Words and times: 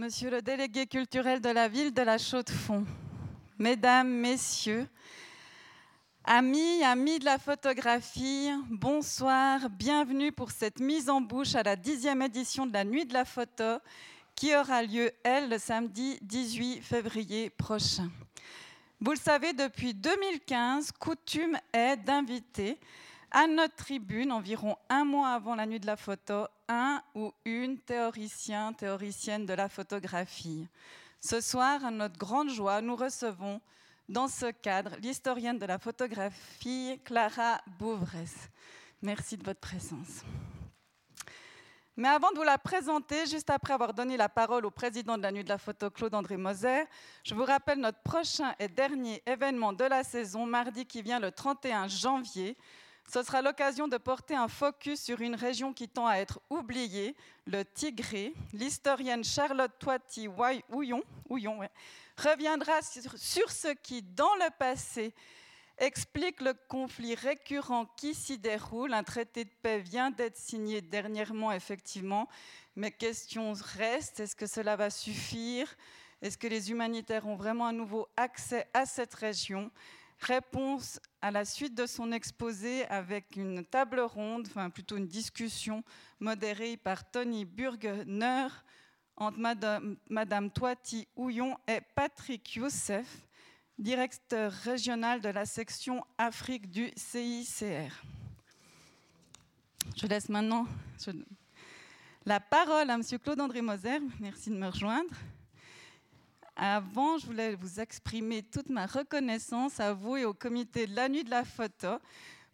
Monsieur 0.00 0.30
le 0.30 0.40
délégué 0.40 0.86
culturel 0.86 1.42
de 1.42 1.50
la 1.50 1.68
ville 1.68 1.92
de 1.92 2.00
la 2.00 2.16
Chaux-de-Fonds, 2.16 2.86
Mesdames, 3.58 4.08
Messieurs, 4.08 4.88
amis, 6.24 6.82
amis 6.82 7.18
de 7.18 7.26
la 7.26 7.38
photographie, 7.38 8.48
bonsoir, 8.70 9.68
bienvenue 9.68 10.32
pour 10.32 10.52
cette 10.52 10.80
mise 10.80 11.10
en 11.10 11.20
bouche 11.20 11.54
à 11.54 11.62
la 11.62 11.76
dixième 11.76 12.22
édition 12.22 12.64
de 12.64 12.72
la 12.72 12.82
Nuit 12.82 13.04
de 13.04 13.12
la 13.12 13.26
photo 13.26 13.76
qui 14.34 14.56
aura 14.56 14.82
lieu, 14.82 15.12
elle, 15.22 15.50
le 15.50 15.58
samedi 15.58 16.18
18 16.22 16.80
février 16.80 17.50
prochain. 17.50 18.08
Vous 19.02 19.10
le 19.10 19.18
savez, 19.18 19.52
depuis 19.52 19.92
2015, 19.92 20.92
coutume 20.92 21.58
est 21.74 21.98
d'inviter 21.98 22.78
à 23.30 23.46
notre 23.46 23.74
tribune, 23.74 24.32
environ 24.32 24.76
un 24.88 25.04
mois 25.04 25.28
avant 25.28 25.54
la 25.54 25.66
nuit 25.66 25.78
de 25.78 25.86
la 25.86 25.96
photo, 25.96 26.46
un 26.70 27.02
ou 27.14 27.32
une 27.44 27.78
théoricien, 27.78 28.72
théoricienne 28.72 29.44
de 29.44 29.52
la 29.52 29.68
photographie. 29.68 30.68
Ce 31.20 31.40
soir, 31.40 31.84
à 31.84 31.90
notre 31.90 32.16
grande 32.16 32.48
joie, 32.48 32.80
nous 32.80 32.96
recevons 32.96 33.60
dans 34.08 34.28
ce 34.28 34.50
cadre 34.52 34.96
l'historienne 35.02 35.58
de 35.58 35.66
la 35.66 35.78
photographie 35.78 37.00
Clara 37.04 37.60
Bouvresse. 37.78 38.48
Merci 39.02 39.36
de 39.36 39.44
votre 39.44 39.60
présence. 39.60 40.22
Mais 41.96 42.08
avant 42.08 42.30
de 42.30 42.36
vous 42.36 42.44
la 42.44 42.56
présenter, 42.56 43.26
juste 43.26 43.50
après 43.50 43.74
avoir 43.74 43.92
donné 43.92 44.16
la 44.16 44.28
parole 44.28 44.64
au 44.64 44.70
président 44.70 45.18
de 45.18 45.22
la 45.22 45.32
Nuit 45.32 45.44
de 45.44 45.48
la 45.48 45.58
Photo, 45.58 45.90
Claude-André 45.90 46.36
Moser, 46.36 46.84
je 47.24 47.34
vous 47.34 47.44
rappelle 47.44 47.78
notre 47.78 48.00
prochain 48.00 48.54
et 48.58 48.68
dernier 48.68 49.22
événement 49.26 49.72
de 49.72 49.84
la 49.84 50.04
saison, 50.04 50.46
mardi 50.46 50.86
qui 50.86 51.02
vient 51.02 51.18
le 51.18 51.32
31 51.32 51.88
janvier, 51.88 52.56
ce 53.08 53.22
sera 53.22 53.42
l'occasion 53.42 53.88
de 53.88 53.96
porter 53.96 54.36
un 54.36 54.48
focus 54.48 55.00
sur 55.02 55.20
une 55.20 55.34
région 55.34 55.72
qui 55.72 55.88
tend 55.88 56.06
à 56.06 56.16
être 56.16 56.40
oubliée, 56.48 57.16
le 57.46 57.64
Tigré. 57.64 58.34
L'historienne 58.52 59.24
Charlotte 59.24 59.72
Toiti 59.78 60.28
Houillon, 60.28 61.02
reviendra 62.16 62.82
sur, 62.82 63.50
ce 63.50 63.74
qui, 63.82 64.02
dans 64.02 64.34
le 64.36 64.50
passé, 64.58 65.12
explique 65.78 66.40
le 66.40 66.54
conflit 66.68 67.14
récurrent 67.14 67.86
qui 67.96 68.14
s'y 68.14 68.38
déroule. 68.38 68.92
Un 68.92 69.02
traité 69.02 69.44
de 69.44 69.50
paix 69.62 69.80
vient 69.80 70.10
d'être 70.10 70.36
signé 70.36 70.80
dernièrement, 70.80 71.50
effectivement, 71.50 72.28
mais 72.76 72.92
question 72.92 73.54
reste, 73.76 74.20
est-ce 74.20 74.36
que 74.36 74.46
cela 74.46 74.76
va 74.76 74.90
suffire? 74.90 75.74
Est-ce 76.22 76.36
que 76.36 76.46
les 76.46 76.70
humanitaires 76.70 77.26
ont 77.26 77.36
vraiment 77.36 77.66
un 77.66 77.72
nouveau 77.72 78.06
accès 78.16 78.68
à 78.74 78.84
cette 78.86 79.14
région? 79.14 79.70
Réponse 80.20 81.00
à 81.22 81.30
la 81.30 81.46
suite 81.46 81.74
de 81.74 81.86
son 81.86 82.12
exposé 82.12 82.84
avec 82.86 83.36
une 83.36 83.64
table 83.64 84.00
ronde, 84.00 84.46
enfin 84.48 84.68
plutôt 84.68 84.98
une 84.98 85.06
discussion 85.06 85.82
modérée 86.18 86.76
par 86.76 87.10
Tony 87.10 87.46
Burgener 87.46 88.48
entre 89.16 89.38
Madame, 89.38 89.96
Madame 90.10 90.50
Toiti 90.50 91.08
Houillon 91.16 91.56
et 91.66 91.80
Patrick 91.94 92.54
Youssef, 92.54 93.06
directeur 93.78 94.52
régional 94.52 95.22
de 95.22 95.30
la 95.30 95.46
section 95.46 96.04
Afrique 96.18 96.70
du 96.70 96.90
CICR. 96.96 97.90
Je 99.96 100.06
laisse 100.06 100.28
maintenant 100.28 100.66
la 102.26 102.40
parole 102.40 102.90
à 102.90 102.94
M. 102.94 103.02
Claude-André 103.22 103.62
Moser. 103.62 104.00
Merci 104.20 104.50
de 104.50 104.56
me 104.56 104.68
rejoindre. 104.68 105.14
Avant, 106.56 107.18
je 107.18 107.26
voulais 107.26 107.54
vous 107.54 107.80
exprimer 107.80 108.42
toute 108.42 108.68
ma 108.68 108.86
reconnaissance 108.86 109.80
à 109.80 109.92
vous 109.92 110.16
et 110.16 110.24
au 110.24 110.34
comité 110.34 110.86
de 110.86 110.94
la 110.94 111.08
nuit 111.08 111.24
de 111.24 111.30
la 111.30 111.44
photo 111.44 111.98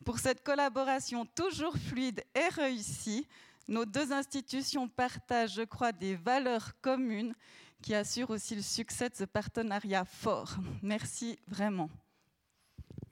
pour 0.05 0.19
cette 0.19 0.45
collaboration 0.45 1.27
toujours 1.27 1.77
fluide 1.77 2.23
et 2.35 2.49
réussie. 2.49 3.27
Nos 3.69 3.85
deux 3.85 4.13
institutions 4.13 4.89
partagent, 4.89 5.55
je 5.55 5.63
crois, 5.63 5.93
des 5.93 6.15
valeurs 6.15 6.81
communes 6.81 7.35
qui 7.83 7.95
assurent 7.95 8.31
aussi 8.31 8.55
le 8.55 8.63
succès 8.63 9.09
de 9.09 9.17
ce 9.17 9.25
partenariat 9.25 10.05
fort. 10.05 10.57
Merci 10.83 11.39
vraiment. 11.49 11.91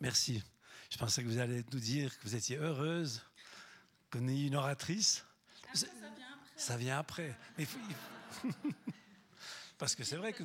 Merci. 0.00 0.42
Je 0.90 0.98
pensais 0.98 1.22
que 1.22 1.28
vous 1.28 1.38
alliez 1.38 1.64
nous 1.72 1.80
dire 1.80 2.16
que 2.18 2.24
vous 2.24 2.36
étiez 2.36 2.56
heureuse 2.56 3.22
qu'on 4.10 4.28
ait 4.28 4.46
une 4.46 4.54
oratrice. 4.54 5.24
ça 5.72 5.86
vient 5.86 6.26
après. 6.32 6.52
Ça 6.56 6.76
vient 6.76 6.98
après. 6.98 7.36
Mais 7.58 7.66
parce 9.78 9.94
que 9.94 10.04
c'est 10.04 10.16
vrai 10.16 10.32
que 10.32 10.42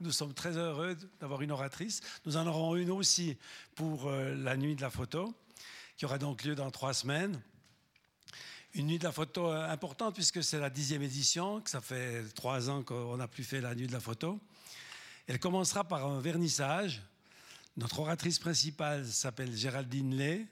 nous, 0.00 0.12
sommes 0.12 0.34
très 0.34 0.56
heureux 0.56 0.96
d'avoir 1.20 1.42
une 1.42 1.50
oratrice. 1.50 2.00
Nous 2.24 2.36
en 2.36 2.46
aurons 2.46 2.76
une 2.76 2.90
aussi 2.90 3.36
pour 3.74 4.06
euh, 4.06 4.34
la 4.34 4.56
nuit 4.56 4.74
de 4.74 4.80
la 4.80 4.90
photo, 4.90 5.34
qui 5.96 6.04
aura 6.04 6.18
donc 6.18 6.44
lieu 6.44 6.54
dans 6.54 6.70
trois 6.70 6.94
semaines. 6.94 7.40
Une 8.74 8.86
nuit 8.86 8.98
de 8.98 9.04
la 9.04 9.12
photo 9.12 9.48
euh, 9.48 9.68
importante 9.68 10.14
puisque 10.14 10.42
c'est 10.42 10.58
la 10.58 10.70
dixième 10.70 11.02
édition, 11.02 11.60
que 11.60 11.70
ça 11.70 11.80
fait 11.80 12.24
trois 12.34 12.70
ans 12.70 12.82
qu'on 12.82 13.16
n'a 13.16 13.28
plus 13.28 13.44
fait 13.44 13.60
la 13.60 13.74
nuit 13.74 13.86
de 13.86 13.92
la 13.92 14.00
photo. 14.00 14.40
Elle 15.26 15.38
commencera 15.38 15.84
par 15.84 16.06
un 16.06 16.20
vernissage. 16.20 17.02
Notre 17.76 18.00
oratrice 18.00 18.38
principale 18.38 19.06
s'appelle 19.06 19.54
Géraldine 19.54 20.16
Lay. 20.16 20.46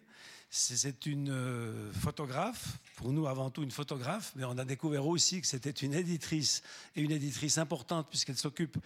C'est 0.53 1.06
une 1.06 1.31
euh, 1.31 1.93
photographe, 1.93 2.78
pour 2.97 3.12
nous 3.12 3.28
avant 3.28 3.50
tout 3.50 3.62
une 3.62 3.71
photographe, 3.71 4.33
mais 4.34 4.43
on 4.43 4.59
a 4.59 4.65
découvert 4.65 5.06
aussi 5.06 5.41
que 5.41 5.47
c'était 5.47 5.71
une 5.71 5.94
éditrice, 5.94 6.65
et 6.97 7.03
une 7.03 7.12
éditrice 7.12 7.56
importante 7.56 8.09
puisqu'elle 8.11 8.37
s'occupe 8.37 8.77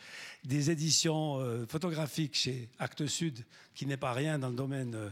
des 0.45 0.71
éditions 0.71 1.41
euh, 1.41 1.65
photographiques 1.67 2.35
chez 2.35 2.69
Actes 2.79 3.07
Sud, 3.07 3.47
qui 3.75 3.87
n'est 3.87 3.97
pas 3.97 4.13
rien 4.13 4.39
dans 4.39 4.51
le 4.51 4.57
domaine 4.57 4.95
euh, 4.95 5.09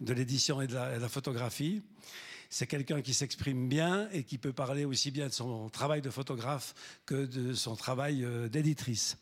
de 0.00 0.12
l'édition 0.12 0.62
et 0.62 0.68
de 0.68 0.74
la 0.74 1.08
photographie. 1.08 1.82
C'est 2.50 2.68
quelqu'un 2.68 3.02
qui 3.02 3.12
s'exprime 3.12 3.68
bien 3.68 4.08
et 4.12 4.22
qui 4.22 4.38
peut 4.38 4.52
parler 4.52 4.84
aussi 4.84 5.10
bien 5.10 5.26
de 5.26 5.32
son 5.32 5.68
travail 5.70 6.02
de 6.02 6.10
photographe 6.10 6.76
que 7.04 7.26
de 7.26 7.52
son 7.52 7.74
travail 7.74 8.24
d'éditrice. 8.48 9.16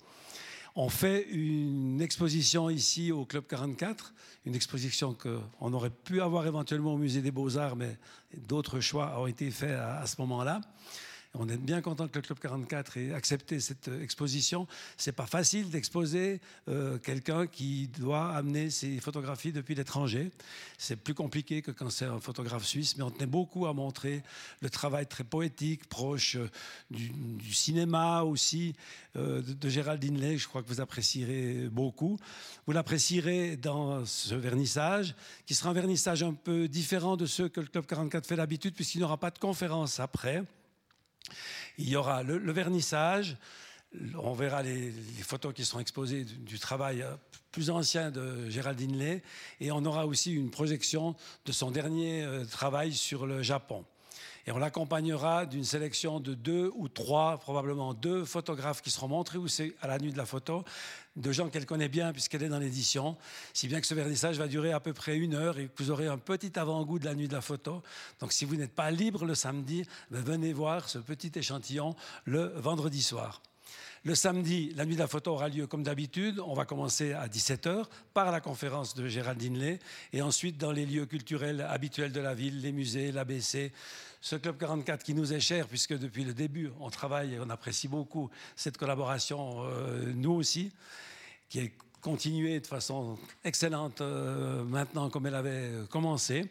On 0.76 0.88
fait 0.88 1.28
une 1.30 2.00
exposition 2.00 2.68
ici 2.68 3.12
au 3.12 3.24
Club 3.24 3.46
44, 3.46 4.12
une 4.44 4.56
exposition 4.56 5.14
qu'on 5.14 5.72
aurait 5.72 5.90
pu 5.90 6.20
avoir 6.20 6.48
éventuellement 6.48 6.94
au 6.94 6.98
Musée 6.98 7.22
des 7.22 7.30
Beaux-Arts, 7.30 7.76
mais 7.76 7.96
d'autres 8.48 8.80
choix 8.80 9.20
ont 9.20 9.28
été 9.28 9.52
faits 9.52 9.70
à, 9.78 10.04
ce 10.04 10.20
moment-là. 10.22 10.60
On 11.36 11.48
est 11.48 11.56
bien 11.56 11.80
content 11.80 12.06
que 12.06 12.16
le 12.16 12.22
Club 12.22 12.38
44 12.38 12.96
ait 12.96 13.12
accepté 13.12 13.58
cette 13.58 13.88
euh, 13.88 14.02
exposition. 14.04 14.68
C'est 14.96 15.10
pas 15.10 15.26
facile 15.26 15.68
d'exposer 15.68 16.40
euh, 16.68 16.96
quelqu'un 16.98 17.48
qui 17.48 17.88
doit 17.88 18.28
amener 18.36 18.70
ses 18.70 19.00
photographies 19.00 19.50
depuis 19.50 19.74
l'étranger. 19.74 20.30
C'est 20.78 20.94
plus 20.94 21.14
compliqué 21.14 21.60
que 21.60 21.72
quand 21.72 21.90
c'est 21.90 22.04
un 22.04 22.20
photographe 22.20 22.64
suisse, 22.64 22.96
mais 22.96 23.02
on 23.02 23.10
tenait 23.10 23.26
beaucoup 23.26 23.66
à 23.66 23.72
montrer 23.72 24.22
le 24.60 24.70
travail 24.70 25.08
très 25.08 25.24
poétique, 25.24 25.88
proche 25.88 26.36
euh, 26.36 26.48
du, 26.92 27.52
cinéma 27.52 28.22
aussi, 28.22 28.76
de, 29.16 29.40
de 29.40 29.68
Géraldine. 29.68 30.36
Je 30.36 30.46
crois 30.46 30.62
que 30.62 30.68
vous 30.68 30.80
apprécierez 30.80 31.68
beaucoup. 31.68 32.16
Vous 32.66 32.72
l'apprécierez 32.72 33.56
dans 33.56 34.06
ce 34.06 34.36
vernissage, 34.36 35.16
qui 35.46 35.56
sera 35.56 35.70
un 35.70 35.74
vernissage 35.74 36.22
un 36.22 36.34
peu 36.34 36.68
différent 36.68 37.16
de 37.16 37.26
ceux 37.26 37.48
que 37.48 37.60
le 37.60 37.66
Club 37.66 37.86
44 37.86 38.24
fait 38.24 38.36
d'habitude, 38.36 38.74
puisqu'il 38.74 38.98
n'y 38.98 39.04
aura 39.04 39.18
pas 39.18 39.32
de 39.32 39.38
conférence 39.40 39.98
après. 39.98 40.44
Il 41.78 41.88
y 41.88 41.96
aura 41.96 42.22
le, 42.22 42.52
vernissage, 42.52 43.36
on 44.16 44.32
verra 44.34 44.62
les, 44.62 44.92
photos 45.22 45.54
qui 45.54 45.64
seront 45.64 45.80
exposées 45.80 46.24
du, 46.24 46.58
travail 46.58 47.02
euh, 47.02 47.14
plus 47.50 47.70
ancien 47.70 48.10
de 48.10 48.48
Géraldine 48.50 48.96
Lay, 48.98 49.22
et 49.60 49.72
on 49.72 49.84
aura 49.84 50.06
aussi 50.06 50.32
une 50.34 50.50
projection 50.50 51.16
de 51.46 51.52
son 51.52 51.70
dernier 51.70 52.22
euh, 52.22 52.44
travail 52.44 52.92
sur 52.92 53.26
le 53.26 53.42
Japon. 53.42 53.84
Et 54.46 54.52
on 54.52 54.58
l'accompagnera 54.58 55.46
d'une 55.46 55.64
sélection 55.64 56.20
de 56.20 56.34
deux 56.34 56.70
ou 56.74 56.88
trois, 56.88 57.38
probablement 57.38 57.94
deux 57.94 58.24
photographes 58.24 58.82
qui 58.82 58.90
seront 58.90 59.08
montrés 59.08 59.38
c'est 59.48 59.74
à 59.80 59.86
la 59.86 59.98
nuit 59.98 60.12
de 60.12 60.18
la 60.18 60.26
photo, 60.26 60.64
de 61.16 61.32
gens 61.32 61.48
qu'elle 61.48 61.64
connaît 61.64 61.88
bien 61.88 62.12
puisqu'elle 62.12 62.42
est 62.42 62.48
dans 62.48 62.58
l'édition, 62.58 63.16
si 63.54 63.68
bien 63.68 63.80
que 63.80 63.86
ce 63.86 63.94
vernissage 63.94 64.36
va 64.36 64.46
durer 64.46 64.72
à 64.72 64.80
peu 64.80 64.92
près 64.92 65.16
une 65.16 65.34
heure 65.34 65.58
et 65.58 65.66
que 65.66 65.82
vous 65.82 65.90
aurez 65.90 66.08
un 66.08 66.18
petit 66.18 66.58
avant-goût 66.58 66.98
de 66.98 67.06
la 67.06 67.14
nuit 67.14 67.28
de 67.28 67.32
la 67.32 67.40
photo. 67.40 67.82
Donc 68.20 68.32
si 68.32 68.44
vous 68.44 68.56
n'êtes 68.56 68.74
pas 68.74 68.90
libre 68.90 69.24
le 69.24 69.34
samedi, 69.34 69.86
ben, 70.10 70.22
venez 70.22 70.52
voir 70.52 70.88
ce 70.88 70.98
petit 70.98 71.32
échantillon 71.34 71.96
le 72.24 72.52
vendredi 72.56 73.02
soir. 73.02 73.40
Le 74.06 74.14
samedi, 74.14 74.70
la 74.76 74.84
nuit 74.84 74.96
de 74.96 75.00
la 75.00 75.06
photo 75.06 75.32
aura 75.32 75.48
lieu 75.48 75.66
comme 75.66 75.82
d'habitude. 75.82 76.38
On 76.40 76.52
va 76.52 76.66
commencer 76.66 77.14
à 77.14 77.26
17h 77.26 77.86
par 78.12 78.30
la 78.30 78.42
conférence 78.42 78.94
de 78.94 79.08
Géraldine 79.08 79.58
Lay 79.58 79.78
et 80.12 80.20
ensuite 80.20 80.58
dans 80.58 80.72
les 80.72 80.84
lieux 80.84 81.06
culturels 81.06 81.62
habituels 81.62 82.12
de 82.12 82.20
la 82.20 82.34
ville, 82.34 82.60
les 82.60 82.72
musées, 82.72 83.12
l'ABC, 83.12 83.72
ce 84.24 84.36
Club 84.36 84.56
44 84.56 85.02
qui 85.02 85.12
nous 85.12 85.34
est 85.34 85.40
cher, 85.40 85.68
puisque 85.68 85.98
depuis 85.98 86.24
le 86.24 86.32
début, 86.32 86.70
on 86.80 86.88
travaille 86.88 87.34
et 87.34 87.40
on 87.40 87.50
apprécie 87.50 87.88
beaucoup 87.88 88.30
cette 88.56 88.78
collaboration, 88.78 89.66
euh, 89.66 90.14
nous 90.14 90.32
aussi, 90.32 90.72
qui 91.50 91.58
est 91.58 91.72
continuée 92.00 92.58
de 92.58 92.66
façon 92.66 93.18
excellente 93.44 94.00
euh, 94.00 94.64
maintenant 94.64 95.10
comme 95.10 95.26
elle 95.26 95.34
avait 95.34 95.72
commencé. 95.90 96.50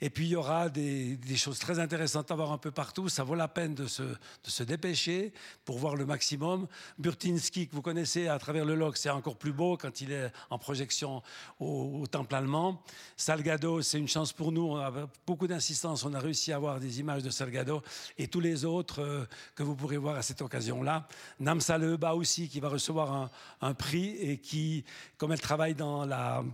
Et 0.00 0.10
puis 0.10 0.26
il 0.26 0.30
y 0.30 0.36
aura 0.36 0.68
des, 0.68 1.18
choses 1.36 1.58
très 1.58 1.78
intéressantes 1.78 2.30
à 2.30 2.34
voir 2.34 2.52
un 2.52 2.58
peu 2.58 2.70
partout. 2.70 3.08
Ça 3.08 3.24
vaut 3.24 3.34
la 3.34 3.48
peine 3.48 3.74
de 3.74 3.86
se, 3.86 4.62
dépêcher 4.62 5.32
pour 5.64 5.78
voir 5.78 5.96
le 5.96 6.06
maximum. 6.06 6.66
Burtinsky, 6.98 7.68
que 7.68 7.74
vous 7.74 7.82
connaissez 7.82 8.28
à 8.28 8.38
travers 8.38 8.64
le 8.64 8.74
log, 8.74 8.96
c'est 8.96 9.10
encore 9.10 9.36
plus 9.36 9.52
beau 9.52 9.76
quand 9.76 10.00
il 10.00 10.12
est 10.12 10.30
en 10.50 10.58
projection 10.58 11.22
au, 11.60 12.04
Temple 12.10 12.34
allemand. 12.34 12.82
Salgado, 13.16 13.82
c'est 13.82 13.98
une 13.98 14.08
chance 14.08 14.32
pour 14.32 14.52
nous. 14.52 14.76
Avec 14.76 15.06
beaucoup 15.26 15.46
d'insistance, 15.46 16.04
on 16.04 16.14
a 16.14 16.20
réussi 16.20 16.52
à 16.52 16.56
avoir 16.56 16.80
des 16.80 17.00
images 17.00 17.22
de 17.22 17.30
Salgado 17.30 17.82
et 18.18 18.28
tous 18.28 18.40
les 18.40 18.64
autres 18.64 19.00
euh, 19.00 19.24
que 19.54 19.62
vous 19.62 19.74
pourrez 19.74 19.96
voir 19.96 20.16
à 20.16 20.22
cette 20.22 20.42
occasion-là. 20.42 21.08
Namsa 21.40 21.78
Leba 21.78 22.14
aussi, 22.14 22.48
qui 22.48 22.60
va 22.60 22.68
recevoir 22.68 23.30
un 23.60 23.74
prix 23.74 24.16
et 24.16 24.38
qui, 24.38 24.84
comme 25.16 25.32
elle 25.32 25.40
travaille 25.40 25.74
dans 25.74 26.04
la 26.04 26.44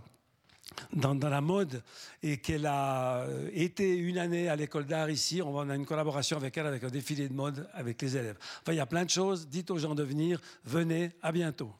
dans, 0.93 1.13
la 1.13 1.41
mode 1.41 1.83
et 2.23 2.37
qu'elle 2.37 2.65
a 2.65 3.21
euh, 3.21 3.49
été 3.53 3.95
une 3.97 4.17
année 4.17 4.49
à 4.49 4.55
l'école 4.55 4.85
d'art 4.85 5.09
ici. 5.09 5.41
On 5.41 5.69
a 5.69 5.75
une 5.75 5.85
collaboration 5.85 6.37
avec 6.37 6.57
elle, 6.57 6.67
avec 6.67 6.83
un 6.83 6.89
défilé 6.89 7.27
de 7.29 7.33
mode 7.33 7.67
avec 7.73 8.01
les 8.01 8.17
élèves. 8.17 8.37
Enfin, 8.61 8.73
il 8.73 8.77
y 8.77 8.81
a 8.81 8.85
plein 8.85 9.05
de 9.05 9.09
choses. 9.09 9.47
Dites 9.47 9.71
aux 9.71 9.77
gens 9.77 9.95
de 9.95 10.03
venir. 10.03 10.39
Venez. 10.63 11.11
À 11.21 11.31
bientôt. 11.31 11.71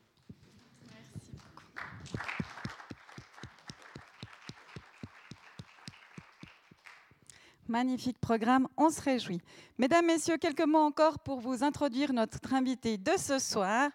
Magnifique 7.67 8.19
programme, 8.19 8.67
on 8.75 8.89
se 8.89 9.01
réjouit. 9.01 9.39
Mesdames, 9.77 10.05
Messieurs, 10.05 10.38
quelques 10.38 10.65
mots 10.65 10.79
encore 10.79 11.19
pour 11.19 11.39
vous 11.39 11.63
introduire 11.63 12.11
notre 12.11 12.53
invité 12.53 12.97
de 12.97 13.13
ce 13.17 13.39
soir, 13.39 13.89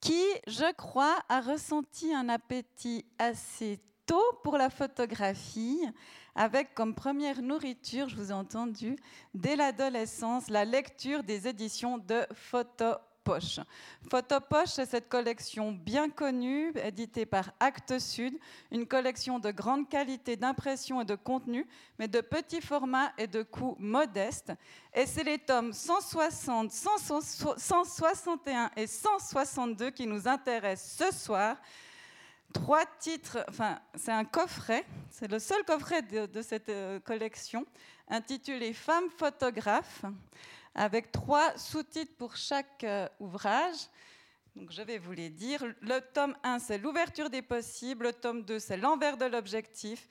qui, 0.00 0.22
je 0.46 0.70
crois, 0.74 1.16
a 1.30 1.40
ressenti 1.40 2.12
un 2.12 2.28
appétit 2.28 3.06
assez 3.18 3.80
tôt 4.06 4.40
pour 4.42 4.56
la 4.56 4.70
photographie, 4.70 5.82
avec 6.34 6.74
comme 6.74 6.94
première 6.94 7.42
nourriture, 7.42 8.08
je 8.08 8.16
vous 8.16 8.30
ai 8.30 8.34
entendu, 8.34 8.96
dès 9.34 9.56
l'adolescence, 9.56 10.48
la 10.48 10.64
lecture 10.64 11.22
des 11.22 11.46
éditions 11.48 11.98
de 11.98 12.26
Photopoche. 12.32 13.60
Photopoche, 14.08 14.68
c'est 14.68 14.86
cette 14.86 15.08
collection 15.08 15.72
bien 15.72 16.08
connue, 16.08 16.72
éditée 16.84 17.26
par 17.26 17.50
Actes 17.58 17.98
Sud, 17.98 18.38
une 18.70 18.86
collection 18.86 19.40
de 19.40 19.50
grande 19.50 19.88
qualité 19.88 20.36
d'impression 20.36 21.00
et 21.00 21.04
de 21.04 21.16
contenu, 21.16 21.66
mais 21.98 22.06
de 22.06 22.20
petits 22.20 22.60
formats 22.60 23.12
et 23.18 23.26
de 23.26 23.42
coûts 23.42 23.74
modestes. 23.80 24.52
Et 24.94 25.06
c'est 25.06 25.24
les 25.24 25.38
tomes 25.38 25.72
160, 25.72 26.70
161 26.70 28.70
et 28.76 28.86
162 28.86 29.90
qui 29.90 30.06
nous 30.06 30.28
intéressent 30.28 31.10
ce 31.10 31.16
soir 31.16 31.56
trois 32.52 32.84
titres, 32.98 33.44
enfin 33.48 33.78
c'est 33.94 34.12
un 34.12 34.24
coffret, 34.24 34.84
c'est 35.10 35.30
le 35.30 35.38
seul 35.38 35.64
coffret 35.64 36.02
de, 36.02 36.42
cette 36.42 36.68
euh, 36.68 37.00
collection, 37.00 37.66
intitulé 38.08 38.72
Femmes 38.72 39.10
photographes, 39.16 40.04
avec 40.74 41.12
trois 41.12 41.56
sous-titres 41.56 42.14
pour 42.16 42.36
chaque 42.36 42.84
euh, 42.84 43.08
ouvrage. 43.20 43.76
Donc 44.54 44.72
je 44.72 44.82
vais 44.82 44.98
vous 44.98 45.12
les 45.12 45.28
dire. 45.28 45.64
Le 45.82 46.00
tome 46.00 46.34
1, 46.42 46.58
c'est 46.60 46.78
l'ouverture 46.78 47.28
des 47.28 47.42
possibles. 47.42 48.06
Le 48.06 48.12
tome 48.12 48.42
2, 48.42 48.58
c'est 48.58 48.76
l'envers 48.78 49.16
de 49.16 49.26
l'objectif. 49.26 50.08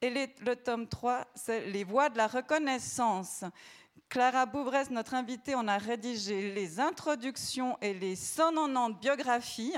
Et 0.00 0.10
le 0.10 0.54
tome 0.54 0.86
3, 0.86 1.26
c'est 1.34 1.66
les 1.66 1.82
voies 1.82 2.08
de 2.08 2.16
la 2.16 2.28
reconnaissance. 2.28 3.44
Clara 4.08 4.46
Bouvresse, 4.46 4.90
notre 4.90 5.14
invitée, 5.14 5.54
on 5.56 5.66
a 5.66 5.76
rédigé 5.76 6.54
les 6.54 6.78
introductions 6.78 7.76
et 7.82 7.92
les 7.92 8.14
190 8.14 9.00
biographies 9.00 9.74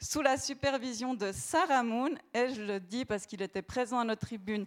sous 0.00 0.22
la 0.22 0.36
supervision 0.36 1.14
de 1.14 1.30
Sarah 1.32 1.82
Moon, 1.82 2.10
et 2.34 2.54
je 2.54 2.62
le 2.62 2.80
dis 2.80 3.04
parce 3.04 3.26
qu'il 3.26 3.42
était 3.42 3.62
présent 3.62 3.98
à 4.00 4.04
notre 4.04 4.22
tribune 4.22 4.66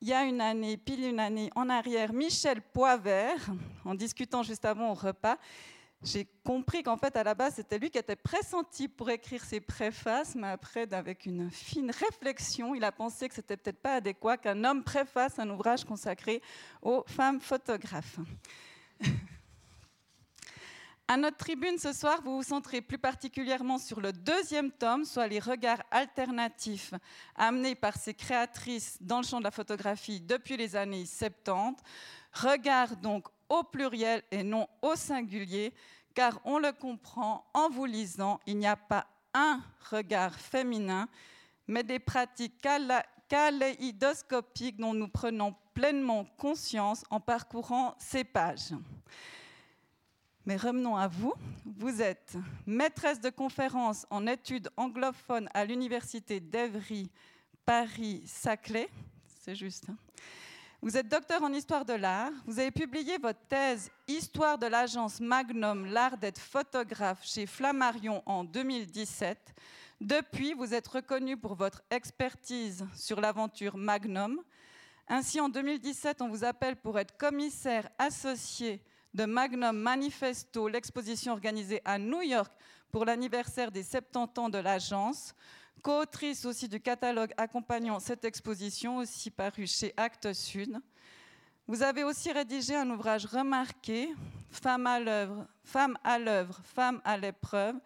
il 0.00 0.08
y 0.08 0.12
a 0.12 0.24
une 0.24 0.40
année, 0.40 0.76
pile 0.76 1.04
une 1.04 1.18
année 1.18 1.50
en 1.56 1.68
arrière, 1.68 2.12
Michel 2.12 2.60
Poivert, 2.62 3.40
en 3.84 3.94
discutant 3.94 4.42
juste 4.44 4.64
avant 4.64 4.92
au 4.92 4.94
repas, 4.94 5.36
j'ai 6.04 6.28
compris 6.44 6.84
qu'en 6.84 6.96
fait, 6.96 7.16
à 7.16 7.24
la 7.24 7.34
base, 7.34 7.54
c'était 7.56 7.78
lui 7.78 7.90
qui 7.90 7.98
était 7.98 8.14
pressenti 8.14 8.86
pour 8.86 9.10
écrire 9.10 9.44
ses 9.44 9.58
préfaces, 9.58 10.36
mais 10.36 10.46
après, 10.46 10.92
avec 10.94 11.26
une 11.26 11.50
fine 11.50 11.90
réflexion, 11.90 12.76
il 12.76 12.84
a 12.84 12.92
pensé 12.92 13.28
que 13.28 13.34
c'était 13.34 13.56
peut-être 13.56 13.82
pas 13.82 13.94
adéquat 13.94 14.36
qu'un 14.36 14.62
homme 14.62 14.84
préface 14.84 15.40
un 15.40 15.50
ouvrage 15.50 15.84
consacré 15.84 16.40
aux 16.82 17.02
femmes 17.08 17.40
photographes. 17.40 18.20
À 21.10 21.16
notre 21.16 21.38
tribune 21.38 21.78
ce 21.78 21.94
soir, 21.94 22.20
vous 22.22 22.36
vous 22.36 22.42
centrez 22.42 22.82
plus 22.82 22.98
particulièrement 22.98 23.78
sur 23.78 23.98
le 23.98 24.12
deuxième 24.12 24.70
tome, 24.70 25.06
soit 25.06 25.26
les 25.26 25.38
regards 25.38 25.82
alternatifs 25.90 26.92
amenés 27.34 27.74
par 27.74 27.96
ces 27.96 28.12
créatrices 28.12 28.98
dans 29.00 29.22
le 29.22 29.26
champ 29.26 29.38
de 29.38 29.44
la 29.44 29.50
photographie 29.50 30.20
depuis 30.20 30.58
les 30.58 30.76
années 30.76 31.06
70. 31.06 31.82
Regards 32.34 32.94
donc 32.96 33.26
au 33.48 33.62
pluriel 33.62 34.22
et 34.30 34.42
non 34.42 34.68
au 34.82 34.96
singulier, 34.96 35.72
car 36.14 36.38
on 36.44 36.58
le 36.58 36.72
comprend 36.72 37.46
en 37.54 37.70
vous 37.70 37.86
lisant, 37.86 38.38
il 38.46 38.58
n'y 38.58 38.66
a 38.66 38.76
pas 38.76 39.06
un 39.32 39.62
regard 39.90 40.34
féminin, 40.34 41.08
mais 41.66 41.84
des 41.84 42.00
pratiques 42.00 42.62
kaléidoscopiques 43.28 44.76
dont 44.76 44.92
nous 44.92 45.08
prenons 45.08 45.54
pleinement 45.72 46.26
conscience 46.36 47.02
en 47.08 47.18
parcourant 47.18 47.96
ces 47.98 48.24
pages. 48.24 48.74
Mais 50.48 50.56
revenons 50.56 50.96
à 50.96 51.08
vous. 51.08 51.34
Vous 51.66 52.00
êtes 52.00 52.34
maîtresse 52.64 53.20
de 53.20 53.28
conférences 53.28 54.06
en 54.08 54.26
études 54.26 54.70
anglophones 54.78 55.50
à 55.52 55.66
l'université 55.66 56.40
d'Evry, 56.40 57.10
Paris-Saclay. 57.66 58.88
C'est 59.44 59.54
juste. 59.54 59.90
Hein. 59.90 59.96
vous 60.80 60.96
êtes 60.96 61.06
docteur 61.06 61.42
en 61.42 61.52
histoire 61.52 61.84
de 61.84 61.92
l'art. 61.92 62.32
Vous 62.46 62.58
avez 62.58 62.70
publié 62.70 63.18
votre 63.18 63.46
thèse 63.46 63.90
Histoire 64.06 64.56
de 64.56 64.66
l'agence 64.66 65.20
Magnum, 65.20 65.84
l'art 65.84 66.16
d'être 66.16 66.40
photographe 66.40 67.26
chez 67.26 67.44
Flammarion 67.44 68.22
en 68.24 68.42
2017. 68.42 69.54
Depuis, 70.00 70.54
vous 70.54 70.72
êtes 70.72 70.88
reconnu 70.88 71.36
pour 71.36 71.56
votre 71.56 71.82
expertise 71.90 72.86
sur 72.94 73.20
l'aventure 73.20 73.76
Magnum. 73.76 74.40
Ainsi, 75.08 75.40
en 75.40 75.50
2017, 75.50 76.22
on 76.22 76.28
vous 76.30 76.42
appelle 76.42 76.76
pour 76.76 76.98
être 76.98 77.18
commissaire 77.18 77.90
associé 77.98 78.80
de 79.14 79.24
Magnum 79.24 79.76
Manifesto, 79.76 80.68
l'exposition 80.68 81.32
organisée 81.32 81.80
à 81.84 81.98
New 81.98 82.22
York 82.22 82.52
pour 82.90 83.04
l'anniversaire 83.04 83.70
des 83.70 83.82
70 83.82 84.40
ans 84.40 84.48
de 84.48 84.58
l'agence, 84.58 85.34
co-autrice 85.82 86.44
aussi 86.44 86.68
du 86.68 86.80
catalogue 86.80 87.32
accompagnant 87.36 88.00
cette 88.00 88.24
exposition, 88.24 88.98
aussi 88.98 89.30
paru 89.30 89.66
chez 89.66 89.92
Actes 89.96 90.32
Sud. 90.32 90.78
Vous 91.66 91.82
avez 91.82 92.04
aussi 92.04 92.32
rédigé 92.32 92.74
un 92.74 92.88
ouvrage 92.90 93.26
remarqué, 93.26 94.08
Femmes 94.50 94.86
à 94.86 94.98
l'œuvre, 94.98 95.46
Femmes 95.64 95.98
à 96.02 96.18
l'œuvre, 96.18 96.60
Femmes 96.64 97.00
à 97.04 97.16
l'épreuve, 97.18 97.76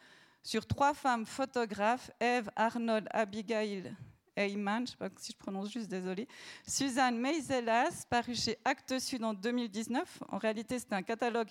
sur 0.43 0.67
trois 0.67 0.95
femmes 0.95 1.27
photographes, 1.27 2.11
Eve, 2.21 2.51
Arnold, 2.57 3.09
Abigail 3.11 3.95
Heyman, 4.37 4.79
je 4.79 4.81
ne 4.83 4.87
sais 4.87 4.97
pas 4.97 5.09
si 5.17 5.33
je 5.33 5.37
prononce 5.37 5.71
juste, 5.71 5.89
désolé. 5.89 6.27
Suzanne 6.67 7.19
Meiselas, 7.19 8.07
paru 8.09 8.35
chez 8.35 8.59
Actes 8.65 8.99
Sud 8.99 9.25
en 9.25 9.35
2019. 9.35 10.23
En 10.29 10.39
réalité, 10.39 10.79
c'est 10.79 10.93
un 10.93 11.03
catalogue 11.03 11.49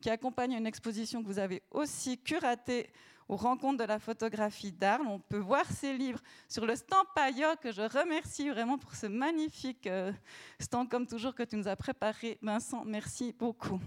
qui 0.00 0.10
accompagne 0.10 0.52
une 0.52 0.66
exposition 0.66 1.22
que 1.22 1.28
vous 1.28 1.38
avez 1.38 1.62
aussi 1.70 2.18
curatée 2.18 2.90
aux 3.28 3.36
rencontres 3.36 3.78
de 3.78 3.88
la 3.88 3.98
photographie 3.98 4.72
d'Arles. 4.72 5.06
On 5.06 5.18
peut 5.18 5.38
voir 5.38 5.64
ces 5.70 5.96
livres 5.96 6.20
sur 6.48 6.66
le 6.66 6.76
stand 6.76 7.06
Payot, 7.14 7.56
que 7.60 7.72
je 7.72 7.82
remercie 7.82 8.48
vraiment 8.50 8.78
pour 8.78 8.94
ce 8.94 9.06
magnifique 9.06 9.86
euh, 9.86 10.12
stand, 10.58 10.88
comme 10.88 11.06
toujours, 11.06 11.34
que 11.34 11.42
tu 11.42 11.56
nous 11.56 11.68
as 11.68 11.76
préparé. 11.76 12.38
Vincent, 12.42 12.84
merci 12.84 13.32
beaucoup. 13.38 13.80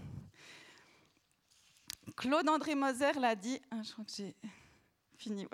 Claude-André 2.16 2.76
Moser 2.76 3.14
l'a 3.20 3.36
dit. 3.36 3.60
Ah, 3.72 3.82
je 3.84 3.92
crois 3.92 4.06
que 4.06 4.12
j'ai 4.16 4.36
fini. 5.18 5.46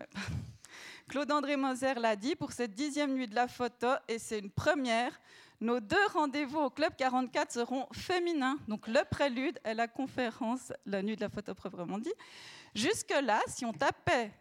Claude-André 1.12 1.58
Moser 1.58 1.96
l'a 1.96 2.16
dit 2.16 2.38
pour 2.38 2.54
cette 2.54 2.74
dixième 2.74 3.14
nuit 3.14 3.28
de 3.28 3.36
la 3.36 3.50
photo, 3.50 3.88
et 4.08 4.18
c'est 4.18 4.40
une 4.40 4.50
première. 4.50 5.12
Nos 5.60 5.82
deux 5.82 6.08
rendez-vous 6.14 6.60
au 6.60 6.70
Club 6.70 6.96
44 6.96 7.52
seront 7.52 7.86
féminins. 7.92 8.58
Donc 8.70 8.88
le 8.88 9.02
prélude 9.10 9.60
et 9.66 9.74
la 9.74 9.90
conférence, 9.90 10.72
la 10.86 11.02
nuit 11.02 11.18
de 11.18 11.22
la 11.22 11.28
photo 11.28 11.54
proprement 11.54 11.98
dit. 11.98 12.14
Jusque-là, 12.74 13.42
si 13.48 13.66
on 13.66 13.74
tapait 13.74 14.32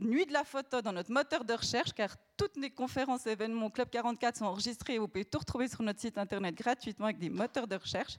nuit 0.00 0.26
de 0.26 0.34
la 0.34 0.44
photo 0.44 0.82
dans 0.82 0.92
notre 0.92 1.10
moteur 1.10 1.46
de 1.46 1.54
recherche, 1.54 1.94
car 1.94 2.14
toutes 2.36 2.58
les 2.58 2.68
conférences 2.68 3.26
et 3.26 3.30
événements 3.30 3.66
au 3.66 3.70
Club 3.70 3.88
44 3.88 4.36
sont 4.36 4.44
enregistrés 4.44 4.96
et 4.96 4.98
vous 4.98 5.08
pouvez 5.08 5.24
tout 5.24 5.38
retrouver 5.38 5.66
sur 5.66 5.82
notre 5.82 6.00
site 6.00 6.18
internet 6.18 6.54
gratuitement 6.54 7.06
avec 7.06 7.20
des 7.20 7.30
moteurs 7.30 7.66
de 7.66 7.76
recherche. 7.76 8.18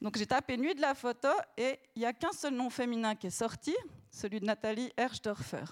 Donc 0.00 0.16
j'ai 0.16 0.26
tapé 0.26 0.56
nuit 0.56 0.76
de 0.76 0.80
la 0.80 0.94
photo 0.94 1.30
et 1.56 1.80
il 1.96 1.98
n'y 1.98 2.06
a 2.06 2.12
qu'un 2.12 2.30
seul 2.30 2.54
nom 2.54 2.70
féminin 2.70 3.16
qui 3.16 3.26
est 3.26 3.30
sorti, 3.30 3.74
celui 4.08 4.38
de 4.38 4.46
Nathalie 4.46 4.92
Herschdorfer. 4.96 5.64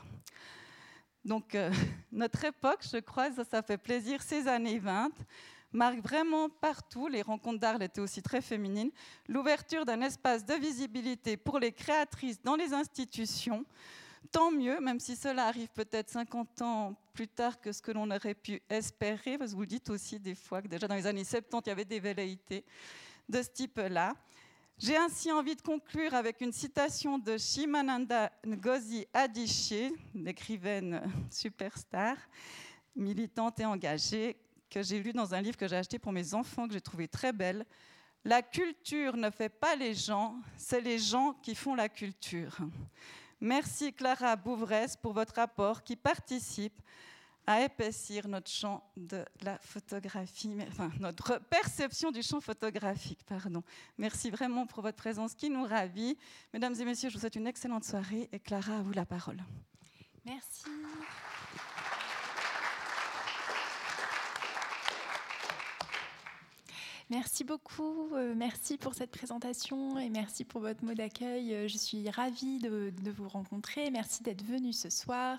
Donc 1.27 1.55
euh, 1.55 1.71
notre 2.13 2.45
époque, 2.45 2.81
je 2.91 2.99
crois, 2.99 3.29
ça, 3.51 3.63
fait 3.63 3.77
plaisir, 3.77 4.23
ces 4.23 4.49
années 4.49 4.79
20 4.79 5.11
marque 5.73 5.99
vraiment 5.99 6.49
partout, 6.49 7.09
les 7.09 7.21
rencontres 7.21 7.59
d'art 7.59 7.83
étaient 7.83 8.01
aussi 8.01 8.23
très 8.23 8.41
féminines, 8.41 8.91
l'ouverture 9.29 9.85
d'un 9.85 10.01
espace 10.01 10.47
de 10.47 10.55
visibilité 10.55 11.37
pour 11.37 11.59
les 11.59 11.73
créatrices 11.73 12.41
dans 12.41 12.57
les 12.57 12.73
institutions, 12.73 13.67
Tant 14.33 14.51
mieux, 14.51 14.81
même 14.81 14.99
si 14.99 15.15
cela 15.15 15.47
arrive 15.47 15.69
peut-être 15.69 16.11
50 16.11 16.63
ans 16.63 16.97
plus 17.13 17.29
tard 17.29 17.61
que 17.61 17.73
ce 17.73 17.81
que 17.81 17.93
l'on 17.93 18.11
aurait 18.11 18.35
pu 18.35 18.61
espérer, 18.69 19.39
parce 19.39 19.53
que 19.53 19.57
vous 19.57 19.63
le 19.63 19.69
dites 19.69 19.89
aussi 19.89 20.19
des 20.19 20.35
fois 20.35 20.63
que 20.63 20.69
déjà 20.69 20.89
dans 20.89 20.95
les 20.95 21.07
années 21.07 21.25
70, 21.25 21.63
il 21.65 21.69
y 21.69 21.73
avait 21.73 21.85
des 21.85 22.01
velléités 22.01 22.65
de 23.29 23.43
ce 23.43 23.49
type-là. 23.51 24.15
J'ai 24.79 24.99
ainsi 24.99 25.33
envie 25.33 25.57
de 25.57 25.63
conclure 25.63 26.13
avec 26.13 26.43
une 26.43 26.53
citation 26.53 27.19
de 27.19 27.39
Shimananda 27.39 28.31
Ngozi 28.47 29.07
Adichie, 29.15 29.91
l'écrivaine 30.15 31.11
superstar, 31.31 32.15
militante 32.95 33.59
et 33.59 33.65
engagée, 33.65 34.37
que 34.69 34.83
j'ai 34.83 35.03
lue 35.03 35.15
dans 35.15 35.35
un 35.35 35.41
livre 35.41 35.57
que 35.57 35.67
j'ai 35.67 35.77
acheté 35.77 35.99
pour 35.99 36.13
mes 36.13 36.35
enfants, 36.35 36.69
que 36.69 36.75
j'ai 36.75 36.83
trouvé 36.83 37.09
très 37.09 37.33
belle. 37.33 37.65
La 38.23 38.43
culture 38.43 39.17
ne 39.17 39.31
fait 39.31 39.49
pas 39.49 39.77
les 39.77 39.95
gens, 39.95 40.37
c'est 40.59 40.83
les 40.83 40.99
gens 40.99 41.33
qui 41.43 41.55
font 41.55 41.75
la 41.75 41.89
culture. 41.89 42.59
Merci 43.41 43.95
Clara 43.95 44.37
Bouvresse 44.37 44.95
pour 44.95 45.15
votre 45.15 45.37
rapport 45.37 45.85
qui 45.85 45.97
participe 45.97 46.83
à 47.47 47.63
épaissir 47.63 48.27
notre 48.29 48.51
champ 48.51 48.83
de 48.97 49.25
la 49.43 49.59
photographie, 49.59 50.57
enfin 50.69 50.91
notre 51.01 51.39
perception 51.49 52.11
du 52.11 52.23
champ 52.23 52.41
photographique. 52.41 53.21
Pardon. 53.27 53.63
Merci 53.99 54.31
vraiment 54.31 54.67
pour 54.67 54.83
votre 54.83 54.97
présence 54.97 55.35
qui 55.35 55.49
nous 55.49 55.65
ravit. 55.65 56.19
Mesdames 56.53 56.75
et 56.79 56.85
messieurs, 56.85 57.09
je 57.09 57.15
vous 57.15 57.21
souhaite 57.21 57.37
une 57.37 57.47
excellente 57.47 57.85
soirée 57.85 58.29
et 58.33 58.41
Clara, 58.41 58.79
à 58.79 58.83
vous 58.83 58.93
la 58.93 59.07
parole. 59.07 59.43
Merci. 60.25 60.65
Merci 67.09 67.45
beaucoup, 67.45 68.09
euh, 68.15 68.35
merci 68.37 68.77
pour 68.79 68.95
cette 68.95 69.13
présentation 69.13 69.97
et 69.97 70.09
merci 70.09 70.45
pour 70.45 70.61
votre 70.61 70.85
mot 70.85 70.93
d'accueil. 70.93 71.55
Euh, 71.55 71.69
je 71.69 71.79
suis 71.79 72.11
ravie 72.11 72.59
de, 72.59 72.93
vous 73.17 73.29
rencontrer. 73.29 73.93
Merci 73.93 74.25
d'être 74.25 74.45
venu 74.45 74.73
ce 74.73 74.91
soir. 74.91 75.39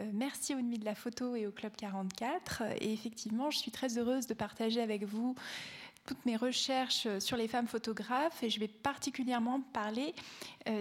Euh, 0.00 0.10
merci 0.12 0.54
aux 0.54 0.60
Nuits 0.60 0.78
de 0.78 0.84
la 0.84 0.94
Photo 0.94 1.34
et 1.34 1.46
au 1.46 1.50
Club 1.50 1.72
44. 1.78 2.62
Et 2.82 2.92
effectivement, 2.92 3.50
je 3.50 3.56
suis 3.56 3.70
très 3.70 3.96
heureuse 3.96 4.26
de 4.26 4.34
partager 4.34 4.82
avec 4.82 5.04
vous 5.04 5.34
toutes 6.04 6.26
mes 6.26 6.36
recherches 6.36 7.08
sur 7.20 7.38
les 7.38 7.48
femmes 7.48 7.68
photographes 7.68 8.42
et 8.42 8.50
je 8.50 8.60
vais 8.60 8.68
particulièrement 8.68 9.60
parler 9.72 10.14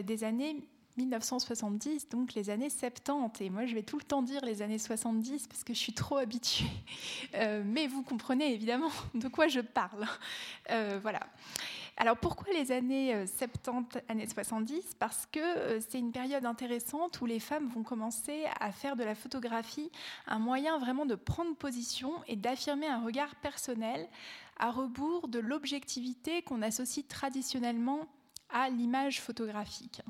des 0.03 0.23
années 0.23 0.55
1970, 0.97 2.09
donc 2.09 2.33
les 2.33 2.49
années 2.49 2.69
70. 2.69 3.41
Et 3.45 3.49
moi, 3.49 3.65
je 3.65 3.75
vais 3.75 3.83
tout 3.83 3.97
le 3.97 4.03
temps 4.03 4.21
dire 4.21 4.43
les 4.43 4.61
années 4.61 4.79
70 4.79 5.47
parce 5.47 5.63
que 5.63 5.73
je 5.73 5.79
suis 5.79 5.93
trop 5.93 6.17
habituée. 6.17 6.65
Euh, 7.35 7.63
mais 7.65 7.87
vous 7.87 8.03
comprenez 8.03 8.53
évidemment 8.53 8.89
de 9.13 9.27
quoi 9.27 9.47
je 9.47 9.59
parle. 9.59 10.05
Euh, 10.71 10.99
voilà. 11.01 11.21
Alors 11.97 12.17
pourquoi 12.17 12.53
les 12.53 12.71
années 12.71 13.25
70, 13.25 13.97
euh, 13.97 14.01
années 14.09 14.27
70 14.27 14.95
Parce 14.99 15.27
que 15.31 15.79
c'est 15.79 15.97
une 15.97 16.11
période 16.11 16.45
intéressante 16.45 17.19
où 17.21 17.25
les 17.25 17.39
femmes 17.39 17.67
vont 17.69 17.83
commencer 17.83 18.45
à 18.59 18.71
faire 18.71 18.95
de 18.95 19.03
la 19.03 19.15
photographie 19.15 19.91
un 20.27 20.37
moyen 20.37 20.77
vraiment 20.77 21.05
de 21.05 21.15
prendre 21.15 21.55
position 21.55 22.11
et 22.27 22.35
d'affirmer 22.35 22.87
un 22.87 23.03
regard 23.03 23.35
personnel 23.35 24.07
à 24.59 24.71
rebours 24.71 25.27
de 25.27 25.39
l'objectivité 25.39 26.41
qu'on 26.41 26.61
associe 26.61 27.07
traditionnellement 27.07 28.07
à 28.49 28.69
l'image 28.69 29.21
photographique. 29.21 30.01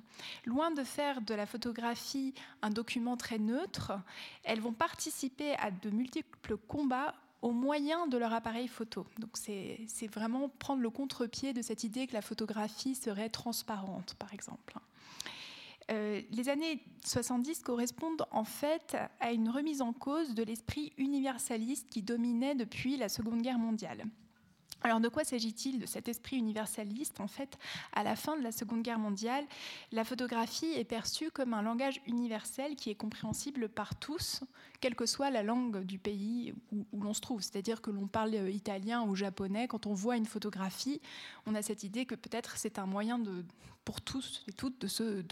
Loin 0.46 0.72
de 0.72 0.84
faire 0.84 1.22
de 1.22 1.34
la 1.34 1.46
photographie 1.46 2.34
un 2.62 2.70
document 2.70 3.17
très 3.17 3.39
neutre, 3.39 3.94
elles 4.44 4.62
vont 4.62 4.74
participer 4.74 5.56
à 5.56 5.72
de 5.72 5.89
multiples 5.89 6.58
combats 6.58 7.13
au 7.41 7.51
moyen 7.51 8.08
de 8.08 8.17
leur 8.17 8.34
appareil 8.34 8.67
photo. 8.67 9.06
Donc 9.20 9.32
c'est 9.36 10.08
vraiment 10.12 10.50
prendre 10.50 10.82
le 10.82 10.89
contre-pied 10.89 11.53
de 11.53 11.62
cette 11.62 11.84
idée 11.84 12.08
que 12.08 12.13
la 12.13 12.22
photographie 12.22 12.96
serait 12.96 13.29
transparente, 13.29 14.15
par 14.15 14.34
exemple. 14.34 14.75
Euh, 15.89 16.22
les 16.32 16.50
années 16.50 16.84
70 17.06 17.62
correspondent 17.62 18.25
en 18.32 18.44
fait 18.44 18.98
à 19.22 19.32
une 19.32 19.50
remise 19.50 19.82
en 19.82 19.94
cause 19.94 20.36
de 20.36 20.44
l'esprit 20.44 20.91
universaliste 20.98 21.89
qui 21.89 22.01
dominait 22.01 22.56
depuis 22.56 22.98
la 22.98 23.08
Seconde 23.08 23.41
Guerre 23.41 23.60
mondiale. 23.60 24.03
Alors 24.84 25.00
de 25.00 25.10
quoi 25.10 25.24
s'agit-il 25.24 25.79
de 25.79 25.86
cet 25.86 26.07
esprit 26.07 26.38
universaliste 26.38 27.19
En 27.19 27.27
fait, 27.27 27.57
à 27.93 28.03
la 28.03 28.15
fin 28.15 28.38
de 28.38 28.43
la 28.43 28.51
Seconde 28.51 28.84
Guerre 28.84 29.00
mondiale, 29.00 29.43
la 29.91 30.03
photographie 30.03 30.72
est 30.74 30.84
perçue 30.84 31.31
comme 31.31 31.53
un 31.53 31.62
langage 31.62 32.00
universel 32.05 32.75
qui 32.75 32.91
est 32.91 32.96
compréhensible 32.96 33.69
par 33.69 33.96
tous, 33.96 34.41
quelle 34.79 34.96
que 34.96 35.05
soit 35.05 35.31
la 35.31 35.41
langue 35.41 35.84
du 35.84 35.98
pays 35.98 36.53
où, 36.72 37.01
l'on 37.01 37.13
se 37.13 37.22
trouve. 37.22 37.41
C'est-à-dire 37.41 37.81
que 37.81 37.89
l'on 37.89 38.07
parle 38.07 38.36
italien 38.50 39.03
ou 39.03 39.15
japonais, 39.15 39.67
quand 39.67 39.88
on 39.88 39.93
voit 39.93 40.15
une 40.15 40.25
photographie, 40.25 41.01
on 41.46 41.55
a 41.55 41.62
cette 41.62 41.84
idée 41.84 42.05
que 42.05 42.15
peut-être 42.15 42.57
c'est 42.57 42.77
un 42.77 42.86
moyen 42.86 43.19
pour 43.84 44.01
tous 44.01 44.43
et 44.48 44.53
toutes 44.53 44.79
de 44.79 44.88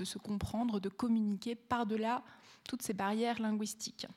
se 0.06 0.18
comprendre, 0.18 0.80
de 0.80 0.90
communiquer 0.90 1.56
par-delà 1.56 2.24
toutes 2.68 2.82
ces 2.82 2.94
barrières 2.94 3.40
linguistiques. 3.40 4.08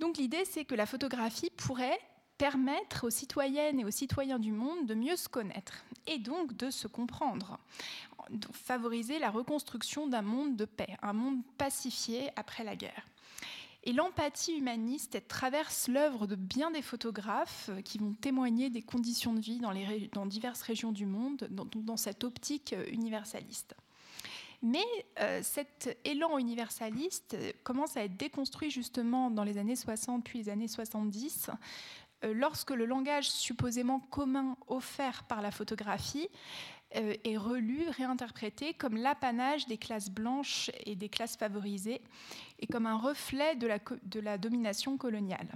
Donc 0.00 0.16
l'idée, 0.16 0.44
c'est 0.46 0.64
que 0.64 0.74
la 0.74 0.86
photographie 0.86 1.50
pourrait 1.56 2.00
permettre 2.40 3.06
aux 3.06 3.10
citoyennes 3.10 3.80
et 3.80 3.84
aux 3.84 3.90
citoyens 3.90 4.38
du 4.38 4.50
monde 4.50 4.86
de 4.86 4.94
mieux 4.94 5.16
se 5.16 5.28
connaître 5.28 5.84
et 6.06 6.16
donc 6.16 6.56
de 6.56 6.70
se 6.70 6.88
comprendre, 6.88 7.58
favoriser 8.50 9.18
la 9.18 9.28
reconstruction 9.28 10.06
d'un 10.06 10.22
monde 10.22 10.56
de 10.56 10.64
paix, 10.64 10.96
un 11.02 11.12
monde 11.12 11.42
pacifié 11.58 12.30
après 12.36 12.64
la 12.64 12.76
guerre. 12.76 13.04
Et 13.84 13.92
l'empathie 13.92 14.56
humaniste 14.56 15.22
traverse 15.28 15.86
l'œuvre 15.88 16.26
de 16.26 16.34
bien 16.34 16.70
des 16.70 16.80
photographes 16.80 17.68
euh, 17.68 17.82
qui 17.82 17.98
vont 17.98 18.12
témoigner 18.12 18.70
des 18.70 18.82
conditions 18.82 19.34
de 19.34 19.40
vie 19.40 19.60
dans, 20.12 20.26
diverses 20.26 20.62
régions 20.62 20.92
du 20.92 21.04
monde, 21.04 21.46
dans, 21.50 21.96
cette 21.96 22.24
optique 22.24 22.72
euh, 22.72 22.84
universaliste. 22.90 23.74
Mais 24.62 24.84
euh, 25.20 25.40
cet 25.42 25.98
élan 26.04 26.36
universaliste 26.38 27.36
commence 27.62 27.96
à 27.96 28.04
être 28.04 28.16
déconstruit 28.18 28.70
justement 28.70 29.30
dans 29.30 29.44
les 29.44 29.56
années 29.56 29.76
60 29.76 30.22
puis 30.22 30.38
les 30.38 30.48
années 30.50 30.68
70 30.68 31.48
euh, 31.48 31.54
lorsque 32.22 32.70
le 32.70 32.86
langage 32.86 33.30
supposément 33.30 34.00
commun 34.10 34.56
offert 34.68 35.24
par 35.24 35.42
la 35.42 35.50
photographie 35.50 36.28
euh, 36.96 37.14
est 37.22 37.36
relu, 37.36 37.88
réinterprété 37.90 38.74
comme 38.74 38.96
l'apanage 38.96 39.66
des 39.68 39.76
classes 39.76 40.10
blanches 40.10 40.72
et 40.86 40.96
des 40.96 41.08
classes 41.08 41.36
favorisées, 41.36 42.00
et 42.58 42.66
comme 42.66 42.86
un 42.86 42.96
reflet 42.96 43.54
de 43.54 43.68
la, 43.68 43.78
de 44.02 44.18
la 44.18 44.38
domination 44.38 44.96
coloniale. 44.96 45.46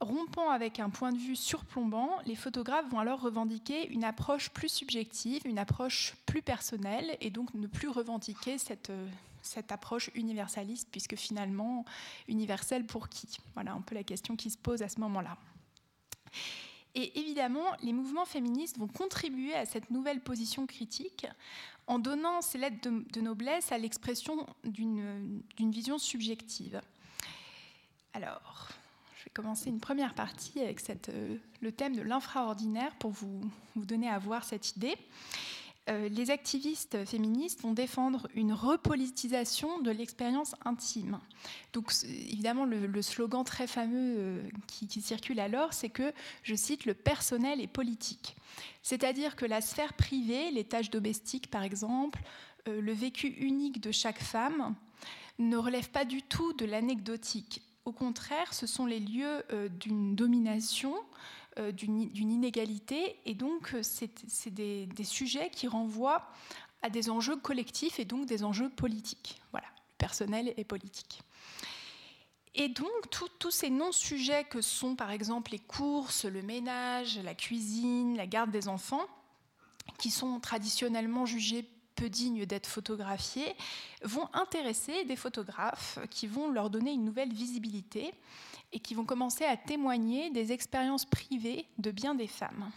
Rompant 0.00 0.50
avec 0.50 0.80
un 0.80 0.90
point 0.90 1.12
de 1.12 1.18
vue 1.18 1.36
surplombant, 1.36 2.18
les 2.26 2.34
photographes 2.34 2.90
vont 2.90 2.98
alors 2.98 3.22
revendiquer 3.22 3.88
une 3.88 4.04
approche 4.04 4.50
plus 4.50 4.68
subjective, 4.68 5.46
une 5.46 5.58
approche 5.58 6.14
plus 6.26 6.42
personnelle, 6.42 7.16
et 7.22 7.30
donc 7.30 7.54
ne 7.54 7.66
plus 7.66 7.88
revendiquer 7.88 8.58
cette, 8.58 8.90
euh, 8.90 9.08
cette 9.42 9.72
approche 9.72 10.10
universaliste, 10.14 10.88
puisque 10.90 11.16
finalement, 11.16 11.84
universelle 12.28 12.86
pour 12.86 13.08
qui? 13.08 13.38
Voilà 13.54 13.72
un 13.72 13.80
peu 13.80 13.94
la 13.94 14.04
question 14.04 14.36
qui 14.36 14.50
se 14.50 14.58
pose 14.58 14.82
à 14.82 14.88
ce 14.88 15.00
moment-là. 15.00 15.36
Et 16.94 17.18
évidemment, 17.18 17.64
les 17.82 17.92
mouvements 17.92 18.26
féministes 18.26 18.78
vont 18.78 18.88
contribuer 18.88 19.54
à 19.54 19.64
cette 19.64 19.90
nouvelle 19.90 20.20
position 20.20 20.66
critique 20.66 21.26
en 21.86 21.98
donnant 21.98 22.42
ces 22.42 22.58
lettres 22.58 22.76
de, 22.82 23.20
noblesse 23.20 23.72
à 23.72 23.78
l'expression 23.78 24.46
d'une 24.64 25.42
vision 25.58 25.98
subjective. 25.98 26.80
Alors, 28.12 28.68
je 29.16 29.24
vais 29.24 29.30
commencer 29.30 29.70
une 29.70 29.80
première 29.80 30.14
partie 30.14 30.60
avec 30.60 30.82
euh, 31.08 31.36
le 31.60 31.72
thème 31.72 31.96
de 31.96 32.02
l'infraordinaire 32.02 32.94
pour 32.96 33.10
vous 33.10 33.50
donner 33.74 34.08
à 34.08 34.18
voir 34.18 34.44
cette 34.44 34.76
idée. 34.76 34.96
Euh, 35.90 36.08
les 36.08 36.30
activistes 36.30 37.04
féministes 37.04 37.62
vont 37.62 37.72
défendre 37.72 38.28
une 38.34 38.52
repolitisation 38.52 39.80
de 39.80 39.90
l'expérience 39.90 40.54
intime. 40.64 41.18
Donc 41.72 41.92
évidemment, 42.04 42.64
le, 42.64 43.02
slogan 43.02 43.42
très 43.42 43.66
fameux 43.66 44.14
euh, 44.16 44.42
qui, 44.68 45.00
circule 45.00 45.40
alors, 45.40 45.72
c'est 45.72 45.88
que, 45.88 46.12
je 46.44 46.54
cite, 46.54 46.84
le 46.84 46.94
personnel 46.94 47.60
est 47.60 47.66
politique. 47.66 48.36
C'est-à-dire 48.82 49.34
que 49.34 49.44
la 49.44 49.60
sphère 49.60 49.94
privée, 49.94 50.52
les 50.52 50.64
tâches 50.64 50.90
domestiques 50.90 51.50
par 51.50 51.64
exemple, 51.64 52.22
euh, 52.68 52.80
le 52.80 52.92
vécu 52.92 53.26
unique 53.26 53.80
de 53.80 53.90
chaque 53.90 54.22
femme, 54.22 54.76
ne 55.40 55.56
relève 55.56 55.90
pas 55.90 56.04
du 56.04 56.22
tout 56.22 56.52
de 56.52 56.64
l'anecdotique. 56.64 57.62
Au 57.84 57.92
contraire, 57.92 58.54
ce 58.54 58.68
sont 58.68 58.86
les 58.86 59.00
lieux 59.00 59.42
d'une 59.80 60.14
domination, 60.14 60.94
d'une 61.72 62.30
inégalité. 62.30 63.16
Et 63.24 63.34
donc, 63.34 63.74
euh, 63.74 63.82
c'est 63.82 64.50
des, 64.50 64.88
sujets 65.04 65.50
qui 65.50 65.68
renvoient 65.68 66.28
à 66.82 66.90
des 66.90 67.10
enjeux 67.10 67.36
collectifs 67.36 68.00
et 68.00 68.04
donc 68.04 68.26
des 68.26 68.44
enjeux 68.44 68.70
politiques. 68.70 69.40
Voilà, 69.50 69.68
personnel 69.98 70.54
et 70.56 70.64
politique. 70.64 71.20
Et 72.54 72.68
donc, 72.68 72.88
tous 73.38 73.50
ces 73.50 73.70
non-sujets 73.70 74.44
que 74.44 74.60
sont 74.60 74.94
par 74.94 75.10
exemple 75.10 75.52
les 75.52 75.58
courses, 75.58 76.26
le 76.26 76.42
ménage, 76.42 77.18
la 77.18 77.34
cuisine, 77.34 78.16
la 78.16 78.26
garde 78.26 78.50
des 78.50 78.68
enfants, 78.68 79.06
qui 79.98 80.10
sont 80.10 80.38
traditionnellement 80.38 81.24
jugés 81.24 81.66
peu 81.94 82.08
dignes 82.08 82.46
d'être 82.46 82.66
photographiés, 82.66 83.54
vont 84.02 84.28
intéresser 84.32 85.04
des 85.04 85.16
photographes 85.16 85.98
qui 86.10 86.26
vont 86.26 86.50
leur 86.50 86.70
donner 86.70 86.92
une 86.92 87.04
nouvelle 87.04 87.32
visibilité 87.32 88.12
et 88.72 88.80
qui 88.80 88.94
vont 88.94 89.04
commencer 89.04 89.44
à 89.44 89.56
témoigner 89.56 90.30
des 90.30 90.52
expériences 90.52 91.04
privées 91.04 91.66
de 91.78 91.90
bien 91.90 92.14
des 92.14 92.26
femmes. 92.26 92.70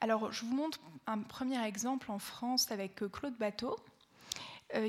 Alors, 0.00 0.32
je 0.32 0.44
vous 0.44 0.54
montre 0.54 0.80
un 1.06 1.18
premier 1.18 1.64
exemple 1.64 2.10
en 2.10 2.18
France 2.18 2.70
avec 2.72 2.96
Claude 3.12 3.36
Bateau. 3.36 3.76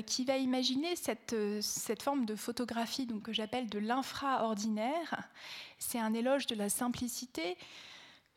qui 0.06 0.24
va 0.24 0.38
imaginer 0.38 0.96
cette, 0.96 1.36
cette 1.60 2.02
forme 2.02 2.24
de 2.24 2.36
photographie 2.36 3.06
que 3.22 3.34
j'appelle 3.34 3.68
de 3.68 3.78
l'infraordinaire. 3.78 5.28
C'est 5.78 5.98
un 5.98 6.14
éloge 6.14 6.46
de 6.46 6.54
la 6.54 6.70
simplicité, 6.70 7.58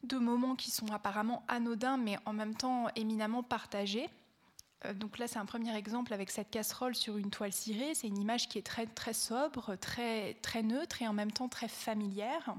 de 0.03 0.17
moments 0.17 0.55
qui 0.55 0.71
sont 0.71 0.91
apparemment 0.91 1.43
anodins, 1.47 1.97
mais 1.97 2.17
en 2.25 2.33
même 2.33 2.55
temps 2.55 2.87
éminemment 2.95 3.43
partagés. 3.43 4.09
Euh, 4.87 4.93
donc 4.93 5.17
là, 5.17 5.27
c'est 5.27 5.39
un 5.39 5.45
premier 5.45 5.75
exemple 5.75 6.13
avec 6.13 6.29
cette 6.29 6.49
casserole 6.49 6.95
sur 6.95 7.17
une 7.17 7.29
toile 7.29 7.53
cirée. 7.53 7.93
C'est 7.93 8.07
une 8.07 8.19
image 8.19 8.47
qui 8.49 8.57
est 8.57 8.65
très, 8.65 8.85
très 8.85 9.13
sobre, 9.13 9.75
très, 9.75 10.35
très 10.35 10.63
neutre 10.63 11.01
et 11.01 11.07
en 11.07 11.13
même 11.13 11.31
temps 11.31 11.49
très 11.49 11.67
familière. 11.67 12.55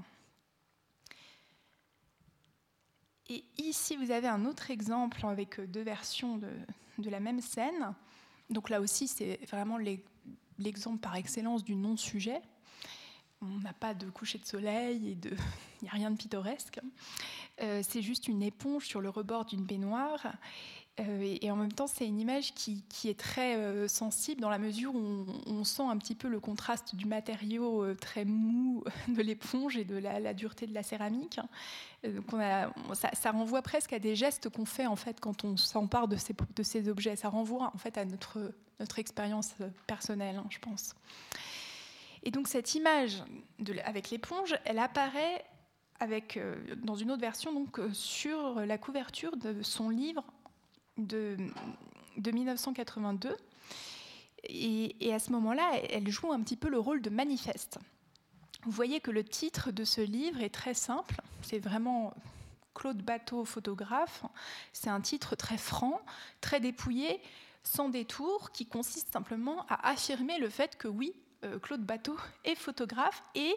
Et 3.28 3.44
ici, 3.58 3.96
vous 3.96 4.10
avez 4.10 4.28
un 4.28 4.46
autre 4.46 4.70
exemple 4.70 5.24
avec 5.26 5.60
deux 5.60 5.82
versions 5.82 6.38
de, 6.38 6.50
de 6.98 7.10
la 7.10 7.20
même 7.20 7.40
scène. 7.40 7.94
Donc 8.48 8.70
là 8.70 8.80
aussi, 8.80 9.06
c'est 9.06 9.40
vraiment 9.50 9.78
l'exemple 10.58 10.98
par 10.98 11.16
excellence 11.16 11.62
du 11.62 11.74
non-sujet. 11.74 12.40
On 13.42 13.60
n'a 13.60 13.74
pas 13.74 13.94
de 13.94 14.08
coucher 14.10 14.38
de 14.38 14.46
soleil 14.46 15.10
et 15.10 15.14
de... 15.14 15.30
il 15.82 15.84
n'y 15.84 15.88
a 15.88 15.92
rien 15.92 16.10
de 16.10 16.16
pittoresque. 16.16 16.80
Euh, 17.60 17.82
c'est 17.86 18.02
juste 18.02 18.28
une 18.28 18.42
éponge 18.42 18.86
sur 18.86 19.00
le 19.00 19.10
rebord 19.10 19.44
d'une 19.44 19.64
baignoire. 19.64 20.26
Euh, 21.00 21.36
et 21.40 21.50
en 21.50 21.56
même 21.56 21.72
temps, 21.72 21.86
c'est 21.86 22.06
une 22.06 22.20
image 22.20 22.54
qui, 22.54 22.82
est 23.04 23.18
très 23.18 23.56
euh, 23.56 23.88
sensible 23.88 24.40
dans 24.40 24.50
la 24.50 24.58
mesure 24.58 24.94
où 24.94 25.26
on, 25.46 25.64
sent 25.64 25.82
un 25.82 25.96
petit 25.96 26.14
peu 26.14 26.28
le 26.28 26.40
contraste 26.40 26.94
du 26.94 27.06
matériau 27.06 27.94
très 27.94 28.24
mou 28.24 28.84
de 29.08 29.22
l'éponge 29.22 29.76
et 29.76 29.84
de 29.84 29.96
la, 29.96 30.34
dureté 30.34 30.66
de 30.66 30.74
la 30.74 30.82
céramique. 30.82 31.40
Donc 32.04 32.26
ça, 32.94 33.30
renvoie 33.30 33.62
presque 33.62 33.92
à 33.92 33.98
des 33.98 34.16
gestes 34.16 34.48
qu'on 34.48 34.64
fait 34.64 34.86
en 34.86 34.96
fait 34.96 35.20
quand 35.20 35.44
on 35.44 35.56
s'empare 35.56 36.08
de 36.08 36.16
ces, 36.16 36.88
objets. 36.88 37.16
Ça 37.16 37.28
renvoie 37.28 37.70
en 37.74 37.78
fait 37.78 37.98
à 37.98 38.04
notre, 38.04 38.52
expérience 38.96 39.54
personnelle, 39.86 40.36
hein, 40.36 40.46
je 40.50 40.58
pense. 40.58 40.94
Et 42.22 42.30
donc 42.30 42.48
cette 42.48 42.74
image 42.74 43.22
avec 43.84 44.10
l'éponge, 44.10 44.54
elle 44.64 44.78
apparaît 44.78 45.44
euh, 46.00 46.54
dans 46.76 46.94
une 46.94 47.10
autre 47.10 47.20
version 47.20 47.52
donc, 47.52 47.78
euh, 47.78 47.92
sur 47.92 48.60
la 48.60 48.78
couverture 48.78 49.36
de 49.36 49.62
son 49.62 49.90
livre 49.90 50.24
de, 50.98 51.36
de 52.16 52.30
1982. 52.30 53.36
Et, 54.44 55.12
à 55.12 55.18
ce 55.18 55.32
moment-là, 55.32 55.80
elle 55.90 56.08
joue 56.08 56.32
un 56.32 56.40
petit 56.42 56.56
peu 56.56 56.68
le 56.68 56.78
rôle 56.78 57.02
de 57.02 57.10
manifeste. 57.10 57.78
Vous 58.64 58.70
voyez 58.70 59.00
que 59.00 59.10
le 59.10 59.24
titre 59.24 59.70
de 59.70 59.84
ce 59.84 60.00
livre 60.00 60.40
est 60.42 60.54
très 60.54 60.74
simple. 60.74 61.20
C'est 61.42 61.58
vraiment 61.58 62.14
Claude 62.74 63.02
Bateau, 63.02 63.44
photographe. 63.44 64.24
C'est 64.72 64.90
un 64.90 65.00
titre 65.00 65.36
très 65.36 65.58
franc, 65.58 66.00
très 66.40 66.60
dépouillé, 66.60 67.20
sans 67.62 67.88
détour, 67.88 68.52
qui 68.52 68.66
consiste 68.66 69.12
simplement 69.12 69.66
à 69.68 69.90
affirmer 69.90 70.38
le 70.38 70.48
fait 70.48 70.76
que 70.76 70.88
oui, 70.88 71.14
euh, 71.44 71.58
Claude 71.58 71.84
Bateau 71.84 72.16
est 72.44 72.56
photographe 72.56 73.22
et 73.34 73.54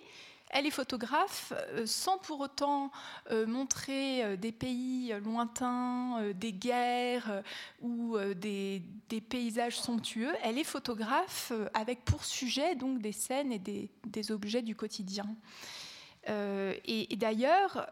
elle 0.51 0.65
est 0.65 0.72
photographe 0.72 1.53
euh, 1.55 1.86
sans 1.86 2.17
pour 2.17 2.39
autant 2.39 2.91
euh, 3.31 3.46
montrer 3.48 4.38
des 4.38 4.51
pays 4.51 5.13
lointains, 5.24 6.31
des 6.36 6.53
guerres 6.53 7.43
ou 7.81 8.17
des, 8.36 8.81
paysages 9.29 9.79
somptueux. 9.79 10.31
Elle 10.43 10.58
est 10.58 10.63
photographe 10.63 11.51
avec 11.74 12.03
pour 12.05 12.24
sujet 12.25 12.75
donc 12.75 13.00
des 13.00 13.12
scènes 13.12 13.51
et 13.51 13.60
des, 13.60 14.31
objets 14.31 14.62
du 14.62 14.75
quotidien. 14.75 15.25
et, 16.27 17.15
d'ailleurs, 17.17 17.88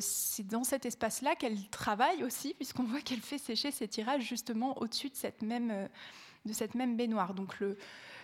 c'est 0.00 0.46
dans 0.46 0.64
cet 0.64 0.86
espace-là 0.86 1.34
qu'elle 1.36 1.68
travaille 1.68 2.24
aussi, 2.24 2.54
puisqu'on 2.54 2.84
voit 2.84 3.00
qu'elle 3.00 3.20
fait 3.20 3.38
sécher 3.38 3.70
ses 3.70 3.88
tirages 3.88 4.22
justement 4.22 4.78
au-dessus 4.78 5.10
de 5.10 5.88
de 6.46 6.52
cette 6.52 6.74
même 6.74 6.96
baignoire. 6.96 7.34
Donc 7.34 7.58
le, 7.60 7.76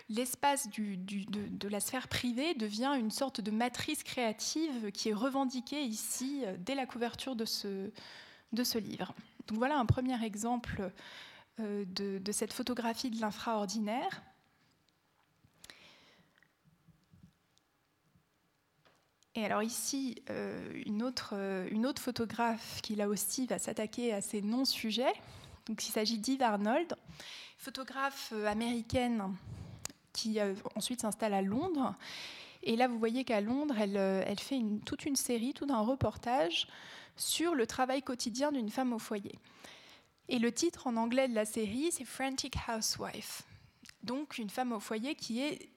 l'espace 0.09 0.69
de, 0.69 1.67
la 1.67 1.79
sphère 1.79 2.07
privée 2.07 2.53
devient 2.53 2.95
une 2.97 3.11
sorte 3.11 3.41
de 3.41 3.51
matrice 3.51 4.03
créative 4.03 4.91
qui 4.91 5.09
est 5.09 5.13
revendiquée 5.13 5.83
ici 5.83 6.41
euh, 6.45 6.55
dès 6.59 6.75
la 6.75 6.85
couverture 6.85 7.35
de 7.35 7.45
ce, 7.45 8.77
livre. 8.77 9.13
Donc 9.47 9.57
voilà 9.57 9.77
un 9.77 9.85
premier 9.85 10.23
exemple 10.23 10.91
euh, 11.59 11.85
de, 11.85 12.31
cette 12.31 12.53
photographie 12.53 13.09
de 13.09 13.19
l'infraordinaire. 13.19 14.21
Et 19.35 19.43
alors 19.43 19.63
ici, 19.63 20.21
euh, 20.29 20.83
une, 20.85 21.01
autre, 21.01 21.35
photographe 21.99 22.81
qui 22.83 22.95
là 22.95 23.09
aussi 23.09 23.47
va 23.47 23.57
s'attaquer 23.57 24.13
à 24.13 24.21
ces 24.21 24.43
non-sujets. 24.43 25.13
Donc 25.65 25.87
il 25.87 25.91
s'agit 25.91 26.19
d'Eve 26.19 26.41
Arnold, 26.43 26.93
photographe 27.57 28.33
américaine 28.45 29.33
qui 30.13 30.39
euh, 30.39 30.53
ensuite 30.75 31.01
s'installe 31.01 31.33
à 31.33 31.41
Londres. 31.41 31.95
Et 32.63 32.75
là, 32.75 32.87
vous 32.87 32.97
voyez 32.97 33.23
qu'à 33.23 33.41
Londres, 33.41 33.75
elle, 33.77 33.97
euh, 33.97 34.35
fait 34.37 34.59
toute 34.85 35.05
une 35.05 35.15
série, 35.15 35.53
tout 35.53 35.67
un 35.69 35.81
reportage 35.81 36.67
sur 37.17 37.55
le 37.55 37.67
travail 37.67 38.01
quotidien 38.01 38.51
d'une 38.51 38.69
femme 38.69 38.93
au 38.93 38.99
foyer. 38.99 39.37
Et 40.29 40.39
le 40.39 40.51
titre 40.51 40.87
en 40.87 40.95
anglais 40.95 41.27
de 41.27 41.35
la 41.35 41.45
série, 41.45 41.91
c'est 41.91 42.05
Frantic 42.05 42.55
Housewife. 42.67 43.43
Donc 44.03 44.37
une 44.37 44.49
femme 44.49 44.71
au 44.71 44.79
foyer 44.79 45.15
qui 45.15 45.41
est 45.41 45.69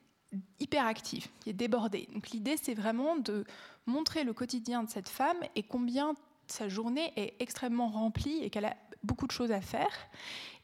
hyper 0.61 0.87
active, 0.87 1.29
qui 1.41 1.51
est 1.51 1.55
débordée. 1.55 2.09
Donc 2.13 2.31
l'idée, 2.31 2.57
c'est 2.57 2.75
vraiment 2.75 3.17
de 3.17 3.45
montrer 3.87 4.25
le 4.25 4.33
quotidien 4.33 4.83
de 4.83 4.91
cette 4.91 5.09
femme 5.09 5.39
et 5.55 5.63
combien 5.63 6.15
sa 6.47 6.69
journée 6.69 7.13
est 7.17 7.35
extrêmement 7.41 7.89
remplie 7.89 8.43
et 8.43 8.51
qu'elle 8.51 8.67
a 8.67 8.77
beaucoup 9.03 9.27
de 9.27 9.33
choses 9.33 9.53
à 9.53 9.61
faire. 9.61 9.91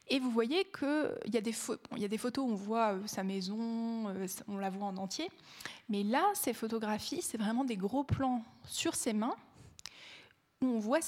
Et 0.09 0.19
vous 0.19 0.31
voyez 0.31 0.65
qu'il 0.65 1.33
y, 1.33 1.37
a 1.37 1.41
des 1.41 1.53
photos 2.19 2.45
où 2.45 2.53
on 2.53 2.55
voit 2.55 2.95
euh, 2.95 3.07
sa 3.07 3.23
maison, 3.23 4.09
euh, 4.09 4.27
on 4.49 4.59
la 4.59 4.71
voit 4.71 4.87
en 4.87 4.97
entier. 4.97 5.31
Mais 5.89 6.03
là, 6.03 6.25
ces 6.35 6.53
photographies, 6.53 7.23
c'est 7.23 7.39
vraiment 7.39 7.65
des 7.65 7.77
gros 7.77 8.05
plans 8.05 8.45
sur 8.67 8.95
ses 8.95 9.13
mains, 9.13 9.37
où 10.61 10.67
on 10.67 10.79
voit 10.79 10.99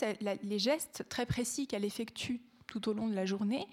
les 0.42 0.58
gestes 0.58 1.04
très 1.08 1.26
précis 1.26 1.66
qu'elle 1.66 1.84
effectue 1.84 2.40
tout 2.66 2.88
au 2.88 2.92
long 2.92 3.06
de 3.06 3.14
la 3.14 3.26
journée, 3.26 3.68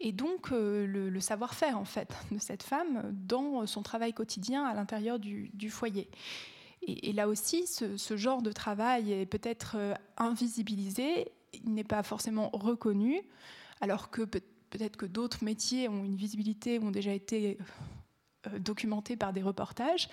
et 0.00 0.12
donc 0.12 0.52
euh, 0.52 0.84
le, 0.86 1.20
savoir-faire 1.20 1.78
en 1.78 1.84
fait 1.84 2.12
de 2.32 2.38
cette 2.38 2.62
femme 2.62 3.10
dans 3.12 3.64
son 3.66 3.82
travail 3.82 4.12
quotidien 4.12 4.64
à 4.64 4.74
l'intérieur 4.74 5.18
du, 5.18 5.70
foyer. 5.70 6.10
Et, 6.82 7.12
là 7.12 7.28
aussi, 7.28 7.66
ce, 7.66 7.96
ce, 7.96 8.16
genre 8.16 8.42
de 8.42 8.50
travail 8.50 9.12
est 9.12 9.26
peut-être 9.26 9.76
invisibilisé, 10.18 11.30
il 11.54 11.72
n'est 11.72 11.84
pas 11.84 12.02
forcément 12.02 12.50
reconnu, 12.52 13.22
alors 13.80 14.10
que 14.10 14.22
peut 14.22 14.42
peut-être 14.72 14.96
que 14.96 15.06
d'autres 15.06 15.44
métiers 15.44 15.88
ont 15.88 16.02
une 16.02 16.16
visibilité, 16.16 16.78
ont 16.80 16.90
déjà 16.90 17.12
été 17.12 17.58
euh, 18.46 18.58
documentés 18.58 19.16
par 19.16 19.32
des 19.32 19.42
reportages. 19.42 20.08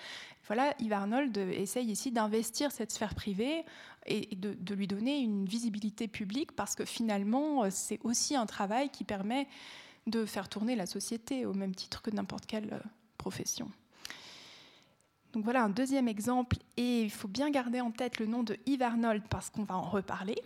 Voilà, 0.46 0.74
Yves 0.78 0.92
Arnold 0.92 1.36
essaye 1.36 1.90
ici 1.90 2.12
d'investir 2.12 2.70
cette 2.70 2.92
sphère 2.92 3.14
privée 3.14 3.64
et 4.06 4.36
de, 4.36 4.74
lui 4.74 4.86
donner 4.86 5.18
une 5.18 5.46
visibilité 5.46 6.08
publique 6.08 6.52
parce 6.52 6.74
que 6.74 6.84
finalement, 6.84 7.64
euh, 7.64 7.68
c'est 7.70 7.98
aussi 8.04 8.36
un 8.36 8.46
travail 8.46 8.90
qui 8.90 9.02
permet 9.02 9.48
de 10.06 10.26
faire 10.26 10.48
tourner 10.48 10.76
la 10.76 10.86
société 10.86 11.46
au 11.46 11.54
même 11.54 11.74
titre 11.74 12.02
que 12.02 12.10
n'importe 12.10 12.44
quelle 12.44 12.72
euh, 12.74 12.80
profession. 13.16 13.70
Donc 15.32 15.44
voilà 15.44 15.62
un 15.62 15.70
deuxième 15.70 16.08
exemple 16.08 16.58
et 16.76 17.02
il 17.02 17.10
faut 17.10 17.28
bien 17.28 17.50
garder 17.50 17.80
en 17.80 17.92
tête 17.92 18.18
le 18.18 18.26
nom 18.26 18.42
de 18.42 18.58
Yves 18.66 18.82
Arnold 18.82 19.22
parce 19.30 19.48
qu'on 19.48 19.64
va 19.64 19.76
en 19.76 19.88
reparler. 19.88 20.36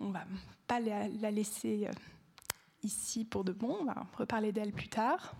On 0.00 0.08
ne 0.08 0.12
va 0.12 0.24
pas 0.66 0.80
la 0.80 1.30
laisser 1.30 1.88
ici 2.86 3.24
pour 3.24 3.44
de 3.44 3.52
bon. 3.52 3.76
On 3.80 3.84
va 3.84 4.06
reparler 4.16 4.52
d'elle 4.52 4.72
plus 4.72 4.88
tard. 4.88 5.34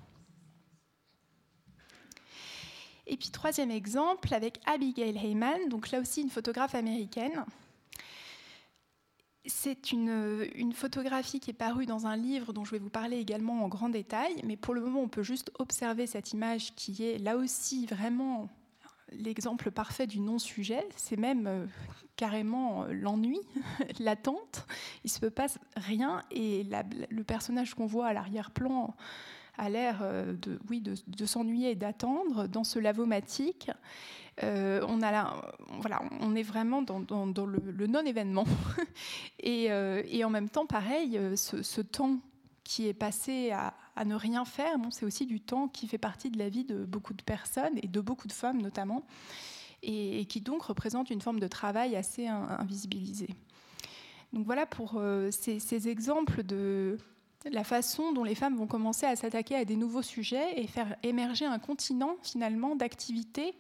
Et 3.07 3.17
puis 3.17 3.31
troisième 3.31 3.71
exemple 3.71 4.35
avec 4.35 4.61
Abigail 4.67 5.17
Heyman, 5.17 5.69
donc 5.69 5.91
là 5.91 6.01
aussi 6.01 6.23
une 6.23 6.31
photographe 6.31 6.75
américaine. 6.75 7.45
C'est 9.45 9.93
une, 9.93 10.49
une, 10.57 10.73
photographie 10.73 11.39
qui 11.39 11.51
est 11.51 11.55
parue 11.55 11.87
dans 11.87 12.09
un 12.09 12.17
livre 12.17 12.53
dont 12.53 12.65
je 12.65 12.73
vais 12.73 12.81
vous 12.81 12.91
parler 12.91 13.19
également 13.19 13.65
en 13.65 13.69
grand 13.69 13.89
détail, 13.89 14.35
mais 14.43 14.57
pour 14.57 14.75
le 14.75 14.81
moment 14.81 15.03
on 15.03 15.09
peut 15.09 15.23
juste 15.23 15.53
observer 15.61 16.09
cette 16.09 16.33
image 16.33 16.75
qui 16.75 17.05
est 17.05 17.19
là 17.19 17.37
aussi 17.37 17.87
vraiment 17.87 18.49
l'exemple 19.13 19.71
parfait 19.71 20.07
du 20.07 20.21
non-sujet, 20.21 20.87
c'est 20.97 21.17
même 21.17 21.47
euh, 21.47 21.67
carrément 22.17 22.85
euh, 22.85 22.93
l'ennui, 22.93 23.41
l'attente. 24.01 24.67
Il 25.05 25.11
se 25.11 25.21
peut 25.21 25.33
rien 25.77 26.23
et 26.31 26.67
le 27.11 27.25
personnage 27.25 27.75
qu'on 27.75 27.87
voit 27.87 28.07
à 28.07 28.13
l'arrière-plan 28.13 28.95
a 29.59 29.71
l'air 29.71 30.01
euh, 30.03 30.35
de, 30.35 30.59
oui, 30.69 30.81
de, 30.83 31.27
s'ennuyer 31.27 31.71
et 31.71 31.75
d'attendre 31.75 32.47
dans 32.47 32.65
ce 32.65 32.79
lavomatique. 32.79 33.71
on, 34.43 35.01
est 36.37 36.43
vraiment 36.43 36.83
dans, 36.83 37.47
le, 37.47 37.87
non-événement. 37.87 38.45
et, 39.41 40.25
en 40.25 40.31
même 40.31 40.51
temps, 40.51 40.67
pareil, 40.67 41.19
ce 41.37 41.81
temps 41.81 42.19
qui 42.65 42.89
est 42.89 42.95
passé 42.95 43.53
à, 43.53 43.73
ne 44.05 44.15
rien 44.15 44.45
faire, 44.45 44.77
c'est 44.91 45.05
aussi 45.05 45.27
du 45.27 45.41
temps 45.41 45.69
qui 45.69 45.89
fait 45.89 45.99
partie 45.99 46.31
de 46.31 46.39
la 46.39 46.49
vie 46.49 46.65
de 46.65 46.85
beaucoup 46.85 47.15
de 47.15 47.23
personnes 47.23 47.79
et 47.83 47.89
de 47.89 48.01
beaucoup 48.01 48.29
de 48.29 48.33
femmes 48.33 48.61
notamment, 48.61 49.05
et, 49.83 50.27
qui 50.27 50.41
donc 50.41 50.63
représente 50.63 51.11
une 51.11 51.21
forme 51.21 51.41
de 51.41 51.49
travail 51.49 51.97
assez 51.97 52.27
invisibilisé. 52.27 53.29
Donc 54.33 54.45
voilà 54.45 54.67
pour 54.67 54.95
euh, 54.97 55.31
ces, 55.31 55.89
exemples 55.89 56.43
de, 56.43 56.99
la 57.51 57.65
façon 57.65 58.13
dont 58.13 58.25
les 58.25 58.35
femmes 58.35 58.57
vont 58.57 58.67
commencer 58.67 59.07
à 59.07 59.17
s'attaquer 59.17 59.57
à 59.57 59.65
des 59.65 59.77
nouveaux 59.77 60.03
sujets 60.03 60.61
et 60.61 60.67
faire 60.67 60.97
émerger 61.03 61.45
un 61.45 61.59
continent 61.59 62.17
finalement 62.23 62.77
d'activités 62.77 63.55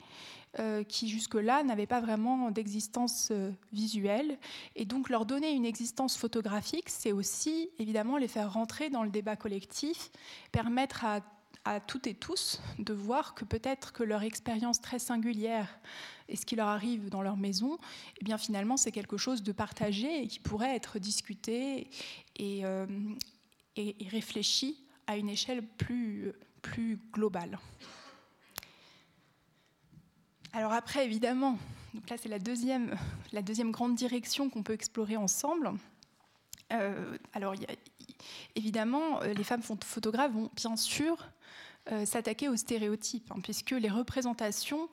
euh, 0.59 0.85
qui 0.85 1.09
jusque-là 1.09 1.63
n'avaient 1.65 1.87
pas 1.87 2.01
vraiment 2.01 2.51
d'existence 2.51 3.29
euh, 3.31 3.51
visuelle. 3.75 4.39
Et 4.75 4.87
donc 4.87 5.11
leur 5.11 5.27
donner 5.27 5.51
une 5.51 5.67
existence 5.67 6.17
photographique, 6.17 6.89
c'est 6.89 7.13
aussi 7.13 7.69
évidemment 7.79 8.17
les 8.17 8.29
faire 8.29 8.53
rentrer 8.55 8.89
dans 8.89 9.03
le 9.03 9.11
débat 9.11 9.37
collectif, 9.37 10.11
permettre 10.53 11.05
à, 11.05 11.21
toutes 11.89 12.07
et 12.07 12.15
tous 12.15 12.61
de 12.79 12.95
voir 12.95 13.35
que 13.35 13.45
peut-être 13.45 13.93
que 13.93 14.05
leur 14.05 14.23
expérience 14.23 14.81
très 14.81 15.01
singulière 15.01 15.81
et 16.29 16.37
ce 16.37 16.47
qui 16.47 16.55
leur 16.55 16.69
arrive 16.69 17.11
dans 17.11 17.23
leur 17.23 17.37
maison, 17.37 17.77
eh 18.21 18.25
bien 18.25 18.39
finalement 18.39 18.77
c'est 18.77 18.93
quelque 18.93 19.17
chose 19.17 19.43
de 19.43 19.51
partagé 19.51 20.23
et 20.23 20.29
qui 20.29 20.39
pourrait 20.39 20.77
être 20.77 21.01
discuté 21.01 21.91
et, 22.37 22.65
euh, 22.65 22.87
et, 23.77 24.05
et 24.05 24.09
réfléchi 24.09 24.85
à 25.07 25.17
une 25.17 25.29
échelle 25.29 25.63
plus, 25.63 26.33
plus 26.63 26.99
globale. 27.13 27.59
Alors 30.53 30.73
après, 30.73 31.05
évidemment, 31.05 31.59
donc 31.95 32.09
là 32.09 32.17
c'est 32.17 32.29
la 32.29 32.39
deuxième, 32.39 32.97
la 33.33 33.43
deuxième 33.43 33.73
grande 33.73 33.95
direction 33.95 34.49
qu'on 34.49 34.63
peut 34.63 34.73
explorer 34.73 35.17
ensemble. 35.17 35.73
Euh, 36.73 37.19
alors 37.33 37.55
évidemment, 38.55 39.21
les 39.21 39.45
femmes 39.45 39.63
photographes 39.63 40.33
vont 40.33 40.51
bien 40.57 40.77
sûr 40.77 41.17
euh, 41.93 42.05
s'attaquer 42.05 42.49
aux 42.49 42.57
stéréotypes, 42.57 43.31
hein, 43.31 43.41
puisque 43.43 43.71
les 43.71 43.89
représentations 43.89 44.89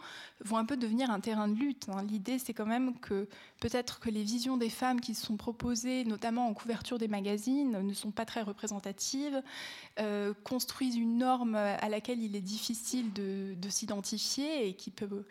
vont 0.46 0.58
un 0.58 0.66
peu 0.66 0.78
devenir 0.78 1.10
un 1.10 1.20
terrain 1.20 1.48
de 1.48 1.56
lutte. 1.56 1.88
Hein. 1.90 2.04
L'idée, 2.04 2.38
c'est 2.38 2.54
quand 2.54 2.68
même 2.68 3.00
que 3.00 3.28
peut-être 3.60 4.00
que 4.00 4.12
les 4.12 4.22
visions 4.22 4.58
des 4.58 4.70
femmes 4.70 5.02
qui 5.02 5.16
sont 5.16 5.36
proposées, 5.36 6.04
notamment 6.06 6.48
en 6.48 6.54
couverture 6.54 7.00
des 7.00 7.08
magazines, 7.08 7.82
ne 7.82 7.94
sont 7.94 8.12
pas 8.12 8.26
très 8.26 8.44
représentatives, 8.44 9.42
euh, 10.00 10.34
construisent 10.44 10.98
une 10.98 11.18
norme 11.18 11.56
à 11.56 11.90
laquelle 11.90 12.22
il 12.22 12.36
est 12.36 12.42
difficile 12.42 13.12
de, 13.12 13.56
de 13.56 13.70
s'identifier 13.70 14.68
et 14.68 14.76
qui 14.76 14.92
peut 14.92 15.26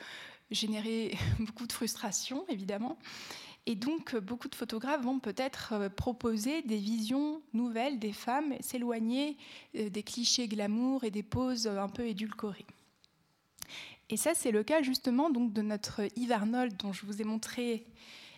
générer 0.51 1.17
beaucoup 1.39 1.67
de 1.67 1.73
frustration, 1.73 2.45
évidemment. 2.49 2.99
Et 3.67 3.77
donc, 3.77 4.17
beaucoup 4.17 4.49
de 4.49 4.57
photographes 4.57 5.03
vont 5.03 5.21
peut-être 5.21 5.73
euh, 5.73 5.89
proposer 5.89 6.63
des 6.63 6.79
visions 6.79 7.41
nouvelles 7.53 8.01
des 8.01 8.13
femmes, 8.13 8.55
s'éloigner 8.61 9.37
euh, 9.77 9.89
des 9.89 10.03
clichés 10.03 10.49
glamour 10.49 11.05
et 11.05 11.13
des 11.13 11.23
poses 11.23 11.69
un 11.69 11.89
peu 11.89 12.07
édulcorées. 12.07 12.67
Et 14.09 14.17
ça, 14.17 14.35
c'est 14.35 14.51
le 14.51 14.65
cas 14.65 14.83
justement 14.83 15.31
donc, 15.31 15.53
de 15.53 15.63
notre 15.63 16.03
Yves 16.17 16.33
Arnold, 16.33 16.77
dont 16.77 16.93
je 16.93 17.07
vous 17.07 17.23
ai 17.23 17.25
montré 17.25 17.87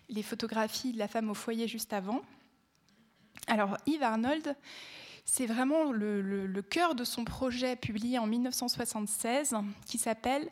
les 0.09 0.21
photographies 0.21 0.93
de 0.93 0.99
la 0.99 1.07
femme 1.07 1.29
au 1.31 1.33
foyer 1.33 1.67
juste 1.67 1.91
avant. 1.91 2.21
Alors, 3.47 3.77
Yves 3.87 4.03
Arnold, 4.03 4.55
c'est 5.25 5.47
vraiment 5.47 5.91
le, 5.91 6.61
cœur 6.61 6.93
de 6.93 7.03
son 7.03 7.25
projet 7.25 7.75
publié 7.75 8.19
en 8.19 8.27
1976 8.27 9.55
qui 9.87 9.97
s'appelle 9.97 10.49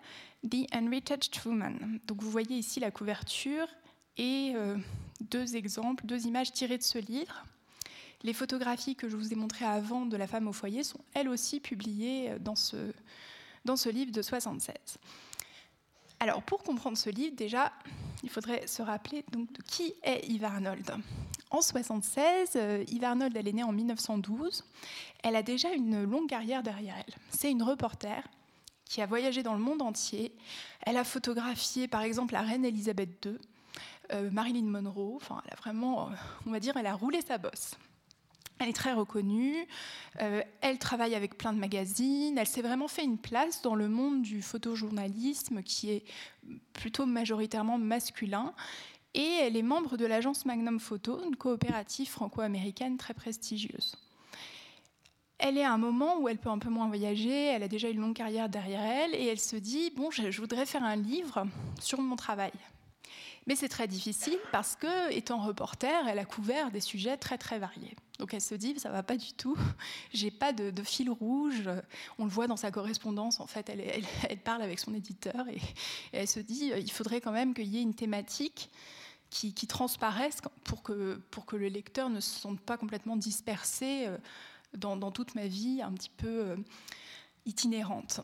The 0.50 0.66
Unretouched 0.74 1.46
Woman. 1.46 2.00
Donc, 2.08 2.22
vous 2.22 2.32
voyez 2.32 2.58
ici 2.58 2.80
la 2.80 2.90
couverture 2.90 3.68
et 4.17 4.54
euh, 4.56 4.78
deux 5.21 5.56
exemples, 5.56 6.06
deux 6.06 6.26
images 6.26 6.52
tirées 6.52 6.78
de 6.78 6.84
ce 6.84 6.97
livre. 6.97 7.45
Les 8.23 8.34
photographies 8.34 8.95
que 8.95 9.10
je 9.10 9.17
vous 9.17 9.34
ai 9.34 9.36
montrées 9.36 9.65
avant 9.65 10.06
de 10.06 10.15
la 10.15 10.28
femme 10.28 10.47
au 10.47 10.54
foyer 10.54 10.84
sont 10.84 11.02
elles 11.13 11.28
aussi 11.28 11.60
publiées 11.60 12.38
dans 12.39 12.56
ce, 12.56 12.93
dans 13.65 13.76
ce 13.76 13.89
livre 13.89 14.12
de 14.12 14.21
76. 14.21 14.76
Alors 16.19 16.41
pour 16.41 16.63
comprendre 16.63 16.97
ce 16.97 17.10
livre, 17.10 17.36
déjà, 17.36 17.73
il 18.23 18.30
faudrait 18.30 18.65
se 18.65 18.82
rappeler 18.82 19.26
donc, 19.32 19.49
qui 19.67 19.93
est 20.04 20.26
Yves 20.30 20.45
Arnold. 20.45 20.89
En 21.52 21.62
76, 21.62 22.52
euh, 22.56 22.84
Yves 22.88 23.04
Arnold, 23.04 23.36
elle 23.36 23.47
est 23.47 23.54
née 23.54 23.63
en 23.63 23.73
1912. 23.73 24.63
Elle 25.21 25.36
a 25.36 25.43
déjà 25.43 25.73
une 25.73 26.04
longue 26.04 26.30
carrière 26.30 26.63
derrière 26.63 26.95
elle. 26.97 27.13
C'est 27.30 27.52
une 27.52 27.62
reporter 27.62 28.23
qui 28.86 29.02
a 29.02 29.06
voyagé 29.06 29.43
dans 29.43 29.54
le 29.54 29.60
monde 29.60 29.82
entier. 29.82 30.34
Elle 30.82 30.97
a 30.97 31.04
photographié 31.04 31.88
par 31.88 32.02
exemple 32.02 32.34
la 32.34 32.41
reine 32.41 32.63
Elisabeth 32.63 33.26
II. 33.26 33.38
Euh, 34.12 34.30
Marilyn 34.32 34.66
Monroe. 34.66 35.16
Enfin, 35.16 35.42
elle 35.46 35.54
a 35.54 35.56
vraiment, 35.56 36.08
euh, 36.08 36.13
on 36.46 36.52
va 36.52 36.60
dire, 36.60 36.76
elle 36.78 36.88
a 36.88 36.94
roulé 36.94 37.22
sa 37.22 37.38
bosse. 37.38 37.76
Elle 38.60 38.70
est 38.70 38.74
très 38.74 38.94
reconnue, 38.94 39.68
euh, 40.22 40.42
elle 40.62 40.78
travaille 40.78 41.16
avec 41.16 41.38
plein 41.38 41.54
de 41.54 41.58
magazines, 41.58 42.38
elle 42.38 42.48
s'est 42.48 42.62
vraiment 42.62 42.88
fait 42.88 43.04
une 43.04 43.18
place 43.18 43.62
dans 43.62 43.76
le 43.76 43.89
monde 43.89 44.22
du 44.22 44.42
photojournalisme 44.42 45.63
qui 45.63 45.89
est 45.89 46.06
plutôt 46.72 47.06
majoritairement 47.06 47.78
masculin. 47.78 48.54
Et 49.16 49.39
elle 49.42 49.58
est 49.58 49.63
membre 49.63 49.98
de 49.98 50.06
l'agence 50.06 50.46
Magnum 50.46 50.80
Photo, 50.80 51.20
une 51.26 51.36
coopérative 51.36 52.08
franco-américaine 52.08 52.98
très 52.98 53.13
prestigieuse. 53.13 53.96
Elle 55.39 55.58
est 55.58 55.63
à 55.63 55.74
un 55.74 55.78
moment 55.78 56.20
où 56.20 56.30
elle 56.30 56.38
peut 56.38 56.50
un 56.50 56.60
peu 56.60 56.70
moins 56.70 56.88
voyager, 56.88 57.48
elle 57.48 57.63
a 57.63 57.68
déjà 57.68 57.89
une 57.89 58.00
longue 58.00 58.16
carrière 58.16 58.50
derrière 58.50 58.82
elle, 58.82 59.13
et 59.13 59.26
elle 59.26 59.39
se 59.39 59.56
dit, 59.56 59.92
bon, 59.96 60.10
je 60.10 60.39
voudrais 60.39 60.66
faire 60.66 60.84
un 60.84 60.96
livre 60.96 61.46
sur 61.82 62.00
mon 62.02 62.16
travail. 62.16 62.54
Mais 63.46 63.56
c'est 63.56 63.70
très 63.70 63.88
difficile 63.88 64.38
parce 64.52 64.76
que, 64.76 65.12
étant 65.12 65.40
reporter, 65.40 66.08
elle 66.08 66.20
a 66.20 66.26
couvert 66.26 66.72
des 66.72 66.80
sujets 66.80 67.18
très 67.18 67.38
très 67.38 67.60
variés. 67.60 67.96
Donc 68.20 68.34
elle 68.34 68.42
se 68.42 68.56
dit, 68.56 68.80
ça 68.80 68.90
va 68.90 69.04
pas 69.04 69.18
du 69.18 69.34
tout, 69.34 69.58
j'ai 70.14 70.32
pas 70.32 70.54
de, 70.54 70.72
fil 70.84 71.10
rouge. 71.10 71.70
On 72.20 72.26
le 72.26 72.30
voit 72.30 72.48
dans 72.48 72.58
sa 72.58 72.72
correspondance, 72.72 73.40
en 73.40 73.48
fait, 73.48 73.70
elle, 73.70 73.82
elle, 74.30 74.40
parle 74.40 74.62
avec 74.62 74.80
son 74.80 74.94
éditeur 74.94 75.48
et, 75.50 75.60
elle 76.12 76.28
se 76.28 76.40
dit, 76.40 76.72
il 76.78 76.92
faudrait 76.92 77.22
quand 77.22 77.32
même 77.32 77.54
qu'il 77.54 77.68
y 77.68 77.78
ait 77.78 77.82
une 77.82 77.96
thématique 77.96 78.70
qui, 79.30 79.54
qui, 79.54 79.66
transparaisse 79.66 80.38
pour 80.64 80.84
que, 80.84 81.16
pour 81.32 81.46
que 81.46 81.56
le 81.56 81.68
lecteur 81.68 82.10
ne 82.10 82.20
se 82.20 82.40
sente 82.40 82.60
pas 82.60 82.78
complètement 82.78 83.18
dispersé 83.18 84.06
euh, 84.06 84.18
dans, 84.78 84.96
dans 84.96 85.12
toute 85.12 85.34
ma 85.34 85.48
vie 85.48 85.82
un 85.82 85.92
petit 85.92 86.12
peu 86.16 86.28
euh, 86.28 86.56
itinérante. 87.46 88.22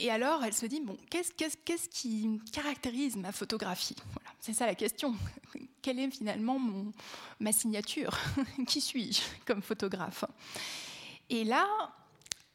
Et 0.00 0.10
alors, 0.10 0.44
elle 0.44 0.54
se 0.54 0.64
dit, 0.64 0.80
bon, 0.80 0.96
qu'est-ce 1.10 1.32
qu 1.32 1.44
qu 1.64 1.88
qui 1.90 2.40
caractérise 2.52 3.16
ma 3.16 3.32
photographie? 3.32 3.96
Voilà, 4.12 4.30
C'est 4.38 4.52
ça 4.52 4.64
la 4.64 4.76
question. 4.76 5.16
Quelle 5.82 5.98
est 5.98 6.10
finalement 6.10 6.58
mon, 6.60 6.92
ma 7.40 7.50
signature? 7.50 8.16
Qui 8.68 8.80
suis-je 8.80 9.22
comme 9.44 9.60
photographe? 9.60 10.24
Et 11.30 11.42
là, 11.42 11.66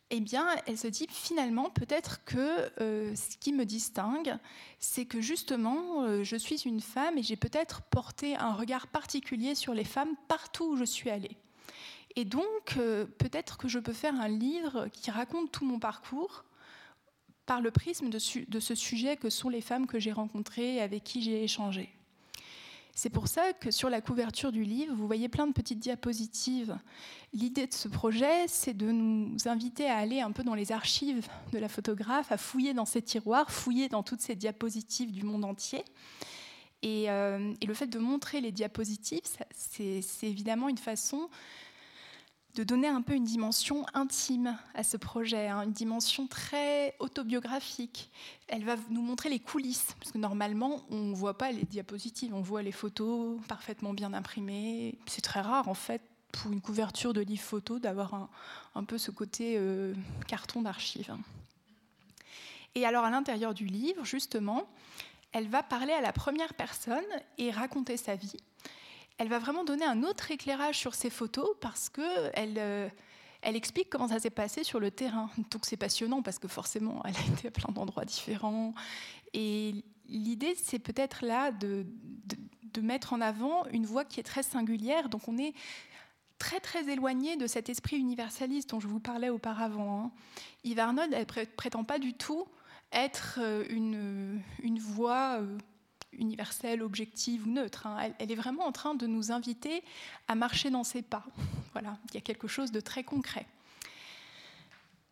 eh 0.10 0.22
bien, 0.22 0.48
elle 0.68 0.78
se 0.78 0.88
dit, 0.88 1.06
finalement, 1.10 1.70
peut-être 1.70 2.24
que 2.24 2.72
euh, 2.80 3.14
ce 3.14 3.36
qui 3.38 3.52
me 3.52 3.66
distingue, 3.66 4.38
c'est 4.80 5.06
que 5.06 5.20
justement, 5.20 6.04
euh, 6.04 6.24
je 6.24 6.38
suis 6.38 6.62
une 6.62 6.80
femme 6.80 7.18
et 7.18 7.24
j'ai 7.24 7.36
peut-être 7.36 7.82
porté 7.82 8.38
un 8.38 8.54
regard 8.54 8.88
particulier 8.88 9.54
sur 9.54 9.74
les 9.74 9.84
femmes 9.84 10.16
partout 10.30 10.66
où 10.66 10.78
je 10.78 10.86
suis 10.86 11.10
allée. 11.10 11.36
Et 12.16 12.24
donc, 12.24 12.78
euh, 12.78 13.06
peut-être 13.18 13.58
que 13.58 13.68
je 13.68 13.80
peux 13.80 13.92
faire 13.92 14.16
un 14.16 14.30
livre 14.30 14.88
qui 14.94 15.12
raconte 15.12 15.52
tout 15.52 15.66
mon 15.66 15.80
parcours, 15.80 16.46
par 17.46 17.62
le 17.62 17.72
prisme 17.72 18.10
de, 18.10 18.20
ce 18.20 18.76
sujet 18.76 19.18
que 19.18 19.30
sont 19.30 19.50
les 19.50 19.62
femmes 19.62 19.88
que 19.88 20.00
j'ai 20.00 20.12
rencontrées 20.12 20.76
et 20.76 20.82
avec 20.82 21.04
qui 21.04 21.22
j'ai 21.22 21.44
échangé. 21.44 21.90
C'est 22.96 23.10
pour 23.10 23.28
ça 23.28 23.54
que 23.54 23.72
sur 23.72 23.90
la 23.90 24.02
couverture 24.02 24.52
du 24.52 24.64
livre, 24.64 24.94
vous 24.96 25.08
voyez 25.08 25.28
plein 25.28 25.48
de 25.48 25.52
petites 25.52 25.80
diapositives. 25.80 26.78
L'idée 27.34 27.66
de 27.66 27.74
ce 27.74 27.88
projet, 27.88 28.48
c'est 28.48 28.78
de 28.78 28.92
nous 28.92 29.36
inviter 29.46 29.90
à 29.90 29.98
aller 29.98 30.22
un 30.22 30.32
peu 30.32 30.44
dans 30.44 30.54
les 30.54 30.72
archives 30.72 31.28
de 31.52 31.58
la 31.58 31.70
photographe, 31.70 32.32
à 32.32 32.38
fouiller 32.38 32.76
dans 32.76 32.86
ses 32.86 33.02
tiroirs, 33.02 33.52
fouiller 33.52 33.90
dans 33.90 34.04
toutes 34.04 34.22
ces 34.22 34.36
diapositives 34.36 35.12
du 35.12 35.24
monde 35.24 35.44
entier. 35.44 35.84
Et, 36.84 37.10
euh, 37.10 37.54
et 37.62 37.66
le 37.66 37.74
fait 37.74 37.88
de 37.88 37.98
montrer 37.98 38.42
les 38.42 38.52
diapositives, 38.52 39.22
c'est 39.52 40.04
évidemment 40.22 40.70
une 40.70 40.78
façon 40.78 41.30
de 42.56 42.64
donner 42.64 42.88
un 42.88 43.02
peu 43.02 43.14
une 43.14 43.24
dimension 43.24 43.86
intime 43.94 44.58
à 44.76 44.84
ce 44.84 44.96
projet, 44.98 45.48
hein, 45.48 45.64
une 45.64 45.72
dimension 45.72 46.28
très 46.28 46.96
autobiographique. 47.00 48.12
Elle 48.48 48.64
va 48.64 48.76
nous 48.90 49.02
montrer 49.02 49.30
les 49.30 49.40
coulisses, 49.40 49.96
parce 50.00 50.12
que 50.12 50.20
normalement, 50.20 50.84
on 50.92 50.98
ne 50.98 51.16
voit 51.16 51.38
pas 51.38 51.52
les 51.52 51.64
diapositives, 51.64 52.34
on 52.34 52.42
voit 52.42 52.62
les 52.62 52.72
photos 52.72 53.40
parfaitement 53.48 53.94
bien 53.94 54.14
imprimées. 54.14 55.00
C'est 55.08 55.22
très 55.22 55.42
rare, 55.42 55.68
en 55.68 55.74
fait, 55.74 56.02
pour 56.32 56.52
une 56.52 56.62
couverture 56.62 57.14
de 57.14 57.22
livre 57.22 57.42
photo, 57.42 57.80
d'avoir 57.80 58.30
un, 58.76 58.84
peu 58.84 59.00
ce 59.00 59.10
côté 59.10 59.56
euh, 59.58 59.94
carton 60.28 60.62
d'archives. 60.62 61.16
Et 62.76 62.86
alors, 62.86 63.04
à 63.04 63.10
l'intérieur 63.10 63.56
du 63.56 63.66
livre, 63.66 64.06
justement, 64.06 64.68
elle 65.32 65.48
va 65.48 65.64
parler 65.64 65.94
à 65.94 66.02
la 66.02 66.14
première 66.14 66.54
personne 66.54 67.04
et 67.40 67.50
raconter 67.50 67.98
sa 67.98 68.16
vie 68.16 68.38
elle 69.24 69.30
va 69.30 69.40
vraiment 69.40 69.64
donner 69.64 69.86
un 69.86 70.04
autre 70.04 70.32
éclairage 70.32 70.78
sur 70.78 70.96
ces 70.96 71.10
photos 71.10 71.56
parce 71.62 71.88
qu'elle 71.88 72.58
euh, 72.58 72.90
elle 73.42 73.56
explique 73.56 73.90
comment 73.90 74.10
ça 74.10 74.20
s'est 74.20 74.30
passé 74.30 74.66
sur 74.66 74.82
le 74.82 74.92
terrain. 74.92 75.30
Donc 75.50 75.66
c'est 75.66 75.78
passionnant 75.78 76.22
parce 76.22 76.40
que 76.40 76.50
forcément, 76.50 77.02
elle 77.06 77.16
a 77.16 77.34
été 77.34 77.48
à 77.48 77.52
plein 77.52 77.72
d'endroits 77.74 78.04
différents. 78.04 78.74
Et 79.34 79.76
l'idée, 80.10 80.56
c'est 80.62 80.78
peut-être 80.78 81.24
là 81.24 81.54
de, 81.54 81.86
de, 82.26 82.36
de, 82.74 82.82
mettre 82.82 83.14
en 83.14 83.22
avant 83.22 83.66
une 83.68 83.86
voix 83.86 84.04
qui 84.04 84.20
est 84.20 84.24
très 84.24 84.44
singulière. 84.44 85.08
Donc 85.08 85.30
on 85.30 85.38
est 85.38 85.54
très 86.38 86.60
très 86.60 86.90
éloigné 86.90 87.38
de 87.38 87.48
cet 87.48 87.70
esprit 87.70 87.96
universaliste 87.96 88.72
dont 88.72 88.82
je 88.82 88.90
vous 88.90 89.00
parlais 89.00 89.30
auparavant. 89.30 90.04
Hein. 90.04 90.12
Yves 90.66 90.80
Arnold, 90.80 91.14
elle 91.14 91.48
prétend 91.48 91.86
pas 91.86 91.98
du 91.98 92.14
tout 92.14 92.46
être 92.92 93.40
euh, 93.42 93.64
une, 93.70 94.42
une 94.62 94.80
voix... 94.80 95.38
Euh, 95.40 95.58
universelle, 96.20 96.82
objective 96.82 97.48
ou 97.48 97.50
neutre. 97.50 97.88
Hein. 97.88 97.98
Elle, 98.02 98.16
elle, 98.20 98.32
est 98.32 98.36
vraiment 98.36 98.66
en 98.66 98.72
train 98.72 98.96
de 98.96 99.08
nous 99.08 99.32
inviter 99.32 99.84
à 100.28 100.36
marcher 100.36 100.70
dans 100.70 100.84
ses 100.84 101.02
pas. 101.02 101.24
Voilà, 101.74 101.98
il 102.10 102.14
y 102.14 102.18
a 102.18 102.22
quelque 102.22 102.48
chose 102.48 102.72
de 102.72 102.80
très 102.80 103.04
concret. 103.04 103.48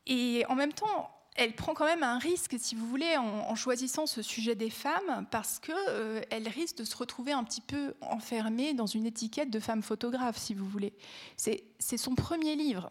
Et 0.05 0.45
en 0.47 0.53
même 0.53 0.73
temps, 0.73 1.09
elle 1.35 1.55
prend 1.55 1.73
quand 1.73 1.85
même 1.85 2.03
un 2.03 2.17
risque, 2.17 2.55
si 2.59 2.75
vous 2.75 2.85
voulez, 2.85 3.15
en, 3.17 3.55
choisissant 3.55 4.05
ce 4.05 4.21
sujet 4.21 4.55
des 4.55 4.69
femmes, 4.69 5.25
parce 5.31 5.59
qu'elle 5.59 5.75
euh, 5.87 6.49
risque 6.53 6.77
de 6.77 6.83
se 6.83 6.95
retrouver 6.95 7.31
un 7.31 7.43
petit 7.43 7.61
peu 7.61 7.93
enfermée 8.01 8.73
dans 8.73 8.85
une 8.85 9.05
étiquette 9.05 9.49
de 9.49 9.59
femme 9.59 9.81
photographe, 9.81 10.37
si 10.37 10.53
vous 10.53 10.67
voulez. 10.67 10.93
C'est 11.37 11.97
son 11.97 12.15
premier 12.15 12.55
livre. 12.55 12.89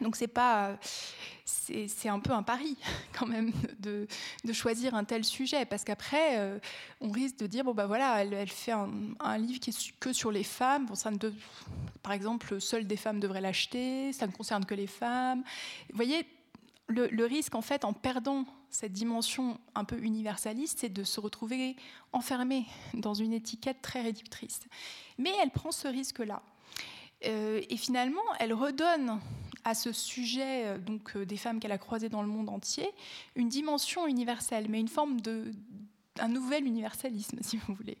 Donc 0.00 0.16
c'est 0.16 0.28
pas, 0.28 0.76
c'est 1.44 2.08
un 2.08 2.20
peu 2.20 2.32
un 2.32 2.42
pari 2.42 2.76
quand 3.18 3.26
même 3.26 3.52
de, 3.78 4.06
choisir 4.52 4.94
un 4.94 5.04
tel 5.04 5.24
sujet 5.24 5.64
parce 5.64 5.84
qu'après 5.84 6.38
euh, 6.38 6.58
on 7.00 7.10
risque 7.10 7.38
de 7.38 7.46
dire 7.46 7.64
bon 7.64 7.74
bah 7.74 7.86
voilà 7.86 8.22
elle, 8.22 8.48
fait 8.48 8.72
un, 8.72 9.38
livre 9.38 9.60
qui 9.60 9.70
est 9.70 9.98
que 9.98 10.12
sur 10.12 10.30
les 10.30 10.44
femmes. 10.44 10.88
Ça 10.94 11.10
ne 11.10 11.18
par 12.02 12.12
exemple 12.12 12.60
seules 12.60 12.86
des 12.86 12.96
femmes 12.96 13.20
devraient 13.20 13.40
l'acheter, 13.40 14.12
ça 14.12 14.26
ne 14.26 14.32
concerne 14.32 14.64
que 14.64 14.74
les 14.74 14.86
femmes. 14.86 15.42
Vous 15.90 15.96
voyez 15.96 16.26
le, 16.88 17.24
risque, 17.24 17.54
en 17.54 17.62
fait, 17.62 17.84
en 17.84 17.92
perdant 17.92 18.44
cette 18.70 18.92
dimension 18.92 19.58
un 19.74 19.84
peu 19.84 19.98
universaliste, 19.98 20.80
c'est 20.80 20.88
de 20.88 21.04
se 21.04 21.20
retrouver 21.20 21.76
enfermé 22.12 22.66
dans 22.94 23.14
une 23.14 23.32
étiquette 23.32 23.82
très 23.82 24.02
réductrice. 24.02 24.60
Mais 25.18 25.32
elle 25.42 25.50
prend 25.50 25.72
ce 25.72 25.88
risque-là. 25.88 26.42
Euh, 27.24 27.62
et 27.68 27.76
finalement, 27.76 28.22
elle 28.38 28.52
redonne 28.52 29.20
à 29.66 29.74
ce 29.74 29.92
sujet 29.92 30.66
euh, 30.66 30.78
donc, 30.78 31.16
euh, 31.16 31.26
des 31.26 31.36
femmes 31.36 31.60
qu'elle 31.60 31.72
a 31.72 31.78
croisées 31.78 32.08
dans 32.08 32.22
le 32.22 32.28
monde 32.28 32.48
entier 32.48 32.88
une 33.34 33.48
dimension 33.48 34.06
universelle, 34.06 34.66
mais 34.68 34.80
une 34.80 34.88
forme 34.88 35.20
de 35.20 35.52
un 36.18 36.28
nouvel 36.28 36.64
universalisme, 36.64 37.38
si 37.42 37.58
vous 37.58 37.74
voulez. 37.74 37.98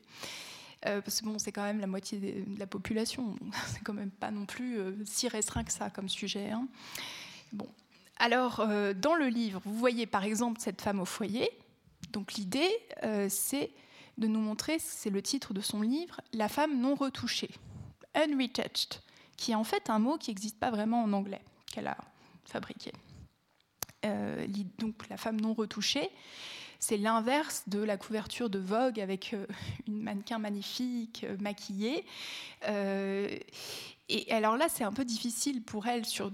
parce 0.80 1.20
que 1.20 1.26
bon, 1.26 1.38
c'est 1.38 1.52
quand 1.52 1.64
même 1.64 1.80
la 1.80 1.86
moitié 1.86 2.18
de 2.18 2.58
la 2.58 2.66
population, 2.66 3.36
c'est 3.66 3.82
quand 3.82 3.92
même 3.92 4.10
pas 4.10 4.30
non 4.30 4.46
plus 4.46 4.78
si 5.04 5.28
restreint 5.28 5.64
que 5.64 5.72
ça 5.72 5.90
comme 5.90 6.08
sujet. 6.08 6.50
Hein. 6.50 6.66
Bon, 7.52 7.68
alors, 8.18 8.60
euh, 8.60 8.94
dans 8.94 9.14
le 9.14 9.26
livre, 9.28 9.60
vous 9.64 9.74
voyez 9.74 10.06
par 10.06 10.24
exemple 10.24 10.60
cette 10.60 10.80
femme 10.80 11.00
au 11.00 11.04
foyer. 11.04 11.50
Donc 12.12 12.34
l'idée, 12.34 12.70
euh, 13.04 13.26
c'est 13.28 13.70
de 14.16 14.26
nous 14.26 14.40
montrer, 14.40 14.78
c'est 14.78 15.10
le 15.10 15.20
titre 15.20 15.52
de 15.52 15.60
son 15.60 15.82
livre, 15.82 16.20
La 16.32 16.48
femme 16.48 16.80
non 16.80 16.94
retouchée, 16.94 17.50
unretouched, 18.14 19.00
qui 19.36 19.52
est 19.52 19.54
en 19.54 19.64
fait 19.64 19.90
un 19.90 19.98
mot 19.98 20.16
qui 20.16 20.30
n'existe 20.30 20.58
pas 20.58 20.70
vraiment 20.70 21.02
en 21.02 21.12
anglais, 21.12 21.42
qu'elle 21.76 21.88
a 21.88 21.98
fabriqué. 22.44 22.92
Euh, 24.04 24.46
donc 24.78 25.08
la 25.08 25.18
femme 25.18 25.40
non 25.40 25.52
retouchée, 25.52 26.10
c'est 26.80 26.96
l'inverse 26.96 27.64
de 27.66 27.80
la 27.80 27.96
couverture 27.96 28.48
de 28.48 28.58
Vogue 28.58 29.00
avec 29.00 29.34
une 29.86 30.02
mannequin 30.02 30.38
magnifique, 30.38 31.26
maquillée. 31.40 32.04
Et 34.08 34.32
alors 34.32 34.56
là, 34.56 34.68
c'est 34.68 34.84
un 34.84 34.92
peu 34.92 35.04
difficile 35.04 35.62
pour 35.62 35.88
elle 35.88 36.04
sur, 36.04 36.30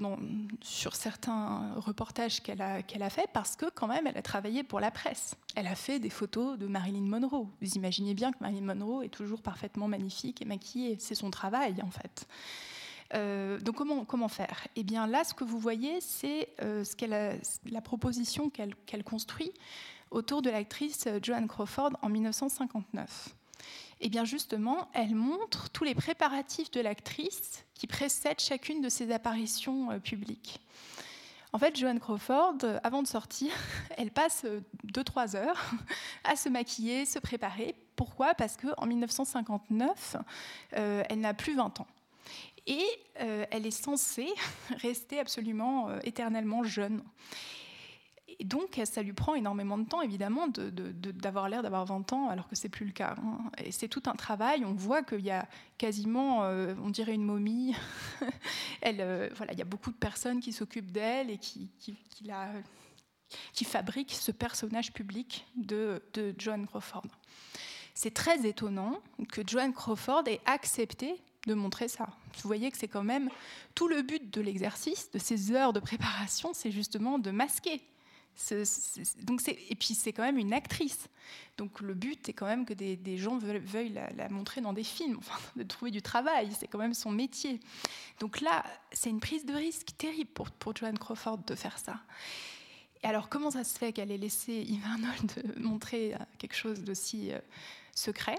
sur 0.60 0.94
certains 0.94 1.72
reportages 1.76 2.42
qu'elle 2.42 2.60
a, 2.60 2.82
qu'elle 2.82 3.02
a 3.02 3.08
fait 3.08 3.26
parce 3.32 3.56
que 3.56 3.64
quand 3.70 3.86
même, 3.86 4.06
elle 4.06 4.18
a 4.18 4.22
travaillé 4.22 4.62
pour 4.62 4.78
la 4.78 4.90
presse. 4.90 5.36
Elle 5.54 5.66
a 5.66 5.74
fait 5.74 5.98
des 5.98 6.10
photos 6.10 6.58
de 6.58 6.66
Marilyn 6.66 7.08
Monroe. 7.08 7.48
Vous 7.62 7.72
imaginez 7.74 8.12
bien 8.12 8.30
que 8.30 8.38
Marilyn 8.40 8.74
Monroe 8.74 9.04
est 9.04 9.08
toujours 9.08 9.40
parfaitement 9.40 9.88
magnifique 9.88 10.42
et 10.42 10.44
maquillée. 10.44 10.98
C'est 10.98 11.14
son 11.14 11.30
travail, 11.30 11.76
en 11.82 11.90
fait. 11.90 12.26
Euh, 13.14 13.58
donc 13.60 13.76
comment, 13.76 14.28
faire? 14.28 14.66
Eh 14.76 14.82
bien 14.82 15.06
là, 15.06 15.24
ce 15.24 15.34
que 15.34 15.44
vous 15.44 15.58
voyez, 15.58 16.00
c'est 16.00 16.48
euh, 16.62 16.84
la 17.66 17.80
proposition 17.80 18.50
qu'elle, 18.50 19.04
construit 19.04 19.52
autour 20.10 20.42
de 20.42 20.50
l'actrice 20.50 21.08
Joan 21.22 21.46
Crawford 21.46 21.92
en 22.02 22.08
1959. 22.08 23.34
Et 24.02 24.06
eh 24.06 24.08
bien 24.08 24.24
justement, 24.24 24.88
elle 24.94 25.14
montre 25.14 25.70
tous 25.70 25.84
les 25.84 25.94
préparatifs 25.94 26.72
de 26.72 26.80
l'actrice 26.80 27.64
qui 27.74 27.86
précèdent 27.86 28.40
chacune 28.40 28.80
de 28.80 28.88
ses 28.88 29.12
apparitions 29.12 29.92
euh, 29.92 30.00
publiques. 30.00 30.60
En 31.52 31.58
fait, 31.58 31.76
Joan 31.76 32.00
Crawford, 32.00 32.56
euh, 32.64 32.80
avant 32.82 33.02
de 33.02 33.06
sortir, 33.06 33.52
elle 33.96 34.10
passe 34.10 34.44
2-3 34.92 35.36
euh, 35.36 35.38
heures 35.38 35.70
à 36.24 36.34
se 36.34 36.48
maquiller, 36.48 37.06
se 37.06 37.20
préparer. 37.20 37.76
Pourquoi? 37.94 38.34
Parce 38.34 38.56
qu'en 38.56 38.86
1959, 38.86 40.16
elle 40.72 41.20
n'a 41.20 41.34
plus 41.34 41.54
20 41.54 41.78
ans. 41.78 41.86
Et 42.66 42.84
elle 43.16 43.66
est 43.66 43.70
censée 43.70 44.28
rester 44.82 45.18
absolument 45.18 45.88
éternellement 46.04 46.62
jeune. 46.62 47.02
Et 48.38 48.44
donc, 48.44 48.80
ça 48.84 49.02
lui 49.02 49.12
prend 49.12 49.34
énormément 49.34 49.78
de 49.78 49.84
temps, 49.84 50.02
évidemment, 50.02 50.48
d'avoir 50.48 51.48
l'air 51.48 51.62
d'avoir 51.62 51.84
20 51.84 52.12
ans, 52.12 52.28
alors 52.28 52.48
que 52.48 52.56
c'est 52.56 52.68
plus 52.68 52.86
le 52.86 52.92
cas. 52.92 53.14
Hein. 53.18 53.50
C'est 53.70 53.88
tout 53.88 54.02
un 54.06 54.14
travail. 54.14 54.64
On 54.64 54.74
voit 54.74 55.02
qu'il 55.02 55.20
y 55.20 55.30
a 55.30 55.46
quasiment, 55.78 56.42
euh, 56.42 56.74
on 56.82 56.90
dirait 56.90 57.14
une 57.14 57.24
momie. 57.24 57.74
Euh, 58.84 59.28
il 59.52 59.58
y 59.58 59.62
a 59.62 59.64
beaucoup 59.64 59.92
de 59.92 59.96
personnes 59.96 60.40
qui 60.40 60.52
s'occupent 60.52 60.90
d'elle 60.90 61.30
et 61.30 61.38
qui, 61.38 61.70
qui, 61.78 63.64
fabriquent 63.64 64.12
ce 64.12 64.32
personnage 64.32 64.92
public 64.92 65.46
de 65.54 66.02
Joan 66.36 66.66
Crawford. 66.66 67.06
C'est 67.94 68.12
très 68.12 68.44
étonnant 68.44 68.98
que 69.30 69.42
Joan 69.46 69.72
Crawford 69.72 70.24
ait 70.26 70.40
accepté 70.46 71.22
de 71.46 71.54
montrer 71.54 71.88
ça. 71.88 72.06
Vous 72.42 72.48
voyez 72.48 72.70
que 72.70 72.78
c'est 72.78 72.88
quand 72.88 73.04
même 73.04 73.28
tout 73.74 73.88
le 73.88 74.02
but 74.02 74.32
de 74.32 74.40
l'exercice, 74.40 75.10
de 75.10 75.18
ces 75.18 75.52
heures 75.52 75.72
de 75.72 75.80
préparation, 75.80 76.52
c'est 76.54 76.70
justement 76.70 77.18
de 77.18 77.30
masquer 77.30 77.82
donc 79.22 79.46
et 79.46 79.74
puis 79.74 79.94
c'est 79.94 80.12
quand 80.12 80.22
même 80.22 80.38
une 80.38 80.52
actrice. 80.52 81.08
Donc 81.58 81.80
le 81.80 81.94
but 81.94 82.28
est 82.28 82.32
quand 82.32 82.46
même 82.46 82.64
que 82.64 82.72
des, 82.72 83.18
gens 83.18 83.38
veuillent, 83.38 83.92
la, 84.16 84.28
montrer 84.28 84.60
dans 84.60 84.72
des 84.72 84.84
films, 84.84 85.20
de 85.56 85.62
trouver 85.62 85.90
du 85.90 86.02
travail, 86.02 86.50
c'est 86.58 86.66
quand 86.66 86.78
même 86.78 86.94
son 86.94 87.10
métier. 87.10 87.60
Donc 88.20 88.40
là, 88.40 88.64
c'est 88.90 89.10
une 89.10 89.20
prise 89.20 89.44
de 89.44 89.54
risque 89.54 89.88
terrible 89.98 90.30
pour, 90.32 90.50
pour 90.50 90.74
Joanne 90.74 90.98
Crawford 90.98 91.38
de 91.46 91.54
faire 91.54 91.78
ça. 91.78 92.00
Et 93.02 93.06
alors 93.06 93.28
comment 93.28 93.50
ça 93.50 93.64
se 93.64 93.78
fait 93.78 93.92
qu'elle 93.92 94.10
ait 94.10 94.18
laissé 94.18 94.52
Yves 94.52 94.86
Arnold 94.86 95.56
montrer 95.58 96.14
quelque 96.38 96.56
chose 96.56 96.82
d'aussi 96.82 97.32
euh, 97.32 97.38
secret? 97.94 98.38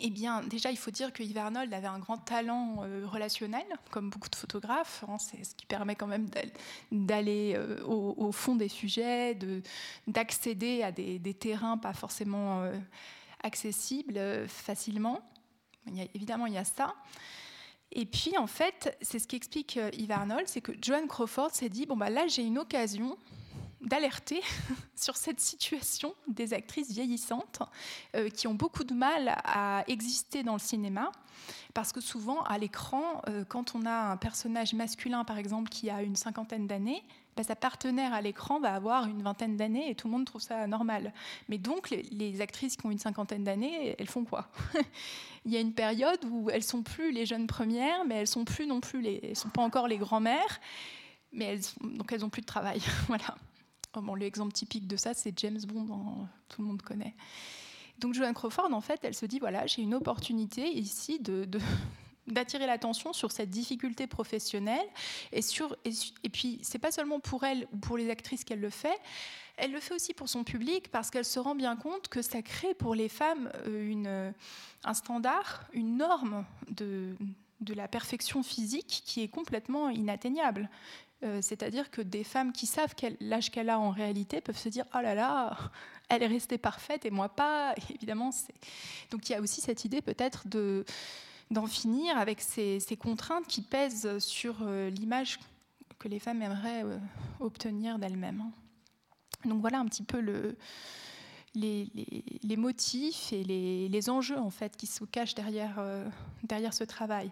Eh 0.00 0.10
bien, 0.10 0.42
déjà, 0.42 0.72
il 0.72 0.76
faut 0.76 0.90
dire 0.90 1.12
que 1.12 1.22
Yves 1.22 1.38
Arnold 1.38 1.72
avait 1.72 1.86
un 1.86 2.00
grand 2.00 2.18
talent 2.18 2.82
euh, 2.82 3.06
relationnel, 3.06 3.64
comme 3.90 4.10
beaucoup 4.10 4.28
de 4.28 4.34
photographes. 4.34 5.04
Hein, 5.08 5.18
c'est 5.18 5.44
ce 5.44 5.54
qui 5.54 5.66
permet 5.66 5.94
quand 5.94 6.08
même 6.08 6.28
d'aller 6.90 7.54
euh, 7.56 7.80
au, 7.84 8.32
fond 8.32 8.56
des 8.56 8.68
sujets, 8.68 9.38
d'accéder 10.08 10.82
à 10.82 10.90
des, 10.90 11.34
terrains 11.34 11.78
pas 11.78 11.92
forcément 11.92 12.62
euh, 12.62 12.76
accessibles 13.44 14.48
facilement. 14.48 15.20
évidemment, 16.14 16.46
il 16.46 16.54
y 16.54 16.58
a 16.58 16.64
ça. 16.64 16.94
Et 17.92 18.06
puis, 18.06 18.36
en 18.36 18.48
fait, 18.48 18.98
c'est 19.00 19.20
ce 19.20 19.28
qui 19.28 19.36
explique 19.36 19.78
Yves 19.92 20.10
Arnold, 20.10 20.48
c'est 20.48 20.60
que 20.60 20.72
Joan 20.82 21.06
Crawford 21.06 21.52
s'est 21.52 21.68
dit, 21.68 21.86
bon, 21.86 21.96
bah, 21.96 22.10
là, 22.10 22.26
j'ai 22.26 22.42
une 22.42 22.58
occasion 22.58 23.16
d'alerter 23.84 24.40
sur 24.96 25.16
cette 25.16 25.40
situation 25.40 26.14
des 26.26 26.54
actrices 26.54 26.90
vieillissantes 26.90 27.60
euh, 28.16 28.28
qui 28.28 28.46
ont 28.46 28.54
beaucoup 28.54 28.84
de 28.84 28.94
mal 28.94 29.36
à 29.44 29.84
exister 29.86 30.42
dans 30.42 30.54
le 30.54 30.58
cinéma. 30.58 31.12
Parce 31.74 31.92
que 31.92 32.00
souvent, 32.00 32.42
à 32.42 32.58
l'écran, 32.58 33.20
euh, 33.28 33.44
quand 33.44 33.74
on 33.74 33.84
a 33.84 34.12
un 34.12 34.16
personnage 34.16 34.72
masculin, 34.74 35.24
par 35.24 35.38
exemple, 35.38 35.68
qui 35.68 35.90
a 35.90 36.02
une 36.02 36.16
cinquantaine 36.16 36.66
d'années, 36.66 37.02
bah, 37.36 37.42
sa 37.42 37.56
partenaire 37.56 38.14
à 38.14 38.20
l'écran 38.20 38.60
va 38.60 38.74
avoir 38.74 39.06
une 39.06 39.22
vingtaine 39.22 39.56
d'années 39.56 39.90
et 39.90 39.94
tout 39.94 40.06
le 40.06 40.12
monde 40.12 40.24
trouve 40.24 40.40
ça 40.40 40.66
normal. 40.66 41.12
Mais 41.48 41.58
donc, 41.58 41.90
les, 41.90 42.40
actrices 42.40 42.76
qui 42.76 42.86
ont 42.86 42.90
une 42.90 42.98
cinquantaine 42.98 43.44
d'années, 43.44 43.96
elles 43.98 44.08
font 44.08 44.24
quoi? 44.24 44.48
Il 45.44 45.52
y 45.52 45.56
a 45.56 45.60
une 45.60 45.74
période 45.74 46.24
où 46.30 46.48
elles 46.48 46.62
sont 46.62 46.82
plus 46.82 47.12
les 47.12 47.26
jeunes 47.26 47.46
premières, 47.46 48.04
mais 48.06 48.16
elles 48.16 48.28
sont 48.28 48.44
plus 48.44 48.66
non 48.66 48.80
plus 48.80 49.00
les, 49.02 49.20
elles 49.22 49.36
sont 49.36 49.50
pas 49.50 49.62
encore 49.62 49.88
les 49.88 49.98
grands-mères, 49.98 50.60
mais 51.32 51.58
donc 51.82 52.12
elles 52.12 52.24
ont 52.24 52.30
plus 52.30 52.42
de 52.42 52.46
travail. 52.46 52.80
voilà. 53.08 53.34
Oh, 53.96 54.00
bon, 54.00 54.14
L'exemple 54.14 54.52
typique 54.52 54.86
de 54.86 54.96
ça, 54.96 55.14
c'est 55.14 55.38
James 55.38 55.60
Bond, 55.66 56.26
tout 56.48 56.62
le 56.62 56.68
monde 56.68 56.82
connaît. 56.82 57.14
Donc 57.98 58.14
Joanne 58.14 58.34
Crawford, 58.34 58.72
en 58.72 58.80
fait, 58.80 59.00
elle 59.04 59.14
se 59.14 59.26
dit, 59.26 59.38
voilà, 59.38 59.66
j'ai 59.66 59.82
une 59.82 59.94
opportunité 59.94 60.68
ici 60.68 61.20
de, 61.20 61.48
d'attirer 62.26 62.66
l'attention 62.66 63.12
sur 63.12 63.30
cette 63.30 63.50
difficulté 63.50 64.06
professionnelle 64.06 64.86
et 65.32 65.42
sur 65.42 65.76
et, 65.84 65.90
et 66.24 66.28
puis 66.28 66.58
c'est 66.62 66.78
pas 66.78 66.90
seulement 66.90 67.20
pour 67.20 67.44
elle 67.44 67.68
ou 67.72 67.76
pour 67.76 67.96
les 67.96 68.10
actrices 68.10 68.44
qu'elle 68.44 68.60
le 68.60 68.70
fait 68.70 68.98
elle 69.56 69.72
le 69.72 69.80
fait 69.80 69.94
aussi 69.94 70.14
pour 70.14 70.28
son 70.28 70.44
public 70.44 70.90
parce 70.90 71.10
qu'elle 71.10 71.24
se 71.24 71.38
rend 71.38 71.54
bien 71.54 71.76
compte 71.76 72.08
que 72.08 72.22
ça 72.22 72.42
crée 72.42 72.74
pour 72.74 72.94
les 72.94 73.08
femmes 73.08 73.50
euh, 73.66 73.88
une, 73.88 74.34
un 74.84 74.94
standard, 74.94 75.64
une 75.72 75.96
norme 75.96 76.44
de, 76.70 77.14
de 77.60 77.74
la 77.74 77.88
perfection 77.88 78.42
physique 78.42 79.02
qui 79.06 79.22
est 79.22 79.28
complètement 79.28 79.90
inatteignable. 79.90 80.68
Euh, 81.24 81.40
c'est-à-dire 81.40 81.90
que 81.90 82.02
des 82.02 82.24
femmes 82.24 82.52
qui 82.52 82.66
savent 82.66 82.94
l'âge 83.20 83.50
qu'elle 83.50 83.70
a 83.70 83.78
en 83.78 83.90
réalité 83.90 84.40
peuvent 84.40 84.58
se 84.58 84.68
dire 84.68 84.84
Oh 84.94 85.00
là 85.00 85.14
là, 85.14 85.56
elle 86.08 86.22
est 86.22 86.28
restée 86.28 86.58
parfaite 86.58 87.04
et 87.06 87.10
moi 87.10 87.28
pas. 87.28 87.74
évidemment, 87.94 88.30
donc 89.10 89.28
il 89.28 89.32
y 89.32 89.34
a 89.34 89.40
aussi 89.40 89.60
cette 89.60 89.84
idée 89.84 90.02
peut-être 90.02 90.46
d'en 91.50 91.66
finir 91.66 92.18
avec 92.18 92.40
ces, 92.40 92.80
contraintes 92.98 93.46
qui 93.46 93.62
pèsent 93.62 94.18
sur 94.18 94.56
euh, 94.62 94.90
l'image 94.90 95.38
que 95.98 96.08
les 96.08 96.18
femmes 96.18 96.42
aimeraient 96.42 96.84
euh, 96.84 96.98
obtenir 97.40 97.98
d'elles-mêmes. 97.98 98.50
Donc 99.44 99.60
voilà 99.60 99.78
un 99.78 99.86
petit 99.86 100.02
peu 100.02 100.20
le. 100.20 100.56
les, 101.54 102.56
motifs 102.56 103.32
et 103.32 103.44
les, 103.44 103.88
les, 103.88 104.10
enjeux 104.10 104.38
en 104.38 104.50
fait 104.50 104.76
qui 104.76 104.86
se 104.86 105.04
cachent 105.04 105.34
derrière, 105.34 105.82
derrière 106.42 106.74
ce 106.74 106.84
travail 106.84 107.30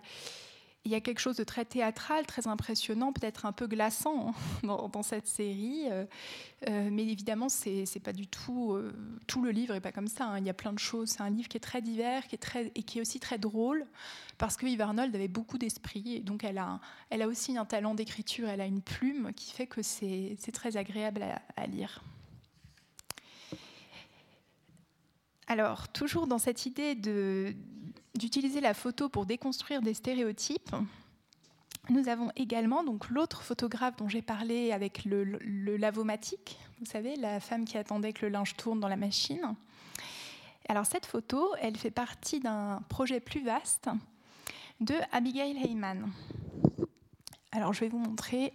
il 0.85 0.91
y 0.91 0.95
a 0.97 1.01
quelque 1.01 1.21
chose 1.21 1.37
de 1.37 1.45
très 1.45 1.65
théâtral, 1.65 2.27
très 2.27 2.49
impressionnant, 2.49 3.13
peut-être 3.13 3.47
un 3.47 3.53
peu 3.53 3.69
glaçant 3.69 4.35
hein, 4.65 4.89
dans, 4.93 5.03
cette 5.03 5.29
série. 5.29 5.85
Euh, 5.91 6.05
euh, 6.69 6.89
mais 6.91 7.07
évidemment, 7.07 7.49
c'est 7.49 8.03
pas 8.03 8.13
du 8.13 8.27
tout. 8.27 8.73
Euh, 8.73 8.93
tout 9.29 9.43
le 9.43 9.51
livre 9.51 9.75
n'est 9.75 9.81
pas 9.81 9.93
comme 9.93 10.09
ça. 10.09 10.27
Hein. 10.27 10.39
Il 10.39 10.47
y 10.47 10.51
a 10.51 10.55
plein 10.55 10.73
de 10.73 10.81
choses. 10.81 11.11
C'est 11.11 11.23
un 11.23 11.31
livre 11.31 11.49
qui 11.49 11.57
est 11.57 11.61
très 11.61 11.83
divers 11.83 12.27
qui 12.27 12.35
est 12.35 12.39
très, 12.39 12.73
et 12.75 12.83
qui 12.83 12.99
est 12.99 13.01
aussi 13.01 13.21
très 13.21 13.39
drôle 13.39 13.87
parce 14.39 14.57
que 14.57 14.67
Yves 14.67 14.81
Arnold 14.81 15.15
avait 15.15 15.29
beaucoup 15.29 15.59
d'esprit. 15.59 16.17
Et 16.17 16.21
donc, 16.21 16.43
elle 16.43 16.59
a, 16.59 16.81
elle 17.11 17.23
a 17.23 17.29
aussi 17.29 17.57
un 17.57 17.65
talent 17.65 17.95
d'écriture. 17.95 18.49
Elle 18.49 18.61
a 18.61 18.67
une 18.67 18.83
plume 18.83 19.33
qui 19.35 19.53
fait 19.53 19.69
que 19.69 19.83
c'est 19.83 20.37
très 20.53 20.77
agréable 20.77 21.25
à 21.57 21.67
lire. 21.67 22.03
Alors, 25.47 25.89
toujours 25.89 26.27
dans 26.27 26.39
cette 26.39 26.67
idée 26.67 26.95
d'utiliser 28.15 28.61
la 28.61 28.75
photo 28.75 29.09
pour 29.09 29.27
déconstruire 29.27 29.83
des 29.83 29.95
stéréotypes. 29.95 30.75
Nous 31.91 32.09
avons 32.09 32.31
également 32.37 32.85
donc 32.85 33.11
l'autre 33.11 33.43
photographe 33.43 33.97
dont 33.97 34.09
j'ai 34.09 34.23
parlé 34.23 34.71
avec 34.71 35.05
le, 35.05 35.25
lavomatique, 35.77 36.59
vous 36.79 36.87
savez, 36.87 37.17
la 37.17 37.41
femme 37.41 37.65
qui 37.65 37.77
attendait 37.77 38.13
que 38.13 38.25
le 38.25 38.33
linge 38.33 38.57
tourne 38.57 38.79
dans 38.79 38.89
la 38.89 38.97
machine. 38.97 39.57
Alors 40.69 40.87
cette 40.87 41.07
photo, 41.07 41.55
elle 41.61 41.77
fait 41.77 41.91
partie 41.91 42.39
d'un 42.39 42.81
projet 42.89 43.19
plus 43.19 43.45
vaste 43.45 43.89
de 44.81 44.95
Abigail 45.11 45.57
Heyman. 45.57 46.11
Alors 47.51 47.73
je 47.73 47.81
vais 47.81 47.89
vous 47.89 47.99
montrer 47.99 48.53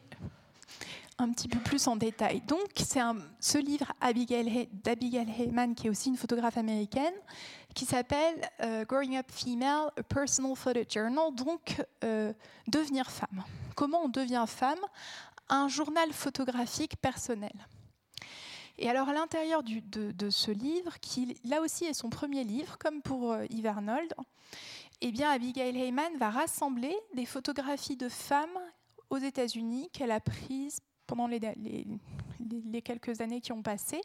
un 1.19 1.31
petit 1.31 1.47
peu 1.47 1.59
plus 1.59 1.87
en 1.87 1.95
détail. 1.95 2.41
Donc, 2.41 2.69
c'est 2.75 3.01
ce 3.39 3.57
livre 3.57 3.91
d'Abigail 4.01 5.33
Heyman, 5.39 5.73
qui 5.73 5.87
est 5.87 5.89
aussi 5.89 6.09
une 6.09 6.17
photographe 6.17 6.57
américaine, 6.57 7.13
qui 7.73 7.85
s'appelle 7.85 8.41
euh, 8.61 8.85
Growing 8.85 9.17
Up 9.17 9.27
Female, 9.31 9.91
a 9.97 10.03
Personal 10.03 10.55
Photo 10.55 10.79
Journal, 10.89 11.33
donc 11.33 11.81
euh, 12.03 12.33
devenir 12.67 13.09
femme. 13.09 13.43
Comment 13.75 14.03
on 14.03 14.09
devient 14.09 14.45
femme? 14.47 14.79
Un 15.49 15.67
journal 15.67 16.11
photographique 16.11 16.97
personnel. 16.97 17.53
Et 18.79 18.89
alors, 18.89 19.09
à 19.09 19.13
l'intérieur 19.13 19.63
de, 19.63 20.29
ce 20.29 20.51
livre, 20.51 20.99
qui 20.99 21.39
là 21.45 21.61
aussi 21.61 21.85
est 21.85 21.93
son 21.93 22.09
premier 22.09 22.43
livre, 22.43 22.77
comme 22.77 23.01
pour 23.01 23.31
euh, 23.31 23.45
Yves 23.49 23.65
Arnold, 23.65 24.13
eh 25.01 25.11
bien, 25.11 25.31
Abigail 25.31 25.75
Heyman 25.75 26.15
va 26.17 26.29
rassembler 26.29 26.95
des 27.15 27.25
photographies 27.25 27.97
de 27.97 28.09
femmes 28.09 28.59
aux 29.09 29.17
États-Unis 29.17 29.89
qu'elle 29.93 30.11
a 30.11 30.19
prises 30.19 30.81
pendant 31.07 31.27
les, 31.27 32.81
quelques 32.83 33.21
années 33.21 33.41
qui 33.41 33.51
ont 33.51 33.63
passé. 33.63 34.01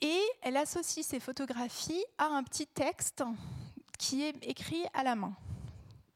Et 0.00 0.20
elle 0.42 0.56
associe 0.56 1.06
ces 1.06 1.20
photographies 1.20 2.04
à 2.18 2.26
un 2.26 2.42
petit 2.42 2.66
texte 2.66 3.24
qui 3.98 4.22
est 4.22 4.46
écrit 4.46 4.82
à 4.92 5.02
la 5.02 5.14
main. 5.14 5.34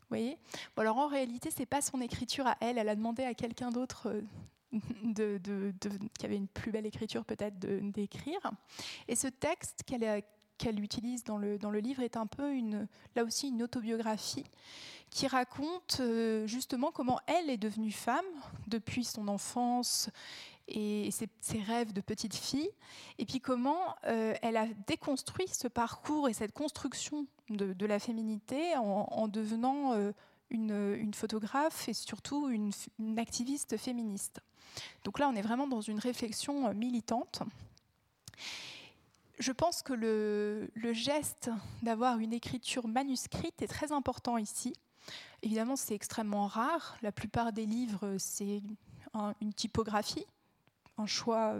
Vous 0.00 0.16
voyez? 0.16 0.36
Alors 0.76 0.98
en 0.98 1.06
réalité, 1.06 1.50
ce 1.50 1.60
n'est 1.60 1.66
pas 1.66 1.80
son 1.80 2.00
écriture 2.00 2.46
à 2.46 2.56
elle. 2.60 2.78
Elle 2.78 2.88
a 2.88 2.96
demandé 2.96 3.24
à 3.24 3.34
quelqu'un 3.34 3.70
d'autre 3.70 4.08
euh, 4.08 4.22
de, 5.02 5.72
qui 6.18 6.26
avait 6.26 6.36
une 6.36 6.48
plus 6.48 6.70
belle 6.70 6.86
écriture 6.86 7.24
peut-être 7.24 7.58
d'écrire. 7.58 8.40
Et 9.06 9.16
ce 9.16 9.28
texte 9.28 9.84
qu'elle 9.86 10.22
qu'elle 10.58 10.80
utilise 10.80 11.24
dans 11.24 11.38
le, 11.38 11.58
dans 11.58 11.70
le 11.70 11.78
livre 11.78 12.02
est 12.02 12.16
un 12.16 12.26
peu 12.26 12.52
une, 12.52 12.86
là 13.16 13.24
aussi 13.24 13.48
une 13.48 13.62
autobiographie 13.62 14.44
qui 15.10 15.26
raconte 15.26 15.98
euh, 16.00 16.46
justement 16.46 16.90
comment 16.90 17.20
elle 17.26 17.50
est 17.50 17.56
devenue 17.56 17.92
femme 17.92 18.24
depuis 18.66 19.04
son 19.04 19.28
enfance 19.28 20.10
et 20.70 21.10
ses, 21.10 21.60
rêves 21.60 21.94
de 21.94 22.02
petite 22.02 22.34
fille, 22.34 22.68
et 23.18 23.24
puis 23.24 23.40
comment 23.40 23.96
euh, 24.04 24.34
elle 24.42 24.58
a 24.58 24.66
déconstruit 24.86 25.48
ce 25.48 25.66
parcours 25.66 26.28
et 26.28 26.34
cette 26.34 26.52
construction 26.52 27.26
de, 27.48 27.86
la 27.86 27.98
féminité 27.98 28.76
en, 28.76 29.28
devenant 29.28 29.94
euh, 29.94 30.12
une, 30.50 31.14
photographe 31.14 31.88
et 31.88 31.94
surtout 31.94 32.50
une, 32.50 32.70
activiste 33.18 33.78
féministe. 33.78 34.42
Donc 35.04 35.18
là, 35.18 35.30
on 35.30 35.36
est 35.36 35.42
vraiment 35.42 35.66
dans 35.66 35.80
une 35.80 35.98
réflexion 35.98 36.74
militante. 36.74 37.40
Je 39.38 39.52
pense 39.52 39.82
que 39.82 39.92
le 39.92 40.92
geste 40.92 41.50
d'avoir 41.82 42.18
une 42.18 42.32
écriture 42.32 42.88
manuscrite 42.88 43.62
est 43.62 43.68
très 43.68 43.92
important 43.92 44.36
ici. 44.36 44.72
Évidemment, 45.42 45.76
c'est 45.76 45.94
extrêmement 45.94 46.46
rare. 46.46 46.96
La 47.02 47.12
plupart 47.12 47.52
des 47.52 47.66
livres, 47.66 48.16
c'est 48.18 48.62
une 49.40 49.54
typographie, 49.54 50.26
un 50.96 51.06
choix 51.06 51.56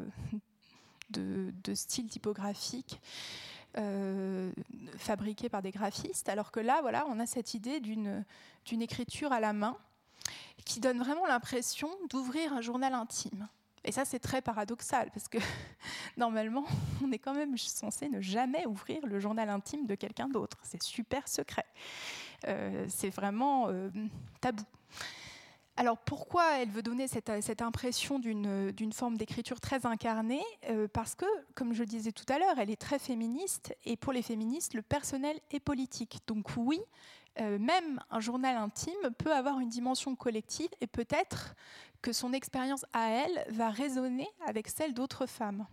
de, 1.11 1.53
style 1.75 2.09
typographique 2.09 3.01
euh, 3.77 4.53
fabriqué 4.97 5.49
par 5.49 5.63
des 5.63 5.71
graphistes. 5.71 6.29
Alors 6.29 6.51
que 6.51 6.61
là, 6.61 6.81
voilà, 6.83 7.07
on 7.09 7.21
a 7.21 7.27
cette 7.27 7.55
idée 7.55 7.81
d'une 7.81 8.25
écriture 8.83 9.33
à 9.33 9.41
la 9.41 9.53
main 9.53 9.77
qui 10.65 10.81
donne 10.81 10.99
vraiment 10.99 11.27
l'impression 11.27 11.89
d'ouvrir 12.11 12.53
un 12.53 12.61
journal 12.61 12.93
intime. 12.95 13.49
Et 13.85 13.93
ça, 13.93 14.05
c'est 14.05 14.19
très 14.19 14.43
paradoxal, 14.43 15.11
parce 15.13 15.29
que 15.29 15.39
normalement, 16.17 16.65
on 17.05 17.11
est 17.13 17.19
quand 17.19 17.35
même 17.35 17.57
censé 17.57 18.09
ne 18.09 18.21
jamais 18.21 18.67
ouvrir 18.67 19.05
le 19.07 19.19
journal 19.21 19.49
intime 19.49 19.87
de 19.87 19.95
quelqu'un 19.95 20.29
d'autre. 20.29 20.59
C'est 20.63 20.83
super 20.83 21.29
secret. 21.29 21.67
Euh, 22.47 22.87
c'est 22.89 23.11
vraiment 23.11 23.69
euh, 23.69 23.91
tabou. 24.41 24.65
Alors 25.79 25.97
pourquoi 25.97 26.59
elle 26.59 26.71
veut 26.71 26.83
donner 26.83 27.07
cette, 27.07 27.63
impression 27.63 28.19
d'une 28.19 28.93
forme 28.93 29.17
d'écriture 29.17 29.61
très 29.61 29.87
incarnée? 29.87 30.43
Euh, 30.69 30.89
Parce 30.93 31.15
que, 31.15 31.25
comme 31.55 31.73
je 31.73 31.81
le 31.81 31.87
disais 31.87 32.11
tout 32.11 32.25
à 32.29 32.41
l'heure, 32.41 32.59
elle 32.59 32.71
est 32.71 32.81
très 32.81 32.99
féministe 32.99 33.77
et 33.85 33.97
pour 33.97 34.13
les 34.13 34.23
féministes, 34.23 34.75
le 34.75 34.83
personnel 34.83 35.39
est 35.53 35.61
politique. 35.61 36.19
Donc 36.27 36.49
oui, 36.57 36.81
même 37.41 38.01
un 38.11 38.21
journal 38.21 38.57
intime 38.57 39.15
peut 39.17 39.33
avoir 39.33 39.61
une 39.61 39.69
dimension 39.69 40.17
collective 40.17 40.69
et 40.81 40.87
peut-être 40.87 41.55
que 42.03 42.13
son 42.13 42.33
expérience 42.33 42.85
à 42.93 43.11
elle 43.11 43.45
va 43.51 43.71
résonner 43.71 44.29
avec 44.47 44.69
celle 44.69 44.95
d'autres 44.95 45.27
femmes. 45.27 45.67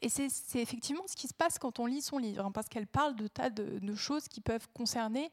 Et 0.00 0.08
c'est 0.08 0.60
effectivement 0.60 1.04
ce 1.06 1.16
qui 1.16 1.26
se 1.26 1.34
passe 1.34 1.58
quand 1.58 1.78
on 1.78 1.86
lit 1.86 2.02
son 2.02 2.18
livre, 2.18 2.44
hein, 2.44 2.52
parce 2.52 2.68
qu'elle 2.68 2.86
parle 2.86 3.16
de 3.16 3.28
tas 3.28 3.50
de, 3.50 3.94
choses 3.94 4.28
qui 4.28 4.40
peuvent 4.40 4.68
concerner 4.74 5.30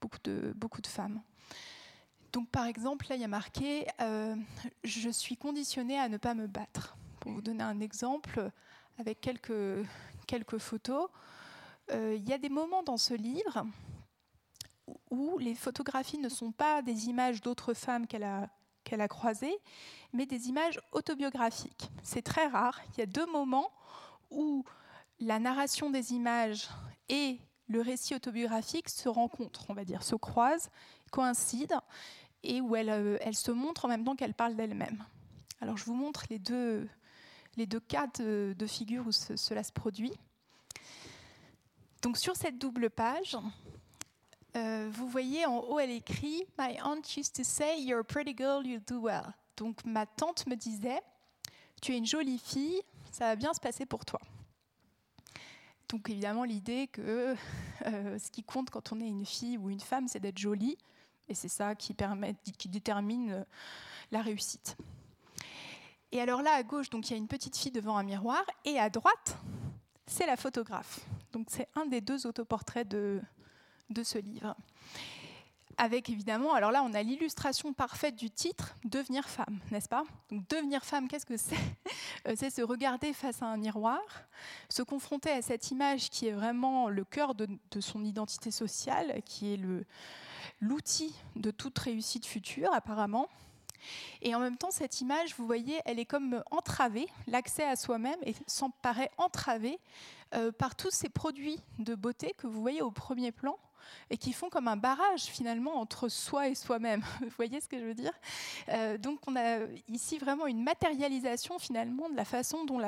beaucoup 0.00 0.18
de, 0.24 0.52
beaucoup 0.56 0.80
de 0.80 0.86
femmes. 0.86 1.20
Donc 2.32 2.48
par 2.48 2.66
exemple, 2.66 3.06
là, 3.08 3.16
il 3.16 3.20
y 3.20 3.24
a 3.24 3.28
marqué 3.28 3.86
euh, 4.00 4.34
Je 4.84 5.10
suis 5.10 5.36
conditionnée 5.36 5.98
à 5.98 6.08
ne 6.08 6.16
pas 6.16 6.34
me 6.34 6.46
battre». 6.46 6.96
Pour 7.20 7.32
vous 7.32 7.42
donner 7.42 7.64
un 7.64 7.80
exemple, 7.80 8.50
avec 8.98 9.20
quelques, 9.20 9.84
quelques 10.26 10.58
photos, 10.58 11.08
euh, 11.90 12.14
il 12.16 12.26
y 12.28 12.32
a 12.32 12.38
des 12.38 12.48
moments 12.48 12.82
dans 12.82 12.96
ce 12.96 13.12
livre 13.12 13.66
où 15.10 15.38
les 15.38 15.54
photographies 15.54 16.18
ne 16.18 16.28
sont 16.28 16.52
pas 16.52 16.82
des 16.82 17.08
images 17.08 17.40
d'autres 17.40 17.74
femmes 17.74 18.06
qu'elle 18.06 18.24
a, 18.24 19.08
croisées, 19.08 19.56
mais 20.12 20.26
des 20.26 20.48
images 20.48 20.80
autobiographiques. 20.92 21.90
C'est 22.02 22.22
très 22.22 22.46
rare. 22.46 22.80
Il 22.92 23.00
y 23.00 23.02
a 23.02 23.06
deux 23.06 23.26
moments 23.26 23.70
où 24.30 24.64
la 25.20 25.38
narration 25.38 25.90
des 25.90 26.12
images 26.12 26.68
et 27.08 27.38
le 27.68 27.80
récit 27.80 28.14
autobiographique 28.14 28.88
se 28.88 29.08
rencontrent, 29.08 29.66
on 29.68 29.74
va 29.74 29.84
dire, 29.84 30.02
se 30.02 30.14
croisent, 30.14 30.70
coïncident, 31.10 31.82
et 32.42 32.60
où 32.60 32.76
elle, 32.76 32.90
euh, 32.90 33.32
se 33.32 33.50
montre 33.50 33.84
en 33.84 33.88
même 33.88 34.04
temps 34.04 34.16
qu'elle 34.16 34.34
parle 34.34 34.54
d'elle-même. 34.54 35.04
Alors 35.60 35.76
je 35.76 35.84
vous 35.84 35.94
montre 35.94 36.24
les 36.30 36.38
deux, 36.38 36.88
les 37.56 37.66
deux 37.66 37.80
cas 37.80 38.06
de, 38.18 38.54
figure 38.66 39.06
où 39.06 39.12
cela 39.12 39.62
se 39.62 39.72
produit. 39.72 40.12
Donc 42.02 42.16
sur 42.16 42.36
cette 42.36 42.58
double 42.58 42.90
page, 42.90 43.36
euh, 44.56 44.88
vous 44.90 45.08
voyez 45.08 45.44
en 45.46 45.58
haut, 45.58 45.78
elle 45.78 45.90
écrit 45.90 46.44
My 46.58 46.78
aunt 46.82 47.02
used 47.16 47.34
to 47.34 47.44
say, 47.44 47.80
You're 47.80 48.00
a 48.00 48.04
pretty 48.04 48.34
girl, 48.36 48.66
you 48.66 48.80
do 48.86 49.00
well. 49.00 49.34
Donc 49.56 49.84
ma 49.84 50.06
tante 50.06 50.46
me 50.46 50.54
disait, 50.54 51.00
Tu 51.82 51.92
es 51.92 51.98
une 51.98 52.06
jolie 52.06 52.38
fille, 52.38 52.80
ça 53.12 53.26
va 53.26 53.36
bien 53.36 53.52
se 53.52 53.60
passer 53.60 53.84
pour 53.86 54.04
toi. 54.04 54.20
Donc 55.88 56.08
évidemment 56.10 56.44
l'idée 56.44 56.88
que 56.88 57.34
euh, 57.86 58.18
ce 58.18 58.30
qui 58.30 58.42
compte 58.42 58.70
quand 58.70 58.92
on 58.92 59.00
est 59.00 59.08
une 59.08 59.26
fille 59.26 59.58
ou 59.58 59.70
une 59.70 59.80
femme, 59.80 60.08
c'est 60.08 60.20
d'être 60.20 60.38
jolie, 60.38 60.78
et 61.28 61.34
c'est 61.34 61.48
ça 61.48 61.74
qui, 61.74 61.94
qui 62.56 62.68
détermine 62.68 63.30
euh, 63.30 63.44
la 64.10 64.22
réussite. 64.22 64.76
Et 66.10 66.22
alors 66.22 66.40
là, 66.40 66.52
à 66.54 66.62
gauche, 66.62 66.88
donc 66.88 67.08
il 67.08 67.12
y 67.12 67.14
a 67.14 67.18
une 67.18 67.28
petite 67.28 67.56
fille 67.56 67.70
devant 67.70 67.98
un 67.98 68.02
miroir, 68.02 68.42
et 68.64 68.78
à 68.78 68.88
droite, 68.88 69.36
c'est 70.06 70.26
la 70.26 70.36
photographe. 70.36 71.00
Donc 71.32 71.48
c'est 71.50 71.68
un 71.74 71.84
des 71.84 72.00
deux 72.00 72.26
autoportraits 72.26 72.88
de, 72.88 73.20
de 73.90 74.02
ce 74.02 74.18
livre. 74.18 74.56
Avec 75.80 76.10
évidemment, 76.10 76.54
alors 76.54 76.72
là 76.72 76.82
on 76.82 76.92
a 76.92 77.04
l'illustration 77.04 77.72
parfaite 77.72 78.16
du 78.16 78.30
titre, 78.30 78.74
Devenir 78.84 79.28
femme, 79.28 79.60
n'est-ce 79.70 79.88
pas? 79.88 80.02
Devenir 80.48 80.84
femme, 80.84 81.06
qu'est-ce 81.06 81.26
que 81.26 81.36
c'est? 81.36 81.56
Euh, 82.26 82.34
C'est 82.36 82.50
se 82.50 82.62
regarder 82.62 83.12
face 83.12 83.42
à 83.42 83.46
un 83.46 83.56
miroir, 83.56 84.00
se 84.68 84.82
confronter 84.82 85.30
à 85.30 85.40
cette 85.40 85.70
image 85.70 86.10
qui 86.10 86.26
est 86.26 86.32
vraiment 86.32 86.88
le 86.88 87.04
cœur 87.04 87.36
de, 87.36 87.46
son 87.78 88.04
identité 88.04 88.50
sociale, 88.50 89.22
qui 89.24 89.54
est 89.54 89.60
l'outil 90.60 91.14
de 91.36 91.52
toute 91.52 91.78
réussite 91.78 92.26
future 92.26 92.72
apparemment, 92.72 93.28
Et 94.20 94.34
en 94.34 94.40
même 94.40 94.56
temps, 94.56 94.72
cette 94.72 95.00
image, 95.00 95.36
vous 95.36 95.46
voyez, 95.46 95.80
elle 95.84 96.00
est 96.00 96.04
comme 96.04 96.42
entravée, 96.50 97.06
l'accès 97.28 97.64
à 97.64 97.76
soi-même 97.76 98.18
s'en 98.48 98.70
paraît 98.70 99.12
entravé 99.16 99.78
euh, 100.34 100.50
par 100.50 100.74
tous 100.74 100.90
ces 100.90 101.08
produits 101.08 101.60
de 101.78 101.94
beauté 101.94 102.34
que 102.36 102.48
vous 102.48 102.60
voyez 102.60 102.82
au 102.82 102.90
premier 102.90 103.30
plan 103.30 103.56
et 104.10 104.16
qui 104.16 104.32
font 104.32 104.48
comme 104.48 104.68
un 104.68 104.76
barrage 104.76 105.24
finalement 105.24 105.76
entre 105.80 106.08
soi 106.08 106.48
et 106.48 106.54
soi-même. 106.54 107.02
Vous 107.20 107.30
voyez 107.36 107.60
ce 107.60 107.68
que 107.68 107.78
je 107.78 107.84
veux 107.84 107.94
dire? 107.94 108.12
Euh, 108.68 108.98
Donc 108.98 109.20
on 109.26 109.36
a 109.36 109.60
ici 109.88 110.18
vraiment 110.18 110.46
une 110.46 110.62
matérialisation 110.62 111.58
finalement 111.58 112.08
de 112.08 112.16
la 112.16 112.24
façon 112.24 112.64
dont 112.64 112.80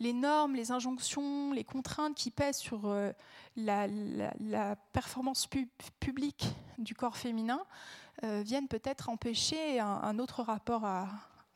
les 0.00 0.12
normes, 0.12 0.54
les 0.54 0.70
injonctions, 0.70 1.52
les 1.52 1.64
contraintes 1.64 2.14
qui 2.14 2.30
pèsent 2.30 2.58
sur 2.58 2.86
euh, 2.86 3.12
la, 3.56 4.76
performance 4.92 5.48
publique 6.00 6.48
du 6.78 6.94
corps 6.94 7.16
féminin 7.16 7.60
euh, 8.24 8.42
viennent 8.44 8.68
peut-être 8.68 9.08
empêcher 9.08 9.80
un, 9.80 10.18
autre 10.18 10.42
rapport 10.42 10.84
à, 10.84 11.08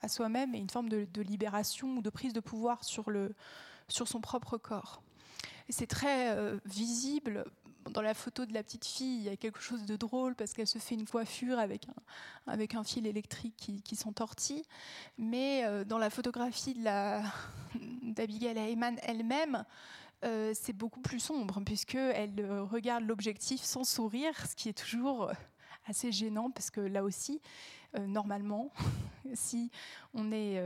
soi-même 0.08 0.54
et 0.54 0.58
une 0.58 0.70
forme 0.70 0.88
de, 0.88 1.22
libération 1.22 1.96
ou 1.96 2.02
de 2.02 2.10
prise 2.10 2.32
de 2.32 2.40
pouvoir 2.40 2.84
sur, 2.84 3.10
le, 3.10 3.34
sur 3.88 4.08
son 4.08 4.20
propre 4.20 4.58
corps. 4.58 5.02
C'est 5.68 5.86
très 5.86 6.36
visible 6.64 7.44
dans 7.90 8.02
la 8.02 8.14
photo 8.14 8.46
de 8.46 8.54
la 8.54 8.62
petite 8.62 8.84
fille, 8.84 9.18
il 9.18 9.22
y 9.24 9.28
a 9.28 9.36
quelque 9.36 9.60
chose 9.60 9.84
de 9.84 9.96
drôle 9.96 10.34
parce 10.34 10.52
qu'elle 10.52 10.66
se 10.66 10.78
fait 10.78 10.94
une 10.94 11.06
coiffure 11.06 11.58
avec 11.58 11.86
un, 12.74 12.84
fil 12.84 13.06
électrique 13.06 13.54
qui, 13.56 13.82
qui 13.82 13.96
s'entortille. 13.96 14.64
Mais 15.18 15.64
euh, 15.64 15.84
dans 15.84 15.98
la 15.98 16.10
photographie 16.10 16.74
d'Abigail 18.02 18.58
Heyman 18.58 18.98
elle-même, 19.02 19.64
euh, 20.24 20.52
c'est 20.54 20.72
beaucoup 20.72 21.00
plus 21.00 21.18
sombre 21.20 21.60
puisqu'elle 21.64 22.34
euh, 22.38 22.62
regarde 22.62 23.04
l'objectif 23.04 23.62
sans 23.62 23.84
sourire, 23.84 24.34
ce 24.48 24.54
qui 24.54 24.68
est 24.68 24.78
toujours 24.78 25.32
assez 25.86 26.12
gênant 26.12 26.50
parce 26.50 26.70
que 26.70 26.80
là 26.80 27.02
aussi, 27.02 27.40
normalement, 27.98 28.72
si 29.34 29.70
on 30.14 30.30
est 30.32 30.62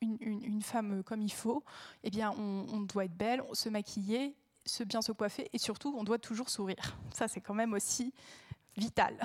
une, 0.00 0.18
une, 0.20 0.62
femme 0.62 1.02
comme 1.04 1.20
il 1.20 1.32
faut, 1.32 1.62
eh 2.02 2.10
bien, 2.10 2.32
on, 2.38 2.66
on, 2.72 2.80
doit 2.80 3.04
être 3.04 3.16
belle, 3.16 3.44
se 3.52 3.68
maquiller 3.68 4.34
se 4.64 4.84
bien 4.84 5.02
se 5.02 5.12
coiffer 5.12 5.48
et 5.52 5.58
surtout, 5.58 5.94
on 5.96 6.04
doit 6.04 6.18
toujours 6.18 6.48
sourire. 6.48 6.96
Ça, 7.12 7.28
c'est 7.28 7.40
quand 7.40 7.54
même 7.54 7.72
aussi 7.72 8.12
vital. 8.76 9.20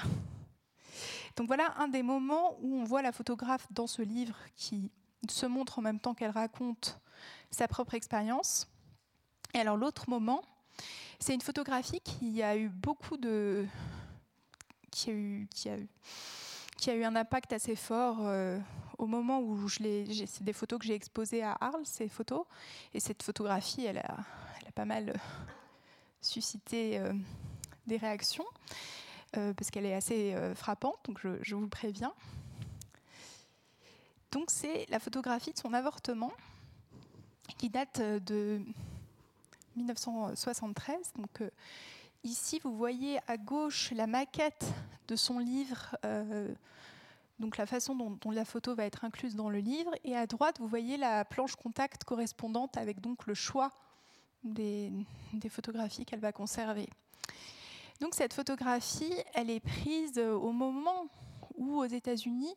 Donc 1.35 1.47
voilà 1.47 1.73
un 1.77 1.87
des 1.87 2.03
moments 2.03 2.57
où 2.61 2.75
on 2.75 2.83
voit 2.83 3.01
la 3.01 3.11
photographe 3.11 3.67
dans 3.71 3.87
ce 3.87 4.01
livre 4.01 4.35
qui 4.55 4.91
se 5.29 5.45
montre 5.45 5.79
en 5.79 5.81
même 5.81 5.99
temps 5.99 6.13
qu'elle 6.13 6.31
raconte 6.31 6.99
sa 7.51 7.67
propre 7.67 7.93
expérience. 7.93 8.67
Et 9.53 9.59
alors 9.59 9.77
l'autre 9.77 10.09
moment, 10.09 10.41
c'est 11.19 11.33
une 11.33 11.41
photographie 11.41 12.01
qui 12.01 12.41
a 12.41 12.57
eu 12.57 12.69
beaucoup 12.69 13.17
de... 13.17 13.65
qui 14.91 15.09
a 15.09 15.13
eu, 15.13 15.47
qui 15.53 15.69
a 15.69 15.77
eu, 15.77 15.87
qui 16.77 16.89
a 16.89 16.95
eu 16.95 17.03
un 17.03 17.15
impact 17.15 17.53
assez 17.53 17.75
fort 17.75 18.19
euh, 18.21 18.59
au 18.97 19.05
moment 19.07 19.39
où 19.39 19.67
je 19.67 19.79
l'ai... 19.79 20.25
C'est 20.25 20.43
des 20.43 20.53
photos 20.53 20.79
que 20.79 20.85
j'ai 20.85 20.95
exposées 20.95 21.43
à 21.43 21.55
Arles, 21.59 21.85
ces 21.85 22.07
photos. 22.07 22.45
Et 22.93 22.99
cette 22.99 23.23
photographie, 23.23 23.85
elle 23.85 23.99
a, 23.99 24.17
pas 24.77 24.85
mal 24.85 25.09
euh, 25.09 25.13
suscité 26.21 26.99
euh, 26.99 27.11
des 27.87 27.97
réactions, 27.97 28.45
euh, 29.35 29.51
parce 29.55 29.71
qu'elle 29.71 29.87
est 29.87 29.95
assez 29.95 30.35
frappante, 30.53 30.99
donc 31.05 31.19
je, 31.41 31.55
vous 31.55 31.67
préviens. 31.67 32.13
Donc 34.31 34.51
c'est 34.51 34.85
la 34.89 34.99
photographie 34.99 35.51
de 35.51 35.57
son 35.57 35.73
avortement, 35.73 36.31
qui 37.57 37.69
date 37.69 37.99
de 38.01 38.61
1973. 39.77 41.13
Donc 41.15 41.41
ici, 42.23 42.59
vous 42.63 42.77
voyez 42.77 43.19
à 43.27 43.37
gauche 43.37 43.91
la 43.95 44.05
maquette 44.05 44.65
de 45.07 45.15
son 45.15 45.39
livre, 45.39 45.97
donc 47.39 47.57
la 47.57 47.65
façon 47.65 47.95
dont, 47.95 48.11
dont, 48.21 48.31
la 48.31 48.45
photo 48.45 48.75
va 48.75 48.85
être 48.85 49.05
incluse 49.05 49.35
dans 49.35 49.49
le 49.49 49.59
livre, 49.59 49.91
et 50.03 50.15
à 50.15 50.27
droite, 50.27 50.59
vous 50.59 50.67
voyez 50.67 50.97
la 50.97 51.25
planche 51.25 51.55
contact 51.55 52.03
correspondante 52.03 52.77
avec 52.77 53.01
donc 53.01 53.25
le 53.25 53.33
choix 53.33 53.71
des, 54.53 54.91
photographies 55.49 56.05
qu'elle 56.05 56.19
va 56.19 56.31
conserver. 56.31 56.87
Donc 58.01 58.15
cette 58.15 58.33
photographie, 58.33 59.13
elle 59.33 59.49
est 59.49 59.59
prise 59.59 60.19
au 60.19 60.51
moment 60.51 61.07
où 61.57 61.79
aux 61.79 61.85
États-Unis, 61.85 62.53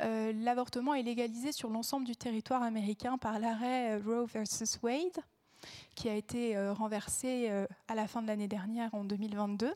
euh, 0.00 0.32
l'avortement 0.36 0.94
est 0.94 1.02
légalisé 1.02 1.52
sur 1.52 1.70
l'ensemble 1.70 2.06
du 2.06 2.16
territoire 2.16 2.62
américain 2.62 3.16
par 3.18 3.38
l'arrêt 3.38 3.96
Roe 3.98 4.26
versus 4.26 4.78
Wade, 4.82 5.18
qui 5.94 6.08
a 6.08 6.14
été 6.14 6.56
euh, 6.56 6.72
renversé 6.72 7.48
euh, 7.50 7.66
à 7.88 7.94
la 7.94 8.06
fin 8.06 8.20
de 8.20 8.26
l'année 8.26 8.48
dernière, 8.48 8.92
en 8.94 9.04
2022. 9.04 9.72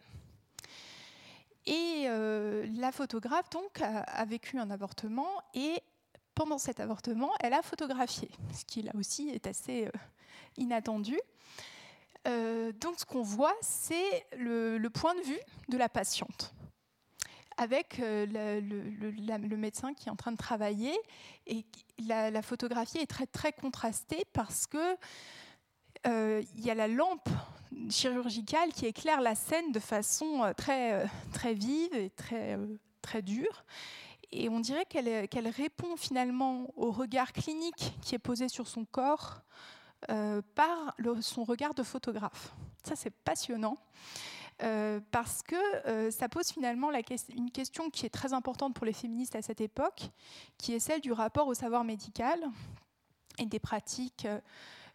Et 1.66 2.06
la 2.08 2.92
photographe 2.92 3.50
donc 3.50 3.82
a, 3.82 4.24
vécu 4.24 4.58
un 4.58 4.70
avortement 4.70 5.28
et 5.52 5.82
pendant 6.34 6.56
cet 6.56 6.80
avortement, 6.80 7.30
elle 7.40 7.52
a 7.52 7.60
photographié, 7.60 8.30
ce 8.54 8.64
qui 8.64 8.80
là 8.80 8.92
aussi 8.94 9.28
est 9.28 9.46
assez 9.46 9.86
inattendu. 10.56 11.18
Euh, 12.26 12.72
donc 12.72 12.98
ce 12.98 13.04
qu'on 13.04 13.22
voit, 13.22 13.54
c'est 13.60 14.26
le, 14.36 14.86
point 14.88 15.14
de 15.14 15.20
vue 15.20 15.40
de 15.68 15.78
la 15.78 15.88
patiente 15.88 16.54
avec 17.56 17.98
euh, 17.98 18.26
le, 18.26 19.56
médecin 19.56 19.92
qui 19.94 20.08
est 20.08 20.12
en 20.12 20.16
train 20.16 20.32
de 20.32 20.36
travailler. 20.36 20.96
Et 21.46 21.64
la, 22.06 22.42
photographie 22.42 22.98
est 22.98 23.06
très, 23.06 23.26
très 23.26 23.52
contrastée 23.52 24.24
parce 24.32 24.66
que 24.66 24.96
euh, 26.06 26.42
il 26.56 26.64
y 26.64 26.70
a 26.70 26.74
la 26.74 26.86
lampe 26.86 27.28
chirurgicale 27.90 28.72
qui 28.72 28.86
éclaire 28.86 29.20
la 29.20 29.34
scène 29.34 29.72
de 29.72 29.80
façon 29.80 30.52
très, 30.56 31.04
très 31.32 31.54
vive 31.54 31.94
et 31.94 32.10
très, 32.10 32.58
très 33.02 33.22
dure. 33.22 33.64
Et 34.30 34.48
on 34.48 34.60
dirait 34.60 34.84
qu'elle 34.84 35.48
répond 35.48 35.96
finalement 35.96 36.70
au 36.76 36.90
regard 36.90 37.32
clinique 37.32 37.94
qui 38.02 38.14
est 38.14 38.20
posé 38.20 38.48
sur 38.48 38.68
son 38.68 38.84
corps 38.84 39.42
euh, 40.10 40.42
par 40.54 40.94
son 41.20 41.42
regard 41.42 41.74
de 41.74 41.82
photographe. 41.82 42.54
Ça, 42.84 42.94
c'est 42.94 43.10
passionnant. 43.10 43.76
Euh, 44.62 45.00
parce 45.12 45.42
que 45.42 45.56
euh, 45.86 46.10
ça 46.10 46.28
pose 46.28 46.48
finalement 46.48 46.90
une 47.36 47.50
question 47.50 47.90
qui 47.90 48.06
est 48.06 48.10
très 48.10 48.32
importante 48.32 48.74
pour 48.74 48.86
les 48.86 48.92
féministes 48.92 49.36
à 49.36 49.42
cette 49.42 49.60
époque, 49.60 50.10
qui 50.56 50.72
est 50.72 50.80
celle 50.80 51.00
du 51.00 51.12
rapport 51.12 51.46
au 51.46 51.54
savoir 51.54 51.84
médical 51.84 52.40
et 53.38 53.46
des 53.46 53.60
pratiques, 53.60 54.26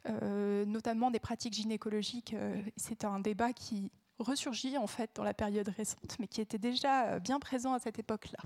notamment 0.06 1.12
des 1.12 1.20
pratiques 1.20 1.54
gynécologiques. 1.54 2.36
C'est 2.76 3.06
un 3.06 3.20
débat 3.20 3.54
qui 3.54 3.89
ressurgit 4.20 4.78
en 4.78 4.88
fait 4.88 5.12
dans 5.16 5.24
la 5.24 5.34
période 5.34 5.70
récente, 5.70 6.18
mais 6.20 6.28
qui 6.28 6.41
était 6.41 6.58
déjà 6.58 7.20
bien 7.20 7.39
présent 7.39 7.74
à 7.74 7.80
cette 7.80 7.99
époque-là. 7.99 8.43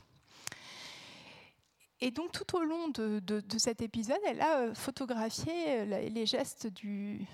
Et 2.00 2.12
donc 2.12 2.32
tout 2.32 2.58
au 2.58 2.64
long 2.64 2.90
de, 2.90 3.44
cet 3.58 3.82
épisode, 3.82 4.20
elle 4.26 4.42
a 4.42 4.58
euh, 4.60 4.76
photographié 4.76 5.54
euh, 5.68 6.10
les 6.10 6.26
gestes 6.26 6.68
du, 6.68 7.26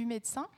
médecin. 0.00 0.48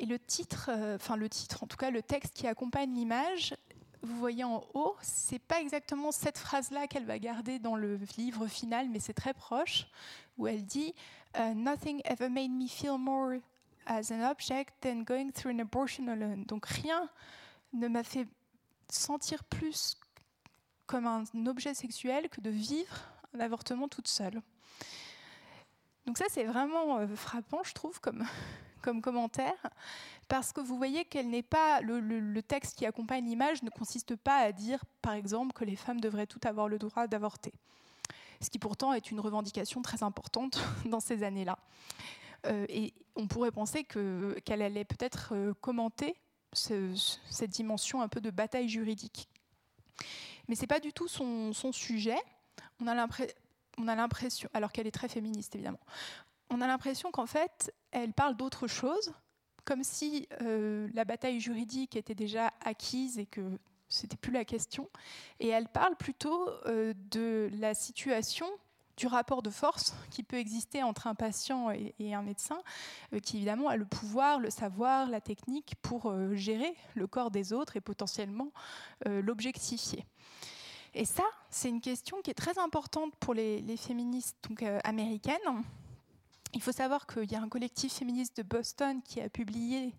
Et 0.00 0.06
le 0.06 0.18
titre, 0.18 0.70
euh, 0.72 0.96
enfin 0.96 1.16
le 1.16 1.28
titre, 1.28 1.62
en 1.62 1.66
tout 1.66 1.76
cas 1.76 1.90
le 1.90 2.02
texte 2.02 2.34
qui 2.34 2.46
accompagne 2.46 2.92
l'image, 2.94 3.54
vous 4.02 4.16
voyez 4.16 4.44
en 4.44 4.64
haut, 4.74 4.96
c'est 5.02 5.40
pas 5.40 5.60
exactement 5.60 6.12
cette 6.12 6.38
phrase-là 6.38 6.86
qu'elle 6.86 7.04
va 7.04 7.18
garder 7.18 7.58
dans 7.58 7.74
le 7.74 7.98
livre 8.16 8.46
final, 8.46 8.88
mais 8.88 9.00
c'est 9.00 9.12
très 9.12 9.34
proche, 9.34 9.86
où 10.36 10.46
elle 10.46 10.64
dit 10.64 10.94
Nothing 11.36 12.00
ever 12.04 12.28
made 12.28 12.50
me 12.50 12.68
feel 12.68 12.96
more 12.96 13.40
as 13.86 14.12
an 14.12 14.22
object 14.22 14.72
than 14.82 15.02
going 15.02 15.32
through 15.32 15.52
an 15.52 15.58
abortion 15.58 16.06
alone. 16.06 16.44
Donc 16.44 16.66
rien 16.66 17.08
ne 17.72 17.88
m'a 17.88 18.04
fait 18.04 18.28
sentir 18.88 19.42
plus 19.44 19.96
comme 20.88 21.06
un 21.06 21.46
objet 21.46 21.74
sexuel 21.74 22.28
que 22.28 22.40
de 22.40 22.50
vivre 22.50 22.96
un 23.34 23.40
avortement 23.40 23.86
toute 23.86 24.08
seule. 24.08 24.42
Donc 26.06 26.16
ça, 26.16 26.24
c'est 26.30 26.44
vraiment 26.44 26.98
euh, 26.98 27.06
frappant, 27.14 27.62
je 27.62 27.74
trouve, 27.74 28.00
comme, 28.00 28.24
comme 28.82 29.02
commentaire, 29.02 29.54
parce 30.26 30.52
que 30.52 30.60
vous 30.60 30.78
voyez 30.78 31.04
qu'elle 31.04 31.28
n'est 31.28 31.42
pas 31.42 31.82
le, 31.82 32.40
texte 32.40 32.76
qui 32.76 32.86
accompagne 32.86 33.26
l'image 33.26 33.62
ne 33.62 33.68
consiste 33.68 34.16
pas 34.16 34.38
à 34.38 34.50
dire, 34.52 34.82
par 35.02 35.12
exemple, 35.12 35.52
que 35.52 35.64
les 35.64 35.76
femmes 35.76 36.00
devraient 36.00 36.26
toutes 36.26 36.46
avoir 36.46 36.66
le 36.66 36.78
droit 36.78 37.06
d'avorter, 37.06 37.52
ce 38.40 38.48
qui 38.48 38.58
pourtant 38.58 38.94
est 38.94 39.10
une 39.10 39.20
revendication 39.20 39.82
très 39.82 40.02
importante 40.02 40.58
dans 40.86 41.00
ces 41.00 41.22
années-là. 41.22 41.58
Euh, 42.46 42.64
et 42.70 42.94
on 43.14 43.26
pourrait 43.26 43.50
penser 43.50 43.84
qu'elle 43.84 44.62
allait 44.62 44.86
peut-être 44.86 45.34
euh, 45.34 45.52
commenter 45.60 46.16
cette 46.54 47.50
dimension 47.50 48.00
un 48.00 48.08
peu 48.08 48.22
de 48.22 48.30
bataille 48.30 48.70
juridique 48.70 49.28
mais 50.48 50.54
c'est 50.54 50.66
pas 50.66 50.80
du 50.80 50.92
tout 50.92 51.08
son, 51.08 51.52
sujet. 51.72 52.18
On 52.80 52.86
a 52.86 53.94
l'impression, 53.94 54.48
alors 54.54 54.72
qu'elle 54.72 54.86
est 54.86 54.92
très 54.92 55.08
féministe 55.08 55.54
évidemment, 55.54 55.80
on 56.50 56.60
a 56.60 56.66
l'impression 56.66 57.10
qu'en 57.10 57.26
fait, 57.26 57.72
elle 57.90 58.12
parle 58.12 58.36
d'autre 58.36 58.66
chose, 58.66 59.12
comme 59.64 59.84
si 59.84 60.26
euh, 60.40 60.88
la 60.94 61.04
bataille 61.04 61.40
juridique 61.40 61.96
était 61.96 62.14
déjà 62.14 62.52
acquise 62.64 63.18
et 63.18 63.26
que 63.26 63.58
c'était 63.88 64.16
plus 64.16 64.32
la 64.32 64.44
question. 64.44 64.88
Et 65.40 65.48
elle 65.48 65.68
parle 65.68 65.96
plutôt 65.96 66.48
euh, 66.66 66.94
de 67.10 67.50
la 67.52 67.74
situation 67.74 68.46
du 68.96 69.06
rapport 69.06 69.42
de 69.42 69.50
force 69.50 69.94
qui 70.10 70.22
peut 70.24 70.38
exister 70.38 70.82
entre 70.82 71.06
un 71.06 71.14
patient 71.14 71.70
et, 71.70 72.14
un 72.14 72.22
médecin, 72.22 72.58
euh, 73.12 73.20
qui 73.20 73.36
évidemment 73.36 73.68
a 73.68 73.76
le 73.76 73.84
pouvoir, 73.84 74.40
le 74.40 74.50
savoir, 74.50 75.08
la 75.08 75.20
technique 75.20 75.74
pour 75.82 76.12
gérer 76.34 76.74
le 76.94 77.06
corps 77.06 77.30
des 77.30 77.52
autres 77.52 77.76
et 77.76 77.80
potentiellement 77.80 78.50
l'objectifier. 79.04 80.04
Et 80.98 81.04
ça, 81.04 81.22
c'est 81.48 81.68
une 81.68 81.80
question 81.80 82.20
qui 82.22 82.32
est 82.32 82.34
très 82.34 82.58
importante 82.58 83.14
pour 83.20 83.32
les, 83.32 83.76
féministes 83.76 84.36
donc, 84.48 84.64
américaines. 84.82 85.62
Il 86.54 86.60
faut 86.60 86.72
savoir 86.72 87.06
qu'il 87.06 87.30
y 87.30 87.36
a 87.36 87.40
un 87.40 87.48
collectif 87.48 87.92
féministe 87.92 88.36
de 88.38 88.42
Boston 88.42 89.00
qui 89.04 89.20
a 89.20 89.28
publié 89.28 89.94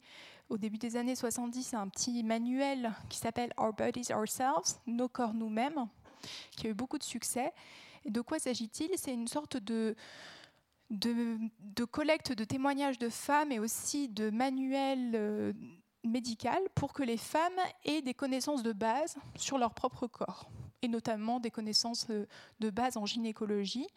au 0.49 0.57
début 0.57 0.77
des 0.77 0.97
années 0.97 1.15
70 1.15 1.73
un 1.73 1.87
petit 1.87 2.21
manuel 2.21 2.91
qui 3.07 3.17
s'appelle 3.17 3.53
Our 3.57 3.71
Bodies 3.71 4.11
Ourselves, 4.13 4.81
Nos 4.87 5.07
corps 5.07 5.33
nous-mêmes, 5.33 5.87
qui 6.51 6.67
a 6.67 6.71
eu 6.71 6.73
beaucoup 6.73 6.97
de 6.97 7.03
succès. 7.03 7.53
Et 8.03 8.09
de 8.09 8.19
quoi 8.19 8.37
s'agit-il? 8.37 8.89
C'est 8.97 9.13
une 9.13 9.29
sorte 9.29 9.55
de, 9.55 9.95
de, 10.89 11.85
collecte 11.85 12.33
de 12.33 12.43
témoignages 12.43 12.99
de 12.99 13.07
femmes 13.07 13.53
et 13.53 13.59
aussi 13.59 14.09
de 14.09 14.31
manuels 14.31 15.13
euh, 15.15 15.53
médicaux 16.03 16.49
pour 16.75 16.91
que 16.91 17.03
les 17.03 17.15
femmes 17.15 17.61
aient 17.85 18.01
des 18.01 18.13
connaissances 18.13 18.63
de 18.63 18.73
base 18.73 19.15
sur 19.37 19.57
leur 19.57 19.73
propre 19.73 20.05
corps 20.05 20.49
et 20.81 20.87
notamment 20.87 21.39
des 21.39 21.51
connaissances 21.51 22.07
euh, 22.09 22.25
de 22.59 22.69
base 22.69 22.97
en 22.97 23.05
gynécologie, 23.05 23.87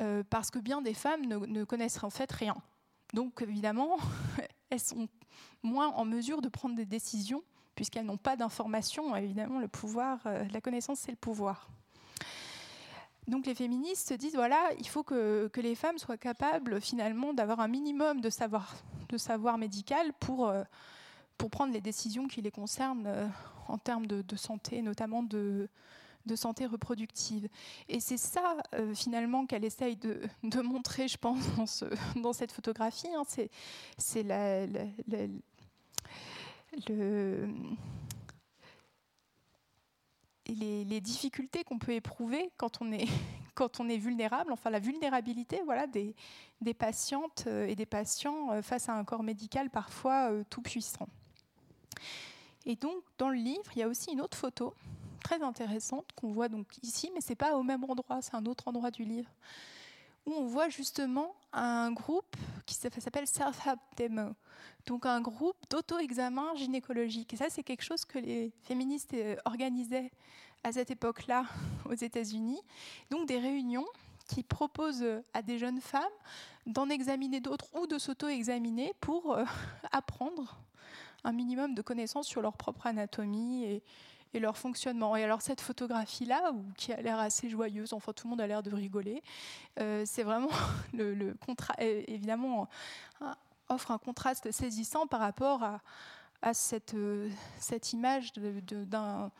euh, 0.00 0.22
parce 0.28 0.50
que 0.50 0.58
bien 0.58 0.82
des 0.82 0.94
femmes 0.94 1.24
ne, 1.26 1.64
connaissent 1.64 2.02
en 2.02 2.10
fait 2.10 2.30
rien. 2.30 2.56
Donc 3.12 3.42
évidemment, 3.42 3.98
elles 4.70 4.80
sont 4.80 5.08
moins 5.62 5.88
en 5.88 6.04
mesure 6.04 6.42
de 6.42 6.48
prendre 6.48 6.74
des 6.74 6.86
décisions 6.86 7.42
puisqu'elles 7.74 8.06
n'ont 8.06 8.16
pas 8.16 8.36
d'informations. 8.36 9.16
Évidemment, 9.16 9.58
le 9.58 9.68
pouvoir, 9.68 10.20
euh, 10.26 10.44
la 10.52 10.60
connaissance, 10.60 11.00
c'est 11.00 11.10
le 11.10 11.16
pouvoir. 11.16 11.68
Donc 13.26 13.46
les 13.46 13.54
féministes 13.54 14.08
se 14.08 14.14
disent 14.14 14.34
voilà, 14.34 14.70
il 14.78 14.86
faut 14.86 15.02
que, 15.02 15.48
que 15.48 15.60
les 15.60 15.74
femmes 15.74 15.98
soient 15.98 16.18
capables 16.18 16.80
finalement 16.80 17.32
d'avoir 17.32 17.60
un 17.60 17.68
minimum 17.68 18.20
de 18.20 18.28
savoir, 18.28 18.76
de 19.08 19.16
savoir 19.16 19.56
médical 19.56 20.12
pour, 20.20 20.52
pour 21.38 21.48
prendre 21.48 21.72
les 21.72 21.80
décisions 21.80 22.28
qui 22.28 22.42
les 22.42 22.50
concernent 22.50 23.32
en 23.68 23.78
termes 23.78 24.06
de, 24.06 24.36
santé, 24.36 24.82
notamment 24.82 25.22
de, 25.22 25.68
de 26.26 26.36
santé 26.36 26.66
reproductive. 26.66 27.48
Et 27.88 28.00
c'est 28.00 28.16
ça, 28.16 28.56
finalement, 28.94 29.46
qu'elle 29.46 29.64
essaye 29.64 29.96
de, 29.96 30.20
montrer, 30.62 31.08
je 31.08 31.18
pense, 31.18 31.54
dans, 31.56 31.66
ce, 31.66 31.84
dans 32.16 32.32
cette 32.32 32.52
photographie. 32.52 33.08
Hein. 33.14 33.24
C'est 33.98 34.22
la, 34.22 34.66
la, 34.66 34.84
le, 36.88 37.48
les, 40.46 41.00
difficultés 41.00 41.64
qu'on 41.64 41.78
peut 41.78 41.92
éprouver 41.92 42.50
quand 42.56 42.80
on 42.80 42.92
est, 42.92 43.06
quand 43.54 43.80
on 43.80 43.88
est 43.88 43.98
vulnérable, 43.98 44.52
enfin 44.52 44.70
la 44.70 44.78
vulnérabilité 44.78 45.60
voilà, 45.64 45.86
des, 45.86 46.14
des 46.60 46.74
patientes 46.74 47.44
euh, 47.46 47.66
et 47.66 47.74
des 47.74 47.86
patients 47.86 48.52
euh, 48.52 48.62
face 48.62 48.88
à 48.88 48.94
un 48.94 49.04
corps 49.04 49.22
médical 49.22 49.70
parfois 49.70 50.30
euh, 50.30 50.44
tout 50.50 50.62
puissant. 50.62 51.08
Et 52.66 52.76
donc 52.76 53.02
dans 53.18 53.28
le 53.28 53.36
livre, 53.36 53.70
il 53.74 53.80
y 53.80 53.82
a 53.82 53.88
aussi 53.88 54.12
une 54.12 54.20
autre 54.20 54.36
photo 54.36 54.74
très 55.24 55.42
intéressante 55.42 56.06
qu'on 56.14 56.30
voit 56.30 56.48
donc 56.48 56.66
ici, 56.82 57.10
mais 57.14 57.20
c'est 57.20 57.34
pas 57.34 57.56
au 57.56 57.64
même 57.64 57.82
endroit, 57.82 58.22
c'est 58.22 58.36
un 58.36 58.46
autre 58.46 58.68
endroit 58.68 58.92
du 58.92 59.04
livre, 59.04 59.30
où 60.26 60.32
on 60.32 60.46
voit 60.46 60.68
justement 60.68 61.34
un 61.52 61.90
groupe 61.90 62.36
qui 62.66 62.74
s'appelle 62.74 63.26
Self-Help 63.26 63.80
Demo 63.96 64.34
donc 64.86 65.06
un 65.06 65.20
groupe 65.20 65.56
d'auto-examen 65.70 66.54
gynécologique. 66.56 67.32
Et 67.32 67.36
ça, 67.36 67.46
c'est 67.48 67.62
quelque 67.62 67.82
chose 67.82 68.04
que 68.04 68.18
les 68.18 68.52
féministes 68.62 69.14
euh, 69.14 69.36
organisaient 69.44 70.10
à 70.62 70.72
cette 70.72 70.90
époque-là 70.90 71.44
aux 71.88 71.94
États-Unis. 71.94 72.60
Donc 73.10 73.26
des 73.26 73.38
réunions 73.38 73.86
qui 74.28 74.42
proposent 74.42 75.22
à 75.34 75.42
des 75.42 75.58
jeunes 75.58 75.80
femmes 75.80 76.02
d'en 76.66 76.88
examiner 76.88 77.40
d'autres 77.40 77.68
ou 77.74 77.86
de 77.86 77.98
s'auto-examiner 77.98 78.92
pour 79.00 79.32
euh, 79.32 79.44
apprendre 79.92 80.58
un 81.24 81.32
minimum 81.32 81.74
de 81.74 81.82
connaissances 81.82 82.26
sur 82.26 82.42
leur 82.42 82.56
propre 82.56 82.86
anatomie 82.86 83.64
et, 83.64 83.82
leur 84.40 84.56
fonctionnement. 84.56 85.16
Et 85.16 85.24
alors 85.24 85.42
cette 85.42 85.60
photographie-là, 85.60 86.52
qui 86.76 86.92
a 86.92 87.00
l'air 87.00 87.18
assez 87.18 87.48
joyeuse, 87.48 87.92
enfin 87.92 88.12
tout 88.12 88.26
le 88.26 88.30
monde 88.30 88.40
a 88.40 88.46
l'air 88.46 88.62
de 88.62 88.74
rigoler, 88.74 89.22
euh, 89.80 90.04
c'est 90.06 90.22
vraiment 90.22 90.50
le, 90.92 91.14
le 91.14 91.34
contrat, 91.34 91.74
évidemment 91.78 92.68
offre 93.68 93.90
un 93.90 93.98
contraste 93.98 94.50
saisissant 94.50 95.06
par 95.06 95.20
rapport 95.20 95.62
à, 96.42 96.54
cette, 96.54 96.94
euh, 96.94 97.30
cette, 97.58 97.92
image 97.92 98.32
d'un 98.34 99.30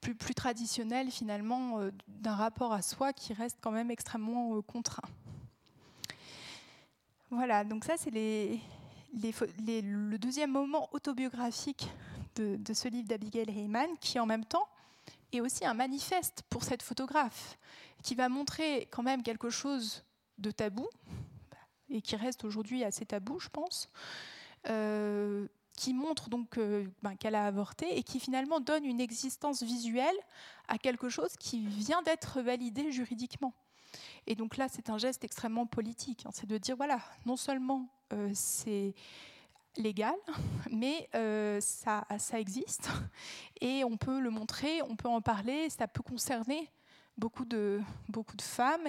plus, 0.00 0.14
plus, 0.14 0.34
traditionnel 0.34 1.10
finalement 1.10 1.80
euh, 1.80 1.90
d'un 2.08 2.34
rapport 2.34 2.72
à 2.72 2.82
soi 2.82 3.12
qui 3.12 3.32
reste 3.32 3.58
quand 3.60 3.70
même 3.70 3.90
extrêmement 3.90 4.56
euh, 4.56 4.62
contraint. 4.62 5.08
Voilà, 7.30 7.64
donc 7.64 7.84
ça 7.84 7.94
c'est 7.96 8.10
le 8.12 10.16
deuxième 10.16 10.50
moment 10.50 10.88
autobiographique 10.92 11.88
de, 12.36 12.74
ce 12.74 12.88
livre 12.88 13.08
d'Abigail 13.08 13.48
Heyman 13.48 13.88
qui 14.00 14.18
en 14.18 14.26
même 14.26 14.44
temps 14.44 14.68
est 15.32 15.40
aussi 15.40 15.64
un 15.64 15.74
manifeste 15.74 16.42
pour 16.48 16.64
cette 16.64 16.82
photographe 16.82 17.58
qui 18.02 18.14
va 18.14 18.28
montrer 18.28 18.88
quand 18.90 19.02
même 19.02 19.22
quelque 19.22 19.50
chose 19.50 20.04
de 20.38 20.50
tabou, 20.50 20.88
et 21.90 22.00
qui 22.00 22.16
reste 22.16 22.44
aujourd'hui 22.44 22.84
assez 22.84 23.04
tabou, 23.04 23.38
je 23.40 23.48
pense, 23.48 23.88
euh, 24.68 25.46
qui 25.76 25.92
montre 25.92 26.28
donc 26.28 26.58
euh, 26.58 26.86
ben, 27.02 27.16
qu'elle 27.16 27.34
a 27.34 27.46
avorté 27.46 27.98
et 27.98 28.02
qui 28.02 28.20
finalement 28.20 28.60
donne 28.60 28.84
une 28.84 29.00
existence 29.00 29.62
visuelle 29.62 30.16
à 30.68 30.78
quelque 30.78 31.08
chose 31.08 31.36
qui 31.38 31.66
vient 31.66 32.02
d'être 32.02 32.40
validé 32.40 32.92
juridiquement. 32.92 33.54
Et 34.26 34.36
donc 34.36 34.56
là, 34.56 34.68
c'est 34.68 34.90
un 34.90 34.98
geste 34.98 35.24
extrêmement 35.24 35.66
politique. 35.66 36.24
Hein. 36.26 36.30
c'est 36.32 36.46
de 36.46 36.58
dire, 36.58 36.76
voilà, 36.76 37.00
non 37.26 37.36
seulement 37.36 37.88
euh, 38.12 38.30
c'est 38.34 38.94
légal, 39.76 40.14
mais 40.70 41.08
ça, 41.60 42.06
ça 42.18 42.40
existe 42.40 42.90
et 43.60 43.84
on 43.84 43.96
peut 43.96 44.20
le 44.20 44.30
montrer, 44.30 44.82
on 44.82 44.96
peut 44.96 45.08
en 45.08 45.20
parler, 45.20 45.68
ça 45.70 45.88
peut 45.88 46.02
concerner 46.02 46.70
beaucoup 47.20 47.44
de, 47.44 47.80
beaucoup 48.08 48.36
de 48.36 48.42
femmes 48.42 48.88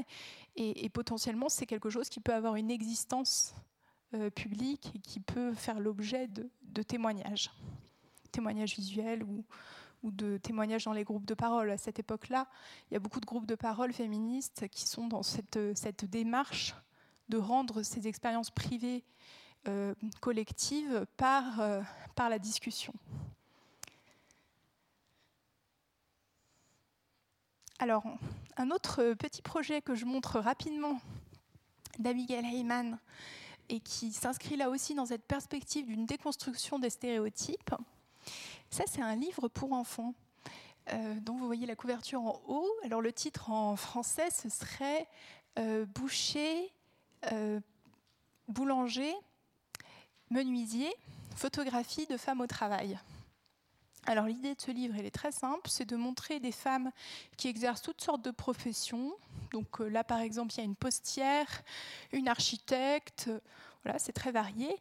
et, 0.55 0.89
potentiellement 0.89 1.49
c'est 1.49 1.65
quelque 1.65 1.89
chose 1.89 2.09
qui 2.09 2.19
peut 2.19 2.33
avoir 2.33 2.55
une 2.55 2.71
existence 2.71 3.53
euh, 4.13 4.29
publique 4.29 4.91
et 4.95 4.99
qui 4.99 5.19
peut 5.19 5.53
faire 5.53 5.79
l'objet 5.79 6.27
de, 6.27 6.83
témoignages, 6.83 7.51
témoignages 8.31 8.75
visuels 8.75 9.23
ou, 9.23 9.45
ou 10.01 10.11
de 10.11 10.37
témoignages 10.37 10.85
dans 10.85 10.93
les 10.93 11.03
groupes 11.03 11.25
de 11.25 11.33
parole. 11.33 11.69
À 11.69 11.77
cette 11.77 11.99
époque-là, 11.99 12.47
il 12.89 12.93
y 12.93 12.97
a 12.97 12.99
beaucoup 12.99 13.19
de 13.19 13.25
groupes 13.25 13.45
de 13.45 13.55
parole 13.55 13.93
féministes 13.93 14.67
qui 14.69 14.87
sont 14.87 15.07
dans 15.07 15.23
cette, 15.23 15.59
cette 15.75 16.05
démarche 16.05 16.73
de 17.29 17.37
rendre 17.37 17.83
ces 17.83 18.07
expériences 18.07 18.49
privées 18.49 19.03
euh, 19.67 19.93
collectives 20.21 21.05
par, 21.17 21.61
euh, 21.61 21.81
par 22.15 22.29
la 22.29 22.39
discussion. 22.39 22.93
Alors, 27.77 28.03
un 28.57 28.71
autre 28.71 29.13
petit 29.13 29.43
projet 29.43 29.83
que 29.83 29.93
je 29.93 30.05
montre 30.05 30.39
rapidement 30.39 30.99
d'Abigail 31.99 32.43
Heyman 32.43 32.97
et 33.69 33.79
qui 33.79 34.11
s'inscrit 34.11 34.55
là 34.55 34.71
aussi 34.71 34.95
dans 34.95 35.05
cette 35.05 35.25
perspective 35.25 35.85
d'une 35.85 36.07
déconstruction 36.07 36.79
des 36.79 36.89
stéréotypes, 36.89 37.75
ça 38.71 38.85
c'est 38.87 39.01
un 39.01 39.15
livre 39.15 39.47
pour 39.47 39.73
enfants. 39.73 40.15
Euh, 40.91 41.13
dont 41.19 41.35
vous 41.35 41.45
voyez 41.45 41.67
la 41.67 41.75
couverture 41.75 42.23
en 42.23 42.41
haut. 42.47 42.67
Alors 42.83 43.01
le 43.01 43.13
titre 43.13 43.51
en 43.51 43.75
français, 43.75 44.31
ce 44.31 44.49
serait 44.49 45.07
Boucher, 45.93 46.73
boulanger, 48.47 49.13
menuisier, 50.31 50.91
photographie 51.35 52.07
de 52.07 52.17
femmes 52.17 52.41
au 52.41 52.47
travail. 52.47 52.97
Alors 54.07 54.25
l'idée 54.25 54.55
de 54.55 54.61
ce 54.61 54.71
livre, 54.71 54.95
elle 54.97 55.05
est 55.05 55.11
très 55.11 55.31
simple, 55.31 55.69
c'est 55.69 55.85
de 55.85 55.95
montrer 55.95 56.39
des 56.39 56.51
femmes 56.51 56.91
qui 57.37 57.47
exercent 57.47 57.83
toutes 57.83 58.01
sortes 58.01 58.23
de 58.23 58.31
professions. 58.31 59.13
Donc 59.51 59.79
euh, 59.79 59.87
là, 59.87 60.03
par 60.03 60.21
exemple, 60.21 60.53
il 60.55 60.57
y 60.57 60.61
a 60.61 60.63
une 60.63 60.75
postière, 60.75 61.47
une 62.11 62.27
architecte, 62.27 63.29
voilà, 63.83 63.99
c'est 63.99 64.13
très 64.13 64.31
varié. 64.31 64.75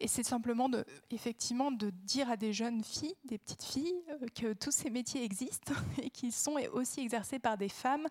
Et 0.00 0.08
c'est 0.08 0.22
simplement 0.22 0.68
de, 0.68 0.84
effectivement 1.10 1.72
de 1.72 1.90
dire 1.90 2.30
à 2.30 2.36
des 2.36 2.52
jeunes 2.52 2.84
filles, 2.84 3.16
des 3.24 3.38
petites 3.38 3.64
filles, 3.64 4.02
euh, 4.10 4.26
que 4.34 4.52
tous 4.52 4.72
ces 4.72 4.90
métiers 4.90 5.22
existent 5.22 5.74
et 6.02 6.10
qu'ils 6.10 6.32
sont 6.32 6.56
aussi 6.72 7.00
exercés 7.00 7.38
par 7.38 7.58
des 7.58 7.68
femmes, 7.68 8.08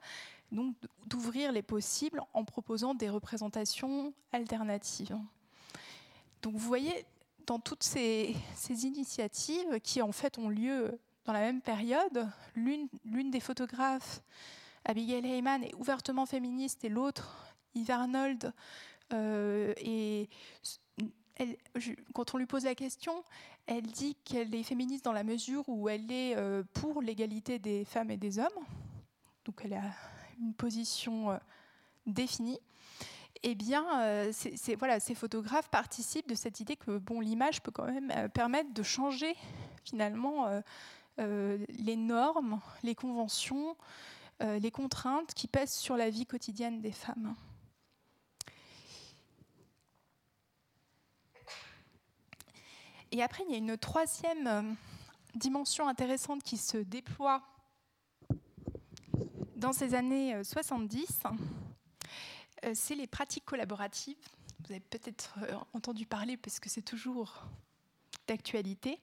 donc 0.52 0.76
d'ouvrir 1.08 1.52
les 1.52 1.62
possibles 1.62 2.22
en 2.34 2.46
proposant 2.46 2.94
des 2.94 3.10
représentations 3.10 4.14
alternatives. 4.32 5.18
Donc 6.42 6.54
vous 6.54 6.68
voyez, 6.68 7.06
dans 7.46 7.60
toutes 7.60 7.84
ces, 7.84 8.36
initiatives 8.70 9.80
qui 9.82 10.02
en 10.02 10.12
fait 10.12 10.38
ont 10.38 10.50
lieu 10.50 11.00
dans 11.26 11.34
la 11.34 11.40
même 11.40 11.62
période, 11.62 12.28
l'une 12.56 13.32
des 13.32 13.40
photographes, 13.40 14.22
Abigail 14.86 15.26
Heyman, 15.26 15.64
est 15.64 15.76
ouvertement 15.76 16.26
féministe 16.26 16.86
et 16.86 16.90
l'autre, 16.90 17.54
Yves 17.76 17.92
Arnold, 17.92 18.54
euh, 19.14 19.74
quand 22.14 22.34
on 22.34 22.38
lui 22.38 22.46
pose 22.46 22.66
la 22.66 22.76
question, 22.76 23.24
elle 23.66 23.84
dit 23.84 24.16
qu'elle 24.24 24.54
est 24.56 24.64
féministe 24.64 25.06
dans 25.06 25.12
la 25.12 25.24
mesure 25.24 25.64
où 25.68 25.88
elle 25.90 26.12
est 26.12 26.36
euh, 26.36 26.64
pour 26.74 27.02
l'égalité 27.02 27.60
des 27.60 27.86
femmes 27.86 28.12
et 28.12 28.18
des 28.18 28.40
hommes. 28.40 28.48
Donc 29.46 29.62
elle 29.64 29.74
a 29.74 29.94
une 30.40 30.54
position 30.54 31.32
euh, 31.32 31.38
définie 32.06 32.60
eh 33.50 33.56
bien, 33.56 34.02
euh, 34.02 34.32
ces 34.34 35.16
photographes 35.16 35.70
participent 35.70 36.28
de 36.28 36.36
cette 36.36 36.60
idée 36.60 36.76
que 36.76 36.98
bon, 36.98 37.22
l'image 37.22 37.62
peut 37.62 37.72
quand 37.72 37.86
même 37.86 38.12
euh, 38.16 38.28
permettre 38.28 38.74
de 38.74 38.84
changer 38.84 39.36
finalement 39.84 40.62
les 41.18 41.96
normes, 41.96 42.60
les 42.84 42.94
conventions, 42.94 43.76
les 44.42 44.70
contraintes 44.70 45.34
qui 45.34 45.48
pèsent 45.48 45.74
sur 45.74 45.96
la 45.98 46.10
vie 46.10 46.26
quotidienne 46.26 46.82
des 46.82 46.92
femmes. 46.92 47.36
Et 53.12 53.24
après, 53.24 53.44
il 53.48 53.52
y 53.52 53.56
a 53.56 53.58
une 53.58 53.78
troisième 53.78 54.76
dimension 55.34 55.88
intéressante 55.88 56.44
qui 56.44 56.58
se 56.58 56.78
déploie 56.78 57.42
dans 59.58 59.74
ces 59.74 59.96
années 59.96 60.44
70, 60.44 61.22
euh, 61.26 61.30
euh, 61.30 61.36
c'est 62.74 62.96
les 62.96 63.08
pratiques 63.08 63.46
collaboratives. 63.46 64.18
Vous 64.66 64.72
avez 64.72 64.80
peut-être 64.80 65.36
euh, 65.44 65.56
entendu 65.74 66.06
parler 66.06 66.38
parce 66.38 66.60
que 66.60 66.70
c'est 66.70 66.82
toujours 66.82 67.44
d'actualité. 68.28 69.00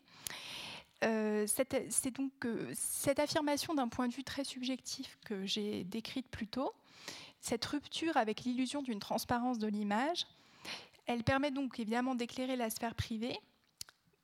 c'est 1.03 2.11
donc 2.11 2.33
cette 2.75 3.19
affirmation 3.19 3.75
d'un 3.75 3.89
point 3.89 4.09
de 4.09 4.15
vue 4.15 4.25
très 4.25 4.45
subjectif 4.45 5.19
que 5.25 5.45
j'ai 5.47 5.85
décrite 5.85 6.29
plus 6.29 6.47
tôt, 6.47 6.73
cette 7.41 7.65
rupture 7.67 8.17
avec 8.17 8.45
l'illusion 8.45 8.81
d'une 8.81 9.01
transparence 9.01 9.59
de 9.59 9.67
l'image, 9.67 10.27
elle 11.07 11.23
permet 11.23 11.51
donc 11.51 11.79
évidemment 11.79 12.15
d'éclairer 12.15 12.57
la 12.57 12.71
sphère 12.71 12.95
privée, 12.95 13.39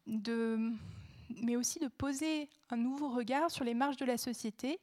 mais 0.06 1.56
aussi 1.56 1.78
de 1.78 1.88
poser 1.88 2.48
un 2.70 2.76
nouveau 2.76 3.10
regard 3.10 3.50
sur 3.50 3.64
les 3.64 3.74
marges 3.74 3.98
de 3.98 4.06
la 4.06 4.16
société 4.16 4.80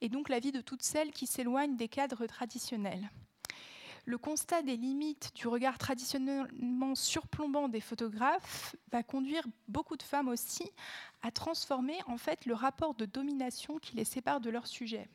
et 0.00 0.08
donc 0.08 0.28
la 0.28 0.40
vie 0.40 0.52
de 0.52 0.60
toutes 0.60 0.82
celles 0.82 1.12
qui 1.12 1.26
s'éloignent 1.26 1.76
des 1.76 1.88
cadres 1.88 2.26
traditionnels. 2.26 3.08
Le 4.06 4.18
constat 4.18 4.62
des 4.62 4.76
limites 4.76 5.32
du 5.34 5.48
regard 5.48 5.78
traditionnellement 5.78 6.94
surplombant 6.94 7.68
des 7.68 7.80
photographes 7.80 8.76
va 8.92 9.02
conduire 9.02 9.42
beaucoup 9.66 9.96
de 9.96 10.02
femmes 10.04 10.28
aussi 10.28 10.70
à 11.22 11.32
transformer 11.32 11.98
en 12.06 12.16
fait 12.16 12.46
le 12.46 12.54
rapport 12.54 12.94
de 12.94 13.04
domination 13.04 13.80
qui 13.80 13.96
les 13.96 14.04
sépare 14.04 14.40
de 14.40 14.48
leur 14.48 14.68
sujet. 14.68 15.08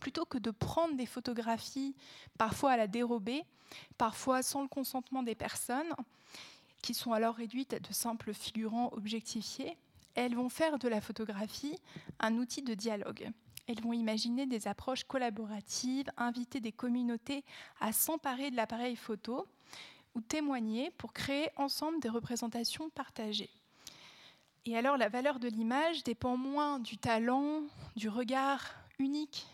Plutôt 0.00 0.24
que 0.24 0.38
de 0.38 0.50
prendre 0.50 0.96
des 0.96 1.06
photographies 1.06 1.94
parfois 2.36 2.72
à 2.72 2.76
la 2.76 2.88
dérobée, 2.88 3.44
parfois 3.96 4.42
sans 4.42 4.62
le 4.62 4.68
consentement 4.68 5.22
des 5.22 5.36
personnes, 5.36 5.94
qui 6.82 6.94
sont 6.94 7.12
alors 7.12 7.36
réduites 7.36 7.74
à 7.74 7.78
de 7.78 7.92
simples 7.92 8.34
figurants 8.34 8.92
objectifiés, 8.92 9.78
elles 10.16 10.34
vont 10.34 10.48
faire 10.48 10.80
de 10.80 10.88
la 10.88 11.00
photographie 11.00 11.78
un 12.18 12.38
outil 12.38 12.62
de 12.62 12.74
dialogue. 12.74 13.30
Elles 13.66 13.80
vont 13.80 13.92
imaginer 13.92 14.46
des 14.46 14.68
approches 14.68 15.04
collaboratives, 15.04 16.10
inviter 16.16 16.60
des 16.60 16.72
communautés 16.72 17.44
à 17.80 17.92
s'emparer 17.92 18.50
de 18.50 18.56
l'appareil 18.56 18.96
photo 18.96 19.46
ou 20.14 20.20
témoigner 20.20 20.90
pour 20.92 21.12
créer 21.12 21.48
ensemble 21.56 22.00
des 22.00 22.08
représentations 22.08 22.90
partagées. 22.90 23.50
Et 24.66 24.76
alors 24.76 24.96
la 24.96 25.08
valeur 25.08 25.38
de 25.38 25.48
l'image 25.48 26.04
dépend 26.04 26.36
moins 26.36 26.78
du 26.78 26.96
talent, 26.96 27.62
du 27.96 28.08
regard 28.08 28.74
unique 28.98 29.46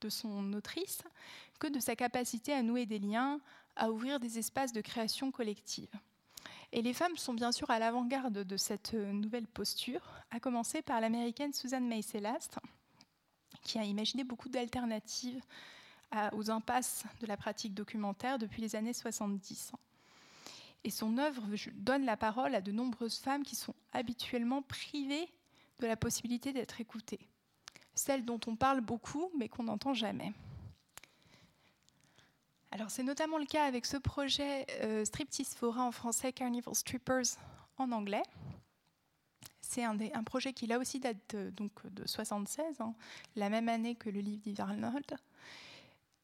de 0.00 0.08
son 0.08 0.52
autrice 0.52 1.02
que 1.58 1.66
de 1.66 1.80
sa 1.80 1.96
capacité 1.96 2.52
à 2.52 2.62
nouer 2.62 2.86
des 2.86 2.98
liens, 2.98 3.40
à 3.76 3.90
ouvrir 3.90 4.20
des 4.20 4.38
espaces 4.38 4.72
de 4.72 4.80
création 4.80 5.30
collective. 5.30 5.90
Et 6.72 6.82
les 6.82 6.92
femmes 6.92 7.16
sont 7.16 7.34
bien 7.34 7.52
sûr 7.52 7.70
à 7.70 7.78
l'avant-garde 7.78 8.44
de 8.44 8.56
cette 8.56 8.94
nouvelle 8.94 9.46
posture, 9.46 10.02
à 10.30 10.40
commencer 10.40 10.82
par 10.82 11.00
l'américaine 11.00 11.52
Susan 11.52 11.80
May 11.80 12.02
Celast, 12.02 12.58
qui 13.64 13.78
a 13.78 13.84
imaginé 13.84 14.22
beaucoup 14.24 14.48
d'alternatives 14.48 15.42
aux 16.32 16.48
impasses 16.48 17.02
de 17.20 17.26
la 17.26 17.36
pratique 17.36 17.74
documentaire 17.74 18.38
depuis 18.38 18.62
les 18.62 18.76
années 18.76 18.92
70. 18.92 19.72
Et 20.84 20.90
son 20.90 21.18
œuvre 21.18 21.42
donne 21.74 22.04
la 22.04 22.16
parole 22.16 22.54
à 22.54 22.60
de 22.60 22.70
nombreuses 22.70 23.18
femmes 23.18 23.42
qui 23.42 23.56
sont 23.56 23.74
habituellement 23.92 24.62
privées 24.62 25.28
de 25.80 25.86
la 25.86 25.96
possibilité 25.96 26.52
d'être 26.52 26.80
écoutées, 26.80 27.26
celles 27.94 28.24
dont 28.24 28.40
on 28.46 28.54
parle 28.54 28.80
beaucoup 28.80 29.30
mais 29.36 29.48
qu'on 29.48 29.64
n'entend 29.64 29.94
jamais. 29.94 30.32
Alors 32.70 32.90
c'est 32.90 33.02
notamment 33.02 33.38
le 33.38 33.46
cas 33.46 33.64
avec 33.64 33.86
ce 33.86 33.96
projet 33.96 34.66
euh, 34.82 35.04
Striptease 35.04 35.54
Fora 35.54 35.84
en 35.84 35.92
français, 35.92 36.32
Carnival 36.32 36.74
Strippers 36.74 37.38
en 37.78 37.92
anglais. 37.92 38.22
C'est 39.66 39.82
un, 39.82 40.22
projet 40.24 40.52
qui 40.52 40.66
là 40.66 40.78
aussi 40.78 41.00
date 41.00 41.34
de, 41.34 41.50
donc, 41.50 41.72
de 41.86 42.06
76, 42.06 42.80
hein, 42.80 42.94
la 43.34 43.48
même 43.48 43.68
année 43.68 43.94
que 43.94 44.10
le 44.10 44.20
livre 44.20 44.42
d'Yves 44.42 44.60
Arnold. 44.60 45.16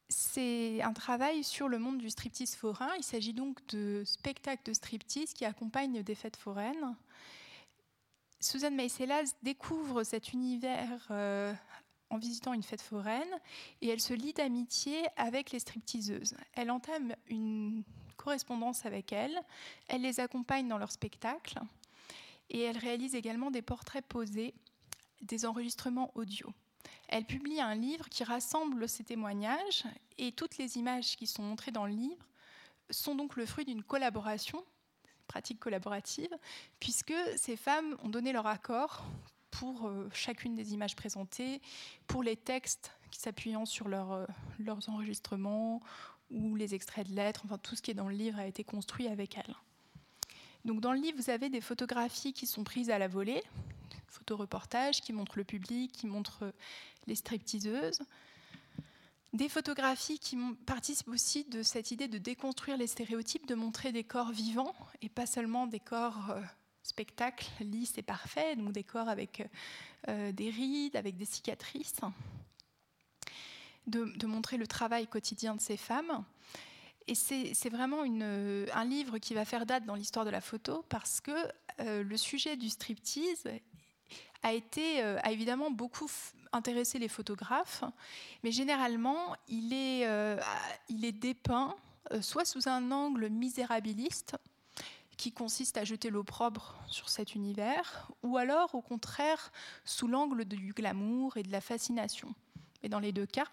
C'est 0.09 0.83
un 0.83 0.93
travail 0.93 1.43
sur 1.43 1.69
le 1.69 1.79
monde 1.79 1.99
du 1.99 2.11
striptease 2.11 2.55
forain. 2.55 2.91
Il 2.99 3.05
s'agit 3.05 3.33
donc 3.33 3.65
de 3.69 4.03
spectacles 4.05 4.65
de 4.65 4.73
striptease 4.73 5.33
qui 5.33 5.45
accompagnent 5.45 6.03
des 6.03 6.15
fêtes 6.15 6.37
foraines. 6.37 6.97
Susan 8.41 8.71
Meiselas 8.71 9.35
découvre 9.43 10.03
cet 10.03 10.33
univers 10.33 11.07
euh, 11.11 11.53
en 12.11 12.19
visitant 12.19 12.53
une 12.53 12.63
fête 12.63 12.83
foraine 12.83 13.29
et 13.81 13.89
elle 13.89 14.01
se 14.01 14.15
lie 14.15 14.33
d'amitié 14.33 15.03
avec 15.17 15.51
les 15.51 15.61
stripteaseuses. 15.61 16.35
Elle 16.55 16.71
entame 16.71 17.15
une 17.29 17.85
correspondance 18.17 18.85
avec 18.85 19.13
elles, 19.13 19.41
elle 19.89 20.03
les 20.03 20.21
accompagne 20.21 20.69
dans 20.69 20.79
leurs 20.79 20.93
spectacles 20.93 21.61
et 22.51 22.61
elle 22.61 22.79
réalise 22.79 23.15
également 23.15 23.51
des 23.51 23.63
portraits 23.63 24.05
posés, 24.05 24.55
des 25.23 25.47
enregistrements 25.47 26.11
audio. 26.15 26.53
Elle 27.09 27.25
publie 27.25 27.61
un 27.61 27.75
livre 27.75 28.09
qui 28.09 28.25
rassemble 28.25 28.89
ces 28.89 29.05
témoignages 29.05 29.85
et 30.19 30.33
toutes 30.33 30.59
les 30.59 30.77
images 30.77 31.17
qui 31.17 31.27
sont 31.27 31.43
montrées 31.43 31.73
dans 31.73 31.87
le 31.87 31.93
livre 31.93 32.27
sont 32.91 33.15
donc 33.15 33.37
le 33.37 33.47
fruit 33.47 33.65
d'une 33.65 33.83
collaboration, 33.83 34.65
pratique 35.29 35.61
collaborative, 35.61 36.31
puisque 36.81 37.15
ces 37.37 37.57
femmes 37.57 37.97
ont 38.03 38.09
donné 38.09 38.33
leur 38.33 38.47
accord 38.47 39.05
pour 39.51 39.87
euh, 39.87 40.09
chacune 40.13 40.55
des 40.55 40.73
images 40.75 40.97
présentées, 40.97 41.61
pour 42.07 42.23
les 42.23 42.37
textes 42.37 42.93
qui 43.11 43.21
s'appuyant 43.21 43.65
sur 43.65 43.87
euh, 43.89 44.27
leurs 44.59 44.89
enregistrements 44.89 45.81
ou 46.31 46.55
les 46.57 46.75
extraits 46.75 47.09
de 47.09 47.15
lettres, 47.15 47.43
enfin 47.45 47.59
tout 47.59 47.75
ce 47.75 47.83
qui 47.83 47.91
est 47.91 47.95
dans 47.95 48.09
le 48.09 48.15
livre 48.15 48.39
a 48.39 48.47
été 48.47 48.63
construit 48.63 49.09
avec 49.09 49.37
elles. 49.37 49.55
Donc 50.65 50.81
dans 50.81 50.93
le 50.93 51.01
livre, 51.01 51.19
vous 51.21 51.31
avez 51.31 51.49
des 51.49 51.61
photographies 51.61 52.33
qui 52.33 52.47
sont 52.47 52.65
prises 52.65 52.91
à 52.91 52.99
la 52.99 53.09
volée, 53.09 53.43
photoreportages 54.09 55.01
qui 55.01 55.13
montrent 55.13 55.39
le 55.39 55.45
public, 55.45 55.93
qui 55.93 56.07
montrent 56.07 56.45
euh, 56.45 56.53
les 57.07 57.15
stripteaseuses, 57.15 58.01
des 59.33 59.49
photographies 59.49 60.19
qui 60.19 60.37
participent 60.67 61.09
aussi 61.09 61.45
de 61.45 61.63
cette 61.63 61.93
idée 61.93 62.09
de 62.09 62.19
déconstruire 62.19 62.77
les 62.77 62.89
stéréotypes, 62.89 63.47
de 63.47 63.55
montrer 63.55 63.93
des 63.93 64.03
corps 64.03 64.33
vivants 64.33 64.75
et 65.03 65.09
pas 65.09 65.27
seulement 65.27 65.67
des 65.67 65.79
corps 65.79 66.35
spectacle 66.83 67.49
lisse 67.61 67.97
et 67.99 68.03
parfait, 68.03 68.57
donc 68.57 68.73
des 68.73 68.85
corps 68.85 69.09
avec 69.09 69.49
euh, 70.09 70.33
des 70.33 70.51
rides, 70.51 70.97
avec 70.97 71.17
des 71.17 71.25
cicatrices, 71.25 72.01
de, 73.87 74.27
montrer 74.27 74.57
le 74.57 74.67
travail 74.67 75.07
quotidien 75.07 75.55
de 75.55 75.61
ces 75.61 75.77
femmes. 75.77 76.25
Et 77.11 77.17
c'est 77.17 77.71
vraiment 77.71 78.05
une, 78.05 78.67
un 78.73 78.85
livre 78.85 79.19
qui 79.19 79.35
va 79.35 79.45
faire 79.45 79.67
date 79.67 79.85
dans 79.85 79.97
l'histoire 79.97 80.25
de 80.25 80.31
la 80.31 80.41
photo 80.41 80.85
parce 80.89 81.21
que 81.21 81.33
euh, 81.81 82.05
le 82.05 82.17
sujet 82.17 82.57
du 82.57 82.69
striptease 82.69 83.49
a, 84.45 84.53
euh, 84.53 85.19
évidemment 85.29 85.73
beaucoup 85.73 86.09
intéressé 86.53 87.01
les 87.01 87.09
photographes, 87.09 87.83
mais 88.45 88.53
généralement 88.53 89.35
il 89.49 89.73
est, 89.73 90.07
il 90.89 91.05
est 91.05 91.13
dépeint 91.13 91.75
soit 92.21 92.45
sous 92.45 92.69
un 92.69 92.93
angle 92.93 93.29
misérabiliste, 93.29 94.37
qui 95.17 95.33
consiste 95.33 95.77
à 95.77 95.85
jeter 95.85 96.11
l'opprobre 96.11 96.81
sur 96.87 97.09
cet 97.11 97.35
univers, 97.35 98.11
ou 98.23 98.39
alors 98.39 98.75
au 98.75 98.81
contraire 98.81 99.53
sous 99.85 100.07
l'angle 100.07 100.47
du 100.47 100.73
glamour 100.73 101.37
et 101.37 101.43
de 101.43 101.51
la 101.51 101.61
fascination. 101.61 102.35
Et 102.83 102.89
dans 102.89 103.01
les 103.01 103.13
deux 103.13 103.27
cas, 103.27 103.49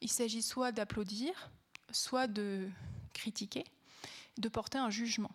il 0.00 0.10
s'agit 0.10 0.42
soit 0.42 0.72
d'applaudir, 0.72 1.50
soit 1.92 2.26
de 2.26 2.68
critiquer, 3.14 3.64
de 4.38 4.48
porter 4.48 4.78
un 4.78 4.90
jugement. 4.90 5.30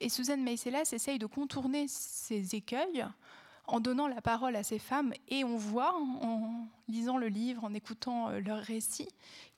Et 0.00 0.08
Suzanne 0.08 0.42
Meiselas 0.42 0.90
essaye 0.92 1.18
de 1.18 1.26
contourner 1.26 1.86
ces 1.88 2.56
écueils 2.56 3.06
en 3.70 3.80
donnant 3.80 4.08
la 4.08 4.20
parole 4.20 4.56
à 4.56 4.62
ces 4.62 4.78
femmes 4.78 5.12
et 5.28 5.44
on 5.44 5.56
voit 5.56 5.94
en 5.94 6.66
lisant 6.88 7.18
le 7.18 7.28
livre, 7.28 7.64
en 7.64 7.72
écoutant 7.72 8.28
euh, 8.28 8.40
leurs 8.40 8.62
récits, 8.62 9.08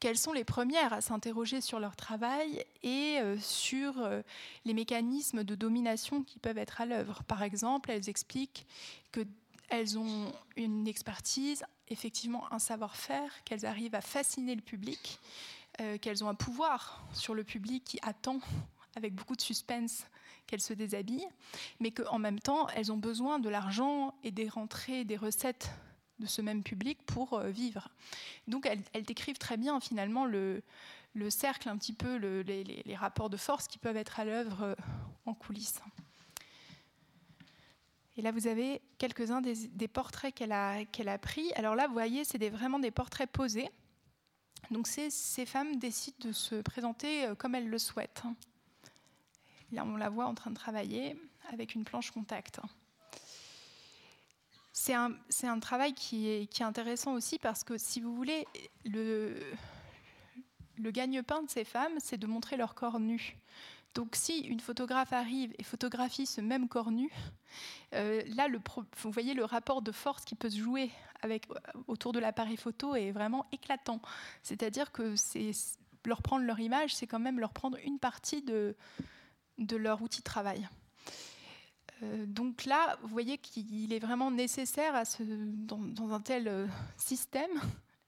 qu'elles 0.01 0.19
sont 0.19 0.33
les 0.33 0.45
premières 0.45 0.93
à 0.93 1.01
s'interroger 1.01 1.61
sur 1.61 1.81
leur 1.81 1.97
travail 1.97 2.65
et 2.83 3.19
euh, 3.21 3.39
sur 3.39 3.99
euh, 3.99 4.21
les 4.65 4.75
mécanismes 4.75 5.45
de 5.45 5.55
domination 5.55 6.23
qui 6.23 6.39
peuvent 6.39 6.59
être 6.59 6.81
à 6.81 6.87
l'œuvre. 6.87 7.23
Par 7.25 7.43
exemple, 7.43 7.91
elles 7.91 8.11
expliquent 8.11 8.67
qu'elles 9.13 9.99
ont 9.99 10.33
une 10.57 10.87
expertise, 10.87 11.65
effectivement 11.89 12.53
un 12.53 12.59
savoir-faire, 12.59 13.33
qu'elles 13.45 13.65
arrivent 13.65 13.95
à 13.95 14.03
fasciner 14.03 14.55
le 14.55 14.63
public, 14.63 15.19
qu'elles 16.01 16.23
ont 16.23 16.29
un 16.29 16.35
pouvoir 16.35 17.05
sur 17.13 17.35
le 17.35 17.45
public 17.45 17.83
qui 17.85 17.99
attend 18.03 18.41
avec 18.97 19.15
beaucoup 19.15 19.37
de 19.37 19.41
suspense 19.41 20.07
qu'elles 20.47 20.61
se 20.61 20.75
déshabillent, 20.75 21.29
mais 21.81 21.93
qu'en 21.93 22.19
même 22.19 22.39
temps, 22.39 22.69
elles 22.71 22.93
ont 22.93 22.97
besoin 22.97 23.39
de 23.39 23.49
l'argent 23.49 24.15
et 24.23 24.31
des 24.31 24.49
rentrées, 24.49 25.05
des 25.05 25.17
recettes 25.17 25.71
de 26.19 26.27
ce 26.27 26.43
même 26.43 26.63
public 26.63 26.99
pour 27.07 27.35
euh, 27.35 27.51
vivre. 27.51 27.89
Donc 28.49 28.67
elles, 28.67 29.05
décrivent 29.05 29.39
très 29.39 29.57
bien 29.57 29.81
finalement 29.81 30.25
le, 30.25 30.63
cercle, 31.31 31.69
un 31.69 31.77
petit 31.77 31.93
peu 31.93 32.17
les, 32.17 32.97
rapports 32.97 33.31
de 33.31 33.37
force 33.37 33.67
qui 33.67 33.79
peuvent 33.79 33.97
être 33.97 34.21
à 34.21 34.25
l'œuvre 34.25 34.63
euh, 34.63 34.75
en 35.27 35.35
coulisses. 35.35 35.81
Et 38.17 38.23
là, 38.23 38.31
vous 38.31 38.47
avez 38.47 38.83
quelques-uns 38.99 39.41
des, 39.41 39.89
portraits 39.89 40.35
qu'elle 40.35 40.53
a 40.53 41.19
pris. 41.19 41.51
Alors 41.55 41.75
là, 41.75 41.87
vous 41.87 41.95
voyez, 41.95 42.25
c'est 42.25 42.51
vraiment 42.51 42.79
des 42.79 42.91
portraits 42.91 43.31
posés. 43.31 43.71
Donc 44.71 44.87
ces, 44.87 45.11
femmes 45.47 45.77
décident 45.77 46.29
de 46.29 46.33
se 46.33 46.55
présenter 46.57 47.27
euh, 47.27 47.35
comme 47.35 47.55
elles 47.55 47.69
le 47.69 47.79
souhaitent. 47.79 48.23
Là, 49.73 49.85
on 49.85 49.97
la 49.97 50.09
voit 50.09 50.27
en 50.27 50.35
train 50.35 50.51
de 50.51 50.57
travailler 50.57 51.17
avec 51.51 51.75
une 51.75 51.85
planche 51.85 52.11
contact. 52.11 52.61
C'est 54.73 54.95
un, 54.95 55.61
travail 55.61 55.93
qui 55.93 56.29
est, 56.29 56.63
intéressant 56.63 57.13
aussi 57.13 57.39
parce 57.39 57.63
que, 57.63 57.77
si 57.77 58.01
vous 58.01 58.15
voulez, 58.15 58.47
le, 58.85 59.39
le 60.79 60.91
gagne-pain 60.91 61.43
de 61.43 61.51
ces 61.51 61.65
femmes, 61.65 61.93
c'est 61.99 62.17
de 62.17 62.27
montrer 62.27 62.57
leur 62.57 62.75
corps 62.75 62.99
nu. 62.99 63.37
Donc 63.95 64.17
si 64.17 64.41
une 64.41 64.61
photographe 64.61 65.13
arrive 65.13 65.53
et 65.59 65.65
photographie 65.65 66.27
ce 66.27 66.41
même 66.41 66.69
corps 66.69 66.91
nu, 66.91 67.11
euh, 67.95 68.23
là, 68.35 68.49
vous 68.99 69.11
voyez 69.11 69.35
le 69.35 69.45
rapport 69.45 69.83
de 69.83 69.93
force 69.93 70.25
qui 70.25 70.35
peut 70.35 70.49
se 70.49 70.59
jouer 70.59 70.91
avec, 71.21 71.47
autour 71.89 72.13
de 72.13 72.19
l'appareil 72.19 72.57
photo 72.57 72.95
est 72.95 73.13
vraiment 73.13 73.47
éclatant. 73.53 74.01
C'est-à-dire 74.43 74.93
que 74.93 75.15
leur 76.07 76.23
prendre 76.23 76.45
leur 76.45 76.59
image, 76.59 76.95
c'est 76.95 77.07
quand 77.07 77.19
même 77.19 77.39
leur 77.39 77.53
prendre 77.53 77.77
une 77.85 77.99
partie 77.99 78.43
de, 78.43 78.75
leur 79.59 80.01
outil 80.01 80.21
de 80.21 80.25
travail. 80.25 80.69
Euh, 82.03 82.25
donc 82.27 82.65
là, 82.65 82.99
vous 83.03 83.09
voyez 83.09 83.37
qu'il 83.39 83.93
est 83.93 84.01
vraiment 84.01 84.31
nécessaire 84.31 85.01
dans, 85.21 86.13
un 86.13 86.21
tel 86.21 86.49
euh, 86.49 86.67
système 86.97 87.51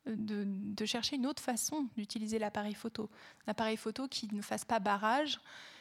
de, 0.07 0.45
de, 0.47 0.85
chercher 0.85 1.17
une 1.17 1.27
autre 1.27 1.43
façon 1.43 1.89
d'utiliser 1.97 2.39
l'appareil 2.39 2.75
photo. 2.75 3.11
Un 3.47 3.53
appareil 3.53 3.77
photo 3.77 4.09
qui 4.09 4.35
ne 4.35 4.43
fasse 4.43 4.65
pas 4.65 4.81
barrage, 4.81 5.39
euh, 5.39 5.74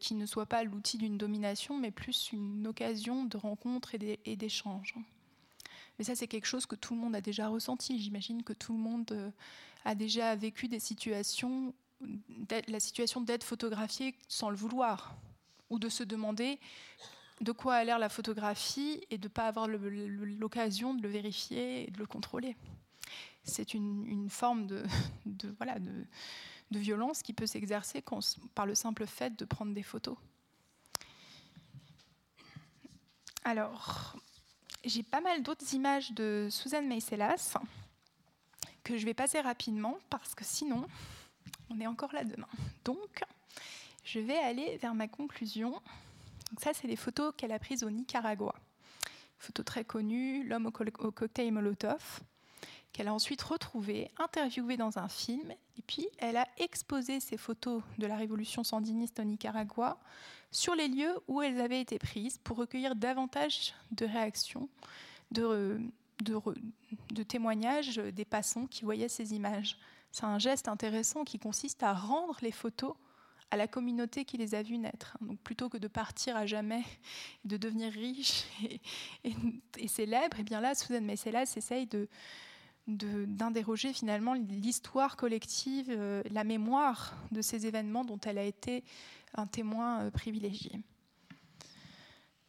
qui 0.00 0.14
ne 0.14 0.26
soit 0.26 0.46
pas 0.46 0.64
l'outil 0.64 0.98
d'une 0.98 1.18
domination, 1.18 1.78
mais 1.78 1.90
plus 1.90 2.30
une 2.32 2.66
occasion 2.66 3.24
de 3.24 3.36
rencontre 3.36 3.94
et 3.94 4.36
d'échange. 4.36 4.94
Mais 5.98 6.04
ça, 6.04 6.14
c'est 6.14 6.28
quelque 6.28 6.46
chose 6.46 6.66
que 6.66 6.74
tout 6.74 6.94
le 6.94 7.00
monde 7.00 7.14
a 7.14 7.20
déjà 7.20 7.48
ressenti. 7.48 7.98
J'imagine 8.00 8.42
que 8.42 8.52
tout 8.52 8.72
le 8.72 8.78
monde 8.78 9.10
euh, 9.12 9.30
a 9.84 9.94
déjà 9.94 10.34
vécu 10.36 10.68
des 10.68 10.80
situations, 10.80 11.74
la 12.68 12.80
situation 12.80 13.20
d'être 13.20 13.44
photographié 13.44 14.14
sans 14.28 14.50
le 14.50 14.56
vouloir, 14.56 15.16
ou 15.70 15.78
de 15.78 15.88
se 15.88 16.04
demander 16.04 16.58
de 17.40 17.52
quoi 17.52 17.76
a 17.76 17.84
l'air 17.84 17.98
la 17.98 18.08
photographie 18.08 19.00
et 19.10 19.18
de 19.18 19.26
ne 19.26 19.32
pas 19.32 19.46
avoir 19.46 19.68
l'occasion 19.68 20.94
de 20.94 21.02
le 21.02 21.08
vérifier 21.08 21.88
et 21.88 21.90
de 21.90 21.98
le 21.98 22.06
contrôler. 22.06 22.56
C'est 23.42 23.74
une, 23.74 24.28
forme 24.28 24.66
de 25.26 25.54
voilà, 25.58 25.78
de, 25.78 25.92
de 26.70 26.78
violence 26.78 27.22
qui 27.22 27.32
peut 27.32 27.46
s'exercer 27.46 28.02
par 28.54 28.66
le 28.66 28.74
simple 28.74 29.06
fait 29.06 29.36
de 29.36 29.44
prendre 29.44 29.72
des 29.72 29.82
photos. 29.82 30.16
Alors, 33.44 34.16
j'ai 34.84 35.02
pas 35.02 35.20
mal 35.20 35.42
d'autres 35.42 35.74
images 35.74 36.12
de 36.12 36.48
Susan 36.50 36.82
Meiselas 36.82 37.56
que 38.82 38.96
je 38.96 39.04
vais 39.04 39.14
passer 39.14 39.40
rapidement 39.40 39.98
parce 40.10 40.34
que 40.34 40.44
sinon, 40.44 40.86
on 41.70 41.80
est 41.80 41.86
encore 41.86 42.12
là 42.12 42.24
demain. 42.24 42.48
Donc, 42.84 43.22
je 44.04 44.20
vais 44.20 44.38
aller 44.38 44.76
vers 44.78 44.94
ma 44.94 45.08
conclusion. 45.08 45.70
Donc 46.50 46.60
ça, 46.60 46.72
c'est 46.72 46.86
des 46.86 46.96
photos 46.96 47.34
qu'elle 47.36 47.52
a 47.52 47.58
prises 47.58 47.82
au 47.82 47.90
Nicaragua. 47.90 48.54
Photo 49.38 49.62
très 49.62 49.84
connue, 49.84 50.46
l'homme 50.46 50.66
au, 50.66 50.70
cocktail 50.70 51.52
Molotov 51.52 52.20
qu'elle 52.96 53.08
a 53.08 53.14
ensuite 53.14 53.42
retrouvée, 53.42 54.10
interviewée 54.16 54.78
dans 54.78 54.98
un 54.98 55.08
film, 55.08 55.50
et 55.50 55.82
puis 55.86 56.08
elle 56.16 56.38
a 56.38 56.48
exposé 56.56 57.20
ces 57.20 57.36
photos 57.36 57.82
de 57.98 58.06
la 58.06 58.16
révolution 58.16 58.64
sandiniste 58.64 59.20
au 59.20 59.24
Nicaragua 59.24 60.00
sur 60.50 60.74
les 60.74 60.88
lieux 60.88 61.14
où 61.28 61.42
elles 61.42 61.60
avaient 61.60 61.82
été 61.82 61.98
prises 61.98 62.38
pour 62.38 62.56
recueillir 62.56 62.96
davantage 62.96 63.74
de 63.90 64.06
réactions, 64.06 64.70
de, 65.30 65.78
témoignages 67.28 67.96
des 67.98 68.24
passants 68.24 68.66
qui 68.66 68.84
voyaient 68.84 69.10
ces 69.10 69.34
images. 69.34 69.76
C'est 70.10 70.24
un 70.24 70.38
geste 70.38 70.66
intéressant 70.66 71.24
qui 71.24 71.38
consiste 71.38 71.82
à 71.82 71.92
rendre 71.92 72.38
les 72.40 72.52
photos 72.52 72.94
à 73.50 73.58
la 73.58 73.68
communauté 73.68 74.24
qui 74.24 74.38
les 74.38 74.54
a 74.54 74.62
vues 74.62 74.78
naître. 74.78 75.18
Donc 75.20 75.38
plutôt 75.40 75.68
que 75.68 75.76
de 75.76 75.86
partir 75.86 76.34
à 76.34 76.46
jamais, 76.46 76.82
de 77.44 77.58
devenir 77.58 77.92
riche 77.92 78.44
et, 79.24 79.86
célèbre, 79.86 80.38
et 80.38 80.40
eh 80.40 80.44
bien 80.44 80.62
là, 80.62 80.74
Suzanne 80.74 81.04
Messelas 81.04 81.52
essaye 81.56 81.84
de, 81.84 82.08
d'interroger 82.86 83.92
finalement 83.92 84.34
l'histoire 84.34 85.16
collective, 85.16 85.86
euh, 85.90 86.22
la 86.30 86.44
mémoire 86.44 87.14
de 87.32 87.42
ces 87.42 87.66
événements 87.66 88.04
dont 88.04 88.20
elle 88.24 88.38
a 88.38 88.44
été 88.44 88.84
un 89.34 89.46
témoin 89.46 90.02
euh, 90.02 90.10
privilégié. 90.10 90.80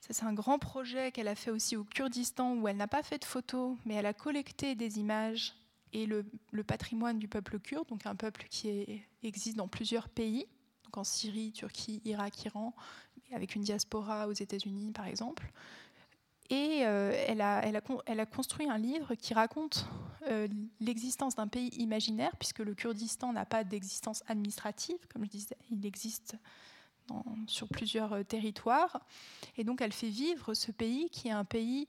C'est 0.10 0.24
un 0.24 0.34
grand 0.34 0.58
projet 0.58 1.12
qu'elle 1.12 1.28
a 1.28 1.36
fait 1.36 1.52
aussi 1.52 1.76
au 1.76 1.84
Kurdistan 1.84 2.56
où 2.56 2.68
elle 2.68 2.78
n'a 2.78 2.88
pas 2.88 3.04
fait 3.04 3.20
de 3.20 3.26
photos, 3.26 3.78
mais 3.86 3.96
elle 3.96 4.06
a 4.06 4.14
collecté 4.14 4.76
des 4.76 5.00
images 5.00 5.56
et 5.92 6.06
le, 6.06 6.26
patrimoine 6.66 7.20
du 7.20 7.28
peuple 7.28 7.60
kurde, 7.60 7.88
donc 7.88 8.06
un 8.06 8.16
peuple 8.16 8.46
qui 8.50 9.04
existe 9.24 9.58
dans 9.58 9.68
plusieurs 9.68 10.10
pays, 10.10 10.46
donc 10.86 10.98
en 10.98 11.04
Syrie, 11.04 11.52
Turquie, 11.52 12.02
Irak, 12.06 12.46
Iran, 12.46 12.74
avec 13.34 13.56
une 13.56 13.64
diaspora 13.64 14.28
aux 14.28 14.34
États-Unis 14.34 14.92
par 14.92 15.08
exemple. 15.08 15.52
Et 16.50 16.86
euh, 16.86 17.12
elle, 17.28 17.42
a, 17.42 18.26
construit 18.26 18.70
un 18.70 18.78
livre 18.78 19.16
qui 19.16 19.34
raconte 19.34 19.86
euh, 20.28 20.48
l'existence 20.80 21.36
d'un 21.36 21.48
pays 21.48 21.70
imaginaire, 21.78 22.36
puisque 22.38 22.60
le 22.60 22.74
Kurdistan 22.74 23.34
n'a 23.34 23.46
pas 23.46 23.64
d'existence 23.64 24.24
administrative, 24.28 24.98
comme 25.10 25.26
je 25.26 25.30
disais, 25.30 25.58
il 25.72 25.86
existe 25.86 26.36
sur 27.48 27.68
plusieurs 27.68 28.14
euh, 28.14 28.24
territoires. 28.24 29.02
Et 29.58 29.64
donc 29.64 29.82
elle 29.82 29.92
fait 29.92 30.10
vivre 30.10 30.54
ce 30.54 30.72
pays 30.72 31.10
qui 31.10 31.28
est 31.28 31.32
un 31.32 31.46
pays 31.46 31.88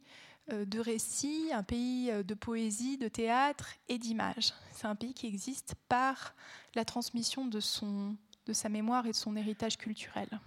de 0.51 0.81
récits, 0.81 1.51
un 1.53 1.63
pays 1.63 2.11
de 2.25 2.33
poésie, 2.33 2.97
de 2.97 3.09
théâtre 3.09 3.75
et 3.91 3.99
d'images. 3.99 4.55
C'est 4.73 4.87
un 4.87 4.95
pays 4.95 5.13
qui 5.13 5.27
existe 5.27 5.75
par 5.91 6.35
la 6.75 6.87
transmission 6.87 7.45
de, 7.45 7.61
de 8.47 8.53
sa 8.55 8.71
mémoire 8.71 9.05
et 9.05 9.11
de 9.11 9.15
son 9.15 9.37
héritage 9.37 9.77
culturel. 9.77 10.41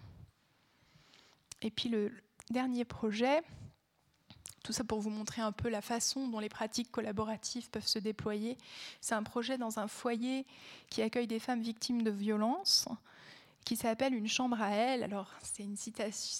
Et 1.62 1.70
puis 1.70 1.88
le 1.88 2.12
dernier 2.50 2.84
projet, 2.84 3.44
tout 4.64 4.74
ça 4.74 4.84
pour 4.84 5.00
vous 5.00 5.10
montrer 5.10 5.42
un 5.42 5.52
peu 5.52 5.70
la 5.70 5.82
façon 5.82 6.28
dont 6.28 6.40
les 6.40 6.50
pratiques 6.50 6.92
collaboratives 6.92 7.70
peuvent 7.70 7.88
se 7.88 8.00
déployer. 8.00 8.58
C'est 9.00 9.16
un 9.16 9.24
projet 9.24 9.58
dans 9.58 9.80
un 9.80 9.88
foyer 9.88 10.46
qui 10.90 11.02
accueille 11.02 11.28
des 11.28 11.40
femmes 11.40 11.62
victimes 11.62 12.04
de 12.04 12.12
violences 12.12 12.88
qui 13.66 13.76
s'appelle 13.76 14.14
Une 14.14 14.28
chambre 14.28 14.62
à 14.62 14.72
elle. 14.72 15.04
Alors, 15.04 15.32
c'est 15.42 15.64
une 15.64 15.78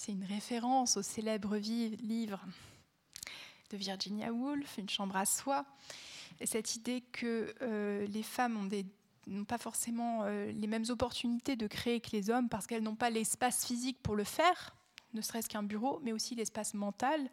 une 0.08 0.24
référence 0.24 0.96
au 0.96 1.02
célèbre 1.02 1.56
livre 1.56 2.40
de 3.70 3.76
Virginia 3.76 4.32
Woolf, 4.32 4.78
Une 4.78 4.88
chambre 4.88 5.16
à 5.16 5.24
soi. 5.24 5.64
Et 6.40 6.46
cette 6.46 6.76
idée 6.76 7.02
que 7.12 7.54
euh, 7.62 8.06
les 8.06 8.22
femmes 8.22 8.68
n'ont 9.26 9.44
pas 9.44 9.58
forcément 9.58 10.22
euh, 10.24 10.50
les 10.52 10.66
mêmes 10.66 10.84
opportunités 10.88 11.56
de 11.56 11.66
créer 11.66 12.00
que 12.00 12.10
les 12.12 12.30
hommes 12.30 12.48
parce 12.48 12.66
qu'elles 12.66 12.82
n'ont 12.82 12.96
pas 12.96 13.10
l'espace 13.10 13.66
physique 13.66 13.98
pour 14.02 14.16
le 14.16 14.24
faire 14.24 14.74
ne 15.14 15.20
serait-ce 15.20 15.48
qu'un 15.48 15.62
bureau, 15.62 16.00
mais 16.02 16.12
aussi 16.12 16.34
l'espace 16.34 16.74
mental, 16.74 17.30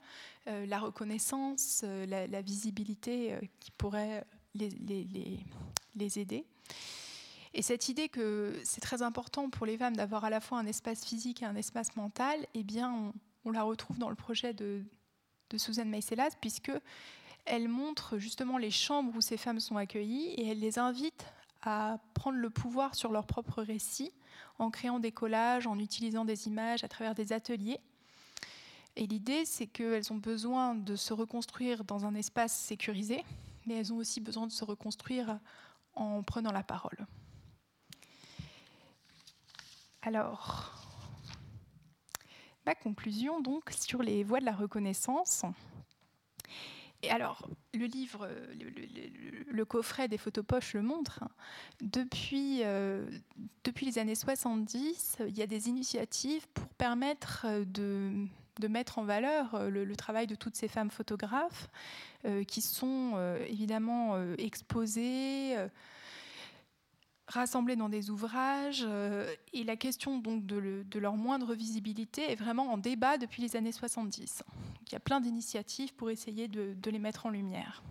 euh, 0.48 0.66
la 0.66 0.80
reconnaissance, 0.80 1.82
euh, 1.84 2.06
la, 2.06 2.42
visibilité 2.42 3.34
euh, 3.34 3.40
qui 3.60 3.72
pourrait 3.72 4.26
les, 4.56 6.20
aider. 6.20 6.46
Et 7.54 7.62
cette 7.62 7.90
idée 7.90 8.10
que 8.10 8.60
c'est 8.64 8.82
très 8.82 9.02
important 9.02 9.50
pour 9.50 9.66
les 9.66 9.78
femmes 9.78 9.96
d'avoir 9.96 10.26
à 10.26 10.30
la 10.30 10.40
fois 10.40 10.60
un 10.60 10.66
espace 10.66 11.04
physique 11.04 11.42
et 11.42 11.46
un 11.46 11.56
espace 11.56 11.96
mental, 11.96 12.46
eh 12.54 12.64
bien, 12.64 13.14
on, 13.46 13.52
la 13.52 13.64
retrouve 13.64 13.98
dans 13.98 14.10
le 14.10 14.16
projet 14.16 14.54
de, 14.54 14.84
de 15.50 15.58
Suzanne 15.58 15.90
Meiselas, 15.90 16.36
puisque 16.40 16.72
elle 17.46 17.68
montre 17.68 18.20
justement 18.20 18.58
les 18.58 18.70
chambres 18.70 19.16
où 19.16 19.22
ces 19.22 19.38
femmes 19.38 19.60
sont 19.60 19.78
accueillies 19.78 20.34
et 20.36 20.50
elle 20.50 20.60
les 20.60 20.78
invite 20.78 21.26
à 21.62 22.00
prendre 22.14 22.38
le 22.38 22.50
pouvoir 22.50 22.96
sur 22.96 23.12
leur 23.12 23.26
propre 23.26 23.64
récit 23.64 24.12
en 24.58 24.70
créant 24.70 25.00
des 25.00 25.12
collages, 25.12 25.68
en 25.68 25.80
utilisant 25.80 26.26
des 26.26 26.48
images 26.48 26.84
à 26.84 26.88
travers 26.88 27.16
des 27.16 27.34
ateliers. 27.34 27.80
Et 28.96 29.08
l'idée, 29.08 29.46
c'est 29.46 29.68
qu'elles 29.68 30.12
ont 30.12 30.18
besoin 30.18 30.76
de 30.76 30.96
se 30.96 31.14
reconstruire 31.14 31.84
dans 31.84 32.06
un 32.06 32.16
espace 32.16 32.54
sécurisé, 32.54 33.24
mais 33.66 33.76
elles 33.76 33.94
ont 33.94 33.98
aussi 33.98 34.20
besoin 34.20 34.48
de 34.48 34.52
se 34.52 34.66
reconstruire 34.66 35.40
en 35.96 36.24
prenant 36.24 36.52
la 36.52 36.64
parole. 36.64 37.06
Alors, 40.02 40.74
ma 42.66 42.74
conclusion 42.76 43.42
donc 43.42 43.70
sur 43.72 44.02
les 44.02 44.24
voies 44.24 44.40
de 44.40 44.46
la 44.46 44.56
reconnaissance. 44.56 45.44
Et 47.02 47.10
alors, 47.10 47.48
le 47.74 47.86
livre, 47.86 48.28
le, 49.50 49.66
coffret 49.66 50.08
des 50.08 50.18
photos 50.18 50.44
poches 50.46 50.74
le 50.74 50.82
montre. 50.82 51.24
Hein. 51.24 51.30
Depuis, 51.82 52.60
euh, 52.64 53.06
depuis 53.64 53.86
les 53.86 54.00
années 54.00 54.16
70, 54.16 55.18
il 55.28 55.38
y 55.38 55.42
a 55.42 55.48
des 55.48 55.70
initiatives 55.70 56.48
pour 56.54 56.68
permettre 56.68 57.46
euh, 57.48 57.64
de, 57.66 58.26
de 58.60 58.68
mettre 58.68 59.00
en 59.00 59.04
valeur 59.04 59.56
euh, 59.56 59.70
le, 59.70 59.96
travail 59.96 60.28
de 60.28 60.36
toutes 60.36 60.56
ces 60.56 60.68
femmes 60.68 60.92
photographes 60.92 61.70
qui 62.48 62.62
sont 62.62 63.14
évidemment 63.48 64.22
exposées 64.38 65.56
rassemblés 67.30 67.76
dans 67.76 67.90
des 67.90 68.10
ouvrages, 68.10 68.84
euh, 68.88 69.34
et 69.54 69.64
la 69.64 69.76
question 69.76 70.18
donc 70.18 70.46
de, 70.46 70.84
leur 71.00 71.16
moindre 71.16 71.54
visibilité 71.54 72.32
est 72.32 72.36
vraiment 72.36 72.74
en 72.74 72.78
débat 72.78 73.18
depuis 73.18 73.42
les 73.42 73.56
années 73.56 73.72
70. 73.72 74.44
il 74.88 74.94
y 74.94 74.96
a 74.96 75.00
plein 75.00 75.22
d'initiatives 75.22 75.94
pour 75.94 76.10
essayer 76.10 76.48
de, 76.48 76.74
de, 76.74 76.92
les 76.92 77.00
mettre 77.00 77.28
en 77.28 77.30
lumière. 77.30 77.84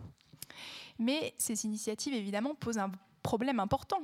Mais 0.99 1.35
ces 1.39 1.65
initiatives, 1.65 2.15
évidemment, 2.15 2.55
posent 2.57 2.79
un 2.79 2.91
problème 3.23 3.61
important, 3.61 4.03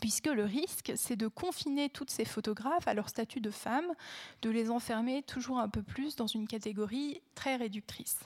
puisque 0.00 0.28
le 0.28 0.44
risque, 0.44 0.92
c'est 0.94 1.16
de 1.16 1.26
confiner 1.26 1.90
toutes 1.90 2.10
ces 2.10 2.24
photographes 2.24 2.86
à 2.86 2.94
leur 2.94 3.08
statut 3.08 3.40
de 3.40 3.50
femmes, 3.50 3.92
de 4.42 4.50
les 4.50 4.70
enfermer 4.70 5.22
toujours 5.24 5.58
un 5.58 5.68
peu 5.68 5.82
plus 5.82 6.14
dans 6.14 6.28
une 6.28 6.46
catégorie 6.46 7.20
très 7.34 7.56
réductrice, 7.56 8.20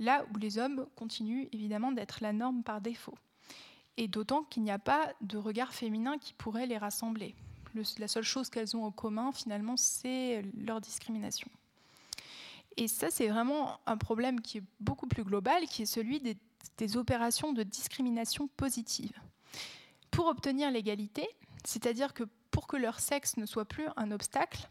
là 0.00 0.26
où 0.34 0.38
les 0.38 0.58
hommes 0.58 0.86
continuent 0.96 1.46
évidemment 1.52 1.92
d'être 1.92 2.18
la 2.20 2.32
norme 2.32 2.64
par 2.64 2.80
défaut 2.80 3.14
et 3.96 4.08
d'autant 4.08 4.42
qu'il 4.44 4.62
n'y 4.62 4.70
a 4.70 4.78
pas 4.78 5.12
de 5.20 5.38
regard 5.38 5.72
féminin 5.72 6.18
qui 6.18 6.34
pourrait 6.34 6.66
les 6.66 6.78
rassembler. 6.78 7.34
la 7.98 8.08
seule 8.08 8.22
chose 8.22 8.50
qu'elles 8.50 8.76
ont 8.76 8.84
en 8.84 8.90
commun, 8.90 9.32
finalement, 9.32 9.76
c'est 9.76 10.44
leur 10.56 10.80
discrimination. 10.80 11.48
Et 12.76 12.88
ça, 12.88 13.10
c'est 13.10 13.28
vraiment 13.28 13.80
un 13.86 13.96
problème 13.96 14.40
qui 14.40 14.58
est 14.58 14.64
beaucoup 14.80 15.06
plus 15.06 15.24
global, 15.24 15.66
qui 15.66 15.82
est 15.82 15.86
celui 15.86 16.20
des, 16.20 16.36
des 16.76 16.96
opérations 16.96 17.52
de 17.52 17.62
discrimination 17.62 18.48
positive. 18.48 19.12
Pour 20.10 20.26
obtenir 20.26 20.70
l'égalité, 20.70 21.26
c'est-à-dire 21.64 22.12
que 22.12 22.24
pour 22.50 22.66
que 22.66 22.76
leur 22.76 23.00
sexe 23.00 23.36
ne 23.36 23.46
soit 23.46 23.64
plus 23.64 23.86
un 23.96 24.10
obstacle, 24.12 24.68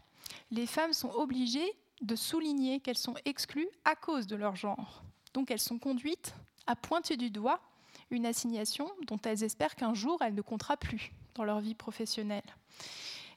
les 0.50 0.66
femmes 0.66 0.92
sont 0.92 1.10
obligées 1.10 1.72
de 2.02 2.16
souligner 2.16 2.80
qu'elles 2.80 2.98
sont 2.98 3.14
exclues 3.24 3.68
à 3.84 3.94
cause 3.94 4.26
de 4.26 4.36
leur 4.36 4.56
genre. 4.56 5.02
Donc 5.34 5.50
elles 5.50 5.60
sont 5.60 5.78
conduites 5.78 6.34
à 6.66 6.76
pointer 6.76 7.16
du 7.16 7.30
doigt 7.30 7.60
une 8.10 8.26
assignation 8.26 8.90
dont 9.06 9.18
elles 9.24 9.44
espèrent 9.44 9.76
qu'un 9.76 9.94
jour 9.94 10.22
elle 10.22 10.34
ne 10.34 10.42
comptera 10.42 10.76
plus 10.76 11.12
dans 11.34 11.44
leur 11.44 11.60
vie 11.60 11.74
professionnelle. 11.74 12.44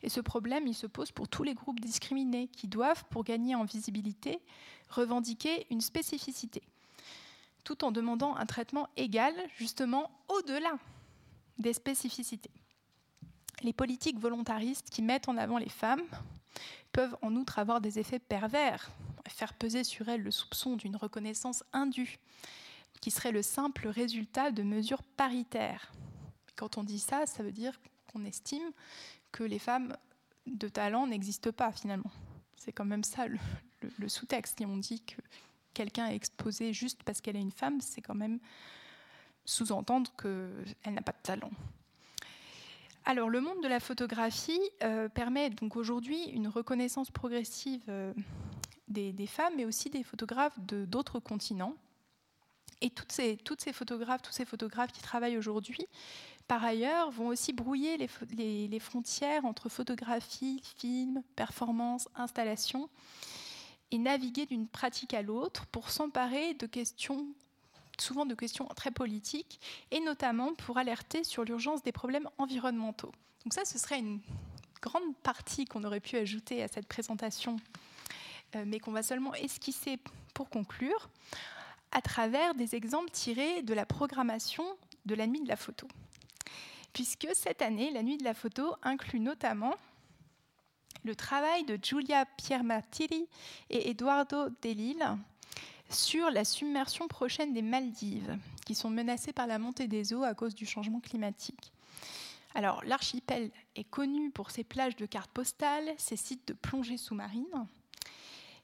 Et 0.01 0.09
ce 0.09 0.21
problème, 0.21 0.67
il 0.67 0.73
se 0.73 0.87
pose 0.87 1.11
pour 1.11 1.27
tous 1.27 1.43
les 1.43 1.53
groupes 1.53 1.79
discriminés 1.79 2.47
qui 2.47 2.67
doivent, 2.67 3.03
pour 3.09 3.23
gagner 3.23 3.55
en 3.55 3.65
visibilité, 3.65 4.39
revendiquer 4.89 5.67
une 5.69 5.81
spécificité, 5.81 6.61
tout 7.63 7.83
en 7.83 7.91
demandant 7.91 8.35
un 8.35 8.45
traitement 8.45 8.87
égal, 8.95 9.33
justement 9.57 10.09
au-delà 10.29 10.77
des 11.57 11.73
spécificités. 11.73 12.51
Les 13.61 13.73
politiques 13.73 14.19
volontaristes 14.19 14.89
qui 14.89 15.01
mettent 15.01 15.27
en 15.27 15.35
avant 15.35 15.57
les 15.57 15.69
femmes 15.69 16.03
peuvent 16.93 17.17
en 17.21 17.35
outre 17.35 17.59
avoir 17.59 17.81
des 17.81 17.99
effets 17.99 18.19
pervers, 18.19 18.89
faire 19.27 19.53
peser 19.53 19.83
sur 19.83 20.07
elles 20.09 20.23
le 20.23 20.31
soupçon 20.31 20.75
d'une 20.75 20.95
reconnaissance 20.95 21.63
indue 21.73 22.19
qui 23.01 23.11
serait 23.11 23.31
le 23.31 23.41
simple 23.41 23.87
résultat 23.87 24.51
de 24.51 24.63
mesures 24.63 25.03
paritaires. 25.03 25.91
Quand 26.55 26.77
on 26.77 26.83
dit 26.83 26.99
ça, 26.99 27.25
ça 27.25 27.43
veut 27.43 27.51
dire 27.51 27.79
qu'on 28.11 28.25
estime 28.25 28.71
que 29.31 29.43
les 29.43 29.59
femmes 29.59 29.95
de 30.45 30.67
talent 30.67 31.07
n'existent 31.07 31.51
pas 31.51 31.71
finalement. 31.71 32.11
C'est 32.57 32.73
quand 32.73 32.85
même 32.85 33.03
ça 33.03 33.27
le, 33.27 34.09
sous-texte. 34.09 34.57
Si 34.57 34.65
on 34.65 34.77
dit 34.77 35.01
que 35.01 35.21
quelqu'un 35.73 36.07
est 36.07 36.15
exposé 36.15 36.73
juste 36.73 37.03
parce 37.03 37.21
qu'elle 37.21 37.37
est 37.37 37.41
une 37.41 37.51
femme, 37.51 37.79
c'est 37.81 38.01
quand 38.01 38.15
même 38.15 38.39
sous-entendre 39.45 40.11
qu'elle 40.17 40.93
n'a 40.93 41.01
pas 41.01 41.13
de 41.13 41.21
talent. 41.23 41.51
Alors, 43.05 43.29
le 43.29 43.41
monde 43.41 43.63
de 43.63 43.67
la 43.67 43.79
photographie 43.79 44.59
euh, 44.83 45.07
permet 45.09 45.49
donc 45.49 45.75
aujourd'hui 45.75 46.25
une 46.25 46.47
reconnaissance 46.47 47.09
progressive 47.09 47.81
euh, 47.87 48.13
des, 48.87 49.13
des, 49.13 49.25
femmes, 49.25 49.53
mais 49.55 49.65
aussi 49.65 49.89
des 49.89 50.03
photographes 50.03 50.59
de 50.59 50.85
d'autres 50.85 51.19
continents. 51.19 51.75
Et 52.81 52.89
toutes 52.89 53.11
ces, 53.11 53.37
photographes, 53.73 54.21
tous 54.21 54.31
ces 54.31 54.45
photographes 54.45 54.91
qui 54.91 55.01
travaillent 55.01 55.37
aujourd'hui, 55.37 55.85
par 56.47 56.63
ailleurs, 56.63 57.11
vont 57.11 57.27
aussi 57.27 57.53
brouiller 57.53 57.97
les, 57.97 58.67
les, 58.67 58.79
frontières 58.79 59.45
entre 59.45 59.69
photographie, 59.69 60.61
film, 60.77 61.21
performance, 61.35 62.07
installation, 62.15 62.89
et 63.91 63.97
naviguer 63.97 64.45
d'une 64.45 64.67
pratique 64.67 65.13
à 65.13 65.21
l'autre 65.21 65.65
pour 65.67 65.89
s'emparer 65.89 66.53
de 66.53 66.65
questions 66.65 67.27
souvent 68.01 68.25
de 68.25 68.35
questions 68.35 68.65
très 68.75 68.91
politiques, 68.91 69.59
et 69.91 69.99
notamment 69.99 70.53
pour 70.53 70.77
alerter 70.77 71.23
sur 71.23 71.43
l'urgence 71.43 71.83
des 71.83 71.91
problèmes 71.91 72.29
environnementaux. 72.37 73.11
Donc 73.43 73.53
ça, 73.53 73.65
ce 73.65 73.77
serait 73.77 73.99
une 73.99 74.21
grande 74.81 75.15
partie 75.23 75.65
qu'on 75.65 75.83
aurait 75.83 75.99
pu 75.99 76.17
ajouter 76.17 76.63
à 76.63 76.67
cette 76.67 76.87
présentation, 76.87 77.57
euh, 78.55 78.63
mais 78.65 78.79
qu'on 78.79 78.91
va 78.91 79.03
seulement 79.03 79.33
esquisser 79.35 79.99
pour 80.33 80.49
conclure 80.49 81.09
à 81.91 82.01
travers 82.01 82.55
des 82.55 82.75
exemples 82.75 83.11
tirés 83.11 83.61
de 83.61 83.73
la 83.73 83.85
programmation 83.85 84.65
de 85.05 85.15
la 85.15 85.27
nuit 85.27 85.41
de 85.41 85.47
la 85.47 85.55
photo. 85.55 85.87
Puisque 86.93 87.27
cette 87.33 87.61
année, 87.61 87.91
la 87.91 88.03
nuit 88.03 88.17
de 88.17 88.23
la 88.23 88.33
photo 88.33 88.75
inclut 88.83 89.19
notamment 89.19 89.75
le 91.03 91.15
travail 91.15 91.63
de 91.63 91.79
Giulia 91.81 92.25
Piermartiri 92.25 93.27
et 93.69 93.89
Eduardo 93.89 94.49
Delille 94.61 95.05
sur 95.89 96.29
la 96.29 96.45
submersion 96.45 97.07
prochaine 97.07 97.53
des 97.53 97.61
Maldives, 97.61 98.37
qui 98.65 98.75
sont 98.75 98.89
menacées 98.89 99.33
par 99.33 99.47
la 99.47 99.59
montée 99.59 99.87
des 99.87 100.13
eaux 100.13 100.23
à 100.23 100.33
cause 100.33 100.53
du 100.53 100.65
changement 100.65 100.99
climatique. 100.99 101.71
Alors, 102.53 102.83
l'archipel 102.83 103.51
est 103.75 103.89
connu 103.89 104.31
pour 104.31 104.51
ses 104.51 104.63
plages 104.63 104.95
de 104.95 105.05
cartes 105.05 105.31
postales, 105.31 105.93
ses 105.97 106.17
sites 106.17 106.47
de 106.47 106.53
plongée 106.53 106.97
sous-marine, 106.97 107.67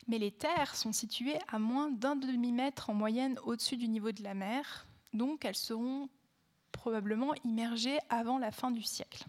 mais 0.07 0.19
les 0.19 0.31
terres 0.31 0.75
sont 0.75 0.91
situées 0.91 1.39
à 1.47 1.59
moins 1.59 1.89
d'un 1.89 2.15
demi-mètre 2.15 2.89
en 2.89 2.93
moyenne 2.93 3.39
au-dessus 3.43 3.77
du 3.77 3.87
niveau 3.87 4.11
de 4.11 4.23
la 4.23 4.33
mer, 4.33 4.85
donc 5.13 5.45
elles 5.45 5.55
seront 5.55 6.09
probablement 6.71 7.33
immergées 7.43 7.99
avant 8.09 8.37
la 8.37 8.51
fin 8.51 8.71
du 8.71 8.83
siècle. 8.83 9.25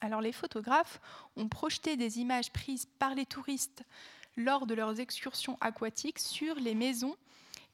Alors 0.00 0.20
les 0.20 0.32
photographes 0.32 1.00
ont 1.36 1.48
projeté 1.48 1.96
des 1.96 2.18
images 2.18 2.52
prises 2.52 2.86
par 2.98 3.14
les 3.14 3.24
touristes 3.24 3.84
lors 4.36 4.66
de 4.66 4.74
leurs 4.74 4.98
excursions 4.98 5.56
aquatiques 5.60 6.18
sur 6.18 6.56
les 6.56 6.74
maisons 6.74 7.16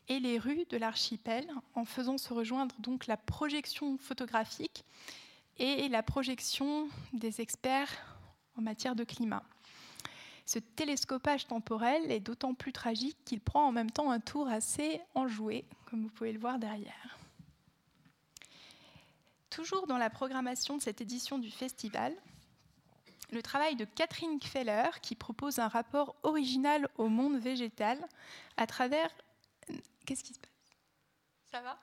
et 0.09 0.21
les 0.21 0.39
rues 0.39 0.65
de 0.71 0.77
l'archipel, 0.77 1.47
en 1.75 1.85
faisant 1.85 2.19
se 2.19 2.33
rejoindre 2.33 2.75
donc 2.79 3.07
la 3.07 3.17
projection 3.17 3.99
photographique 3.99 4.85
et 5.59 5.89
la 5.89 6.03
projection 6.03 6.89
des 7.13 7.41
experts 7.41 7.93
en 8.57 8.63
matière 8.63 8.95
de 8.95 9.05
climat. 9.05 9.43
Ce 10.49 10.59
télescopage 10.59 11.47
temporel 11.47 12.11
est 12.11 12.21
d'autant 12.21 12.55
plus 12.55 12.73
tragique 12.73 13.19
qu'il 13.27 13.39
prend 13.39 13.67
en 13.67 13.71
même 13.71 13.91
temps 13.91 14.11
un 14.11 14.19
tour 14.19 14.49
assez 14.49 14.99
enjoué, 15.15 15.67
comme 15.85 16.05
vous 16.05 16.09
pouvez 16.09 16.33
le 16.33 16.39
voir 16.39 16.59
derrière. 16.59 17.19
Toujours 19.51 19.87
dans 19.87 19.99
la 19.99 20.09
programmation 20.09 20.79
de 20.79 20.83
cette 20.83 21.03
édition 21.03 21.39
du 21.39 21.51
festival, 21.51 22.17
le 23.31 23.43
travail 23.43 23.77
de 23.77 23.85
Catherine 23.85 24.41
Kfeller 24.41 24.89
qui 25.03 25.15
propose 25.15 25.59
un 25.59 25.69
rapport 25.69 26.17
original 26.23 26.89
au 26.97 27.11
monde 27.11 27.37
végétal 27.37 27.99
à 28.57 28.67
travers... 28.67 29.11
Qu'est-ce 30.07 30.25
qui 30.25 30.33
se 30.33 30.41
passe? 30.41 30.79
Ça 31.51 31.61
va? 31.61 31.79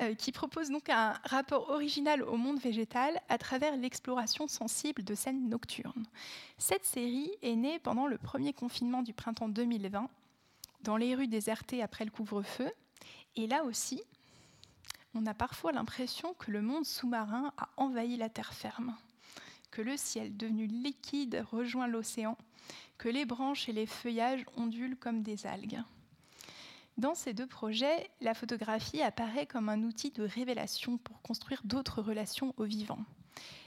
Euh, 0.00 0.14
qui 0.14 0.32
propose 0.32 0.70
donc 0.70 0.88
un 0.88 1.14
rapport 1.24 1.70
original 1.70 2.22
au 2.22 2.36
monde 2.36 2.58
végétal 2.60 3.20
à 3.28 3.38
travers 3.38 3.76
l'exploration 3.76 4.48
sensible 4.48 5.04
de 5.04 5.14
scènes 5.14 5.48
nocturnes. 5.48 6.06
Cette 6.58 6.84
série 6.84 7.30
est 7.42 7.56
née 7.56 7.78
pendant 7.78 8.06
le 8.06 8.18
premier 8.18 8.52
confinement 8.52 9.02
du 9.02 9.12
printemps 9.12 9.48
2020, 9.48 10.08
dans 10.82 10.96
les 10.96 11.14
rues 11.14 11.28
désertées 11.28 11.82
après 11.82 12.04
le 12.04 12.10
couvre-feu. 12.10 12.70
Et 13.36 13.46
là 13.46 13.64
aussi, 13.64 14.02
on 15.14 15.26
a 15.26 15.34
parfois 15.34 15.72
l'impression 15.72 16.34
que 16.34 16.50
le 16.50 16.62
monde 16.62 16.86
sous-marin 16.86 17.52
a 17.58 17.68
envahi 17.76 18.16
la 18.16 18.28
terre 18.28 18.54
ferme, 18.54 18.96
que 19.70 19.82
le 19.82 19.96
ciel 19.96 20.36
devenu 20.36 20.66
liquide 20.66 21.44
rejoint 21.50 21.86
l'océan, 21.86 22.36
que 22.98 23.08
les 23.08 23.24
branches 23.24 23.68
et 23.68 23.72
les 23.72 23.86
feuillages 23.86 24.44
ondulent 24.56 24.96
comme 24.96 25.22
des 25.22 25.46
algues. 25.46 25.82
Dans 26.98 27.14
ces 27.14 27.32
deux 27.32 27.46
projets, 27.46 28.10
la 28.20 28.34
photographie 28.34 29.02
apparaît 29.02 29.46
comme 29.46 29.68
un 29.68 29.82
outil 29.82 30.10
de 30.10 30.22
révélation 30.22 30.98
pour 30.98 31.22
construire 31.22 31.62
d'autres 31.64 32.02
relations 32.02 32.54
au 32.58 32.64
vivant. 32.64 32.98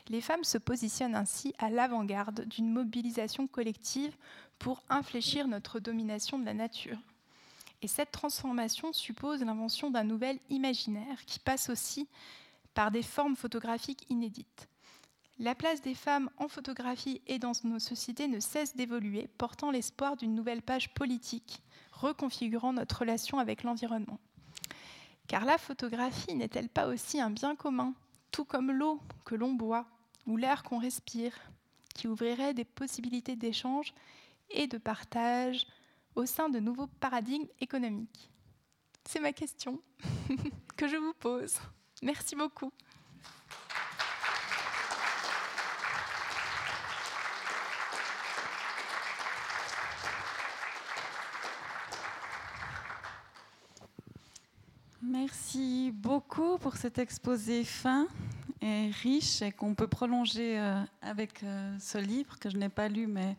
Les 0.09 0.21
femmes 0.21 0.43
se 0.43 0.59
positionnent 0.59 1.15
ainsi 1.15 1.53
à 1.57 1.69
l'avant-garde 1.69 2.45
d'une 2.45 2.71
mobilisation 2.71 3.47
collective 3.47 4.15
pour 4.59 4.83
infléchir 4.89 5.47
notre 5.47 5.79
domination 5.79 6.37
de 6.37 6.45
la 6.45 6.53
nature. 6.53 6.99
Et 7.81 7.87
cette 7.87 8.11
transformation 8.11 8.93
suppose 8.93 9.43
l'invention 9.43 9.89
d'un 9.89 10.03
nouvel 10.03 10.39
imaginaire 10.49 11.25
qui 11.25 11.39
passe 11.39 11.69
aussi 11.69 12.07
par 12.75 12.91
des 12.91 13.03
formes 13.03 13.35
photographiques 13.35 14.05
inédites. 14.09 14.69
La 15.39 15.55
place 15.55 15.81
des 15.81 15.95
femmes 15.95 16.29
en 16.37 16.47
photographie 16.47 17.21
et 17.27 17.39
dans 17.39 17.51
nos 17.63 17.79
sociétés 17.79 18.27
ne 18.27 18.39
cesse 18.39 18.75
d'évoluer, 18.75 19.27
portant 19.37 19.71
l'espoir 19.71 20.15
d'une 20.15 20.35
nouvelle 20.35 20.61
page 20.61 20.93
politique 20.93 21.61
reconfigurant 21.95 22.73
notre 22.73 22.99
relation 22.99 23.39
avec 23.39 23.63
l'environnement. 23.63 24.19
Car 25.27 25.45
la 25.45 25.57
photographie 25.57 26.35
n'est-elle 26.35 26.69
pas 26.69 26.87
aussi 26.87 27.19
un 27.19 27.31
bien 27.31 27.55
commun, 27.55 27.93
tout 28.31 28.45
comme 28.45 28.71
l'eau 28.71 28.99
que 29.23 29.35
l'on 29.35 29.53
boit 29.53 29.85
ou 30.27 30.37
l'air 30.37 30.63
qu'on 30.63 30.77
respire, 30.77 31.33
qui 31.93 32.07
ouvrirait 32.07 32.53
des 32.53 32.65
possibilités 32.65 33.35
d'échange 33.35 33.93
et 34.49 34.67
de 34.67 34.77
partage 34.77 35.65
au 36.15 36.25
sein 36.25 36.49
de 36.49 36.59
nouveaux 36.59 36.87
paradigmes 36.99 37.47
économiques? 37.59 38.29
C'est 39.07 39.19
ma 39.19 39.33
question 39.33 39.81
que 40.77 40.87
je 40.87 40.97
vous 40.97 41.13
pose. 41.13 41.55
Merci 42.01 42.35
beaucoup. 42.35 42.71
Merci 55.25 55.91
beaucoup 55.91 56.59
pour 56.59 56.75
cet 56.75 56.99
exposé 56.99 57.63
fin 57.63 58.07
et 58.61 58.91
riche 59.01 59.41
et 59.41 59.51
qu'on 59.51 59.73
peut 59.73 59.87
prolonger 59.87 60.59
euh, 60.59 60.79
avec 61.01 61.41
euh, 61.41 61.75
ce 61.79 61.97
livre 61.97 62.37
que 62.37 62.47
je 62.47 62.57
n'ai 62.57 62.69
pas 62.69 62.87
lu, 62.87 63.07
mais 63.07 63.35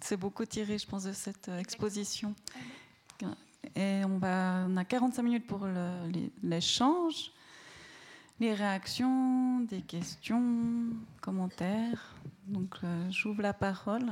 c'est 0.00 0.16
beaucoup 0.16 0.46
tiré, 0.46 0.78
je 0.78 0.86
pense, 0.86 1.04
de 1.04 1.12
cette 1.12 1.50
euh, 1.50 1.58
exposition. 1.58 2.34
Et 3.74 4.00
on, 4.06 4.22
a 4.22 4.84
45 4.86 5.22
minutes 5.22 5.46
pour 5.46 5.68
l'échange, 6.42 7.32
les 8.40 8.54
réactions, 8.54 9.60
des 9.60 9.82
questions, 9.82 10.42
commentaires. 11.20 12.14
Donc 12.46 12.76
j'ouvre 13.10 13.42
la 13.42 13.52
parole 13.52 14.10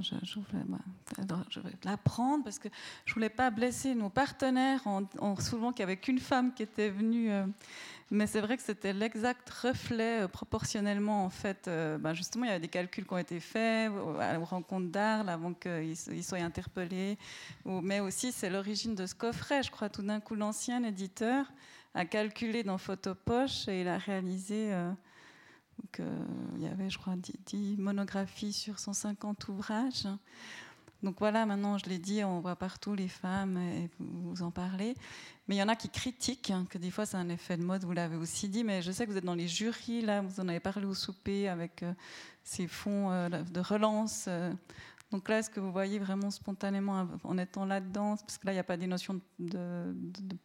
je, 0.00 0.14
je, 0.22 1.60
vais 1.60 1.70
la 1.84 1.96
prendre 1.96 2.44
parce 2.44 2.58
que 2.58 2.68
je 3.04 3.14
voulais 3.14 3.28
pas 3.28 3.50
blesser 3.50 3.94
nos 3.94 4.08
partenaires 4.08 4.86
en, 4.86 5.36
soulevant 5.36 5.72
qu'il 5.72 5.84
n'y 5.84 5.92
avait 5.92 6.00
qu'une 6.00 6.18
femme 6.18 6.52
qui 6.54 6.62
était 6.62 6.90
venue. 6.90 7.30
Euh, 7.30 7.46
mais 8.10 8.26
c'est 8.26 8.40
vrai 8.40 8.56
que 8.56 8.62
c'était 8.62 8.92
l'exact 8.92 9.48
reflet 9.50 10.22
euh, 10.22 10.28
proportionnellement. 10.28 11.24
En 11.24 11.30
fait, 11.30 11.68
euh, 11.68 11.98
ben 11.98 12.12
justement, 12.14 12.44
il 12.44 12.48
y 12.48 12.50
avait 12.50 12.60
des 12.60 12.68
calculs 12.68 13.06
qui 13.06 13.12
ont 13.12 13.18
été 13.18 13.40
faits 13.40 13.90
à 14.18 14.32
la 14.32 14.38
rencontre 14.38 14.88
d'Arles 14.88 15.28
avant 15.28 15.54
qu'ils 15.54 16.24
soient 16.24 16.38
interpellés. 16.38 17.18
Mais 17.64 18.00
aussi, 18.00 18.32
c'est 18.32 18.50
l'origine 18.50 18.94
de 18.94 19.06
ce 19.06 19.14
coffret. 19.14 19.62
Je 19.62 19.70
crois 19.70 19.88
tout 19.88 20.02
d'un 20.02 20.20
coup, 20.20 20.34
l'ancien 20.34 20.82
éditeur 20.84 21.52
a 21.94 22.04
calculé 22.04 22.62
dans 22.62 22.78
Photopoche 22.78 23.68
et 23.68 23.82
il 23.82 23.88
a 23.88 23.98
réalisé. 23.98 24.72
Donc, 25.80 26.00
euh, 26.00 26.24
il 26.56 26.62
y 26.62 26.66
avait, 26.66 26.90
je 26.90 26.98
crois, 26.98 27.14
10, 27.16 27.76
monographies 27.78 28.52
sur 28.52 28.78
150 28.78 29.48
ouvrages. 29.48 30.06
Donc 31.02 31.16
voilà, 31.18 31.46
maintenant, 31.46 31.78
je 31.78 31.86
l'ai 31.86 31.98
dit, 31.98 32.22
on 32.24 32.40
voit 32.40 32.56
partout 32.56 32.94
les 32.94 33.08
femmes 33.08 33.56
et 33.56 33.88
vous 33.98 34.42
en 34.42 34.50
parlez. 34.50 34.94
Mais 35.48 35.56
il 35.56 35.58
y 35.58 35.62
en 35.62 35.68
a 35.68 35.76
qui 35.76 35.88
critiquent, 35.88 36.50
hein, 36.50 36.66
que 36.68 36.76
des 36.76 36.90
fois 36.90 37.06
c'est 37.06 37.16
un 37.16 37.30
effet 37.30 37.56
de 37.56 37.62
mode, 37.62 37.84
vous 37.84 37.92
l'avez 37.92 38.16
aussi 38.16 38.48
dit, 38.48 38.64
mais 38.64 38.82
je 38.82 38.92
sais 38.92 39.06
que 39.06 39.10
vous 39.10 39.16
êtes 39.16 39.24
dans 39.24 39.34
les 39.34 39.48
jurys, 39.48 40.02
là, 40.02 40.20
vous 40.20 40.40
en 40.40 40.48
avez 40.48 40.60
parlé 40.60 40.84
au 40.84 40.94
souper 40.94 41.48
avec 41.48 41.82
euh, 41.82 41.94
ces 42.44 42.66
fonds 42.66 43.10
euh, 43.10 43.28
de 43.30 43.60
relance 43.60 44.28
donc 45.10 45.28
là, 45.28 45.40
est-ce 45.40 45.50
que 45.50 45.58
vous 45.58 45.72
voyez 45.72 45.98
vraiment 45.98 46.30
spontanément, 46.30 47.08
en 47.24 47.36
étant 47.36 47.64
là-dedans, 47.64 48.16
parce 48.16 48.38
que 48.38 48.46
là, 48.46 48.52
il 48.52 48.56
n'y 48.56 48.60
a 48.60 48.64
pas 48.64 48.76
des 48.76 48.86
notions 48.86 49.20
de, 49.40 49.92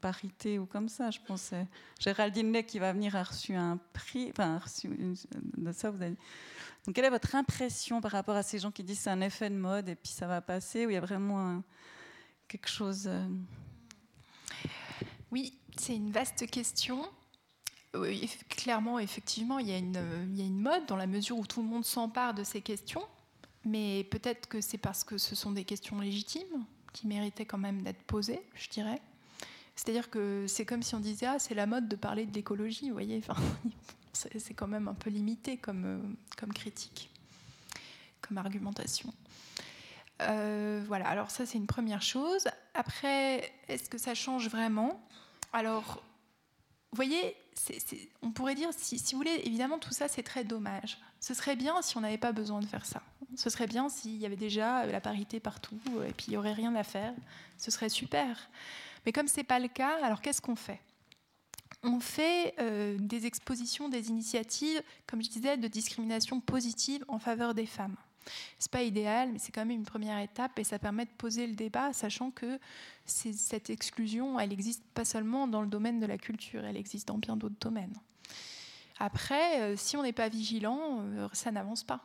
parité 0.02 0.58
ou 0.58 0.66
comme 0.66 0.90
ça, 0.90 1.12
je 1.12 1.20
pense. 1.26 1.52
Géraldine 2.00 2.52
Lay 2.52 2.64
qui 2.64 2.80
va 2.80 2.92
venir 2.92 3.16
a 3.16 3.24
reçu 3.24 3.54
un 3.54 3.80
prix, 3.94 4.30
enfin, 4.32 4.56
a 4.56 4.60
reçu 4.60 4.88
de 4.88 5.72
ça, 5.72 5.92
vous 5.92 6.02
avez... 6.02 6.16
Donc 6.86 6.96
quelle 6.96 7.06
est 7.06 7.12
votre 7.12 7.36
impression 7.36 8.02
par 8.02 8.12
rapport 8.12 8.36
à 8.36 8.44
ces 8.44 8.60
gens 8.60 8.72
qui 8.72 8.84
disent 8.84 9.00
c'est 9.00 9.10
un 9.10 9.22
effet 9.22 9.50
de 9.50 9.56
mode 9.56 9.90
et 9.90 9.96
puis 9.96 10.12
ça 10.12 10.28
va 10.28 10.42
passer, 10.42 10.88
ou 10.88 10.90
il 10.90 10.94
y 10.94 10.98
a 10.98 11.02
vraiment 11.02 11.62
quelque 12.48 12.70
chose... 12.70 13.06
Euh, 13.06 13.28
oui, 15.32 15.60
c'est 15.78 15.96
une 15.96 16.12
vaste 16.12 16.50
question. 16.50 17.08
Oui, 17.94 18.32
clairement, 18.50 18.98
effectivement, 18.98 19.60
une, 19.60 19.68
il 19.68 19.70
y 19.70 20.42
a 20.42 20.46
une 20.46 20.60
mode 20.60 20.88
dans 20.88 20.96
la 20.96 21.08
mesure 21.08 21.38
où 21.38 21.46
tout 21.46 21.62
le 21.62 21.68
monde 21.68 21.86
s'empare 21.86 22.34
de 22.34 22.44
ces 22.44 22.62
questions 22.62 23.04
mais 23.66 24.04
peut-être 24.06 24.48
que 24.48 24.62
c'est 24.62 24.78
parce 24.78 25.04
que 25.04 25.18
ce 25.18 25.36
sont 25.36 25.52
des 25.52 25.64
questions 25.64 26.00
légitimes 26.00 26.66
qui 26.94 27.08
méritaient 27.08 27.46
quand 27.46 27.58
même 27.58 27.82
d'être 27.82 28.04
posées, 28.04 28.42
je 28.56 28.70
dirais. 28.70 29.02
C'est-à-dire 29.76 30.10
que 30.10 30.46
c'est 30.48 30.66
comme 30.66 30.82
si 30.82 30.96
on 30.96 31.00
disait 31.00 31.26
ah 31.26 31.40
c'est 31.40 31.56
la 31.56 31.66
mode 31.66 31.90
de 31.90 31.96
parler 31.96 32.26
de 32.26 32.34
l'écologie, 32.34 32.88
vous 32.88 32.94
voyez. 32.94 33.18
Enfin, 33.18 33.36
c'est 34.14 34.54
quand 34.54 34.68
même 34.68 34.88
un 34.88 34.94
peu 34.94 35.10
limité 35.10 35.58
comme, 35.58 35.86
euh, 35.86 36.00
comme 36.38 36.54
critique, 36.54 37.10
comme 38.22 38.38
argumentation. 38.38 39.14
Euh, 40.22 40.82
voilà, 40.88 41.08
alors 41.10 41.30
ça 41.30 41.46
c'est 41.46 41.58
une 41.58 41.68
première 41.68 42.02
chose. 42.02 42.48
Après, 42.74 43.52
est-ce 43.68 43.90
que 43.90 43.98
ça 43.98 44.16
change 44.16 44.48
vraiment? 44.50 45.06
Alors, 45.52 46.04
vous 46.92 46.96
voyez, 46.96 47.36
on 48.22 48.32
pourrait 48.32 48.56
dire, 48.56 48.70
si, 48.78 48.98
si, 49.00 49.14
vous 49.14 49.20
voulez, 49.20 49.42
évidemment 49.44 49.80
tout 49.80 49.92
ça 49.92 50.08
c'est 50.08 50.24
très 50.24 50.46
dommage. 50.46 50.98
Ce 51.26 51.34
serait 51.34 51.56
bien 51.56 51.82
si 51.82 51.98
on 51.98 52.02
n'avait 52.02 52.20
pas 52.20 52.34
besoin 52.34 52.60
de 52.60 52.68
faire 52.68 52.86
ça. 52.86 53.02
Ce 53.36 53.50
serait 53.50 53.66
bien 53.66 53.90
s'il 53.90 54.18
y 54.18 54.28
avait 54.28 54.36
déjà 54.36 54.86
la 54.86 55.02
parité 55.02 55.40
partout 55.40 55.80
et 56.08 56.14
puis 56.14 56.28
il 56.28 56.30
n'y 56.30 56.38
aurait 56.38 56.54
rien 56.54 56.76
à 56.76 56.84
faire. 56.84 57.16
Ce 57.58 57.72
serait 57.72 57.90
super. 57.90 58.38
Mais 59.04 59.12
comme 59.12 59.28
ce 59.28 59.38
n'est 59.38 59.44
pas 59.44 59.58
le 59.58 59.68
cas, 59.68 59.98
alors 60.04 60.22
qu'est-ce 60.22 60.40
qu'on 60.40 60.56
fait? 60.56 60.80
On 61.82 62.00
fait 62.00 62.54
euh, 62.60 62.96
des 63.00 63.26
expositions, 63.26 63.90
des 63.90 64.10
initiatives, 64.10 64.84
comme 65.08 65.24
je 65.24 65.32
disais, 65.32 65.58
de 65.58 65.68
discrimination 65.68 66.40
positive 66.42 67.04
en 67.08 67.18
faveur 67.18 67.56
des 67.56 67.66
femmes. 67.66 67.96
C'est 68.60 68.72
pas 68.72 68.84
idéal, 68.84 69.32
mais 69.32 69.40
c'est 69.40 69.52
quand 69.52 69.62
même 69.62 69.80
une 69.80 69.84
première 69.84 70.20
étape 70.20 70.60
et 70.60 70.64
ça 70.64 70.78
permet 70.78 71.06
de 71.06 71.14
poser 71.18 71.48
le 71.48 71.56
débat, 71.56 71.92
sachant 71.92 72.30
que 72.30 72.60
cette 73.08 73.72
exclusion, 73.72 74.40
elle 74.40 74.50
n'existe 74.50 74.84
pas 74.94 75.06
seulement 75.06 75.48
dans 75.48 75.64
le 75.64 75.68
domaine 75.70 76.00
de 76.00 76.06
la 76.06 76.20
culture, 76.20 76.64
elle 76.66 76.78
existe 76.78 77.08
dans 77.08 77.18
bien 77.18 77.36
d'autres 77.36 77.60
domaines. 77.60 77.96
Après, 78.98 79.62
euh, 79.62 79.76
si 79.76 79.98
on 79.98 80.04
n'est 80.04 80.14
pas 80.14 80.30
vigilant, 80.30 81.00
euh, 81.02 81.28
ça 81.34 81.52
n'avance 81.52 81.84
pas. 81.84 82.02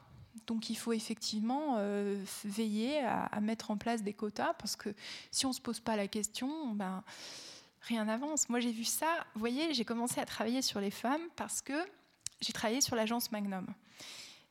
Donc 0.47 0.71
il 0.71 0.77
faut 0.77 0.93
effectivement 0.93 1.77
euh, 1.79 2.23
veiller 2.45 3.01
à, 3.01 3.41
mettre 3.41 3.71
en 3.71 3.77
place 3.77 4.03
des 4.03 4.13
quotas 4.13 4.55
parce 4.55 4.77
que 4.77 4.95
si 5.31 5.47
on 5.47 5.51
ne 5.51 5.55
se 5.55 5.61
pose 5.61 5.81
pas 5.81 5.97
la 5.97 6.09
question, 6.09 6.73
ben, 6.75 7.03
rien 7.83 8.05
n'avance. 8.05 8.49
Moi 8.49 8.61
j'ai 8.61 8.73
vu 8.73 8.85
ça, 8.85 9.07
vous 9.35 9.41
voyez, 9.41 9.75
j'ai 9.75 9.85
commencé 9.85 10.21
à 10.21 10.27
travailler 10.27 10.63
sur 10.63 10.81
les 10.81 10.91
femmes 10.91 11.23
parce 11.37 11.61
que 11.61 11.75
j'ai 12.41 12.53
travaillé 12.53 12.81
sur 12.81 12.97
l'agence 12.97 13.31
Magnum. 13.33 13.67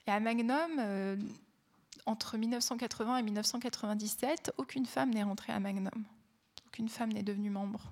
Et 0.07 0.11
à 0.11 0.19
Magnum, 0.19 0.81
entre 2.05 2.37
1980 2.37 3.17
et 3.17 3.23
1997, 3.23 4.53
aucune 4.57 4.85
femme 4.85 5.11
n'est 5.11 5.23
rentrée 5.23 5.53
à 5.53 5.59
Magnum. 5.59 6.05
Aucune 6.67 6.89
femme 6.89 7.11
n'est 7.11 7.23
devenue 7.23 7.49
membre. 7.49 7.91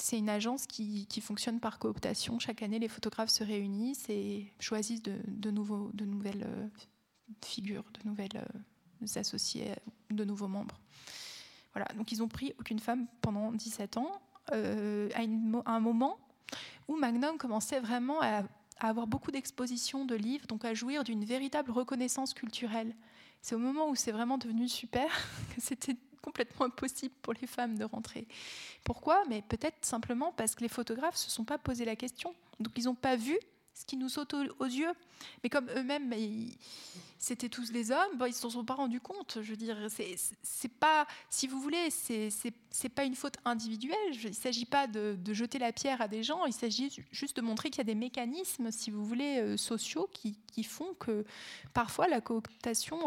C'est 0.00 0.16
une 0.16 0.28
agence 0.28 0.66
qui, 0.66 1.06
fonctionne 1.20 1.58
par 1.58 1.80
cooptation. 1.80 2.38
Chaque 2.38 2.62
année, 2.62 2.78
les 2.78 2.86
photographes 2.86 3.30
se 3.30 3.42
réunissent 3.42 4.08
et 4.08 4.52
choisissent 4.60 5.02
de, 5.02 5.50
nouvelles 5.50 6.46
euh, 6.46 6.68
figures, 7.44 7.84
de 8.00 8.08
nouvelles 8.08 8.36
euh, 8.36 9.06
associés, 9.16 9.72
de 10.10 10.24
nouveaux 10.24 10.46
membres. 10.46 10.78
Voilà, 11.74 11.88
donc 11.96 12.12
ils 12.12 12.22
ont 12.22 12.28
pris 12.28 12.54
aucune 12.60 12.78
femme 12.78 13.08
pendant 13.20 13.50
17 13.50 13.96
ans, 13.96 14.12
euh, 14.52 15.10
à, 15.14 15.72
un 15.72 15.80
moment 15.80 16.18
où 16.86 16.96
Magnum 16.96 17.36
commençait 17.36 17.80
vraiment 17.80 18.20
à, 18.22 18.44
à 18.78 18.88
avoir 18.88 19.08
beaucoup 19.08 19.32
d'expositions 19.32 20.04
de 20.04 20.14
livres, 20.14 20.46
donc 20.46 20.64
à 20.64 20.74
jouir 20.74 21.02
d'une 21.02 21.24
véritable 21.24 21.72
reconnaissance 21.72 22.34
culturelle. 22.34 22.94
C'est 23.42 23.56
au 23.56 23.58
moment 23.58 23.90
où 23.90 23.96
c'est 23.96 24.12
vraiment 24.12 24.38
devenu 24.38 24.68
super 24.68 25.10
que 25.56 25.60
c'était 25.60 25.96
complètement 26.22 26.66
impossible 26.66 27.14
pour 27.22 27.34
les 27.34 27.46
femmes 27.46 27.78
de 27.78 27.84
rentrer. 27.84 28.26
Pourquoi? 28.84 29.22
Mais 29.28 29.42
peut-être 29.42 29.84
simplement 29.84 30.32
parce 30.36 30.54
que 30.54 30.62
les 30.62 30.68
photographes 30.68 31.14
ne 31.14 31.18
se 31.18 31.30
sont 31.30 31.44
pas 31.44 31.58
posé 31.58 31.84
la 31.84 31.96
question. 31.96 32.34
Donc 32.60 32.72
ils 32.76 32.84
n'ont 32.84 32.94
pas 32.94 33.16
vu 33.16 33.38
ce 33.78 33.84
qui 33.84 33.96
nous 33.96 34.08
saute 34.08 34.34
aux, 34.34 34.64
yeux. 34.64 34.92
Mais 35.42 35.50
comme 35.50 35.70
eux-mêmes, 35.76 36.12
c'était 37.16 37.48
tous 37.48 37.70
des 37.70 37.92
hommes, 37.92 38.16
bon, 38.16 38.24
ils 38.26 38.30
ne 38.30 38.34
s'en 38.34 38.50
sont 38.50 38.64
pas 38.64 38.74
rendus 38.74 39.00
compte. 39.00 39.38
Je 39.40 39.50
veux 39.50 39.56
dire, 39.56 39.76
c'est 40.42 40.68
pas, 40.80 41.06
si 41.30 41.46
vous 41.46 41.60
voulez, 41.60 41.88
c'est 41.90 42.88
pas 42.88 43.04
une 43.04 43.14
faute 43.14 43.36
individuelle. 43.44 43.96
Il 44.12 44.30
ne 44.30 44.32
s'agit 44.32 44.64
pas 44.64 44.88
de, 44.88 45.16
jeter 45.32 45.60
la 45.60 45.72
pierre 45.72 46.00
à 46.00 46.08
des 46.08 46.24
gens, 46.24 46.44
il 46.46 46.52
s'agit 46.52 46.90
juste 47.12 47.36
de 47.36 47.42
montrer 47.42 47.70
qu'il 47.70 47.78
y 47.78 47.82
a 47.82 47.84
des 47.84 47.94
mécanismes, 47.94 48.72
si 48.72 48.90
vous 48.90 49.04
voulez, 49.04 49.38
euh, 49.38 49.56
sociaux 49.56 50.08
qui, 50.12 50.36
qui, 50.52 50.64
font 50.64 50.94
que 50.98 51.24
parfois 51.72 52.08
la 52.08 52.20
cooptation 52.20 52.98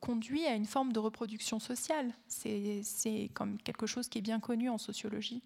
conduit 0.00 0.44
à 0.46 0.54
une 0.54 0.66
forme 0.66 0.92
de 0.92 0.98
reproduction 0.98 1.60
sociale. 1.60 2.12
C'est 2.26 3.30
comme 3.34 3.58
quelque 3.58 3.86
chose 3.86 4.08
qui 4.08 4.18
est 4.18 4.22
bien 4.22 4.40
connu 4.40 4.68
en 4.68 4.78
sociologie. 4.78 5.42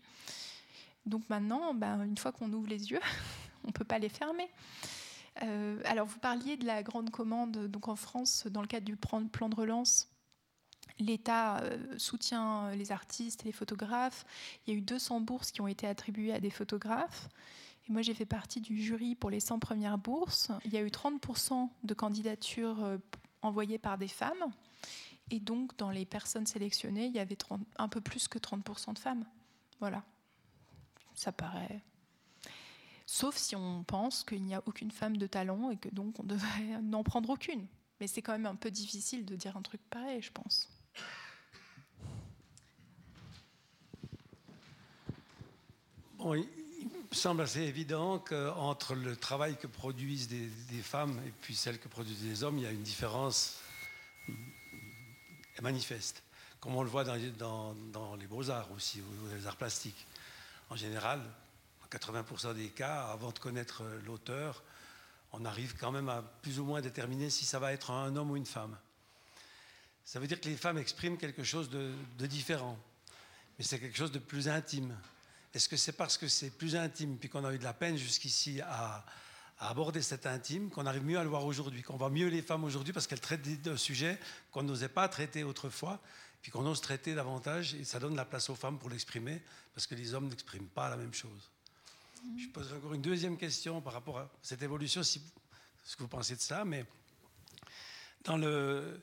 Donc 1.06 1.28
maintenant, 1.28 1.74
ben, 1.74 2.02
une 2.04 2.18
fois 2.18 2.32
qu'on 2.32 2.52
ouvre 2.52 2.68
les 2.68 2.90
yeux, 2.90 3.00
on 3.64 3.68
ne 3.68 3.72
peut 3.72 3.84
pas 3.84 3.98
les 3.98 4.08
fermer. 4.08 4.48
Euh, 5.42 5.80
alors, 5.84 6.06
vous 6.06 6.18
parliez 6.18 6.56
de 6.56 6.66
la 6.66 6.82
grande 6.82 7.10
commande. 7.10 7.66
Donc, 7.68 7.88
en 7.88 7.96
France, 7.96 8.46
dans 8.48 8.60
le 8.60 8.66
cadre 8.66 8.84
du 8.84 8.96
plan 8.96 9.20
de 9.20 9.56
relance, 9.56 10.08
l'État 10.98 11.58
euh, 11.62 11.78
soutient 11.98 12.70
les 12.72 12.92
artistes 12.92 13.42
et 13.42 13.46
les 13.46 13.52
photographes. 13.52 14.24
Il 14.66 14.72
y 14.72 14.76
a 14.76 14.78
eu 14.78 14.82
200 14.82 15.20
bourses 15.20 15.50
qui 15.50 15.60
ont 15.60 15.68
été 15.68 15.86
attribuées 15.86 16.32
à 16.32 16.40
des 16.40 16.50
photographes. 16.50 17.28
Et 17.88 17.92
moi, 17.92 18.02
j'ai 18.02 18.14
fait 18.14 18.26
partie 18.26 18.60
du 18.60 18.80
jury 18.80 19.14
pour 19.14 19.30
les 19.30 19.40
100 19.40 19.58
premières 19.58 19.98
bourses. 19.98 20.50
Il 20.64 20.72
y 20.72 20.76
a 20.76 20.82
eu 20.82 20.88
30% 20.88 21.68
de 21.82 21.94
candidatures 21.94 22.84
euh, 22.84 22.98
envoyées 23.40 23.78
par 23.78 23.98
des 23.98 24.08
femmes. 24.08 24.52
Et 25.30 25.40
donc, 25.40 25.76
dans 25.78 25.90
les 25.90 26.04
personnes 26.04 26.46
sélectionnées, 26.46 27.06
il 27.06 27.12
y 27.12 27.18
avait 27.18 27.38
un 27.78 27.88
peu 27.88 28.00
plus 28.00 28.28
que 28.28 28.38
30% 28.38 28.92
de 28.92 28.98
femmes. 28.98 29.24
Voilà. 29.80 30.04
Ça 31.14 31.32
paraît 31.32 31.82
sauf 33.12 33.36
si 33.36 33.54
on 33.54 33.84
pense 33.84 34.24
qu'il 34.24 34.42
n'y 34.42 34.54
a 34.54 34.62
aucune 34.64 34.90
femme 34.90 35.18
de 35.18 35.26
talent 35.26 35.70
et 35.70 35.76
que 35.76 35.90
donc 35.90 36.18
on 36.18 36.22
devrait 36.22 36.80
n'en 36.82 37.02
prendre 37.02 37.28
aucune. 37.28 37.66
Mais 38.00 38.06
c'est 38.06 38.22
quand 38.22 38.32
même 38.32 38.46
un 38.46 38.56
peu 38.56 38.70
difficile 38.70 39.26
de 39.26 39.36
dire 39.36 39.56
un 39.56 39.62
truc 39.62 39.82
pareil, 39.90 40.22
je 40.22 40.32
pense. 40.32 40.70
Bon, 46.16 46.42
semble 47.10 47.42
assez 47.42 47.60
évident 47.60 48.18
qu'entre 48.18 48.94
le 48.94 49.14
travail 49.14 49.58
que 49.58 49.66
produisent 49.66 50.28
des, 50.28 50.82
femmes 50.82 51.20
et 51.26 51.32
puis 51.42 51.54
celle 51.54 51.78
que 51.78 51.88
produisent 51.88 52.22
des 52.22 52.42
hommes, 52.42 52.56
il 52.58 52.64
y 52.64 52.66
a 52.66 52.70
une 52.70 52.82
différence 52.82 53.58
manifeste, 55.60 56.22
comme 56.60 56.74
on 56.74 56.82
le 56.82 56.88
voit 56.88 57.04
dans, 57.04 57.74
dans 57.92 58.16
les 58.16 58.26
beaux-arts 58.26 58.72
aussi, 58.72 59.00
ou 59.00 59.34
les 59.36 59.46
arts 59.46 59.56
plastiques. 59.56 60.06
En 60.72 60.76
général, 60.76 61.20
en 61.84 61.86
80% 61.86 62.54
des 62.54 62.70
cas, 62.70 63.02
avant 63.12 63.30
de 63.30 63.38
connaître 63.38 63.82
l'auteur, 64.06 64.62
on 65.32 65.44
arrive 65.44 65.74
quand 65.78 65.92
même 65.92 66.08
à 66.08 66.22
plus 66.40 66.58
ou 66.58 66.64
moins 66.64 66.80
déterminer 66.80 67.28
si 67.28 67.44
ça 67.44 67.58
va 67.58 67.74
être 67.74 67.90
un 67.90 68.16
homme 68.16 68.30
ou 68.30 68.38
une 68.38 68.46
femme. 68.46 68.74
Ça 70.02 70.18
veut 70.18 70.26
dire 70.26 70.40
que 70.40 70.48
les 70.48 70.56
femmes 70.56 70.78
expriment 70.78 71.18
quelque 71.18 71.44
chose 71.44 71.68
de, 71.68 71.92
différent, 72.26 72.78
mais 73.58 73.64
c'est 73.66 73.78
quelque 73.78 73.98
chose 73.98 74.12
de 74.12 74.18
plus 74.18 74.48
intime. 74.48 74.96
Est-ce 75.52 75.68
que 75.68 75.76
c'est 75.76 75.92
parce 75.92 76.16
que 76.16 76.26
c'est 76.26 76.48
plus 76.48 76.74
intime, 76.74 77.18
puis 77.18 77.28
qu'on 77.28 77.44
a 77.44 77.52
eu 77.52 77.58
de 77.58 77.64
la 77.64 77.74
peine 77.74 77.98
jusqu'ici 77.98 78.62
à, 78.62 79.04
aborder 79.58 80.00
cet 80.00 80.24
intime, 80.24 80.70
qu'on 80.70 80.86
arrive 80.86 81.04
mieux 81.04 81.18
à 81.18 81.22
le 81.22 81.28
voir 81.28 81.44
aujourd'hui, 81.44 81.82
qu'on 81.82 81.98
voit 81.98 82.08
mieux 82.08 82.28
les 82.28 82.40
femmes 82.40 82.64
aujourd'hui 82.64 82.94
parce 82.94 83.06
qu'elles 83.06 83.20
traitent 83.20 83.60
d'un 83.60 83.76
sujet 83.76 84.18
qu'on 84.50 84.62
n'osait 84.62 84.88
pas 84.88 85.06
traiter 85.10 85.44
autrefois, 85.44 86.00
puis 86.42 86.50
qu'on 86.50 86.66
ose 86.66 86.80
traiter 86.80 87.14
davantage, 87.14 87.74
et 87.74 87.84
ça 87.84 88.00
donne 88.00 88.16
la 88.16 88.24
place 88.24 88.50
aux 88.50 88.56
femmes 88.56 88.78
pour 88.78 88.90
l'exprimer, 88.90 89.40
parce 89.74 89.86
que 89.86 89.94
les 89.94 90.12
hommes 90.12 90.28
n'expriment 90.28 90.68
pas 90.68 90.90
la 90.90 90.96
même 90.96 91.14
chose. 91.14 91.50
Je 92.38 92.48
poserai 92.48 92.76
encore 92.76 92.94
une 92.94 93.02
deuxième 93.02 93.36
question 93.36 93.80
par 93.80 93.92
rapport 93.92 94.18
à 94.18 94.30
cette 94.42 94.62
évolution, 94.62 95.02
si, 95.02 95.22
ce 95.84 95.96
que 95.96 96.02
vous 96.02 96.08
pensez 96.08 96.36
de 96.36 96.40
ça, 96.40 96.64
mais 96.64 96.84
dans 98.24 98.36
le, 98.36 99.00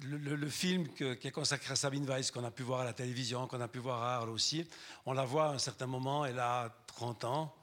le, 0.00 0.48
film 0.48 0.88
qui 0.88 1.04
est 1.04 1.32
consacré 1.32 1.72
à 1.72 1.76
Sabine 1.76 2.04
Weiss, 2.04 2.30
qu'on 2.30 2.44
a 2.44 2.50
pu 2.50 2.62
voir 2.62 2.80
à 2.80 2.84
la 2.84 2.92
télévision, 2.92 3.46
qu'on 3.46 3.60
a 3.60 3.68
pu 3.68 3.78
voir 3.78 4.02
à 4.02 4.16
Arles 4.16 4.30
aussi, 4.30 4.66
on 5.06 5.12
la 5.12 5.24
voit 5.24 5.50
à 5.50 5.52
un 5.52 5.58
certain 5.58 5.86
moment, 5.86 6.24
elle 6.24 6.38
a 6.38 6.74
30 6.86 7.24
ans, 7.24 7.54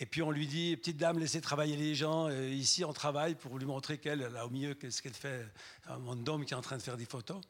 et 0.00 0.06
puis 0.06 0.22
on 0.22 0.30
lui 0.30 0.46
dit, 0.46 0.76
petite 0.76 0.96
dame, 0.96 1.18
laissez 1.18 1.40
travailler 1.40 1.76
les 1.76 1.94
gens, 1.94 2.28
euh, 2.28 2.48
ici 2.48 2.84
on 2.84 2.92
travaille 2.92 3.36
pour 3.36 3.58
lui 3.58 3.66
montrer 3.66 3.98
qu'elle, 3.98 4.20
là 4.20 4.46
au 4.46 4.50
milieu, 4.50 4.74
qu'est-ce 4.74 5.02
qu'elle 5.02 5.14
fait, 5.14 5.46
un 5.86 5.98
monde 5.98 6.24
d'homme 6.24 6.44
qui 6.44 6.54
est 6.54 6.56
en 6.56 6.62
train 6.62 6.76
de 6.76 6.82
faire 6.82 6.96
des 6.96 7.06
photos, 7.06 7.40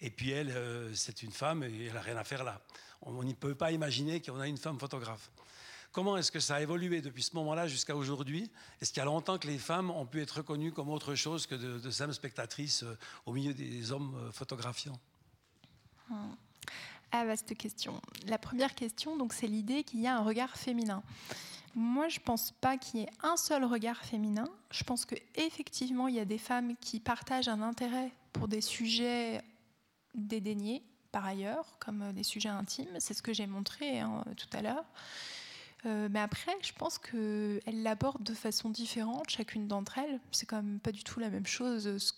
et 0.00 0.10
puis 0.10 0.30
elle, 0.30 0.50
euh, 0.50 0.94
c'est 0.94 1.22
une 1.22 1.32
femme 1.32 1.62
et 1.62 1.86
elle 1.86 1.94
n'a 1.94 2.00
rien 2.00 2.16
à 2.16 2.24
faire 2.24 2.44
là. 2.44 2.60
On 3.02 3.22
ne 3.22 3.32
peut 3.32 3.54
pas 3.54 3.72
imaginer 3.72 4.20
qu'on 4.20 4.40
a 4.40 4.46
une 4.46 4.58
femme 4.58 4.78
photographe. 4.78 5.30
Comment 5.92 6.16
est-ce 6.16 6.30
que 6.30 6.40
ça 6.40 6.56
a 6.56 6.60
évolué 6.60 7.00
depuis 7.00 7.22
ce 7.22 7.34
moment-là 7.36 7.66
jusqu'à 7.66 7.96
aujourd'hui? 7.96 8.50
Est-ce 8.80 8.92
qu'il 8.92 9.00
y 9.00 9.02
a 9.02 9.06
longtemps 9.06 9.38
que 9.38 9.46
les 9.46 9.58
femmes 9.58 9.90
ont 9.90 10.06
pu 10.06 10.20
être 10.20 10.38
reconnues 10.38 10.72
comme 10.72 10.90
autre 10.90 11.14
chose 11.14 11.46
que 11.46 11.54
de, 11.54 11.90
simples 11.90 12.12
spectatrices 12.12 12.82
euh, 12.82 12.98
au 13.26 13.32
milieu 13.32 13.54
des 13.54 13.90
hommes 13.90 14.14
euh, 14.16 14.32
photographiants? 14.32 14.98
Ah, 17.10 17.24
vaste 17.24 17.56
question. 17.56 18.00
La 18.26 18.38
première 18.38 18.74
question, 18.74 19.16
donc, 19.16 19.32
c'est 19.32 19.46
l'idée 19.46 19.82
qu'il 19.82 20.00
y 20.00 20.06
a 20.06 20.16
un 20.16 20.22
regard 20.22 20.56
féminin. 20.56 21.02
Moi, 21.74 22.08
je 22.08 22.18
ne 22.18 22.24
pense 22.24 22.52
pas 22.52 22.76
qu'il 22.76 23.00
y 23.00 23.02
ait 23.04 23.10
un 23.22 23.36
seul 23.36 23.64
regard 23.64 24.04
féminin. 24.04 24.48
Je 24.70 24.84
pense 24.84 25.04
qu'effectivement, 25.04 26.08
il 26.08 26.16
y 26.16 26.20
a 26.20 26.24
des 26.24 26.38
femmes 26.38 26.76
qui 26.76 27.00
partagent 27.00 27.48
un 27.48 27.62
intérêt 27.62 28.12
pour 28.32 28.48
des 28.48 28.60
sujets 28.60 29.42
dédaignés, 30.18 30.82
par 31.12 31.24
ailleurs, 31.24 31.76
comme 31.78 32.02
euh, 32.02 32.12
des 32.12 32.22
sujets 32.22 32.48
intimes. 32.48 32.88
C'est 32.98 33.14
ce 33.14 33.22
que 33.22 33.32
j'ai 33.32 33.46
montré 33.46 34.00
hein, 34.00 34.24
tout 34.36 34.48
à 34.56 34.62
l'heure. 34.62 34.84
Euh, 35.86 36.08
mais 36.10 36.20
après, 36.20 36.56
je 36.62 36.72
pense 36.72 36.98
qu'elles 36.98 37.82
l'abordent 37.82 38.24
de 38.24 38.34
façon 38.34 38.68
différente, 38.70 39.30
chacune 39.30 39.68
d'entre 39.68 39.98
elles. 39.98 40.20
C'est 40.32 40.46
quand 40.46 40.56
même 40.56 40.80
pas 40.80 40.92
du 40.92 41.04
tout 41.04 41.20
la 41.20 41.30
même 41.30 41.46
chose. 41.46 42.14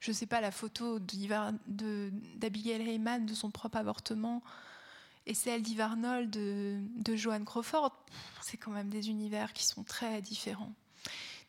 Je 0.00 0.12
sais 0.12 0.26
pas, 0.26 0.40
la 0.40 0.50
photo 0.50 0.98
d'Abigail 0.98 2.88
Heyman 2.88 3.26
de 3.26 3.34
son 3.34 3.50
propre 3.50 3.78
avortement 3.78 4.42
et 5.26 5.34
celle 5.34 5.62
d'Yves 5.62 5.80
Arnold 5.80 6.30
de, 6.30 6.78
de 6.96 7.16
Joan 7.16 7.44
Crawford, 7.44 7.92
c'est 8.42 8.58
quand 8.58 8.70
même 8.70 8.90
des 8.90 9.08
univers 9.08 9.54
qui 9.54 9.64
sont 9.64 9.82
très 9.82 10.20
différents. 10.20 10.74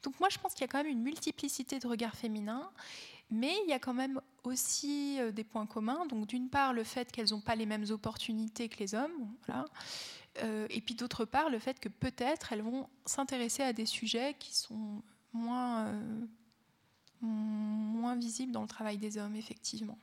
Donc 0.03 0.19
moi, 0.19 0.29
je 0.29 0.37
pense 0.37 0.53
qu'il 0.53 0.61
y 0.61 0.65
a 0.65 0.67
quand 0.67 0.77
même 0.77 0.91
une 0.91 1.01
multiplicité 1.01 1.79
de 1.79 1.87
regards 1.87 2.15
féminins, 2.15 2.69
mais 3.29 3.55
il 3.63 3.69
y 3.69 3.73
a 3.73 3.79
quand 3.79 3.93
même 3.93 4.21
aussi 4.43 5.19
euh, 5.19 5.31
des 5.31 5.43
points 5.43 5.65
communs. 5.65 6.05
Donc 6.05 6.27
d'une 6.27 6.49
part, 6.49 6.73
le 6.73 6.83
fait 6.83 7.11
qu'elles 7.11 7.31
n'ont 7.31 7.41
pas 7.41 7.55
les 7.55 7.65
mêmes 7.65 7.85
opportunités 7.89 8.69
que 8.69 8.79
les 8.79 8.93
hommes. 8.93 9.33
Euh, 10.43 10.67
et 10.69 10.81
puis 10.81 10.95
d'autre 10.95 11.25
part, 11.25 11.49
le 11.49 11.59
fait 11.59 11.79
que 11.79 11.89
peut-être 11.89 12.53
elles 12.53 12.61
vont 12.61 12.89
s'intéresser 13.05 13.63
à 13.63 13.73
des 13.73 13.85
sujets 13.85 14.35
qui 14.37 14.53
sont 14.53 15.01
moins, 15.33 15.87
euh, 15.87 16.25
moins 17.21 18.15
visibles 18.15 18.51
dans 18.51 18.61
le 18.61 18.67
travail 18.67 18.97
des 18.97 19.17
hommes, 19.17 19.35
effectivement. 19.35 19.97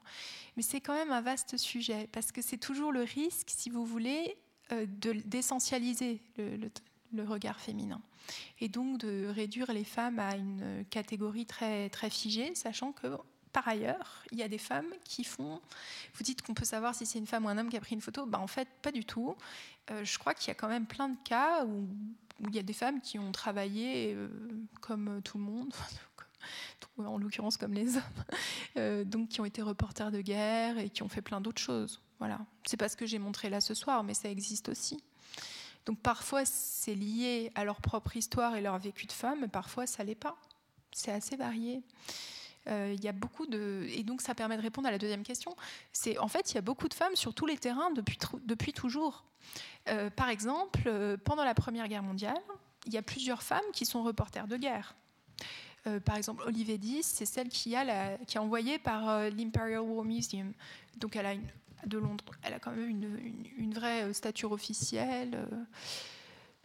Mais 0.57 0.63
c'est 0.63 0.81
quand 0.81 0.95
même 0.95 1.13
un 1.13 1.21
vaste 1.21 1.57
sujet, 1.59 2.09
parce 2.13 2.33
que 2.33 2.43
c'est 2.43 2.57
toujours 2.57 2.93
le 2.93 3.03
risque, 3.03 3.51
si 3.51 3.71
vous 3.71 3.85
voulez, 3.85 4.37
d'essentialiser 5.27 6.23
le, 6.39 6.57
le, 6.57 6.71
regard 7.21 7.61
féminin. 7.61 8.01
Et 8.61 8.69
donc 8.69 8.99
de 8.99 9.27
réduire 9.27 9.73
les 9.73 9.85
femmes 9.85 10.19
à 10.19 10.37
une 10.37 10.85
catégorie 10.89 11.45
très, 11.45 11.91
très 11.91 12.09
figée, 12.09 12.55
sachant 12.55 12.93
que 12.93 13.09
par 13.53 13.69
ailleurs, 13.69 14.25
il 14.33 14.39
y 14.39 14.43
a 14.43 14.49
des 14.49 14.59
femmes 14.59 14.93
qui 15.05 15.25
font. 15.25 15.61
Vous 16.15 16.25
dites 16.25 16.43
qu'on 16.43 16.55
peut 16.55 16.65
savoir 16.65 16.95
si 16.95 17.05
c'est 17.05 17.19
une 17.19 17.27
femme 17.27 17.45
ou 17.45 17.49
un 17.49 17.59
homme 17.59 17.69
qui 17.69 17.77
a 17.77 17.81
pris 17.81 17.95
une 17.95 18.01
photo. 18.01 18.25
Ben, 18.25 18.39
en 18.39 18.47
fait, 18.47 18.69
pas 18.81 18.93
du 18.93 19.05
tout. 19.05 19.37
Euh, 19.91 20.05
je 20.05 20.19
crois 20.19 20.35
qu'il 20.35 20.49
y 20.49 20.51
a 20.51 20.55
quand 20.55 20.69
même 20.69 20.87
plein 20.87 21.09
de 21.09 21.19
cas 21.23 21.65
où, 21.67 21.87
il 22.41 22.55
y 22.55 22.59
a 22.59 22.63
des 22.63 22.73
femmes 22.73 23.01
qui 23.01 23.19
ont 23.19 23.31
travaillé 23.31 24.15
euh, 24.15 24.29
comme 24.81 25.21
tout 25.23 25.39
le 25.39 25.45
monde, 25.45 25.73
en 26.99 27.19
l'occurrence 27.19 27.57
comme 27.57 27.75
les 27.75 27.97
hommes, 27.97 28.25
euh, 28.79 29.05
donc 29.05 29.29
qui 29.29 29.41
ont 29.41 29.45
été 29.45 29.63
reporters 29.63 30.11
de 30.11 30.21
guerre 30.23 30.79
et 30.79 30.89
qui 30.89 31.03
ont 31.03 31.09
fait 31.09 31.23
plein 31.23 31.41
d'autres 31.41 31.61
choses. 31.61 32.01
Voilà. 32.19 32.41
C'est 32.65 32.77
pas 32.77 32.89
ce 32.89 32.97
que 32.97 33.07
j'ai 33.07 33.19
montré 33.19 33.51
là 33.51 33.61
ce 33.61 33.75
soir, 33.75 34.03
mais 34.03 34.15
ça 34.15 34.31
existe 34.31 34.69
aussi. 34.69 35.03
Donc 35.87 35.99
parfois 36.01 36.45
c'est 36.45 36.95
lié 36.95 37.51
à 37.55 37.65
leur 37.65 37.81
propre 37.81 38.17
histoire 38.17 38.57
et 38.57 38.61
leur 38.61 38.79
vécu 38.79 39.07
de 39.07 39.13
femme, 39.13 39.49
parfois 39.49 39.87
ça 39.87 40.05
l'est 40.05 40.15
pas. 40.15 40.37
C'est 40.93 41.13
assez 41.13 41.37
varié. 41.37 41.83
Euh, 42.69 42.95
il 42.97 43.03
y 43.03 43.09
a 43.09 43.13
beaucoup 43.13 43.47
de 43.47 43.87
et 43.89 44.05
donc 44.05 44.21
ça 44.21 44.35
permet 44.35 44.57
de 44.57 44.63
répondre 44.63 44.87
à 44.87 44.91
la 44.91 44.99
deuxième 44.99 45.25
question. 45.25 45.57
C'est 45.93 46.19
en 46.19 46.29
fait 46.29 46.53
il 46.53 46.55
y 46.55 46.59
a 46.59 46.63
beaucoup 46.63 46.89
de 46.89 46.95
femmes 46.95 47.17
sur 47.17 47.35
tous 47.35 47.47
les 47.47 47.59
terrains 47.59 47.91
depuis 47.91 48.19
depuis 48.45 48.73
toujours. 48.73 49.25
Euh, 49.89 50.11
par 50.11 50.29
exemple, 50.29 50.83
euh, 50.87 51.17
pendant 51.25 51.45
la 51.45 51.55
Première 51.55 51.89
Guerre 51.89 52.05
mondiale, 52.05 52.39
il 52.87 52.93
y 52.93 52.99
a 52.99 53.03
plusieurs 53.03 53.43
femmes 53.43 53.61
qui 53.73 53.85
sont 53.85 54.03
reporters 54.03 54.47
de 54.47 54.57
guerre. 54.57 54.95
par 56.05 56.17
exemple, 56.17 56.45
Olivier 56.47 56.79
Dix, 56.79 57.05
c'est 57.05 57.27
celle 57.27 57.49
qui 57.49 57.75
a, 57.75 57.83
la, 57.83 58.17
qui 58.19 58.39
a 58.39 58.43
envoyé 58.43 58.79
par 58.79 59.31
l'Imperial 59.31 59.81
War 59.81 60.05
Museum. 60.05 60.53
Donc, 60.97 61.17
elle 61.17 61.27
a 61.27 61.33
une, 61.33 61.47
de 61.87 61.99
Londres, 61.99 62.25
elle 62.43 62.55
a 62.55 62.59
quand 62.59 62.73
même 62.73 62.89
une, 63.59 63.75
vraie 63.75 64.13
stature 64.13 64.53
officielle. 64.53 65.47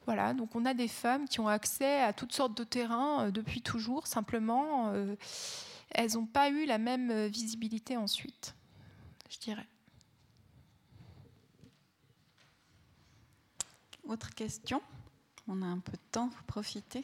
Voilà, 0.05 0.33
donc 0.33 0.55
on 0.55 0.65
a 0.65 0.73
des 0.73 0.87
femmes 0.87 1.27
qui 1.27 1.39
ont 1.39 1.47
accès 1.47 2.01
à 2.01 2.13
toutes 2.13 2.33
sortes 2.33 2.57
de 2.57 2.63
terrains 2.63 3.29
depuis 3.31 3.61
toujours. 3.61 4.07
Simplement, 4.07 4.93
elles 5.91 6.13
n'ont 6.13 6.25
pas 6.25 6.49
eu 6.49 6.65
la 6.65 6.77
même 6.77 7.11
euh, 7.11 7.27
visibilité 7.27 7.97
ensuite, 7.97 8.55
je 9.29 9.39
dirais. 9.39 9.67
Autre 14.03 14.33
question? 14.33 14.81
On 15.47 15.61
a 15.61 15.65
un 15.65 15.79
peu 15.79 15.93
de 15.93 16.11
temps, 16.11 16.27
vous 16.27 16.43
profitez. 16.45 17.03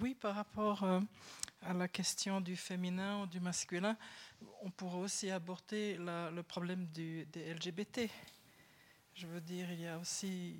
Oui, 0.00 0.14
par 0.14 0.34
rapport 0.34 0.84
euh, 0.84 1.00
à 1.62 1.72
la 1.72 1.88
question 1.88 2.40
du 2.40 2.56
féminin 2.56 3.22
ou 3.22 3.26
du 3.26 3.40
masculin, 3.40 3.96
on 4.62 4.70
pourrait 4.70 5.00
aussi 5.00 5.30
aborder 5.30 5.96
le 5.98 6.40
problème 6.42 6.86
des 6.86 7.26
LGBT. 7.34 8.08
Je 9.14 9.26
veux 9.26 9.40
dire, 9.40 9.72
il 9.72 9.80
y 9.80 9.86
a 9.86 9.98
aussi 9.98 10.56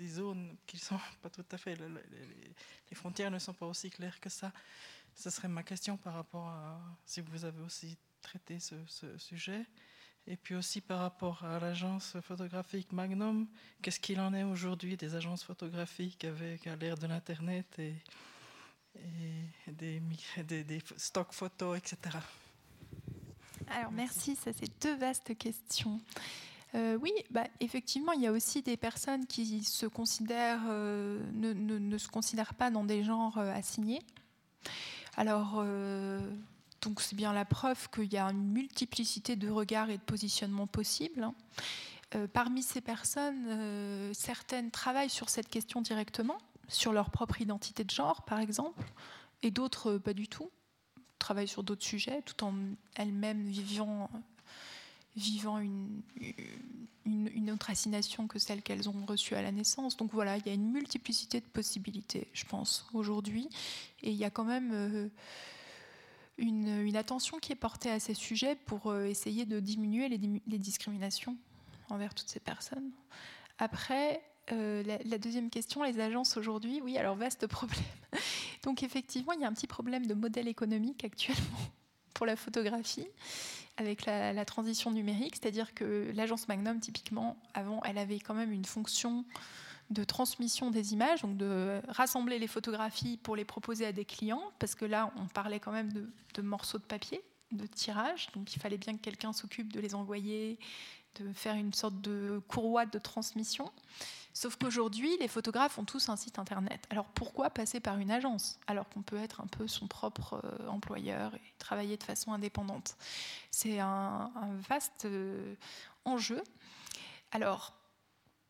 des 0.00 0.08
zones 0.08 0.56
qui 0.66 0.76
ne 0.76 0.80
sont 0.80 1.00
pas 1.22 1.28
tout 1.28 1.44
à 1.50 1.58
fait. 1.58 1.76
Les, 1.76 2.94
frontières 2.94 3.30
ne 3.30 3.38
sont 3.38 3.52
pas 3.52 3.66
aussi 3.66 3.90
claires 3.90 4.18
que 4.18 4.30
ça. 4.30 4.52
Ce 5.14 5.28
serait 5.28 5.48
ma 5.48 5.62
question 5.62 5.98
par 5.98 6.14
rapport 6.14 6.48
à 6.48 6.80
si 7.04 7.20
vous 7.20 7.44
avez 7.44 7.60
aussi 7.60 7.98
traité 8.22 8.58
ce, 8.58 8.76
sujet. 9.18 9.66
Et 10.26 10.36
puis 10.36 10.54
aussi 10.54 10.80
par 10.80 11.00
rapport 11.00 11.44
à 11.44 11.58
l'agence 11.58 12.16
photographique 12.20 12.92
Magnum, 12.92 13.46
qu'est-ce 13.82 14.00
qu'il 14.00 14.20
en 14.20 14.32
est 14.32 14.44
aujourd'hui 14.44 14.96
des 14.96 15.14
agences 15.14 15.42
photographiques 15.42 16.24
avec 16.24 16.64
l'ère 16.64 16.96
de 16.96 17.06
l'Internet 17.06 17.78
et, 17.78 17.94
des, 19.66 20.00
des, 20.44 20.64
des 20.64 20.82
stocks 20.96 21.32
photos, 21.32 21.78
etc. 21.78 22.18
Alors 23.68 23.92
merci, 23.92 24.36
ça 24.36 24.52
c'est 24.52 24.70
deux 24.82 24.96
vastes 24.96 25.36
questions. 25.36 26.00
Euh, 26.74 26.96
oui, 27.00 27.12
bah, 27.30 27.46
effectivement, 27.58 28.12
il 28.12 28.22
y 28.22 28.26
a 28.26 28.32
aussi 28.32 28.62
des 28.62 28.76
personnes 28.76 29.26
qui 29.26 29.64
se 29.64 29.86
considèrent, 29.86 30.62
euh, 30.68 31.20
ne, 31.32 31.98
se 31.98 32.08
considèrent 32.08 32.54
pas 32.54 32.70
dans 32.70 32.84
des 32.84 33.02
genres 33.02 33.38
euh, 33.38 33.52
assignés. 33.52 34.02
Alors, 35.16 35.64
donc 36.80 37.00
c'est 37.00 37.16
bien 37.16 37.32
la 37.32 37.44
preuve 37.44 37.90
qu'il 37.90 38.10
y 38.12 38.16
a 38.16 38.24
une 38.26 38.52
multiplicité 38.52 39.34
de 39.34 39.50
regards 39.50 39.90
et 39.90 39.98
de 39.98 40.02
positionnements 40.02 40.68
possibles. 40.68 41.24
Hein. 41.24 41.34
parmi 42.32 42.62
ces 42.62 42.80
personnes, 42.80 44.14
certaines 44.14 44.70
travaillent 44.70 45.10
sur 45.10 45.28
cette 45.28 45.48
question 45.48 45.82
directement, 45.82 46.38
sur 46.70 46.92
leur 46.92 47.10
propre 47.10 47.40
identité 47.40 47.84
de 47.84 47.90
genre, 47.90 48.22
par 48.22 48.40
exemple, 48.40 48.84
et 49.42 49.50
d'autres 49.50 49.98
pas 49.98 50.14
du 50.14 50.28
tout 50.28 50.50
travaille 51.20 51.46
sur 51.46 51.62
d'autres 51.62 51.84
sujets, 51.84 52.22
tout 52.22 52.42
en 52.42 52.54
elle-même 52.96 53.44
vivant, 53.44 54.10
vivant 55.16 55.58
une, 55.58 56.02
une, 57.04 57.50
autre 57.52 57.70
assignation 57.70 58.26
que 58.26 58.38
celle 58.38 58.62
qu'elles 58.62 58.88
ont 58.88 59.04
reçue 59.06 59.34
à 59.34 59.42
la 59.42 59.52
naissance. 59.52 59.96
Donc 59.96 60.12
voilà, 60.12 60.38
il 60.38 60.46
y 60.46 60.50
a 60.50 60.54
une 60.54 60.72
multiplicité 60.72 61.40
de 61.40 61.46
possibilités, 61.46 62.26
je 62.32 62.44
pense, 62.44 62.88
aujourd'hui. 62.94 63.48
Et 64.02 64.10
il 64.10 64.16
y 64.16 64.24
a 64.24 64.30
quand 64.30 64.44
même 64.44 64.70
euh, 64.72 65.08
une, 66.38 66.80
une, 66.80 66.96
attention 66.96 67.38
qui 67.38 67.52
est 67.52 67.56
portée 67.56 67.90
à 67.90 68.00
ces 68.00 68.14
sujets 68.14 68.56
pour 68.56 68.90
euh, 68.90 69.04
essayer 69.04 69.44
de 69.44 69.60
diminuer 69.60 70.08
les, 70.08 70.18
les, 70.46 70.58
discriminations 70.58 71.36
envers 71.90 72.14
toutes 72.14 72.28
ces 72.28 72.40
personnes. 72.40 72.90
Après, 73.58 74.22
euh, 74.52 74.82
la, 74.82 74.98
la, 75.04 75.18
deuxième 75.18 75.50
question, 75.50 75.82
les 75.82 76.00
agences 76.00 76.36
aujourd'hui, 76.36 76.80
oui, 76.82 76.98
alors 76.98 77.16
vaste 77.16 77.46
problème. 77.46 77.80
Donc 78.64 78.82
effectivement, 78.82 79.32
il 79.32 79.40
y 79.40 79.44
a 79.44 79.48
un 79.48 79.52
petit 79.52 79.66
problème 79.66 80.06
de 80.06 80.14
modèle 80.14 80.48
économique 80.48 81.04
actuellement 81.04 81.58
pour 82.14 82.26
la 82.26 82.36
photographie 82.36 83.06
avec 83.80 84.04
la, 84.04 84.44
transition 84.44 84.90
numérique, 84.90 85.36
c'est-à-dire 85.36 85.72
que 85.74 86.10
l'agence 86.14 86.48
Magnum, 86.48 86.80
typiquement, 86.80 87.36
avant, 87.54 87.80
elle 87.84 87.96
avait 87.96 88.18
quand 88.18 88.34
même 88.34 88.52
une 88.52 88.66
fonction 88.66 89.24
de 89.88 90.04
transmission 90.04 90.70
des 90.70 90.92
images, 90.92 91.22
donc 91.22 91.36
de 91.36 91.80
rassembler 91.88 92.38
les 92.38 92.46
photographies 92.46 93.16
pour 93.16 93.36
les 93.36 93.44
proposer 93.44 93.86
à 93.86 93.92
des 93.92 94.04
clients, 94.04 94.42
parce 94.58 94.74
que 94.74 94.84
là, 94.84 95.12
on 95.16 95.26
parlait 95.26 95.60
quand 95.60 95.72
même 95.72 95.90
de, 95.92 96.42
morceaux 96.42 96.78
de 96.78 96.84
papier, 96.84 97.22
de 97.52 97.66
tirage, 97.66 98.28
donc 98.34 98.54
il 98.54 98.60
fallait 98.60 98.78
bien 98.78 98.94
que 98.96 99.00
quelqu'un 99.00 99.32
s'occupe 99.32 99.72
de 99.72 99.80
les 99.80 99.94
envoyer, 99.94 100.58
de 101.16 101.32
faire 101.32 101.54
une 101.54 101.72
sorte 101.72 102.00
de 102.00 102.40
courroie 102.48 102.86
de 102.86 102.98
transmission. 102.98 103.70
Sauf 104.32 104.56
qu'aujourd'hui, 104.56 105.16
les 105.18 105.28
photographes 105.28 105.78
ont 105.78 105.84
tous 105.84 106.08
un 106.08 106.16
site 106.16 106.38
internet. 106.38 106.86
Alors 106.90 107.06
pourquoi 107.06 107.50
passer 107.50 107.80
par 107.80 107.98
une 107.98 108.10
agence 108.10 108.58
alors 108.66 108.88
qu'on 108.88 109.02
peut 109.02 109.18
être 109.18 109.40
un 109.40 109.46
peu 109.46 109.66
son 109.66 109.88
propre 109.88 110.40
euh, 110.44 110.68
employeur 110.68 111.34
et 111.34 111.54
travailler 111.58 111.96
de 111.96 112.04
façon 112.04 112.32
indépendante? 112.32 112.96
C'est 113.50 113.80
un, 113.80 114.30
vaste 114.68 115.04
euh, 115.06 115.54
enjeu. 116.04 116.42
Alors, 117.32 117.74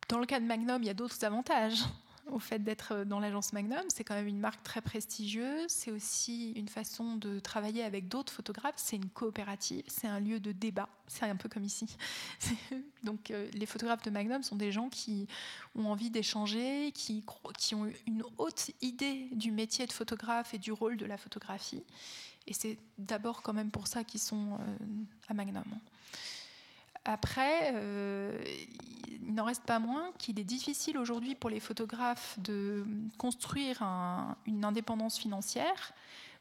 dans 0.08 0.18
le 0.18 0.26
cas 0.26 0.38
de 0.38 0.44
Magnum, 0.44 0.82
il 0.82 0.86
y 0.86 0.90
a 0.90 0.94
d'autres 0.94 1.24
avantages 1.24 1.82
au 2.32 2.38
fait 2.38 2.58
d'être 2.60 3.04
dans 3.04 3.20
l'agence 3.20 3.52
Magnum. 3.52 3.82
C'est 3.88 4.04
quand 4.04 4.14
même 4.14 4.26
une 4.26 4.38
marque 4.40 4.62
très 4.62 4.80
prestigieuse. 4.80 5.68
C'est 5.68 5.90
aussi 5.90 6.52
une 6.52 6.68
façon 6.68 7.16
de 7.16 7.38
travailler 7.38 7.82
avec 7.82 8.08
d'autres 8.08 8.32
photographes. 8.32 8.74
C'est 8.76 8.96
une 8.96 9.08
coopérative. 9.08 9.84
C'est 9.86 10.06
un 10.06 10.20
lieu 10.20 10.40
de 10.40 10.52
débat. 10.52 10.88
C'est 11.06 11.24
un 11.24 11.36
peu 11.36 11.48
comme 11.48 11.64
ici. 11.64 11.86
Donc 13.04 13.30
euh, 13.30 13.48
les 13.52 13.66
photographes 13.66 14.02
de 14.02 14.10
Magnum 14.10 14.42
sont 14.42 14.56
des 14.56 14.72
gens 14.72 14.88
qui 14.88 15.26
ont 15.74 15.86
envie 15.86 16.10
d'échanger, 16.10 16.92
qui, 16.92 17.24
qui 17.58 17.74
ont 17.74 17.90
une 18.06 18.22
haute 18.38 18.70
idée 18.80 19.28
du 19.32 19.50
métier 19.50 19.86
de 19.86 19.92
photographe 19.92 20.54
et 20.54 20.58
du 20.58 20.72
rôle 20.72 20.96
de 20.96 21.06
la 21.06 21.16
photographie. 21.16 21.82
Et 22.46 22.54
c'est 22.54 22.78
d'abord 22.98 23.42
quand 23.42 23.52
même 23.52 23.70
pour 23.70 23.86
ça 23.86 24.04
qu'ils 24.04 24.20
sont 24.20 24.54
euh, 24.54 24.76
à 25.28 25.34
Magnum. 25.34 25.64
Après, 27.04 27.72
euh, 27.74 28.38
il 29.08 29.34
n'en 29.34 29.44
reste 29.44 29.64
pas 29.64 29.78
moins 29.78 30.12
qu'il 30.18 30.38
est 30.38 30.44
difficile 30.44 30.98
aujourd'hui 30.98 31.34
pour 31.34 31.50
les 31.50 31.60
photographes 31.60 32.38
de 32.38 32.84
construire 33.16 33.82
une 34.46 34.64
indépendance 34.64 35.18
financière. 35.18 35.92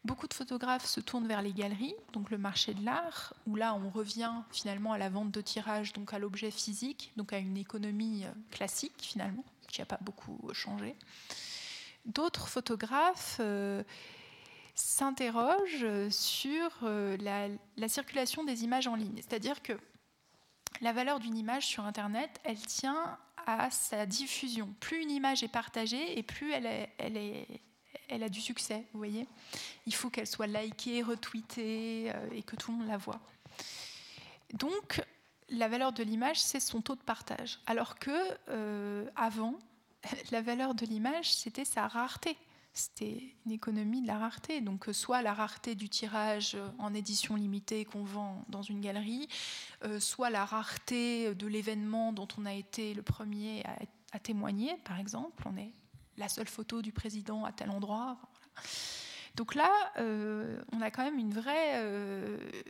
Beaucoup 0.06 0.28
de 0.28 0.34
photographes 0.34 0.86
se 0.86 1.02
tournent 1.02 1.28
vers 1.28 1.42
les 1.42 1.52
galeries, 1.52 1.96
donc 2.14 2.30
le 2.30 2.38
marché 2.38 2.74
de 2.74 2.84
l'art, 2.84 3.34
où 3.46 3.56
là 3.56 3.76
on 3.76 3.90
revient 3.90 4.32
finalement 4.52 4.94
à 4.94 4.98
la 4.98 5.10
vente 5.10 5.32
de 5.32 5.42
tirage, 5.42 5.92
donc 5.94 6.14
à 6.14 6.20
l'objet 6.20 6.52
physique, 6.52 7.12
donc 7.18 7.34
à 7.34 7.38
une 7.38 7.58
économie 7.58 8.24
euh, 8.26 8.32
classique 8.52 8.94
finalement, 8.98 9.44
qui 9.68 9.82
n'a 9.82 9.86
pas 9.86 10.00
beaucoup 10.02 10.40
changé. 10.54 10.96
D'autres 12.06 12.48
photographes 12.48 13.38
euh, 13.42 13.84
s'interrogent 14.74 16.10
sur 16.10 16.70
la, 16.82 17.50
la, 17.76 17.90
circulation 17.90 18.46
des 18.46 18.64
images 18.64 18.88
en 18.88 18.96
ligne, 18.96 19.18
c'est-à-dire 19.18 19.62
que 19.62 19.74
la 20.82 20.94
valeur 20.94 21.20
d'une 21.20 21.38
image 21.38 21.66
sur 21.66 21.86
Internet, 21.86 22.40
elle 22.44 22.60
tient 22.60 23.18
à 23.46 23.70
sa 23.72 24.06
diffusion. 24.06 24.74
Plus 24.80 25.02
une 25.02 25.12
image 25.12 25.44
est 25.44 25.50
partagée 25.50 26.18
et 26.18 26.24
plus 26.24 26.52
elle, 26.52 28.24
a 28.24 28.30
du 28.30 28.42
succès, 28.42 28.86
vous 28.94 29.00
voyez. 29.00 29.28
Il 29.86 29.94
faut 29.94 30.10
qu'elle 30.10 30.28
soit 30.28 30.48
likée, 30.48 31.02
retweetée 31.02 32.12
euh, 32.14 32.30
et 32.34 32.44
que 32.44 32.56
tout 32.56 32.72
le 32.72 32.78
monde 32.78 32.88
la 32.88 32.98
voit. 32.98 33.20
Donc, 34.54 35.02
la 35.50 35.68
valeur 35.68 35.92
de 35.92 36.04
l'image, 36.04 36.42
c'est 36.42 36.60
son 36.60 36.82
taux 36.82 36.96
de 36.96 37.02
partage. 37.02 37.60
Alors 37.66 37.98
que 37.98 38.12
euh, 38.50 39.08
avant, 39.16 39.56
la 40.32 40.42
valeur 40.42 40.76
de 40.76 40.86
l'image, 40.86 41.34
c'était 41.34 41.66
sa 41.66 41.88
rareté 41.88 42.38
c'était 42.80 43.36
une 43.46 43.52
économie 43.52 44.02
de 44.02 44.08
la 44.08 44.18
rareté. 44.18 44.62
Donc, 44.62 44.88
euh, 44.88 44.94
soit 44.94 45.22
la 45.22 45.34
rareté 45.34 45.76
du 45.76 45.90
tirage 45.90 46.56
euh, 46.56 46.70
en 46.80 46.94
édition 46.94 47.36
limitée 47.36 47.86
qu'on 47.86 48.04
vend 48.04 48.44
dans 48.48 48.62
une 48.62 48.80
galerie, 48.80 49.28
euh, 49.84 50.00
soit 50.00 50.30
la 50.30 50.46
rareté 50.46 51.36
de 51.36 51.48
l'événement 51.48 52.14
dont 52.14 52.28
on 52.38 52.46
a 52.46 52.54
été 52.54 52.94
le 52.94 53.02
premier 53.02 53.64
à, 54.12 54.20
témoigner, 54.20 54.76
par 54.86 55.00
exemple. 55.00 55.44
On 55.46 55.58
est 55.58 55.72
la 56.18 56.30
seule 56.30 56.48
photo 56.48 56.82
du 56.82 56.92
président 56.92 57.46
à 57.46 57.52
tel 57.52 57.70
endroit. 57.70 58.18
Donc 59.36 59.56
là, 59.56 59.70
on 60.74 60.82
a 60.82 60.92
quand 60.92 61.04
même 61.04 61.20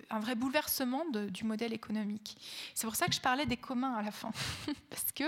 un 0.09 0.19
vrai 0.19 0.35
bouleversement 0.35 1.05
du 1.05 1.45
modèle 1.45 1.73
économique. 1.73 2.37
C'est 2.75 2.85
pour 2.85 2.95
ça 2.95 3.07
que 3.07 3.13
je 3.13 3.21
parlais 3.21 3.45
des 3.45 3.57
communs 3.57 3.93
à 3.93 4.03
la 4.03 4.11
fin. 4.11 4.31
Parce 4.89 5.11
que 5.13 5.23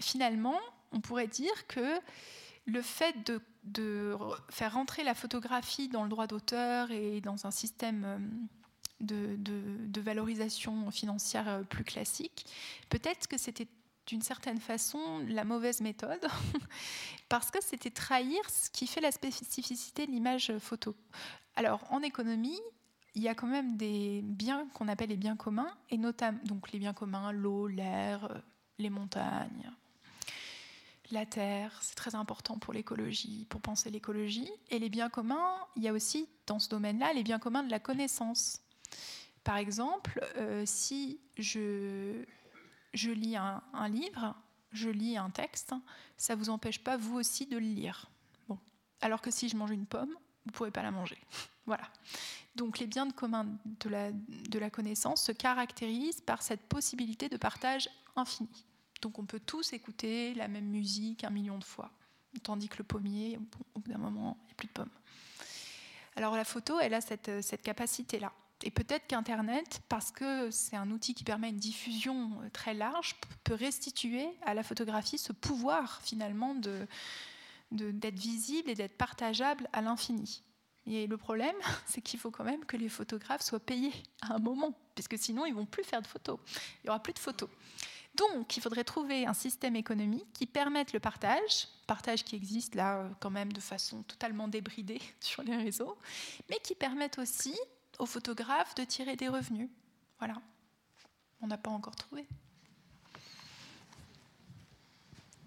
finalement, 0.00 0.58
on 0.92 1.00
pourrait 1.00 1.28
dire 1.28 1.66
que 1.66 2.00
le 2.66 2.82
fait 2.82 3.14
de, 3.24 4.16
faire 4.50 4.74
rentrer 4.74 5.02
la 5.02 5.14
photographie 5.14 5.88
dans 5.88 6.04
le 6.04 6.08
droit 6.08 6.26
d'auteur 6.26 6.90
et 6.90 7.20
dans 7.20 7.46
un 7.46 7.50
système 7.50 8.04
euh, 9.02 9.36
de, 9.38 10.00
valorisation 10.00 10.90
financière 10.90 11.48
euh, 11.48 11.62
plus 11.62 11.84
classique, 11.84 12.46
peut-être 12.88 13.26
que 13.26 13.38
c'était 13.38 13.68
d'une 14.06 14.22
certaine 14.22 14.60
façon 14.60 15.24
la 15.28 15.44
mauvaise 15.44 15.80
méthode, 15.80 16.24
parce 17.28 17.50
que 17.50 17.58
c'était 17.62 17.90
trahir 17.90 18.38
ce 18.48 18.70
qui 18.70 18.86
fait 18.86 19.00
la 19.00 19.10
spécificité 19.10 20.06
de 20.06 20.12
l'image 20.12 20.56
photo. 20.58 20.94
Alors 21.56 21.84
en 21.90 22.02
économie, 22.02 22.60
il 23.16 23.22
y 23.22 23.28
a 23.28 23.34
quand 23.34 23.48
même 23.48 23.76
des 23.76 24.20
biens 24.22 24.68
qu'on 24.74 24.88
appelle 24.88 25.08
les 25.08 25.16
biens 25.16 25.36
communs, 25.36 25.74
et 25.90 25.98
notamment 25.98 26.38
donc 26.44 26.70
les 26.70 26.78
biens 26.78 26.92
communs, 26.92 27.32
l'eau, 27.32 27.66
l'air, 27.66 28.30
euh, 28.30 28.38
les 28.78 28.90
montagnes, 28.90 29.72
la 31.10 31.26
terre, 31.26 31.78
c'est 31.82 31.94
très 31.94 32.14
important 32.14 32.58
pour 32.58 32.72
l'écologie, 32.72 33.46
pour 33.48 33.60
penser 33.60 33.90
l'écologie. 33.90 34.50
Et 34.70 34.78
les 34.78 34.88
biens 34.88 35.08
communs, 35.08 35.54
il 35.76 35.82
y 35.82 35.88
a 35.88 35.92
aussi 35.92 36.28
dans 36.46 36.58
ce 36.58 36.68
domaine-là 36.68 37.12
les 37.12 37.22
biens 37.22 37.38
communs 37.38 37.62
de 37.62 37.70
la 37.70 37.78
connaissance. 37.80 38.60
Par 39.44 39.56
exemple, 39.56 40.20
euh, 40.36 40.64
si 40.66 41.20
je, 41.38 42.24
je 42.94 43.10
lis 43.10 43.36
un, 43.36 43.62
livre, 43.88 44.34
je 44.72 44.88
lis 44.88 45.16
un 45.16 45.30
texte, 45.30 45.72
ça 46.16 46.34
ne 46.34 46.40
vous 46.40 46.50
empêche 46.50 46.82
pas, 46.82 46.96
vous 46.96 47.16
aussi, 47.16 47.46
de 47.46 47.56
le 47.56 47.66
lire. 47.66 48.10
Bon. 48.48 48.58
Alors 49.00 49.22
que 49.22 49.30
si 49.30 49.48
je 49.48 49.56
mange 49.56 49.70
une 49.70 49.86
pomme, 49.86 50.10
vous 50.10 50.50
ne 50.50 50.52
pourrez 50.52 50.70
pas 50.70 50.82
la 50.82 50.90
manger. 50.90 51.18
voilà. 51.66 51.88
Donc 52.56 52.78
les 52.78 52.86
biens 52.86 53.06
de 53.06 53.12
commun 53.12 53.46
de 53.64 53.88
la, 53.88 54.10
de 54.12 54.58
la 54.58 54.70
connaissance 54.70 55.22
se 55.22 55.32
caractérisent 55.32 56.22
par 56.22 56.42
cette 56.42 56.62
possibilité 56.62 57.28
de 57.28 57.36
partage 57.36 57.88
infini. 58.16 58.66
Donc 59.00 59.18
on 59.18 59.26
peut 59.26 59.40
tous 59.40 59.72
écouter 59.72 60.34
la 60.34 60.48
même 60.48 60.66
musique 60.66 61.24
un 61.24 61.30
million 61.30 61.58
de 61.58 61.64
fois. 61.64 61.90
Tandis 62.42 62.68
que 62.68 62.78
le 62.78 62.84
pommier, 62.84 63.38
au 63.74 63.80
bout 63.80 63.90
d'un 63.90 63.98
moment, 63.98 64.36
il 64.42 64.46
n'y 64.46 64.52
a 64.52 64.54
plus 64.54 64.68
de 64.68 64.72
pommes. 64.72 64.90
Alors 66.16 66.34
la 66.34 66.44
photo, 66.44 66.80
elle 66.80 66.94
a 66.94 67.00
cette, 67.00 67.62
capacité-là. 67.62 68.32
Et 68.62 68.70
peut-être 68.70 69.06
qu'Internet, 69.06 69.82
parce 69.88 70.10
que 70.10 70.50
c'est 70.50 70.76
un 70.76 70.90
outil 70.90 71.14
qui 71.14 71.24
permet 71.24 71.50
une 71.50 71.58
diffusion 71.58 72.40
euh, 72.42 72.48
très 72.50 72.72
large, 72.72 73.14
peut 73.44 73.54
restituer 73.54 74.26
à 74.46 74.54
la 74.54 74.62
photographie 74.62 75.18
ce 75.18 75.34
pouvoir 75.34 76.00
finalement 76.00 76.54
d'être 77.70 78.18
visible 78.18 78.70
et 78.70 78.74
d'être 78.74 78.96
partageable 78.96 79.68
à 79.74 79.82
l'infini. 79.82 80.42
Et 80.86 81.06
le 81.06 81.18
problème, 81.18 81.56
c'est 81.86 82.00
qu'il 82.00 82.18
faut 82.18 82.30
quand 82.30 82.44
même 82.44 82.64
que 82.64 82.78
les 82.78 82.88
photographes 82.88 83.42
soient 83.42 83.60
payés 83.60 83.92
à 84.22 84.34
un 84.34 84.38
moment, 84.38 84.72
puisque 84.94 85.18
sinon 85.18 85.44
ils 85.44 85.54
vont 85.54 85.66
plus 85.66 85.84
faire 85.84 86.00
de 86.00 86.06
photos. 86.06 86.38
Il 86.82 86.86
n'y 86.86 86.90
aura 86.90 87.02
plus 87.02 87.12
de 87.12 87.18
photos. 87.18 87.50
Donc, 88.16 88.56
il 88.56 88.62
faudrait 88.62 88.84
trouver 88.84 89.26
un 89.26 89.34
système 89.34 89.76
économique 89.76 90.26
qui 90.32 90.46
permette 90.46 90.92
le 90.92 91.00
partage, 91.00 91.68
partage 91.86 92.24
qui 92.24 92.34
existe 92.34 92.74
là 92.74 92.98
euh, 92.98 93.08
quand 93.20 93.30
même 93.30 93.52
de 93.52 93.60
façon 93.60 94.02
totalement 94.04 94.48
débridée 94.48 95.02
sur 95.20 95.42
les 95.42 95.56
réseaux, 95.56 95.98
mais 96.48 96.58
qui 96.62 96.74
permette 96.74 97.18
aussi 97.18 97.58
aux 97.98 98.06
photographes 98.06 98.74
de 98.74 98.84
tirer 98.84 99.16
des 99.16 99.28
revenus. 99.28 99.68
Voilà. 100.18 100.40
On 101.40 101.46
n'a 101.46 101.58
pas 101.58 101.70
encore 101.70 101.96
trouvé. 101.96 102.26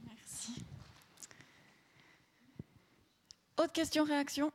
Merci. 0.05 0.63
Autre 3.57 3.73
question, 3.73 4.03
réaction? 4.03 4.51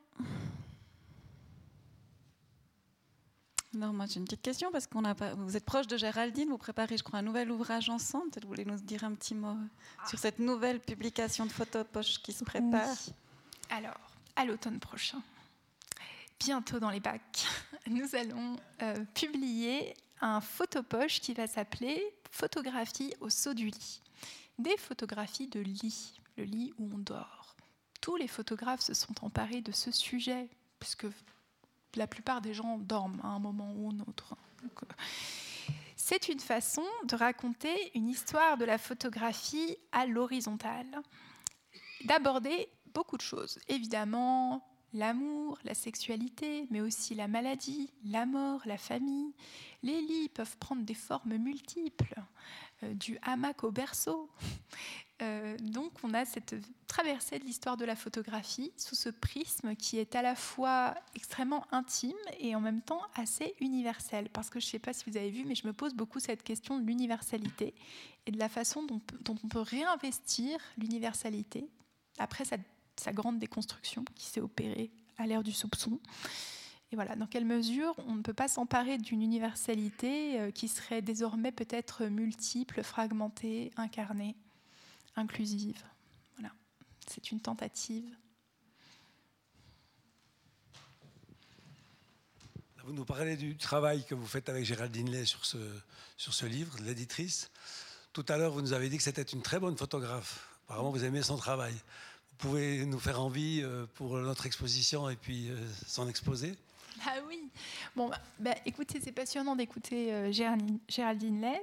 Non, 3.75 3.91
moi 3.91 4.05
j'ai 4.05 4.19
une 4.19 4.25
petite 4.25 4.41
question 4.41 4.71
parce 4.71 4.87
qu'on 4.87 5.03
a 5.03 5.13
vous 5.35 5.57
êtes 5.57 5.65
proche 5.65 5.87
de 5.87 5.97
Géraldine, 5.97 6.47
vous 6.47 6.57
préparez, 6.57 6.97
je 6.97 7.03
crois, 7.03 7.19
un 7.19 7.23
nouvel 7.23 7.51
ouvrage 7.51 7.89
ensemble. 7.89 8.29
Peut-être 8.29 8.43
vous 8.43 8.49
voulez 8.49 8.63
nous 8.63 8.77
dire 8.77 9.03
un 9.03 9.13
petit 9.13 9.35
mot 9.35 9.49
euh, 9.49 10.07
sur 10.07 10.17
cette 10.17 10.39
nouvelle 10.39 10.79
publication 10.79 11.45
de 11.45 11.51
photos 11.51 11.85
poche 11.91 12.19
qui 12.21 12.31
se 12.31 12.45
prépare. 12.45 12.95
Alors, 13.69 13.99
à 14.37 14.45
l'automne 14.45 14.79
prochain. 14.79 15.21
bientôt 16.39 16.79
dans 16.79 16.89
les 16.89 17.01
bacs, 17.01 17.45
nous 17.87 18.15
allons 18.15 18.55
euh, 18.81 19.03
publier 19.13 19.93
un 20.21 20.39
photopoche 20.39 21.19
qui 21.19 21.33
va 21.33 21.45
s'appeler 21.45 22.01
Photographie 22.31 23.13
au 23.19 23.29
saut 23.29 23.53
du 23.53 23.67
lit. 23.67 24.01
Des 24.57 24.77
photographies 24.77 25.47
de 25.47 25.59
lit, 25.59 26.19
le 26.37 26.45
lit 26.45 26.73
où 26.77 26.89
on 26.93 26.97
dort. 26.97 27.55
Tous 27.99 28.15
les 28.15 28.27
photographes 28.27 28.81
se 28.81 28.93
sont 28.93 29.13
emparés 29.21 29.61
de 29.61 29.73
ce 29.73 29.91
sujet, 29.91 30.49
puisque 30.79 31.07
la 31.97 32.07
plupart 32.07 32.41
des 32.41 32.53
gens 32.53 32.77
dorment 32.77 33.19
à 33.23 33.27
un 33.27 33.39
moment 33.39 33.73
ou 33.75 33.89
un 33.89 33.99
autre. 34.01 34.35
Euh, 34.63 34.85
c'est 35.95 36.29
une 36.29 36.39
façon 36.39 36.85
de 37.05 37.15
raconter 37.15 37.91
une 37.95 38.07
histoire 38.07 38.57
de 38.57 38.65
la 38.65 38.77
photographie 38.77 39.77
à 39.91 40.05
l'horizontale, 40.05 41.01
d'aborder 42.03 42.69
beaucoup 42.93 43.17
de 43.17 43.21
choses. 43.21 43.57
Évidemment, 43.67 44.63
l'amour, 44.93 45.57
la 45.63 45.73
sexualité, 45.73 46.67
mais 46.69 46.81
aussi 46.81 47.15
la 47.15 47.27
maladie, 47.27 47.91
la 48.05 48.25
mort, 48.25 48.61
la 48.65 48.77
famille. 48.77 49.33
Les 49.83 50.01
lits 50.01 50.29
peuvent 50.29 50.57
prendre 50.57 50.83
des 50.83 50.93
formes 50.93 51.37
multiples, 51.37 52.15
euh, 52.83 52.93
du 52.93 53.17
hamac 53.21 53.63
au 53.63 53.71
berceau. 53.71 54.29
Euh, 55.21 55.57
donc 55.59 55.93
on 56.03 56.13
a 56.13 56.25
cette 56.25 56.55
traversée 56.87 57.39
de 57.39 57.45
l'histoire 57.45 57.77
de 57.77 57.85
la 57.85 57.95
photographie 57.95 58.73
sous 58.75 58.95
ce 58.95 59.07
prisme 59.07 59.75
qui 59.75 59.97
est 59.97 60.13
à 60.13 60.21
la 60.21 60.35
fois 60.35 60.93
extrêmement 61.15 61.65
intime 61.71 62.17
et 62.39 62.53
en 62.53 62.59
même 62.59 62.81
temps 62.81 63.01
assez 63.15 63.55
universel. 63.61 64.29
Parce 64.33 64.49
que 64.49 64.59
je 64.59 64.65
ne 64.65 64.71
sais 64.71 64.79
pas 64.79 64.93
si 64.93 65.09
vous 65.09 65.15
avez 65.15 65.29
vu, 65.29 65.45
mais 65.45 65.55
je 65.55 65.65
me 65.67 65.73
pose 65.73 65.93
beaucoup 65.93 66.19
cette 66.19 66.43
question 66.43 66.79
de 66.79 66.85
l'universalité 66.85 67.73
et 68.25 68.31
de 68.31 68.37
la 68.37 68.49
façon 68.49 68.83
dont, 68.83 69.01
on 69.29 69.47
peut 69.47 69.59
réinvestir 69.59 70.59
l'universalité 70.77 71.69
après 72.17 72.43
sa 72.45 73.13
grande 73.13 73.39
déconstruction 73.39 74.03
qui 74.15 74.25
s'est 74.25 74.41
opérée 74.41 74.91
à 75.17 75.27
l'ère 75.27 75.43
du 75.43 75.53
soupçon. 75.53 75.99
Et 76.91 76.95
voilà, 76.95 77.15
dans 77.15 77.27
quelle 77.27 77.45
mesure 77.45 77.95
on 78.07 78.15
ne 78.15 78.21
peut 78.21 78.33
pas 78.33 78.47
s'emparer 78.47 78.97
d'une 78.97 79.21
universalité 79.21 80.39
euh, 80.39 80.51
qui 80.51 80.67
serait 80.67 81.01
désormais 81.01 81.51
peut-être 81.51 82.05
multiple, 82.05 82.83
fragmentée, 82.83 83.71
incarnée, 83.75 84.35
inclusive. 85.15 85.81
Voilà, 86.37 86.53
c'est 87.07 87.31
une 87.31 87.39
tentative. 87.39 88.15
Vous 92.83 92.93
nous 92.93 93.05
parlez 93.05 93.35
du 93.35 93.57
travail 93.57 94.05
que 94.05 94.13
vous 94.13 94.27
faites 94.27 94.47
avec 94.47 94.63
Géraldine 94.63 95.09
Lay 95.09 95.25
sur 95.25 95.43
ce, 95.43 95.57
sur 96.17 96.35
ce 96.35 96.45
livre, 96.45 96.77
l'éditrice. 96.83 97.49
Tout 98.13 98.25
à 98.29 98.37
l'heure, 98.37 98.51
vous 98.51 98.61
nous 98.61 98.73
avez 98.73 98.89
dit 98.89 98.97
que 98.97 99.03
c'était 99.03 99.23
une 99.23 99.41
très 99.41 99.59
bonne 99.59 99.75
photographe. 99.75 100.47
Apparemment, 100.65 100.91
vous 100.91 101.03
aimez 101.03 101.23
son 101.23 101.35
travail 101.35 101.73
pouvez 102.37 102.85
nous 102.85 102.99
faire 102.99 103.21
envie 103.21 103.61
euh, 103.63 103.85
pour 103.95 104.17
notre 104.17 104.45
exposition 104.45 105.09
et 105.09 105.15
puis 105.15 105.49
euh, 105.49 105.57
s'en 105.85 106.07
exposer 106.07 106.55
Ah 107.05 107.15
oui. 107.27 107.49
Bon, 107.95 108.09
bah, 108.09 108.19
bah, 108.39 108.55
écoutez, 108.65 108.99
c'est 109.01 109.11
passionnant 109.11 109.55
d'écouter 109.55 110.13
euh, 110.13 110.31
Géraldine, 110.31 111.41
Lay 111.41 111.61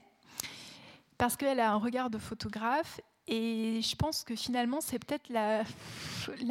parce 1.18 1.36
qu'elle 1.36 1.60
a 1.60 1.72
un 1.72 1.76
regard 1.76 2.10
de 2.10 2.18
photographe 2.18 3.00
et 3.26 3.80
je 3.82 3.96
pense 3.96 4.24
que 4.24 4.34
finalement, 4.34 4.80
c'est 4.80 4.98
peut-être 4.98 5.28
la, 5.30 5.64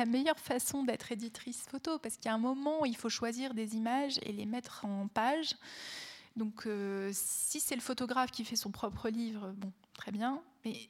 meilleure 0.05 0.39
façon 0.39 0.83
d'être 0.83 1.11
éditrice 1.11 1.65
photo, 1.69 1.99
parce 1.99 2.15
qu'il 2.15 2.25
y 2.25 2.29
a 2.29 2.33
un 2.33 2.39
moment 2.39 2.81
où 2.81 2.85
il 2.85 2.95
faut 2.95 3.09
choisir 3.09 3.53
des 3.53 3.75
images 3.75 4.19
et 4.23 4.31
les 4.31 4.45
mettre 4.45 4.85
en 4.85 5.07
page. 5.07 5.55
Donc, 6.35 6.67
si 7.11 7.59
c'est 7.59 7.75
le 7.75 7.81
photographe 7.81 8.31
qui 8.31 8.45
fait 8.45 8.55
son 8.55 8.71
propre 8.71 9.09
livre, 9.09 9.51
bon, 9.57 9.71
très 9.93 10.11
bien. 10.11 10.41
Mais 10.63 10.89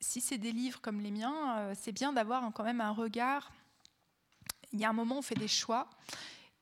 si 0.00 0.20
c'est 0.20 0.38
des 0.38 0.52
livres 0.52 0.80
comme 0.80 1.00
les 1.00 1.10
miens, 1.10 1.58
euh, 1.58 1.74
c'est 1.78 1.92
bien 1.92 2.12
d'avoir 2.12 2.50
quand 2.52 2.64
même 2.64 2.80
un 2.80 2.90
regard. 2.90 3.52
Il 4.72 4.80
y 4.80 4.84
a 4.84 4.88
un 4.88 4.94
moment 4.94 5.16
où 5.16 5.18
on 5.18 5.22
fait 5.22 5.34
des 5.34 5.48
choix. 5.48 5.88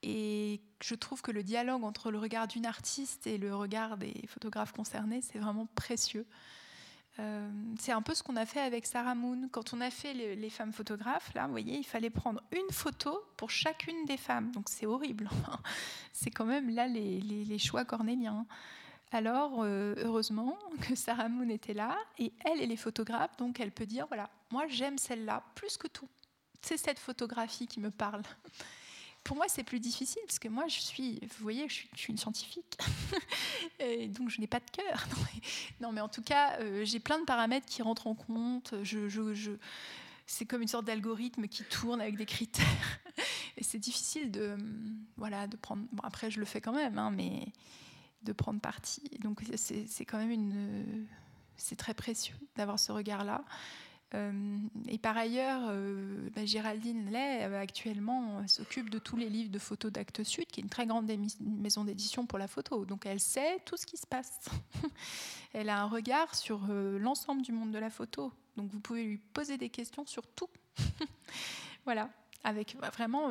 Et 0.03 0.61
je 0.81 0.95
trouve 0.95 1.23
que 1.23 1.31
le 1.31 1.43
dialogue 1.43 1.85
entre 1.85 2.11
le 2.11 2.19
regard 2.19 2.47
d'une 2.47 2.67
artiste 2.67 3.27
et 3.27 3.37
le 3.37 3.55
regard 3.55 3.97
des 3.97 4.15
photographes 4.29 4.73
concernés, 4.73 5.23
c'est 5.23 5.39
vraiment 5.39 5.67
précieux. 5.75 6.27
Euh, 7.21 7.51
c'est 7.79 7.93
un 7.93 8.03
peu 8.03 8.15
ce 8.15 8.23
qu'on 8.23 8.37
a 8.37 8.47
fait 8.47 8.61
avec 8.61 8.87
Sarah 8.87 9.15
Moon. 9.15 9.49
Quand 9.51 9.75
on 9.75 9.81
a 9.81 9.91
fait 9.91 10.15
les, 10.15 10.51
femmes 10.51 10.73
photographes, 10.73 11.33
là, 11.35 11.47
vous 11.47 11.53
voyez, 11.53 11.79
il 11.79 11.85
fallait 11.85 12.11
prendre 12.11 12.43
une 12.53 12.71
photo 12.73 13.21
pour 13.37 13.51
chacune 13.51 14.05
des 14.07 14.17
femmes. 14.17 14.51
Donc 14.53 14.69
c'est 14.69 14.87
horrible. 14.87 15.29
c'est 16.13 16.31
quand 16.31 16.45
même 16.45 16.71
là 16.71 16.87
les, 16.87 17.59
choix 17.59 17.85
cornéliens. 17.85 18.47
Alors, 19.11 19.63
euh, 19.63 19.95
heureusement 19.99 20.57
que 20.83 20.95
Sarah 20.95 21.29
Moon 21.29 21.49
était 21.49 21.75
là, 21.75 21.97
et 22.19 22.33
elle, 22.45 22.61
elle 22.61 22.71
est 22.71 22.77
photographe, 22.77 23.37
donc 23.39 23.59
elle 23.59 23.73
peut 23.73 23.87
dire, 23.87 24.07
voilà, 24.07 24.29
moi 24.51 24.67
j'aime 24.69 24.99
celle-là 24.99 25.43
plus 25.55 25.79
que 25.79 25.89
tout. 25.89 26.09
C'est 26.61 26.77
cette 26.77 26.99
photographie 26.99 27.67
qui 27.67 27.81
me 27.81 27.91
parle. 27.91 28.23
Pour 29.29 29.37
moi, 29.37 29.45
c'est 29.47 29.63
plus 29.63 29.79
difficile, 29.79 30.23
parce 30.27 30.39
que 30.39 30.49
moi, 30.49 30.69
je 30.69 30.81
suis, 30.81 31.21
vous 31.21 31.43
voyez, 31.43 31.69
je 31.69 31.75
suis, 31.75 32.09
une 32.09 32.17
scientifique, 32.17 32.79
et 33.79 34.09
donc 34.09 34.31
je 34.31 34.41
n'ai 34.41 34.47
pas 34.47 34.59
de 34.59 34.71
cœur. 34.73 35.07
Non, 35.83 35.93
mais, 35.93 36.01
en 36.01 36.09
tout 36.09 36.23
cas, 36.23 36.59
euh, 36.61 36.83
j'ai 36.87 36.99
plein 36.99 37.19
de 37.19 37.27
paramètres 37.27 37.67
qui 37.67 37.83
rentrent 37.83 38.07
en 38.07 38.15
compte. 38.15 38.73
C'est 40.27 40.47
comme 40.47 40.63
une 40.63 40.69
sorte 40.69 40.87
d'algorithme 40.87 41.47
qui 41.47 41.63
tourne 41.65 42.01
avec 42.01 42.17
des 42.17 42.25
critères. 42.25 42.65
Et 43.59 43.65
c'est 43.65 43.79
difficile 43.79 44.31
de, 44.31 44.57
voilà, 45.19 45.47
de 45.47 45.59
prendre. 45.59 45.85
Bon, 45.93 46.03
après, 46.05 46.31
je 46.31 46.41
le 46.41 46.47
fais 46.47 46.63
quand 46.63 46.73
même, 46.73 46.97
hein, 46.97 47.11
mais 47.11 47.53
de 48.23 48.33
prendre 48.33 48.63
parti. 48.63 49.03
Donc 49.21 49.43
c'est 49.57 50.07
quand 50.07 50.17
même 50.17 50.31
une, 50.31 51.07
c'est 51.59 51.77
très 51.77 51.93
précieux 51.93 52.37
d'avoir 52.57 52.79
ce 52.79 52.93
regard-là. 52.93 53.45
Euh, 54.15 54.59
et 54.89 54.99
par 54.99 55.17
ailleurs, 55.17 55.63
euh, 55.69 56.31
bah, 56.35 56.45
Géraldine 56.45 57.11
Lay, 57.11 57.45
euh, 57.45 57.61
actuellement, 57.61 58.47
s'occupe 58.47 58.89
de 58.89 58.99
tous 58.99 59.17
les 59.17 59.29
livres 59.29 59.51
de 59.51 59.59
photos 59.59 59.93
d'Actes 59.93 60.23
Sud, 60.23 60.47
qui 60.47 60.61
est 60.61 60.63
une 60.63 60.71
très 60.71 60.87
grande 60.87 61.11
maison 61.41 61.85
d'édition 61.85 62.27
pour 62.27 62.39
la 62.39 62.49
photo. 62.49 62.85
Donc 62.85 63.05
elle 63.07 63.21
sait 63.21 63.61
tout 63.65 63.77
ce 63.77 63.87
qui 63.87 63.97
se 63.97 64.07
passe. 64.07 64.49
elle 65.53 65.69
a 65.69 65.81
un 65.81 65.87
regard 65.87 66.35
sur 66.35 66.67
l'ensemble 66.67 67.43
du 67.43 67.53
monde 67.53 67.71
de 67.71 67.79
la 67.79 67.91
photo. 67.91 68.33
Donc 68.57 68.71
vous 68.71 68.81
pouvez 68.81 69.05
lui 69.05 69.19
poser 69.19 69.59
des 69.59 69.69
questions 69.69 70.07
sur 70.07 70.27
tout. 70.27 70.49
voilà, 71.85 72.09
avec 72.45 72.77
vraiment, 72.77 73.31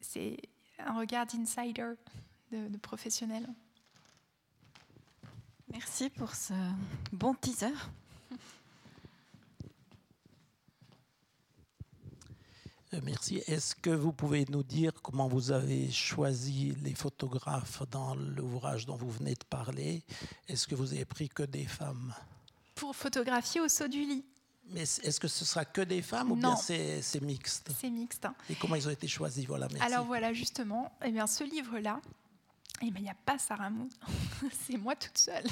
c'est 0.00 0.36
un 0.78 0.98
regard 0.98 1.26
d'insider, 1.26 1.94
de, 2.50 2.68
de 2.68 2.76
professionnel. 2.76 3.48
Merci 5.68 6.10
pour 6.10 6.34
ce 6.34 6.52
bon 7.12 7.34
teaser. 7.34 7.72
Merci. 13.02 13.42
Est-ce 13.46 13.74
que 13.74 13.90
vous 13.90 14.12
pouvez 14.12 14.44
nous 14.50 14.62
dire 14.62 14.92
comment 15.02 15.28
vous 15.28 15.52
avez 15.52 15.90
choisi 15.90 16.74
les 16.82 16.94
photographes 16.94 17.82
dans 17.90 18.14
l'ouvrage 18.14 18.86
dont 18.86 18.96
vous 18.96 19.10
venez 19.10 19.34
de 19.34 19.44
parler? 19.44 20.02
Est-ce 20.48 20.66
que 20.66 20.74
vous 20.74 20.92
avez 20.92 21.04
pris 21.04 21.28
que 21.28 21.42
des 21.42 21.64
femmes? 21.64 22.14
Pour 22.74 22.94
photographier 22.94 23.60
au 23.60 23.68
saut 23.68 23.88
du 23.88 24.00
lit. 24.00 24.24
Mais 24.70 24.82
est-ce 24.82 25.20
que 25.20 25.28
ce 25.28 25.44
sera 25.44 25.64
que 25.64 25.80
des 25.80 26.02
femmes 26.02 26.32
ou 26.32 26.36
bien 26.36 26.56
c'est 26.56 27.20
mixte? 27.20 27.70
C'est 27.78 27.90
mixte. 27.90 28.26
Et 28.48 28.54
comment 28.54 28.76
ils 28.76 28.86
ont 28.86 28.92
été 28.92 29.08
choisis? 29.08 29.44
Voilà, 29.46 29.68
merci. 29.68 29.86
Alors 29.92 30.06
voilà, 30.06 30.32
justement, 30.32 30.92
eh 31.04 31.10
bien, 31.10 31.26
ce 31.26 31.44
livre-là, 31.44 32.00
eh 32.80 32.86
il 32.86 33.02
n'y 33.02 33.10
a 33.10 33.16
pas 33.26 33.38
Sarah 33.38 33.70
Moon, 33.70 33.88
c'est 34.66 34.76
moi 34.76 34.96
toute 34.96 35.18
seule. 35.18 35.46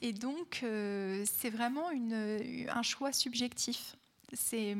Et 0.00 0.12
donc, 0.12 0.60
euh, 0.62 1.24
c'est 1.38 1.50
vraiment 1.50 1.90
une, 1.90 2.68
un 2.68 2.82
choix 2.82 3.12
subjectif. 3.12 3.96
C'est 4.32 4.74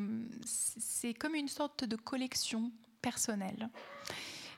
comme 1.19 1.35
une 1.35 1.49
sorte 1.49 1.85
de 1.85 1.97
collection 1.97 2.73
personnelle. 3.01 3.71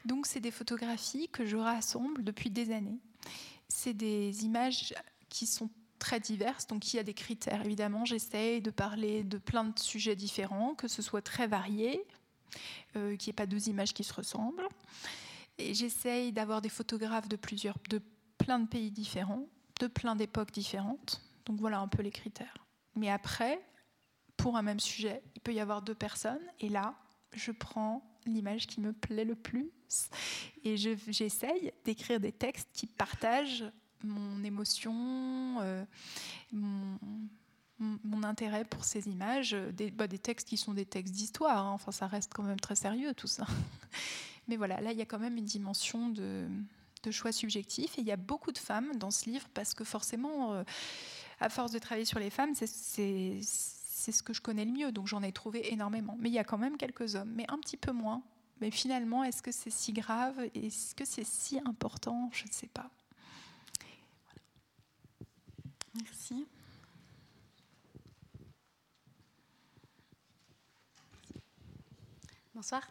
Donc, 0.05 0.27
c'est 0.27 0.41
des 0.41 0.51
photographies 0.51 1.29
que 1.29 1.45
je 1.45 1.57
rassemble 1.57 2.25
depuis 2.25 2.51
des 2.51 2.73
années. 2.73 2.99
C'est 3.69 3.95
des 3.95 4.45
images 4.45 4.95
qui 5.29 5.47
sont 5.47 5.71
très 5.99 6.19
diverses, 6.19 6.67
donc 6.67 6.93
il 6.93 6.97
y 6.97 6.99
a 6.99 7.03
des 7.03 7.15
critères. 7.15 7.65
Évidemment, 7.65 8.07
j'essaye 8.07 8.63
de 8.63 8.71
parler 8.71 9.23
de 9.23 9.37
plein 9.37 9.65
de 9.65 9.79
sujets 9.79 10.17
différents, 10.17 10.75
que 10.75 10.89
ce 10.89 11.03
soit 11.03 11.21
très 11.21 11.47
varié, 11.47 12.03
euh, 12.97 13.17
qu'il 13.17 13.29
n'y 13.29 13.31
ait 13.31 13.35
pas 13.35 13.47
deux 13.47 13.69
images 13.69 13.93
qui 13.93 14.03
se 14.03 14.15
ressemblent 14.15 14.67
j'essaye 15.73 16.33
d'avoir 16.33 16.61
des 16.61 16.69
photographes 16.69 17.29
de 17.29 17.37
plusieurs, 17.37 17.77
de 17.89 18.01
plein 18.39 18.59
de 18.59 18.67
pays 18.67 18.91
différents, 18.91 19.47
de 19.81 19.87
plein 19.87 20.17
d'époques 20.17 20.53
différentes. 20.53 21.21
Donc 21.47 21.61
voilà 21.61 21.81
un 21.81 21.89
peu 21.89 22.03
les 22.03 22.11
critères. 22.11 22.55
Mais 22.97 23.11
après, 23.11 23.61
pour 24.41 24.57
un 24.57 24.63
même 24.63 24.81
sujet, 24.81 25.23
il 25.35 25.41
peut 25.41 25.53
y 25.53 25.61
avoir 25.61 25.83
deux 25.83 25.95
personnes. 25.95 26.41
Et 26.61 26.69
là, 26.69 26.95
je 27.33 27.53
prends 27.53 28.03
l'image 28.27 28.67
qui 28.67 28.81
me 28.81 28.93
plaît 28.93 29.25
le 29.25 29.35
plus 29.35 29.71
et 30.63 30.77
j'essaye 30.77 31.73
d'écrire 31.85 32.21
des 32.21 32.33
textes 32.33 32.69
qui 32.73 32.87
partagent 32.87 33.65
mon 34.03 34.43
émotion, 34.45 35.57
euh, 35.61 35.85
mon, 36.53 38.23
intérêt 38.23 38.65
pour 38.65 38.85
ces 38.85 39.09
images, 39.09 39.53
des, 39.53 39.91
bah, 39.91 40.07
des, 40.07 40.19
textes 40.19 40.49
qui 40.49 40.57
sont 40.57 40.75
des 40.75 40.87
textes 40.87 41.15
d'histoire. 41.15 41.67
Hein. 41.67 41.73
Enfin, 41.73 41.93
ça 41.93 42.07
reste 42.07 42.33
quand 42.35 42.43
même 42.43 42.61
très 42.61 42.77
sérieux 42.77 43.15
tout 43.15 43.27
ça. 43.27 43.47
Mais 44.49 44.57
voilà, 44.57 44.81
là, 44.81 44.93
il 44.93 44.99
y 44.99 45.03
a 45.03 45.07
quand 45.07 45.19
même 45.19 45.37
une 45.37 45.45
dimension 45.45 46.09
de, 46.11 46.47
choix 47.11 47.33
subjectif. 47.33 47.99
Et 47.99 48.03
il 48.03 48.07
y 48.07 48.13
a 48.13 48.17
beaucoup 48.17 48.53
de 48.53 48.59
femmes 48.59 48.95
dans 48.97 49.11
ce 49.11 49.29
livre 49.29 49.49
parce 49.55 49.75
que 49.75 49.85
forcément, 49.85 50.53
euh, 50.53 50.63
à 51.41 51.49
force 51.49 51.73
de 51.73 51.79
travailler 51.79 52.05
sur 52.05 52.19
les 52.19 52.31
femmes, 52.31 52.55
c'est 52.55 53.41
ce 54.01 54.23
que 54.23 54.33
je 54.33 54.41
connais 54.41 54.65
le 54.65 54.73
mieux. 54.73 54.93
Donc 54.93 55.07
j'en 55.07 55.23
ai 55.23 55.33
trouvé 55.33 55.73
énormément. 55.73 56.17
Mais 56.19 56.29
il 56.29 56.33
y 56.33 56.39
a 56.39 56.45
quand 56.45 56.59
même 56.59 56.77
quelques 56.77 57.15
hommes, 57.15 57.33
mais 57.35 57.45
un 57.49 57.59
petit 57.59 57.77
peu 57.77 57.93
moins. 57.93 58.23
Mais 58.61 58.71
finalement, 58.71 59.25
est-ce 59.25 59.43
que 59.43 59.53
c'est 59.53 59.71
si 59.71 59.93
grave? 59.93 60.39
Est-ce 60.55 60.95
que 60.95 61.05
c'est 61.05 61.25
si 61.25 61.59
important? 61.65 62.31
Je 62.33 62.47
ne 62.47 62.53
sais 62.53 62.69
pas. 62.69 62.91
Merci. 65.95 66.47
Bonsoir. 72.55 72.87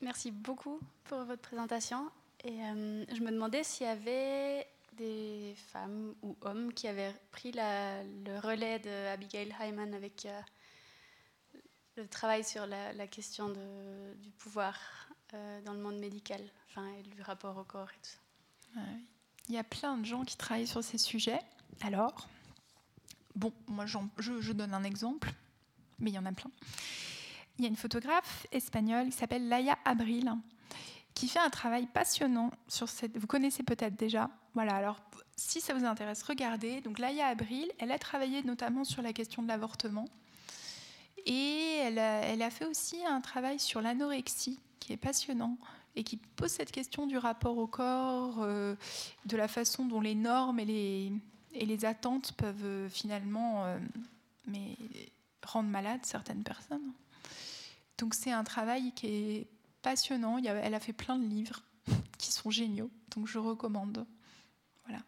Merci 0.00 0.30
beaucoup 0.30 0.80
pour 1.04 1.24
votre 1.24 1.42
présentation. 1.42 2.10
Et 2.42 2.62
euh, 2.62 3.04
je 3.14 3.20
me 3.20 3.30
demandais 3.30 3.64
s'il 3.64 3.86
y 3.86 3.90
avait 3.90 4.66
des 4.96 5.54
femmes 5.72 6.14
ou 6.22 6.36
hommes 6.42 6.72
qui 6.72 6.88
avaient 6.88 7.14
pris 7.30 7.52
le 7.52 8.38
relais 8.38 8.78
de 8.78 9.06
Abigail 9.08 9.54
Hyman 9.60 9.94
avec 9.94 10.26
euh, 10.26 10.40
le 11.96 12.06
travail 12.08 12.44
sur 12.44 12.66
la, 12.66 13.06
question 13.06 13.50
du 13.50 14.30
pouvoir 14.32 14.78
euh, 15.34 15.60
dans 15.62 15.72
le 15.72 15.80
monde 15.80 15.98
médical, 15.98 16.40
enfin, 16.68 16.86
et 16.98 17.02
du 17.02 17.20
rapport 17.22 17.56
au 17.56 17.64
corps 17.64 17.90
et 17.90 18.00
tout 18.02 18.10
ça. 18.10 18.18
Ah 18.76 18.80
Il 19.48 19.54
y 19.54 19.58
a 19.58 19.64
plein 19.64 19.96
de 19.96 20.04
gens 20.04 20.24
qui 20.24 20.36
travaillent 20.36 20.66
sur 20.66 20.82
ces 20.82 20.98
sujets. 20.98 21.40
Alors, 21.80 22.28
bon, 23.34 23.52
moi 23.66 23.86
je, 23.86 24.52
donne 24.52 24.74
un 24.74 24.84
exemple, 24.84 25.32
mais 25.98 26.10
il 26.10 26.14
y 26.14 26.18
en 26.18 26.26
a 26.26 26.32
plein. 26.32 26.50
Il 27.58 27.64
y 27.64 27.66
a 27.66 27.68
une 27.68 27.76
photographe 27.76 28.46
espagnole 28.52 29.06
qui 29.06 29.16
s'appelle 29.16 29.48
Laia 29.48 29.78
Abril, 29.84 30.32
qui 31.14 31.28
fait 31.28 31.38
un 31.38 31.50
travail 31.50 31.86
passionnant 31.86 32.50
sur 32.68 32.88
cette. 32.88 33.16
Vous 33.16 33.26
connaissez 33.26 33.62
peut-être 33.62 33.96
déjà. 33.96 34.30
Voilà, 34.54 34.74
alors 34.74 35.00
si 35.36 35.60
ça 35.60 35.74
vous 35.74 35.84
intéresse, 35.84 36.22
regardez. 36.22 36.80
Donc 36.80 36.98
Laia 36.98 37.26
Abril, 37.26 37.70
elle 37.78 37.92
a 37.92 37.98
travaillé 37.98 38.42
notamment 38.42 38.84
sur 38.84 39.02
la 39.02 39.12
question 39.12 39.42
de 39.42 39.48
l'avortement. 39.48 40.06
Et 41.26 41.78
elle 41.82 41.98
a, 41.98 42.50
fait 42.50 42.66
aussi 42.66 43.04
un 43.06 43.20
travail 43.20 43.58
sur 43.58 43.80
l'anorexie 43.80 44.60
qui 44.78 44.92
est 44.92 44.98
passionnant 44.98 45.56
et 45.96 46.04
qui 46.04 46.16
pose 46.16 46.50
cette 46.50 46.70
question 46.70 47.06
du 47.06 47.16
rapport 47.16 47.56
au 47.56 47.66
corps, 47.66 48.42
euh, 48.42 48.74
de 49.24 49.36
la 49.36 49.48
façon 49.48 49.86
dont 49.86 50.00
les 50.00 50.14
normes 50.14 50.60
et 50.60 50.64
les, 50.64 51.12
et 51.54 51.64
les 51.64 51.84
attentes 51.84 52.32
peuvent 52.32 52.64
euh, 52.64 52.88
finalement 52.88 53.64
euh, 53.64 53.78
mais, 54.46 54.76
rendre 55.46 55.70
malades 55.70 56.04
certaines 56.04 56.42
personnes. 56.42 56.92
Donc 57.96 58.14
c'est 58.14 58.32
un 58.32 58.44
travail 58.44 58.92
qui 58.92 59.06
est 59.06 59.46
passionnant. 59.84 60.38
elle 60.38 60.74
a 60.74 60.80
fait 60.80 60.94
plein 60.94 61.18
de 61.18 61.26
livres 61.26 61.62
qui 62.18 62.32
sont 62.32 62.50
géniaux, 62.50 62.90
donc 63.14 63.28
je 63.28 63.38
recommande. 63.38 64.06
Voilà. 64.86 65.02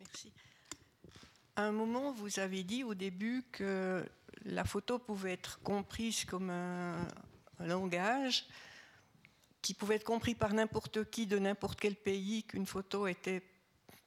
Merci. 0.00 0.32
À 1.54 1.62
un 1.62 1.72
moment, 1.72 2.10
vous 2.12 2.40
avez 2.40 2.64
dit 2.64 2.82
au 2.82 2.94
début 2.94 3.44
que 3.52 4.04
la 4.44 4.64
photo 4.64 4.98
pouvait 4.98 5.32
être 5.32 5.60
comprise 5.62 6.24
comme 6.24 6.50
un, 6.50 7.06
langage 7.60 8.46
qui 9.62 9.74
pouvait 9.74 9.96
être 9.96 10.04
compris 10.04 10.34
par 10.34 10.54
n'importe 10.54 11.10
qui 11.10 11.26
de 11.26 11.38
n'importe 11.38 11.78
quel 11.80 11.96
pays, 11.96 12.44
qu'une 12.44 12.66
photo 12.66 13.08
était 13.08 13.42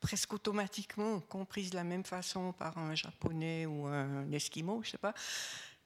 presque 0.02 0.34
automatiquement 0.34 1.20
comprise 1.22 1.70
de 1.70 1.76
la 1.76 1.84
même 1.84 2.04
façon 2.04 2.52
par 2.54 2.78
un 2.78 2.96
japonais 2.96 3.66
ou 3.66 3.86
un 3.86 4.30
esquimau, 4.32 4.82
je 4.84 4.90
sais 4.92 4.98
pas. 4.98 5.14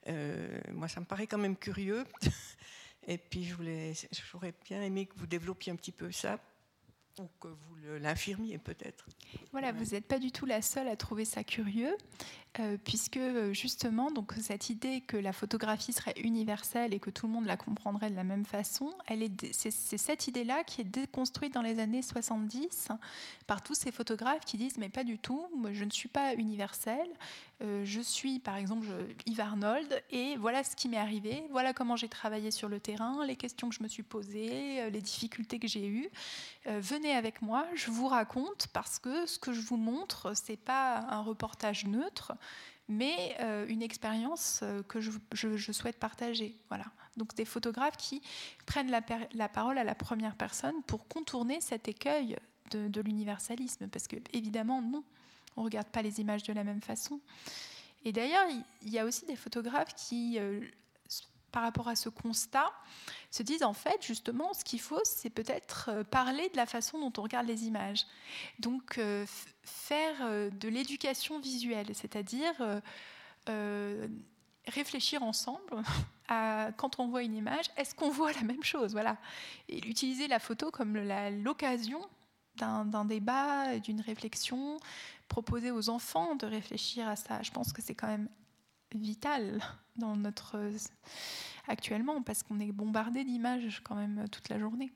Euh, 0.08 0.60
moi, 0.72 0.88
ça 0.88 1.00
me 1.00 1.06
paraît 1.06 1.26
quand 1.26 1.38
même 1.38 1.56
curieux. 1.56 2.04
Et 3.06 3.18
puis, 3.18 3.44
j'aurais 3.44 4.54
bien 4.64 4.82
aimé 4.82 5.06
que 5.06 5.14
vous 5.16 5.26
développiez 5.26 5.72
un 5.72 5.76
petit 5.76 5.92
peu 5.92 6.10
ça 6.10 6.40
ou 7.18 7.28
que 7.40 7.48
vous 7.48 7.76
l'infirmiez 8.00 8.58
peut-être. 8.58 9.06
Voilà, 9.52 9.72
vous 9.72 9.84
n'êtes 9.92 10.06
pas 10.06 10.18
du 10.18 10.32
tout 10.32 10.44
la 10.44 10.60
seule 10.60 10.88
à 10.88 10.96
trouver 10.96 11.24
ça 11.24 11.44
curieux, 11.44 11.96
euh, 12.60 12.76
puisque 12.82 13.16
euh, 13.16 13.52
justement, 13.52 14.10
donc 14.10 14.32
cette 14.40 14.70
idée 14.70 15.00
que 15.00 15.16
la 15.16 15.32
photographie 15.32 15.92
serait 15.92 16.14
universelle 16.22 16.94
et 16.94 17.00
que 17.00 17.10
tout 17.10 17.26
le 17.26 17.32
monde 17.32 17.46
la 17.46 17.56
comprendrait 17.56 18.10
de 18.10 18.16
la 18.16 18.24
même 18.24 18.44
façon, 18.44 18.92
c'est, 19.52 19.70
cette 19.70 20.28
idée-là 20.28 20.64
qui 20.64 20.80
est 20.80 20.84
déconstruite 20.84 21.54
dans 21.54 21.62
les 21.62 21.78
années 21.78 22.02
70 22.02 22.88
par 23.46 23.62
tous 23.62 23.74
ces 23.74 23.92
photographes 23.92 24.44
qui 24.44 24.56
disent 24.56 24.78
mais 24.78 24.88
pas 24.88 25.04
du 25.04 25.18
tout, 25.18 25.46
moi, 25.56 25.72
je 25.72 25.84
ne 25.84 25.90
suis 25.90 26.08
pas 26.08 26.34
universelle, 26.34 27.08
euh, 27.62 27.84
je 27.84 28.00
suis 28.00 28.38
par 28.38 28.56
exemple 28.56 28.86
Yves 29.26 29.40
Arnold 29.40 30.02
et 30.10 30.36
voilà 30.36 30.64
ce 30.64 30.76
qui 30.76 30.88
m'est 30.88 30.96
arrivé, 30.96 31.44
voilà 31.50 31.72
comment 31.72 31.96
j'ai 31.96 32.08
travaillé 32.08 32.50
sur 32.50 32.68
le 32.68 32.80
terrain, 32.80 33.24
les 33.26 33.36
questions 33.36 33.68
que 33.68 33.74
je 33.74 33.82
me 33.82 33.88
suis 33.88 34.02
posées, 34.02 34.90
les 34.90 35.00
difficultés 35.00 35.58
que 35.58 35.68
j'ai 35.68 35.86
eues. 35.86 36.08
venez 36.66 37.12
avec 37.12 37.42
moi, 37.42 37.66
je 37.74 37.90
vous 37.90 38.08
raconte 38.08 38.68
parce 38.72 38.98
que 38.98 39.26
ce 39.26 39.38
que 39.38 39.52
je 39.52 39.60
vous 39.60 39.76
montre, 39.76 40.32
c'est 40.34 40.56
pas 40.56 41.06
un 41.08 41.20
reportage 41.20 41.86
neutre, 41.86 42.32
mais 42.88 43.36
euh, 43.40 43.66
une 43.68 43.82
expérience 43.82 44.60
euh, 44.62 44.82
que 44.82 45.00
je, 45.00 45.72
souhaite 45.72 45.98
partager. 45.98 46.54
Voilà. 46.68 46.86
Donc 47.16 47.34
des 47.34 47.44
photographes 47.44 47.96
qui 47.96 48.22
prennent 48.66 48.90
la, 48.90 49.48
parole 49.48 49.78
à 49.78 49.84
la 49.84 49.94
première 49.94 50.36
personne 50.36 50.82
pour 50.86 51.08
contourner 51.08 51.60
cet 51.60 51.88
écueil 51.88 52.36
de, 52.70 53.00
l'universalisme, 53.00 53.88
parce 53.88 54.06
que 54.06 54.16
évidemment 54.32 54.82
non, 54.82 55.02
on 55.56 55.62
regarde 55.62 55.88
pas 55.88 56.02
les 56.02 56.20
images 56.20 56.42
de 56.42 56.52
la 56.52 56.64
même 56.64 56.82
façon. 56.82 57.20
Et 58.04 58.12
d'ailleurs, 58.12 58.44
il 58.82 58.90
y 58.90 58.98
a 58.98 59.04
aussi 59.04 59.24
des 59.24 59.36
photographes 59.36 59.94
qui 59.94 60.38
euh, 60.38 60.60
par 61.56 61.62
rapport 61.62 61.88
à 61.88 61.96
ce 61.96 62.10
constat, 62.10 62.70
se 63.30 63.42
disent 63.42 63.62
en 63.62 63.72
fait, 63.72 64.04
justement, 64.04 64.52
ce 64.52 64.62
qu'il 64.62 64.78
faut, 64.78 65.00
c'est 65.04 65.30
peut-être 65.30 65.88
euh, 65.90 66.04
parler 66.04 66.50
de 66.50 66.56
la 66.58 66.66
façon 66.66 66.98
dont 66.98 67.18
on 67.18 67.22
regarde 67.22 67.46
les 67.46 67.64
images. 67.64 68.04
Donc, 68.58 68.98
euh, 68.98 69.24
faire 69.62 70.16
euh, 70.20 70.50
de 70.50 70.68
l'éducation 70.68 71.40
visuelle, 71.40 71.86
c'est-à-dire 71.94 72.56
réfléchir 74.66 75.22
ensemble 75.22 75.82
à 76.28 76.72
quand 76.76 77.00
on 77.00 77.08
voit 77.08 77.22
une 77.22 77.34
image, 77.34 77.64
est-ce 77.78 77.94
qu'on 77.94 78.10
voit 78.10 78.32
la 78.32 78.42
même 78.42 78.62
chose? 78.62 78.92
Voilà. 78.92 79.16
Et 79.70 79.78
utiliser 79.88 80.28
la 80.28 80.40
photo 80.40 80.70
comme 80.70 80.98
l'occasion 81.42 82.02
d'un 82.56 83.06
débat, 83.06 83.78
d'une 83.78 84.02
réflexion, 84.02 84.76
proposer 85.26 85.70
aux 85.70 85.88
enfants 85.88 86.34
de 86.34 86.44
réfléchir 86.44 87.08
à 87.08 87.16
ça. 87.16 87.40
Je 87.40 87.50
pense 87.50 87.72
que 87.72 87.80
c'est 87.80 87.94
quand 87.94 88.08
même 88.08 88.28
vital 88.96 89.60
dans 89.96 90.16
notre 90.16 90.70
actuellement 91.68 92.22
parce 92.22 92.42
qu'on 92.42 92.60
est 92.60 92.72
bombardé 92.72 93.24
d'images 93.24 93.80
quand 93.84 93.94
même 93.94 94.28
toute 94.30 94.48
la 94.48 94.58
journée. 94.58 94.92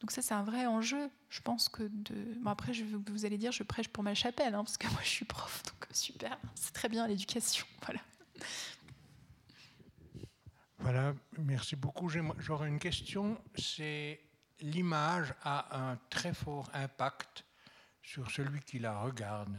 Donc 0.00 0.10
ça 0.12 0.22
c'est 0.22 0.34
un 0.34 0.42
vrai 0.42 0.66
enjeu. 0.66 1.10
Je 1.28 1.40
pense 1.40 1.68
que 1.68 1.82
de 1.84 2.14
après 2.46 2.72
je, 2.72 2.84
vous 2.84 3.24
allez 3.24 3.38
dire 3.38 3.52
je 3.52 3.62
prêche 3.62 3.88
pour 3.88 4.04
ma 4.04 4.14
chapelle 4.14 4.54
hein, 4.54 4.64
parce 4.64 4.78
que 4.78 4.86
moi 4.88 5.00
je 5.02 5.08
suis 5.08 5.24
prof 5.24 5.62
donc 5.66 5.88
super 5.92 6.38
c'est 6.54 6.72
très 6.72 6.88
bien 6.88 7.06
l'éducation 7.06 7.66
voilà. 7.84 8.00
Voilà 10.78 11.14
merci 11.38 11.74
beaucoup. 11.74 12.08
J'aurais 12.08 12.68
une 12.68 12.78
question 12.78 13.40
c'est 13.56 14.20
l'image 14.60 15.34
a 15.42 15.90
un 15.90 15.98
très 16.10 16.32
fort 16.32 16.70
impact 16.74 17.44
sur 18.02 18.30
celui 18.30 18.60
qui 18.60 18.78
la 18.78 18.98
regarde. 19.00 19.56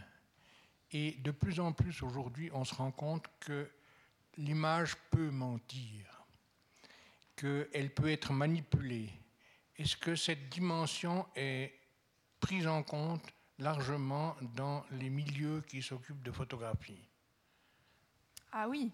Et 0.91 1.11
de 1.19 1.31
plus 1.31 1.59
en 1.59 1.71
plus 1.71 2.01
aujourd'hui, 2.01 2.49
on 2.53 2.65
se 2.65 2.73
rend 2.73 2.91
compte 2.91 3.25
que 3.39 3.69
l'image 4.37 4.95
peut 5.11 5.29
mentir, 5.29 6.25
qu'elle 7.35 7.93
peut 7.93 8.09
être 8.09 8.33
manipulée. 8.33 9.09
Est-ce 9.77 9.95
que 9.95 10.15
cette 10.15 10.49
dimension 10.49 11.25
est 11.35 11.73
prise 12.39 12.67
en 12.67 12.83
compte 12.83 13.23
largement 13.59 14.35
dans 14.55 14.83
les 14.91 15.09
milieux 15.09 15.61
qui 15.67 15.81
s'occupent 15.81 16.23
de 16.23 16.31
photographie? 16.31 17.07
Ah 18.51 18.67
oui, 18.67 18.91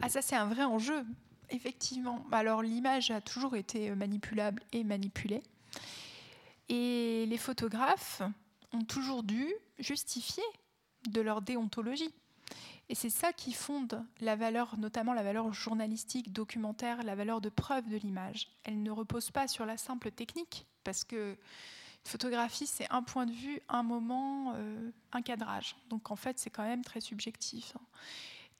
ah, 0.00 0.08
ça 0.08 0.22
c'est 0.22 0.36
un 0.36 0.46
vrai 0.46 0.64
enjeu, 0.64 1.04
effectivement. 1.50 2.24
Alors 2.32 2.62
l'image 2.62 3.10
a 3.10 3.20
toujours 3.20 3.56
été 3.56 3.94
manipulable 3.94 4.62
et 4.72 4.84
manipulée. 4.84 5.42
Et 6.68 7.26
les 7.26 7.36
photographes 7.36 8.22
ont 8.72 8.84
toujours 8.84 9.22
dû 9.22 9.52
justifier 9.78 10.44
de 11.08 11.20
leur 11.20 11.42
déontologie. 11.42 12.12
Et 12.88 12.94
c'est 12.96 13.10
ça 13.10 13.32
qui 13.32 13.52
fonde 13.52 14.04
la 14.20 14.34
valeur, 14.34 14.76
notamment 14.76 15.14
la 15.14 15.22
valeur 15.22 15.52
journalistique, 15.52 16.32
documentaire, 16.32 17.04
la 17.04 17.14
valeur 17.14 17.40
de 17.40 17.48
preuve 17.48 17.88
de 17.88 17.96
l'image. 17.96 18.48
Elle 18.64 18.82
ne 18.82 18.90
repose 18.90 19.30
pas 19.30 19.46
sur 19.46 19.64
la 19.64 19.76
simple 19.76 20.10
technique, 20.10 20.66
parce 20.82 21.04
que 21.04 21.36
photographie, 22.04 22.66
c'est 22.66 22.90
un 22.90 23.02
point 23.04 23.26
de 23.26 23.32
vue, 23.32 23.60
un 23.68 23.84
moment, 23.84 24.54
euh, 24.56 24.90
un 25.12 25.22
cadrage. 25.22 25.76
Donc 25.88 26.10
en 26.10 26.16
fait, 26.16 26.38
c'est 26.40 26.50
quand 26.50 26.64
même 26.64 26.82
très 26.82 27.00
subjectif. 27.00 27.76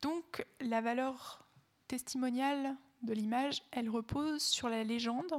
Donc 0.01 0.47
la 0.61 0.81
valeur 0.81 1.45
testimoniale 1.89 2.77
de 3.03 3.13
l'image, 3.13 3.63
elle 3.73 3.91
repose 3.91 4.43
sur 4.43 4.69
la 4.69 4.85
légende 4.85 5.33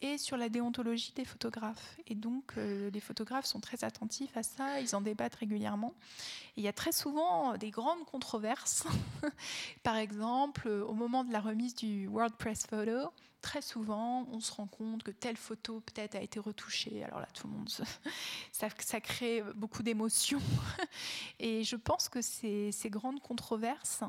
et 0.00 0.18
sur 0.18 0.36
la 0.36 0.48
déontologie 0.48 1.12
des 1.14 1.24
photographes. 1.24 1.96
Et 2.06 2.14
donc, 2.14 2.52
euh, 2.56 2.90
les 2.90 3.00
photographes 3.00 3.46
sont 3.46 3.60
très 3.60 3.84
attentifs 3.84 4.36
à 4.36 4.42
ça, 4.42 4.80
ils 4.80 4.94
en 4.94 5.00
débattent 5.00 5.36
régulièrement. 5.36 5.94
il 6.56 6.64
y 6.64 6.68
a 6.68 6.72
très 6.72 6.92
souvent 6.92 7.56
des 7.56 7.70
grandes 7.70 8.04
controverses. 8.04 8.86
Par 9.82 9.96
exemple, 9.96 10.68
au 10.68 10.94
moment 10.94 11.24
de 11.24 11.32
la 11.32 11.40
remise 11.40 11.74
du 11.74 12.06
World 12.08 12.34
Press 12.34 12.66
Photo, 12.66 13.10
très 13.40 13.62
souvent, 13.62 14.26
on 14.32 14.40
se 14.40 14.52
rend 14.52 14.66
compte 14.66 15.02
que 15.02 15.10
telle 15.10 15.36
photo 15.36 15.80
peut-être 15.80 16.14
a 16.14 16.20
été 16.20 16.40
retouchée. 16.40 17.04
Alors 17.04 17.20
là, 17.20 17.28
tout 17.32 17.46
le 17.46 17.52
monde, 17.52 17.70
ça, 18.52 19.00
crée 19.00 19.42
beaucoup 19.54 19.82
d'émotions. 19.82 20.42
Et 21.38 21.62
je 21.64 21.76
pense 21.76 22.08
que 22.08 22.20
ces 22.20 22.90
grandes 22.90 23.20
controverses, 23.20 24.02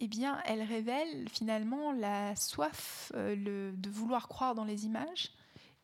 eh 0.00 0.08
bien, 0.08 0.40
elle 0.44 0.62
révèle 0.62 1.28
finalement 1.28 1.92
la 1.92 2.36
soif 2.36 3.12
euh, 3.14 3.72
de 3.76 3.90
vouloir 3.90 4.28
croire 4.28 4.54
dans 4.54 4.64
les 4.64 4.86
images 4.86 5.32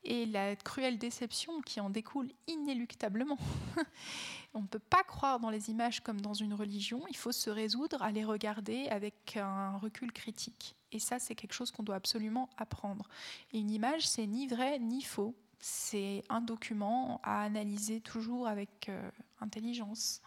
et 0.05 0.27
la 0.27 0.55
cruelle 0.57 0.99
déception 0.99 1.61
qui 1.62 1.81
en 1.81 1.91
découle 1.91 2.31
inéluctablement. 2.47 3.39
On 4.55 4.62
ne 4.62 4.66
peut 4.66 4.78
pas 4.78 5.03
croire 5.03 5.41
dans 5.41 5.51
les 5.51 5.70
images 5.70 6.01
comme 6.01 6.20
dans 6.20 6.35
une 6.35 6.55
religion, 6.55 7.03
il 7.09 7.16
faut 7.16 7.32
se 7.32 7.51
résoudre 7.51 8.03
à 8.03 8.12
les 8.12 8.24
regarder 8.24 8.86
avec 8.89 9.36
un 9.36 9.78
recul 9.78 10.12
critique. 10.12 10.77
Et 10.93 11.01
ça, 11.01 11.19
c'est 11.19 11.35
quelque 11.35 11.55
chose 11.55 11.73
qu'on 11.73 11.82
doit 11.82 11.97
absolument 11.97 12.49
apprendre. 12.57 13.09
Et 13.53 13.59
une 13.59 13.70
image, 13.70 14.07
c'est 14.07 14.27
ni 14.27 14.47
vrai 14.47 14.78
ni 14.78 15.03
faux. 15.03 15.35
C'est 15.59 16.23
un 16.28 16.41
document 16.41 17.20
à 17.24 17.43
analyser 17.43 18.01
toujours 18.01 18.47
avec 18.47 18.89
euh, 18.89 19.11
intelligence 19.41 20.20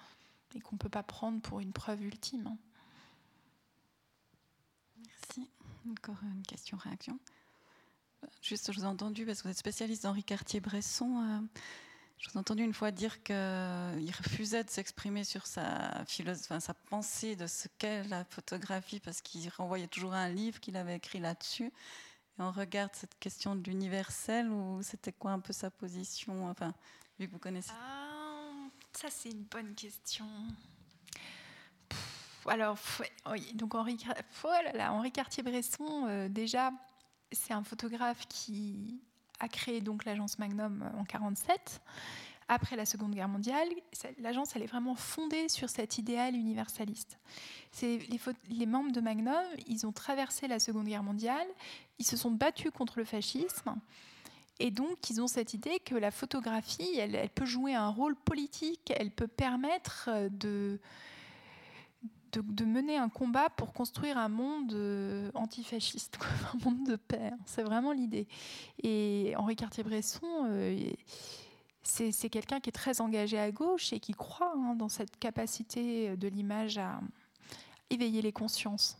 et 0.55 0.59
qu'on 0.59 0.75
ne 0.75 0.79
peut 0.79 0.89
pas 0.89 1.03
prendre 1.03 1.39
pour 1.41 1.59
une 1.59 1.71
preuve 1.71 2.01
ultime. 2.01 2.57
Encore 5.89 6.17
une 6.23 6.43
question-réaction. 6.43 7.19
Juste, 8.41 8.71
je 8.71 8.79
vous 8.79 8.85
ai 8.85 8.89
entendu, 8.89 9.25
parce 9.25 9.39
que 9.39 9.47
vous 9.47 9.51
êtes 9.51 9.57
spécialiste 9.57 10.03
d'Henri 10.03 10.23
Cartier-Bresson, 10.23 11.21
euh, 11.21 11.61
je 12.17 12.29
vous 12.29 12.35
ai 12.35 12.39
entendu 12.39 12.63
une 12.63 12.73
fois 12.73 12.91
dire 12.91 13.21
qu'il 13.23 13.35
refusait 13.35 14.63
de 14.63 14.69
s'exprimer 14.69 15.23
sur 15.23 15.45
sa, 15.45 16.03
sa 16.59 16.73
pensée 16.89 17.35
de 17.35 17.45
ce 17.45 17.67
qu'est 17.77 18.03
la 18.05 18.25
photographie, 18.25 18.99
parce 18.99 19.21
qu'il 19.21 19.47
renvoyait 19.49 19.87
toujours 19.87 20.13
un 20.13 20.29
livre 20.29 20.59
qu'il 20.59 20.77
avait 20.77 20.95
écrit 20.95 21.19
là-dessus. 21.19 21.67
Et 21.67 22.41
on 22.41 22.51
regarde 22.51 22.91
cette 22.93 23.17
question 23.19 23.55
de 23.55 23.63
l'universel, 23.69 24.49
ou 24.49 24.81
c'était 24.81 25.13
quoi 25.13 25.31
un 25.31 25.39
peu 25.39 25.53
sa 25.53 25.69
position, 25.69 26.49
enfin, 26.49 26.73
vu 27.19 27.27
que 27.27 27.33
vous 27.33 27.39
connaissez 27.39 27.71
ah, 27.73 28.69
Ça, 28.93 29.09
c'est 29.11 29.29
une 29.29 29.43
bonne 29.43 29.75
question 29.75 30.25
alors, 32.47 32.77
donc 33.53 33.75
Henri, 33.75 33.97
oh 34.43 35.09
Cartier-Bresson, 35.13 36.05
euh, 36.07 36.29
déjà, 36.29 36.71
c'est 37.31 37.53
un 37.53 37.63
photographe 37.63 38.25
qui 38.27 39.01
a 39.39 39.47
créé 39.47 39.81
donc 39.81 40.05
l'agence 40.05 40.39
Magnum 40.39 40.81
en 40.81 41.03
1947. 41.03 41.81
Après 42.49 42.77
la 42.77 42.85
Seconde 42.85 43.13
Guerre 43.13 43.27
mondiale, 43.27 43.67
l'agence 44.19 44.55
elle 44.55 44.63
est 44.63 44.67
vraiment 44.67 44.95
fondée 44.95 45.49
sur 45.49 45.69
cet 45.69 45.97
idéal 45.97 46.33
universaliste. 46.33 47.19
Les, 47.81 47.99
les 48.49 48.65
membres 48.65 48.93
de 48.93 49.01
Magnum, 49.01 49.35
ils 49.67 49.85
ont 49.85 49.91
traversé 49.91 50.47
la 50.47 50.59
Seconde 50.59 50.85
Guerre 50.85 51.03
mondiale, 51.03 51.47
ils 51.99 52.05
se 52.05 52.15
sont 52.15 52.31
battus 52.31 52.71
contre 52.71 52.99
le 52.99 53.03
fascisme. 53.03 53.75
Et 54.59 54.71
donc, 54.71 55.09
ils 55.09 55.21
ont 55.21 55.27
cette 55.27 55.53
idée 55.53 55.79
que 55.79 55.93
la 55.93 56.09
photographie, 56.09 56.97
elle 56.97 57.29
peut 57.29 57.45
jouer 57.45 57.75
un 57.75 57.89
rôle 57.89 58.15
politique, 58.15 58.91
elle 58.95 59.11
peut 59.11 59.27
permettre 59.27 60.09
de, 60.31 60.79
de, 62.31 62.65
mener 62.65 62.97
un 62.97 63.09
combat 63.09 63.49
pour 63.49 63.73
construire 63.73 64.17
un 64.17 64.29
monde 64.29 64.73
euh, 64.73 65.31
antifasciste, 65.33 66.17
un 66.53 66.69
monde 66.69 66.87
de 66.87 66.95
paix. 66.95 67.31
C'est 67.45 67.63
vraiment 67.63 67.91
l'idée. 67.91 68.27
Et 68.83 69.33
Henri 69.37 69.55
Cartier-Bresson, 69.55 70.45
euh, 70.45 70.91
c'est 71.83 72.29
quelqu'un 72.29 72.59
qui 72.59 72.69
est 72.69 72.73
très 72.73 73.01
engagé 73.01 73.39
à 73.39 73.51
gauche 73.51 73.93
et 73.93 73.99
qui 73.99 74.13
croit 74.13 74.53
hein, 74.55 74.75
dans 74.75 74.89
cette 74.89 75.17
capacité 75.17 76.17
de 76.17 76.27
l'image 76.27 76.77
à 76.77 76.99
éveiller 77.89 78.21
les 78.21 78.33
consciences. 78.33 78.97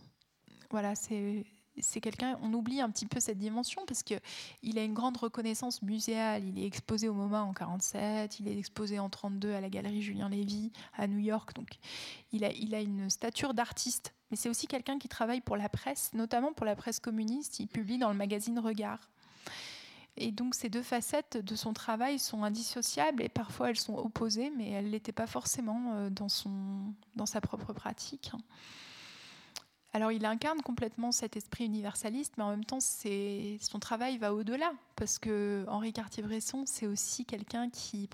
Voilà, 0.69 0.95
c'est 0.95 1.45
c'est 1.79 2.01
quelqu'un, 2.01 2.37
on 2.41 2.53
oublie 2.53 2.81
un 2.81 2.89
petit 2.89 3.05
peu 3.05 3.19
cette 3.19 3.37
dimension 3.37 3.83
parce 3.85 4.03
qu'il 4.03 4.77
a 4.77 4.83
une 4.83 4.93
grande 4.93 5.17
reconnaissance 5.17 5.81
muséale. 5.81 6.43
Il 6.45 6.59
est 6.59 6.65
exposé 6.65 7.07
au 7.07 7.13
MoMA 7.13 7.43
en 7.43 7.53
47, 7.53 8.39
il 8.39 8.47
est 8.47 8.57
exposé 8.57 8.99
en 8.99 9.09
32 9.09 9.53
à 9.53 9.61
la 9.61 9.69
galerie 9.69 10.01
Julien 10.01 10.29
Lévy 10.29 10.71
à 10.97 11.07
New 11.07 11.19
York. 11.19 11.53
Donc, 11.53 11.69
il 12.31 12.43
a, 12.43 12.81
une 12.81 13.09
stature 13.09 13.53
d'artiste. 13.53 14.13
Mais 14.29 14.37
c'est 14.37 14.49
aussi 14.49 14.67
quelqu'un 14.67 14.99
qui 14.99 15.07
travaille 15.07 15.41
pour 15.41 15.57
la 15.57 15.69
presse, 15.69 16.11
notamment 16.13 16.53
pour 16.53 16.65
la 16.65 16.75
presse 16.75 16.99
communiste. 16.99 17.59
Il 17.59 17.67
publie 17.67 17.97
dans 17.97 18.09
le 18.09 18.15
magazine 18.15 18.59
Regard. 18.59 19.09
Et 20.19 20.31
donc 20.31 20.55
ces 20.55 20.67
deux 20.67 20.81
facettes 20.81 21.37
de 21.37 21.55
son 21.55 21.73
travail 21.73 22.17
sont 22.17 22.43
indissociables 22.43 23.21
et 23.21 23.29
parfois 23.29 23.69
elles 23.69 23.77
sont 23.77 23.95
opposées, 23.95 24.51
mais 24.57 24.71
elles 24.71 24.89
n'étaient 24.89 25.11
pas 25.11 25.27
forcément 25.27 25.93
euh, 25.93 26.09
dans, 26.09 26.27
son, 26.27 26.51
dans 27.15 27.27
sa 27.27 27.39
propre 27.39 27.71
pratique. 27.71 28.31
Alors 29.97 30.11
il 30.11 30.27
incarne 30.27 30.61
complètement 30.61 31.11
cet 31.11 31.37
esprit 31.37 31.65
universaliste, 31.65 32.35
mais 32.37 32.43
en 32.43 32.51
même 32.51 32.63
temps 32.63 32.79
son 32.79 33.79
travail 33.79 34.19
va 34.19 34.31
au-delà, 34.31 34.71
parce 34.95 35.17
que 35.17 35.65
Henri 35.67 35.91
Cartier-Bresson, 35.91 36.65
c'est 36.67 36.85
aussi 36.85 37.25
quelqu'un 37.25 37.71
qui, 37.71 38.07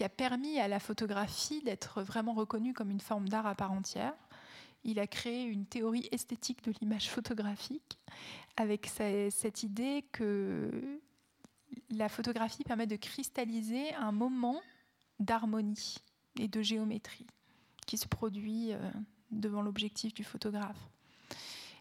a 0.00 0.08
permis 0.08 0.58
à 0.58 0.68
la 0.68 0.80
photographie 0.80 1.60
d'être 1.60 2.00
vraiment 2.00 2.32
reconnue 2.32 2.72
comme 2.72 2.90
une 2.90 3.02
forme 3.02 3.28
d'art 3.28 3.46
à 3.46 3.54
part 3.54 3.72
entière. 3.72 4.14
Il 4.84 4.98
a 4.98 5.06
créé 5.06 5.42
une 5.42 5.66
théorie 5.66 6.08
esthétique 6.12 6.64
de 6.64 6.72
l'image 6.80 7.10
photographique, 7.10 7.98
avec 8.56 8.86
cette 8.86 9.62
idée 9.62 10.06
que 10.12 10.70
la 11.90 12.08
photographie 12.08 12.64
permet 12.64 12.86
de 12.86 12.96
cristalliser 12.96 13.92
un 13.96 14.12
moment 14.12 14.62
d'harmonie 15.20 15.96
et 16.38 16.48
de 16.48 16.62
géométrie 16.62 17.26
qui 17.86 17.98
se 17.98 18.08
produit 18.08 18.72
euh, 18.72 18.78
devant 19.30 19.62
l'objectif 19.62 20.14
du 20.14 20.24
photographe. 20.24 20.88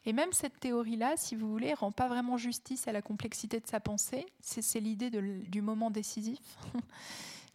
Et 0.06 0.14
même 0.14 0.32
cette 0.34 0.60
théorie-là, 0.60 1.18
si 1.18 1.36
vous 1.36 1.50
voulez, 1.50 1.74
rend 1.74 1.92
pas 1.92 2.08
vraiment 2.08 2.38
justice 2.38 2.88
à 2.88 2.92
la 2.92 3.02
complexité 3.02 3.60
de 3.60 3.68
sa 3.68 3.80
pensée. 3.80 4.26
C'est 4.40 4.80
l'idée 4.80 5.10
du 5.10 5.62
moment 5.62 5.90
décisif. 5.90 6.40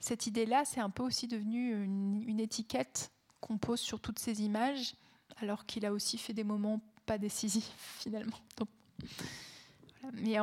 Cette 0.00 0.26
idée-là, 0.26 0.64
c'est 0.64 0.80
un 0.80 0.88
peu 0.88 1.02
aussi 1.02 1.28
devenu 1.28 1.84
une, 1.84 2.40
étiquette 2.40 3.12
qu'on 3.40 3.58
pose 3.58 3.80
sur 3.80 4.00
toutes 4.00 4.18
ces 4.18 4.42
images, 4.42 4.94
alors 5.42 5.66
qu'il 5.66 5.84
a 5.84 5.92
aussi 5.92 6.16
fait 6.16 6.32
des 6.32 6.42
moments 6.42 6.80
pas 7.04 7.18
décisifs 7.18 7.70
finalement. 8.00 8.38
Mais 10.14 10.38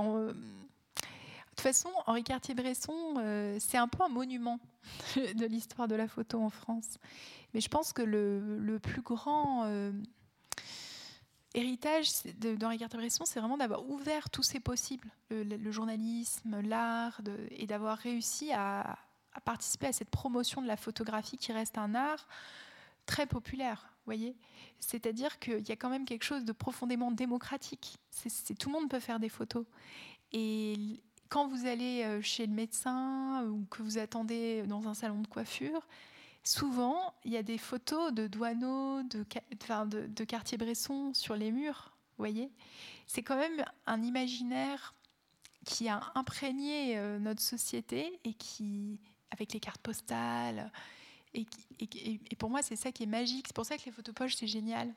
toute 1.58 1.64
façon, 1.64 1.90
Henri 2.06 2.24
Cartier-Bresson, 2.24 3.16
euh, 3.18 3.58
c'est 3.60 3.78
un 3.78 3.88
peu 3.88 4.04
un 4.04 4.10
monument 4.10 4.60
de 5.16 5.46
l'histoire 5.48 5.88
de 5.88 5.96
la 5.96 6.08
photo 6.08 6.40
en 6.40 6.52
France. 6.52 7.00
Mais 7.54 7.62
je 7.62 7.68
pense 7.68 7.94
que 7.94 8.04
le, 8.04 8.78
plus 8.80 9.02
grand 9.02 9.64
euh, 9.66 9.92
héritage 11.56 12.10
d'Henri 12.36 12.78
Cartier-Bresson, 12.78 13.26
c'est 13.26 13.40
vraiment 13.40 13.58
d'avoir 13.58 13.90
ouvert 13.90 14.30
tous 14.30 14.44
ces 14.44 14.60
possibles, 14.60 15.10
le, 15.32 15.72
journalisme, 15.72 16.62
l'art, 16.62 17.22
et 17.50 17.66
d'avoir 17.66 17.98
réussi 17.98 18.54
à, 18.54 19.00
participer 19.44 19.88
à 19.88 19.94
cette 19.94 20.12
promotion 20.12 20.62
de 20.62 20.68
la 20.68 20.78
photographie 20.78 21.38
qui 21.38 21.52
reste 21.54 21.80
un 21.80 21.96
art 21.96 22.28
très 23.08 23.26
populaire. 23.26 23.92
Voyez, 24.06 24.36
c'est-à-dire 24.80 25.40
qu'il 25.40 25.68
y 25.68 25.72
a 25.72 25.76
quand 25.76 25.90
même 25.90 26.06
quelque 26.06 26.24
chose 26.24 26.46
de 26.46 26.52
profondément 26.52 27.10
démocratique. 27.10 27.98
Tout 28.60 28.70
le 28.70 28.74
monde 28.74 28.90
peut 28.90 29.00
faire 29.00 29.20
des 29.20 29.30
photos. 29.30 29.66
Et 30.34 31.02
quand 31.30 31.48
vous 31.48 31.66
allez 31.66 32.04
euh, 32.04 32.22
chez 32.22 32.46
le 32.46 32.54
médecin 32.54 33.46
ou 33.48 33.66
que 33.70 33.82
vous 33.82 33.98
attendez 33.98 34.64
dans 34.64 34.88
un 34.88 34.94
salon 34.94 35.22
de 35.22 35.28
coiffure, 35.28 35.88
souvent, 36.44 37.14
il 37.26 37.32
y 37.32 37.38
a 37.38 37.44
des 37.44 37.58
photos 37.58 38.14
de 38.14 38.28
Douaneau, 38.28 39.04
de, 39.04 39.26
de, 40.08 40.24
Cartier-Bresson 40.24 41.14
sur 41.14 41.36
les 41.36 41.52
murs. 41.52 41.96
voyez 42.18 42.52
C'est 43.06 43.24
quand 43.24 43.38
même 43.38 43.66
un 43.86 44.02
imaginaire 44.04 44.94
qui 45.66 45.90
a 45.90 46.02
imprégné 46.16 46.98
euh, 46.98 47.20
notre 47.20 47.42
société 47.42 48.20
et 48.24 48.34
qui, 48.34 49.00
avec 49.32 49.54
les 49.54 49.60
cartes 49.60 49.82
postales, 49.82 50.72
et, 51.34 51.46
et, 51.80 52.36
pour 52.38 52.50
moi, 52.50 52.62
c'est 52.64 52.76
ça 52.76 52.92
qui 52.92 53.04
est 53.04 53.08
magique. 53.08 53.48
C'est 53.48 53.56
pour 53.56 53.66
ça 53.66 53.78
que 53.78 53.86
les 53.86 53.92
photopoches, 53.92 54.36
c'est 54.36 54.48
génial. 54.48 54.92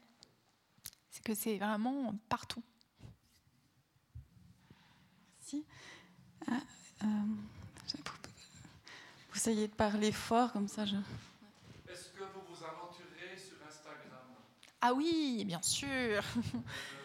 C'est 1.11 1.23
que 1.23 1.35
c'est 1.35 1.59
vraiment 1.59 2.15
partout. 2.29 2.63
Merci. 5.39 5.67
Ah, 6.49 6.61
euh, 7.05 7.07
vous 9.31 9.37
essayez 9.37 9.69
de 9.69 9.75
parler 9.75 10.13
fort, 10.13 10.53
comme 10.53 10.69
ça 10.69 10.85
je. 10.87 10.97
Ah 14.81 14.95
oui, 14.95 15.45
bien 15.47 15.61
sûr. 15.63 16.23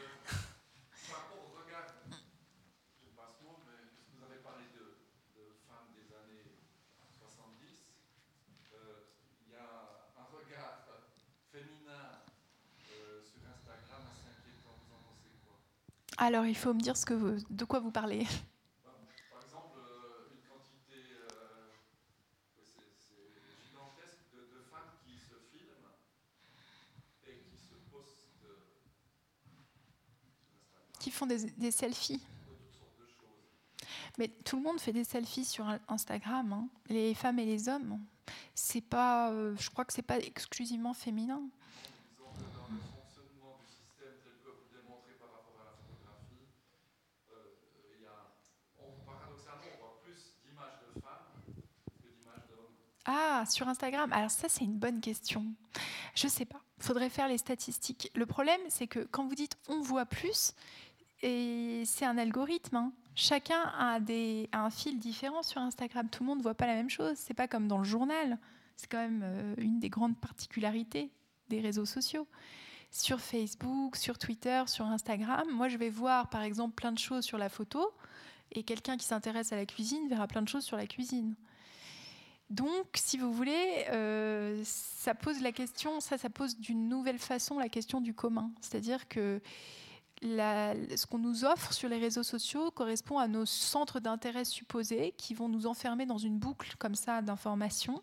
Alors, 16.18 16.46
il 16.46 16.56
faut 16.56 16.74
me 16.74 16.80
dire 16.80 16.96
ce 16.96 17.06
que 17.06 17.38
de 17.50 17.66
quoi 17.66 17.80
vous 17.80 17.92
parlez. 17.92 18.26
Par 19.30 19.44
exemple, 19.44 19.80
une 20.32 20.42
quantité 20.48 20.96
gigantesque 23.62 24.24
de, 24.34 24.64
femmes 24.72 24.96
qui 25.04 25.18
se 25.20 25.36
filment 25.52 25.92
et 27.28 27.36
qui 27.44 27.58
se 27.58 27.76
postent. 27.92 28.24
Qui 31.00 31.12
des, 31.26 31.72
selfies. 31.72 32.22
Mais 34.18 34.30
tout 34.44 34.58
le 34.58 34.64
monde 34.64 34.80
fait 34.80 34.94
des 34.94 35.04
selfies 35.04 35.46
sur 35.46 35.66
Instagram, 35.88 36.54
hein. 36.54 36.70
les 36.90 37.14
femmes 37.14 37.40
et 37.40 37.46
les 37.46 37.68
hommes. 37.70 38.00
C'est 38.54 38.82
pas, 38.82 39.32
euh, 39.32 39.56
je 39.58 39.70
crois 39.70 39.86
que 39.86 39.94
c'est 39.94 40.02
pas 40.02 40.20
exclusivement 40.20 40.94
féminin. 40.94 41.42
Ah, 53.06 53.44
sur 53.48 53.68
Instagram. 53.68 54.12
Alors 54.12 54.32
ça, 54.32 54.50
c'est 54.50 54.64
une 54.64 54.78
bonne 54.78 55.00
question. 55.00 55.46
Je 56.16 56.28
sais 56.28 56.46
pas. 56.46 56.62
Faudrait 56.80 57.10
faire 57.10 57.28
les 57.28 57.38
statistiques. 57.38 58.12
Le 58.16 58.26
problème, 58.26 58.60
c'est 58.70 58.88
que 58.88 59.00
quand 59.12 59.28
vous 59.28 59.36
dites 59.36 59.58
on 59.70 59.80
voit 59.82 60.06
plus, 60.06 60.54
et 61.22 61.84
c'est 61.86 62.06
un 62.06 62.18
algorithme. 62.18 62.76
Hein. 62.76 62.92
Chacun 63.16 63.62
a, 63.78 64.00
un 64.54 64.70
fil 64.70 65.00
différent 65.00 65.44
sur 65.44 65.62
Instagram. 65.62 66.10
Tout 66.10 66.24
le 66.24 66.28
monde 66.28 66.38
ne 66.40 66.44
voit 66.44 66.56
pas 66.56 66.68
la 66.68 66.76
même 66.76 66.90
chose. 66.90 67.14
C'est 67.16 67.34
pas 67.34 67.48
comme 67.48 67.68
dans 67.68 67.78
le 67.78 67.84
journal. 67.84 68.38
C'est 68.76 68.92
quand 68.92 68.98
même 68.98 69.22
euh, 69.24 69.56
une 69.58 69.80
des 69.80 69.90
grandes 69.90 70.18
particularités 70.18 71.12
des 71.50 71.62
réseaux 71.62 71.86
sociaux. 71.86 72.28
Sur 72.92 73.20
Facebook, 73.20 73.96
sur 73.96 74.18
Twitter, 74.18 74.64
sur 74.68 74.86
Instagram, 74.86 75.48
moi 75.52 75.68
je 75.68 75.78
vais 75.78 75.90
voir 75.90 76.30
par 76.30 76.44
exemple 76.44 76.76
plein 76.76 76.92
de 76.92 76.98
choses 76.98 77.26
sur 77.26 77.38
la 77.38 77.50
photo 77.50 77.92
et 78.52 78.64
quelqu'un 78.64 78.96
qui 78.96 79.06
s'intéresse 79.06 79.52
à 79.52 79.58
la 79.58 79.66
cuisine 79.66 80.08
verra 80.08 80.28
plein 80.28 80.42
de 80.42 80.48
choses 80.48 80.64
sur 80.64 80.78
la 80.78 80.88
cuisine. 80.88 81.36
Donc, 82.50 82.86
si 82.94 83.18
vous 83.18 83.34
voulez, 83.34 83.86
euh, 83.90 84.62
ça 84.64 85.16
pose 85.16 85.42
la 85.42 85.52
question, 85.52 86.00
ça, 86.00 86.18
ça 86.18 86.30
pose 86.30 86.58
d'une 86.58 86.88
nouvelle 86.88 87.18
façon 87.18 87.58
la 87.58 87.70
question 87.70 88.02
du 88.02 88.14
commun. 88.14 88.52
C'est-à-dire 88.62 89.08
que 89.08 89.42
ce 90.26 91.06
qu'on 91.06 91.20
nous 91.20 91.46
offre 91.46 91.74
sur 91.74 91.90
les 91.90 91.98
réseaux 91.98 92.24
sociaux 92.24 92.72
correspond 92.72 93.18
à 93.18 93.28
nos 93.28 93.46
centres 93.46 94.00
d'intérêt 94.00 94.46
supposés 94.46 95.14
qui 95.18 95.34
vont 95.34 95.50
nous 95.50 95.68
enfermer 95.68 96.06
dans 96.06 96.18
une 96.18 96.38
boucle 96.38 96.76
comme 96.78 96.96
ça 96.96 97.22
d'informations. 97.22 98.02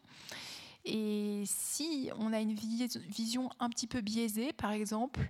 Et 0.84 1.44
si 1.46 2.10
on 2.18 2.32
a 2.32 2.40
une 2.40 2.54
vision 2.54 3.50
un 3.60 3.68
petit 3.68 3.86
peu 3.86 4.00
biaisée, 4.00 4.52
par 4.52 4.72
exemple, 4.72 5.20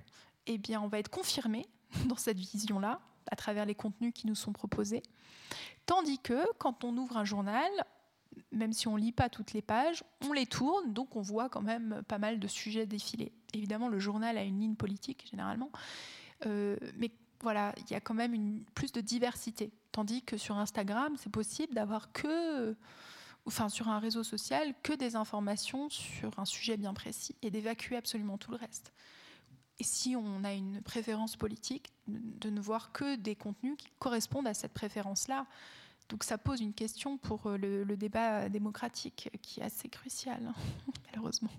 eh 0.46 0.58
bien, 0.58 0.80
on 0.80 0.88
va 0.88 0.98
être 0.98 1.10
confirmé 1.10 1.66
dans 2.06 2.16
cette 2.16 2.38
vision-là 2.38 3.00
à 3.30 3.36
travers 3.36 3.66
les 3.66 3.74
contenus 3.74 4.12
qui 4.14 4.26
nous 4.26 4.34
sont 4.34 4.52
proposés. 4.52 5.02
Tandis 5.86 6.18
que 6.18 6.44
quand 6.58 6.84
on 6.84 6.96
ouvre 6.96 7.16
un 7.16 7.24
journal, 7.24 7.70
même 8.50 8.72
si 8.72 8.88
on 8.88 8.96
ne 8.96 9.00
lit 9.00 9.12
pas 9.12 9.28
toutes 9.28 9.52
les 9.52 9.62
pages, 9.62 10.04
on 10.26 10.32
les 10.32 10.46
tourne, 10.46 10.92
donc 10.92 11.16
on 11.16 11.20
voit 11.20 11.48
quand 11.48 11.62
même 11.62 12.02
pas 12.08 12.18
mal 12.18 12.38
de 12.38 12.48
sujets 12.48 12.86
défiler. 12.86 13.32
Évidemment, 13.52 13.88
le 13.88 13.98
journal 13.98 14.38
a 14.38 14.42
une 14.42 14.58
ligne 14.60 14.74
politique 14.74 15.28
généralement, 15.30 15.70
mais 16.44 17.10
voilà, 17.40 17.74
il 17.78 17.90
y 17.90 17.94
a 17.94 18.00
quand 18.00 18.14
même 18.14 18.64
plus 18.74 18.92
de 18.92 19.00
diversité. 19.00 19.72
Tandis 19.90 20.22
que 20.22 20.36
sur 20.36 20.56
Instagram, 20.56 21.14
c'est 21.18 21.32
possible 21.32 21.74
d'avoir 21.74 22.12
que, 22.12 22.76
enfin 23.46 23.68
sur 23.68 23.88
un 23.88 23.98
réseau 23.98 24.22
social, 24.22 24.74
que 24.82 24.92
des 24.92 25.16
informations 25.16 25.90
sur 25.90 26.38
un 26.38 26.44
sujet 26.44 26.76
bien 26.76 26.94
précis 26.94 27.34
et 27.42 27.50
d'évacuer 27.50 27.96
absolument 27.96 28.38
tout 28.38 28.52
le 28.52 28.56
reste. 28.56 28.92
Et 29.78 29.84
si 29.84 30.14
on 30.14 30.44
a 30.44 30.52
une 30.52 30.80
préférence 30.82 31.36
politique, 31.36 31.92
de 32.06 32.50
ne 32.50 32.60
voir 32.60 32.92
que 32.92 33.16
des 33.16 33.34
contenus 33.34 33.76
qui 33.76 33.88
correspondent 33.98 34.46
à 34.46 34.54
cette 34.54 34.72
préférence-là. 34.72 35.46
Donc 36.08 36.24
ça 36.24 36.36
pose 36.36 36.60
une 36.60 36.74
question 36.74 37.16
pour 37.16 37.46
euh, 37.46 37.56
le, 37.56 37.84
le 37.84 37.96
débat 37.96 38.48
démocratique 38.48 39.30
qui 39.40 39.60
est 39.60 39.64
assez 39.64 39.88
crucial, 39.88 40.40
hein, 40.46 40.54
malheureusement. 41.06 41.50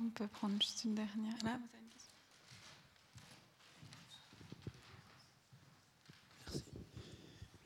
On 0.00 0.10
peut 0.10 0.28
prendre 0.28 0.60
juste 0.62 0.84
une 0.84 0.94
dernière. 0.94 1.34
Là, 1.44 1.58
vous 1.58 1.68
avez 1.74 1.82
une 1.82 1.90
question 1.90 2.14
Merci. 6.46 6.64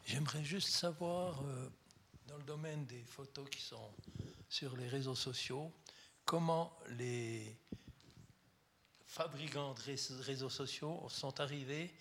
J'aimerais 0.06 0.44
juste 0.44 0.68
savoir, 0.68 1.42
euh, 1.42 1.68
dans 2.26 2.36
le 2.38 2.44
domaine 2.44 2.86
des 2.86 3.02
photos 3.04 3.48
qui 3.50 3.60
sont 3.60 3.90
sur 4.48 4.76
les 4.76 4.88
réseaux 4.88 5.14
sociaux, 5.14 5.72
comment 6.24 6.78
les 6.90 7.56
fabricants 9.06 9.74
de 9.74 10.22
réseaux 10.22 10.50
sociaux 10.50 11.06
sont 11.10 11.38
arrivés 11.40 11.94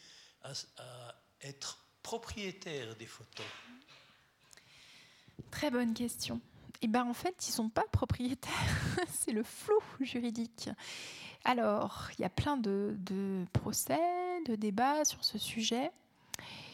à, 0.44 0.52
à 0.78 1.16
être 1.42 1.84
propriétaires 2.02 2.96
des 2.96 3.06
photos? 3.06 3.46
Très 5.50 5.70
bonne 5.70 5.94
question. 5.94 6.40
Eh 6.82 6.88
ben, 6.88 7.06
en 7.06 7.14
fait, 7.14 7.36
ils 7.48 7.52
ne 7.52 7.56
sont 7.56 7.70
pas 7.70 7.86
propriétaires. 7.92 8.52
c'est 9.10 9.32
le 9.32 9.44
flou 9.44 9.80
juridique. 10.00 10.70
Alors, 11.44 12.10
il 12.18 12.22
y 12.22 12.26
a 12.26 12.30
plein 12.30 12.58
de, 12.58 12.96
procès, 13.54 14.00
de 14.46 14.56
débats 14.56 15.06
sur 15.06 15.24
ce 15.24 15.38
sujet. 15.38 15.92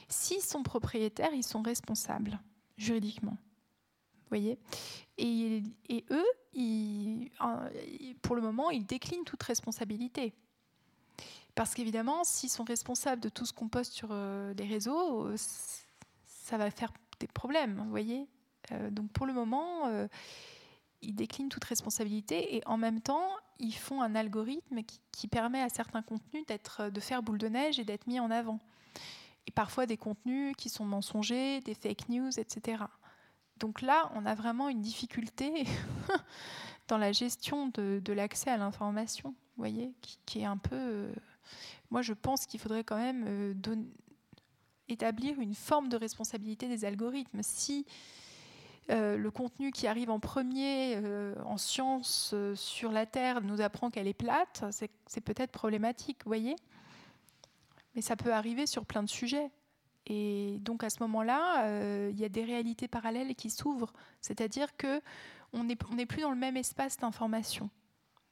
S'ils 0.07 0.41
sont 0.41 0.63
propriétaires, 0.63 1.33
ils 1.33 1.43
sont 1.43 1.61
responsables 1.61 2.39
juridiquement. 2.77 3.31
Vous 3.31 4.29
voyez? 4.29 4.57
Et, 5.17 5.63
eux, 6.11 6.25
pour 8.21 8.35
le 8.35 8.41
moment, 8.41 8.69
ils 8.71 8.85
déclinent 8.85 9.25
toute 9.25 9.43
responsabilité. 9.43 10.33
Parce 11.55 11.73
qu'évidemment, 11.73 12.23
s'ils 12.23 12.49
sont 12.49 12.63
responsables 12.63 13.21
de 13.21 13.29
tout 13.29 13.45
ce 13.45 13.51
qu'on 13.51 13.67
poste 13.67 13.93
sur 13.93 14.09
euh, 14.11 14.53
les 14.53 14.65
réseaux, 14.67 15.27
ça 15.35 16.57
va 16.57 16.69
faire 16.69 16.93
des 17.19 17.27
problèmes, 17.27 17.81
vous 17.83 17.89
voyez? 17.89 18.27
euh, 18.27 18.36
donc 18.91 19.11
pour 19.11 19.25
le 19.25 19.33
moment, 19.33 19.87
euh, 19.87 20.07
ils 21.01 21.15
déclinent 21.15 21.49
toute 21.49 21.63
responsabilité 21.63 22.55
et 22.55 22.61
en 22.65 22.77
même 22.77 23.01
temps, 23.01 23.29
ils 23.59 23.73
font 23.73 24.01
un 24.01 24.15
algorithme 24.15 24.81
qui, 25.11 25.27
permet 25.27 25.61
à 25.61 25.69
certains 25.69 26.01
contenus 26.01 26.45
d'être, 26.47 26.89
de 26.89 26.99
faire 26.99 27.23
boule 27.23 27.37
de 27.37 27.47
neige 27.47 27.79
et 27.79 27.83
d'être 27.83 28.07
mis 28.07 28.19
en 28.19 28.31
avant. 28.31 28.59
Et 29.45 29.51
parfois 29.51 29.85
des 29.85 29.97
contenus 29.97 30.55
qui 30.57 30.69
sont 30.69 30.85
mensongers, 30.85 31.61
des 31.61 31.73
fake 31.73 32.09
news, 32.09 32.39
etc. 32.39 32.83
Donc 33.57 33.81
là, 33.81 34.11
on 34.15 34.25
a 34.25 34.35
vraiment 34.35 34.69
une 34.69 34.81
difficulté 34.81 35.65
dans 36.87 36.97
la 36.97 37.11
gestion 37.11 37.67
de, 37.67 38.13
l'accès 38.13 38.49
à 38.49 38.57
l'information, 38.57 39.29
vous 39.29 39.63
voyez, 39.63 39.93
qui, 40.25 40.39
est 40.39 40.45
un 40.45 40.57
peu... 40.57 40.75
Euh, 40.75 41.13
moi, 41.89 42.01
je 42.01 42.13
pense 42.13 42.45
qu'il 42.45 42.59
faudrait 42.59 42.83
quand 42.83 42.97
même 42.97 43.55
établir 44.89 45.39
une 45.39 45.53
forme 45.53 45.89
de 45.89 45.97
responsabilité 45.97 46.67
des 46.67 46.85
algorithmes. 46.85 47.41
Si 47.41 47.85
euh, 48.89 49.17
le 49.17 49.31
contenu 49.31 49.71
qui 49.71 49.85
arrive 49.85 50.09
en 50.09 50.19
premier 50.19 50.95
euh, 50.95 51.35
en 51.43 51.57
science 51.57 52.31
euh, 52.33 52.55
sur 52.55 52.91
la 52.91 53.05
Terre 53.05 53.41
nous 53.41 53.59
apprend 53.59 53.89
qu'elle 53.89 54.07
est 54.07 54.13
plate, 54.13 54.63
c'est 54.71 55.21
peut-être 55.21 55.51
problématique, 55.51 56.19
vous 56.23 56.29
voyez 56.29 56.55
Mais 57.95 58.01
ça 58.01 58.15
peut 58.15 58.31
arriver 58.31 58.65
sur 58.65 58.85
plein 58.85 59.03
de 59.03 59.09
sujets. 59.09 59.51
Et 60.05 60.59
donc 60.61 60.85
à 60.85 60.89
ce 60.89 61.03
moment-là, 61.03 62.09
il 62.09 62.17
y 62.17 62.23
a 62.23 62.29
des 62.29 62.45
réalités 62.45 62.87
parallèles 62.87 63.35
qui 63.35 63.49
s'ouvrent. 63.49 63.91
C'est-à-dire 64.21 64.77
que 64.77 65.01
on 65.51 65.65
n'est 65.65 66.05
plus 66.05 66.21
dans 66.21 66.29
le 66.29 66.37
même 66.37 66.55
espace 66.55 66.95
d'information. 66.95 67.69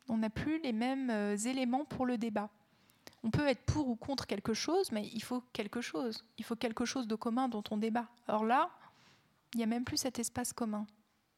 On 0.07 0.19
n'a 0.19 0.29
plus 0.29 0.61
les 0.61 0.71
mêmes 0.71 1.09
éléments 1.45 1.83
pour 1.83 2.05
le 2.05 2.17
débat. 2.17 2.49
On 3.25 3.29
peut 3.29 3.45
être 3.45 3.65
pour 3.65 3.89
ou 3.89 3.97
contre 3.97 4.25
quelque 4.25 4.53
chose, 4.53 4.93
mais 4.93 5.09
il 5.11 5.21
faut 5.21 5.41
quelque 5.51 5.81
chose. 5.81 6.23
Il 6.37 6.45
faut 6.45 6.55
quelque 6.55 6.85
chose 6.85 7.07
de 7.07 7.15
commun 7.15 7.49
dont 7.49 7.63
on 7.71 7.77
débat. 7.77 8.07
Or 8.29 8.45
là, 8.45 8.69
il 9.55 9.59
n'y 9.59 9.63
a 9.63 9.67
même 9.67 9.85
plus 9.85 9.95
cet 9.95 10.19
espace 10.19 10.51
commun. 10.51 10.85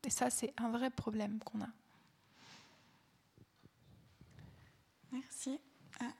Et 0.03 0.09
ça, 0.09 0.31
c'est 0.31 0.51
un 0.57 0.71
vrai 0.71 0.89
problème 0.89 1.37
qu'on 1.37 1.61
a. 1.61 1.69
Merci. 5.11 5.59
Ah. 5.99 6.11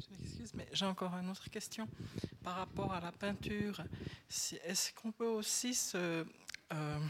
Je 0.00 0.06
m'excuse, 0.10 0.52
mais 0.54 0.66
j'ai 0.72 0.84
encore 0.84 1.14
une 1.14 1.30
autre 1.30 1.48
question 1.48 1.88
par 2.42 2.56
rapport 2.56 2.92
à 2.92 3.00
la 3.00 3.12
peinture. 3.12 3.80
Est-ce 4.64 4.92
qu'on 4.94 5.12
peut 5.12 5.24
aussi 5.28 5.74
se, 5.74 6.26
euh, 6.72 7.06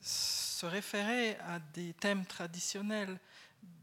se 0.00 0.66
référer 0.66 1.34
à 1.38 1.58
des 1.58 1.94
thèmes 1.94 2.24
traditionnels 2.24 3.18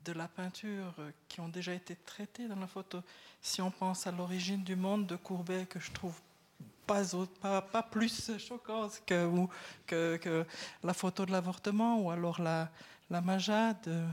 de 0.06 0.14
la 0.14 0.30
peinture 0.30 0.96
qui 1.28 1.42
ont 1.42 1.50
déjà 1.50 1.74
été 1.74 1.98
traités 1.98 2.48
dans 2.48 2.56
la 2.56 2.68
photo? 2.68 3.02
Si 3.46 3.62
on 3.62 3.70
pense 3.70 4.08
à 4.08 4.12
l'origine 4.14 4.64
du 4.64 4.78
monde 4.78 5.06
de 5.06 5.18
Courbet, 5.18 5.66
que 5.66 5.78
je 5.78 5.92
trouve 5.92 6.16
pas, 6.88 7.04
pas, 7.42 7.62
pas 7.62 7.84
plus 7.84 8.32
choquante 8.38 9.04
que, 9.06 9.30
que, 9.86 10.16
que, 10.16 10.46
la 10.82 10.94
photo 10.94 11.26
de 11.26 11.32
l'avortement, 11.34 12.00
ou 12.00 12.10
alors 12.10 12.42
la, 12.42 12.70
la 13.10 13.20
Majade, 13.20 14.10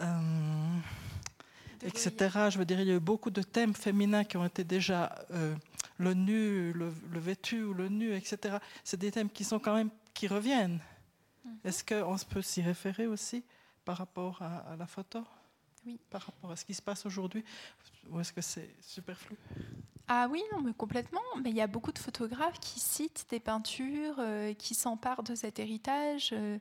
euh, 0.00 0.78
etc. 1.82 2.10
Je 2.50 2.58
veux 2.58 2.64
dire, 2.64 2.80
il 2.80 2.88
y 2.88 2.90
a 2.90 2.96
eu 2.96 3.00
beaucoup 3.00 3.30
de 3.30 3.42
thèmes 3.42 3.74
féminins 3.74 4.24
qui 4.24 4.36
ont 4.36 4.44
été 4.44 4.64
déjà 4.64 5.24
euh, 5.30 5.54
le 5.98 6.12
nu, 6.12 6.72
le, 6.72 6.92
le, 7.12 7.20
vêtu 7.20 7.62
ou 7.62 7.72
le 7.72 7.88
nu, 7.88 8.12
etc. 8.12 8.56
C'est 8.82 8.98
des 8.98 9.12
thèmes 9.12 9.30
qui 9.30 9.44
sont 9.44 9.60
quand 9.60 9.76
même 9.76 9.90
qui 10.14 10.26
reviennent. 10.26 10.80
Est-ce 11.64 11.84
qu'on 11.84 12.16
peut 12.28 12.42
s'y 12.42 12.60
référer 12.60 13.06
aussi 13.06 13.44
par 13.84 13.98
rapport 13.98 14.42
à, 14.42 14.72
à 14.72 14.76
la 14.76 14.88
photo? 14.88 15.24
Oui. 15.86 15.98
Par 16.10 16.22
rapport 16.22 16.50
à 16.50 16.56
ce 16.56 16.64
qui 16.64 16.74
se 16.74 16.82
passe 16.82 17.04
aujourd'hui 17.06 17.44
Ou 18.10 18.20
est-ce 18.20 18.32
que 18.32 18.40
c'est 18.40 18.74
superflu? 18.80 19.36
Ah 20.08 20.28
oui, 20.30 20.42
non, 20.52 20.60
mais 20.62 20.72
complètement. 20.74 21.20
Mais 21.42 21.50
il 21.50 21.56
y 21.56 21.60
a 21.60 21.66
beaucoup 21.66 21.92
de 21.92 21.98
photographes 21.98 22.60
qui 22.60 22.80
citent 22.80 23.26
des 23.30 23.40
peintures, 23.40 24.16
euh, 24.18 24.52
qui 24.54 24.74
s'emparent 24.74 25.22
de 25.22 25.34
cet 25.34 25.58
héritage. 25.58 26.30
euh, 26.32 26.58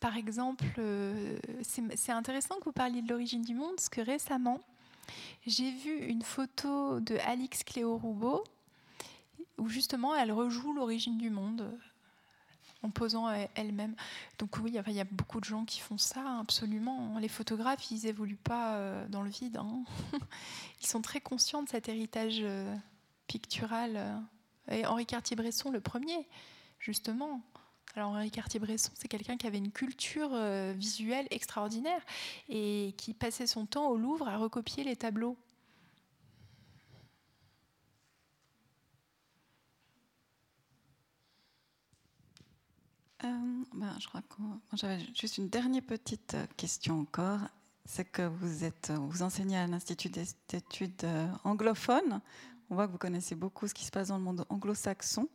par 0.00 0.16
exemple, 0.16 0.64
euh, 0.78 1.38
c'est 1.62 2.12
intéressant 2.12 2.58
que 2.58 2.64
vous 2.64 2.72
parliez 2.72 3.02
de 3.02 3.08
l'origine 3.10 3.42
du 3.42 3.54
monde, 3.54 3.74
parce 3.76 3.90
que 3.90 4.00
récemment, 4.00 4.58
j'ai 5.46 5.70
vu 5.72 5.94
une 6.06 6.22
photo 6.22 7.00
de 7.00 7.18
Alix 7.26 7.64
Cléo 7.64 7.98
Roubaud, 7.98 8.42
où 9.58 9.68
justement 9.68 10.14
elle 10.14 10.32
rejoue 10.32 10.72
l'origine 10.72 11.18
du 11.18 11.28
monde 11.28 11.70
en 12.82 12.90
posant 12.90 13.28
euh, 13.28 13.44
elle-même. 13.54 13.94
Donc 14.38 14.56
oui, 14.58 14.72
il 14.86 14.92
y 14.94 15.00
a 15.00 15.04
beaucoup 15.04 15.40
de 15.40 15.44
gens 15.44 15.64
qui 15.64 15.80
font 15.80 15.98
ça, 15.98 16.20
hein, 16.20 16.40
absolument. 16.40 17.18
Les 17.18 17.28
photographes, 17.28 17.90
ils 17.90 18.06
évoluent 18.06 18.36
pas 18.36 18.76
euh, 18.76 19.06
dans 19.08 19.22
le 19.22 19.30
vide. 19.30 19.58
hein. 19.58 19.84
Ils 20.80 20.86
sont 20.86 21.02
très 21.02 21.20
conscients 21.20 21.62
de 21.62 21.68
cet 21.68 21.88
héritage 21.88 22.38
euh, 22.40 22.74
pictural. 23.26 24.22
Et 24.70 24.86
Henri 24.86 25.04
Cartier-Bresson, 25.04 25.70
le 25.70 25.80
premier, 25.80 26.26
justement. 26.78 27.42
Alors 27.96 28.10
Henri 28.10 28.30
Cartier-Bresson, 28.30 28.92
c'est 28.94 29.08
quelqu'un 29.08 29.36
qui 29.36 29.46
avait 29.46 29.58
une 29.58 29.72
culture 29.72 30.30
visuelle 30.74 31.26
extraordinaire 31.30 32.00
et 32.48 32.94
qui 32.96 33.14
passait 33.14 33.48
son 33.48 33.66
temps 33.66 33.88
au 33.88 33.96
Louvre 33.96 34.28
à 34.28 34.36
recopier 34.36 34.84
les 34.84 34.94
tableaux. 34.94 35.36
Euh, 43.24 43.62
ben, 43.74 43.94
je 44.00 44.08
crois 44.08 44.22
que 44.22 44.42
j'avais 44.74 44.98
juste 45.14 45.38
une 45.38 45.48
dernière 45.48 45.82
petite 45.82 46.34
euh, 46.34 46.46
question 46.56 47.00
encore. 47.00 47.40
C'est 47.84 48.04
que 48.04 48.22
vous 48.22 48.64
êtes, 48.64 48.90
euh, 48.90 48.96
vous 48.96 49.22
enseignez 49.22 49.58
à 49.58 49.66
l'Institut 49.66 50.08
d'es- 50.08 50.36
d'études 50.48 51.06
anglophones. 51.44 52.20
On 52.70 52.74
voit 52.76 52.86
que 52.86 52.92
vous 52.92 52.98
connaissez 52.98 53.34
beaucoup 53.34 53.66
ce 53.66 53.74
qui 53.74 53.84
se 53.84 53.90
passe 53.90 54.08
dans 54.08 54.18
le 54.18 54.24
monde 54.24 54.44
anglo-saxon. 54.48 55.28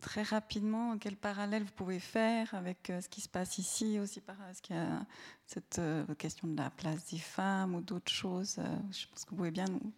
Très 0.00 0.22
rapidement, 0.22 0.96
quel 0.96 1.16
parallèle 1.16 1.64
vous 1.64 1.72
pouvez 1.72 1.98
faire 2.00 2.54
avec 2.54 2.90
ce 3.02 3.08
qui 3.08 3.20
se 3.20 3.28
passe 3.28 3.58
ici 3.58 3.98
aussi 3.98 4.20
par 4.22 4.36
Est-ce 4.48 4.62
qu'il 4.62 4.74
y 4.76 4.78
a 4.78 5.04
cette 5.46 5.80
question 6.16 6.48
de 6.48 6.56
la 6.56 6.70
place 6.70 7.10
des 7.10 7.18
femmes 7.18 7.74
ou 7.74 7.82
d'autres 7.82 8.10
choses 8.10 8.56
Je 8.90 9.06
pense 9.08 9.24
que 9.24 9.30
vous 9.30 9.36
pouvez 9.36 9.50
bien 9.50 9.66
nous 9.66 9.92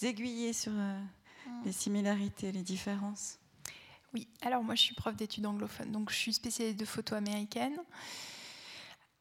aiguiller 0.00 0.54
sur 0.54 0.72
euh, 0.74 0.98
les 1.64 1.72
similarités, 1.72 2.52
les 2.52 2.62
différences. 2.62 3.38
Oui, 4.14 4.26
alors 4.40 4.62
moi 4.62 4.74
je 4.74 4.82
suis 4.82 4.94
prof 4.94 5.14
d'études 5.14 5.46
anglophones, 5.46 5.92
donc 5.92 6.10
je 6.10 6.16
suis 6.16 6.32
spécialiste 6.32 6.78
de 6.80 6.84
photo 6.84 7.14
américaine. 7.14 7.78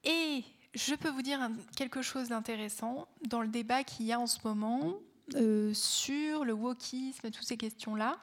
Et 0.03 0.43
je 0.73 0.95
peux 0.95 1.09
vous 1.09 1.21
dire 1.21 1.49
quelque 1.75 2.01
chose 2.01 2.29
d'intéressant 2.29 3.07
dans 3.27 3.41
le 3.41 3.47
débat 3.47 3.83
qu'il 3.83 4.05
y 4.05 4.13
a 4.13 4.19
en 4.19 4.27
ce 4.27 4.39
moment 4.45 4.93
euh, 5.35 5.73
sur 5.73 6.45
le 6.45 6.53
wokisme, 6.53 7.31
toutes 7.31 7.45
ces 7.45 7.57
questions-là. 7.57 8.17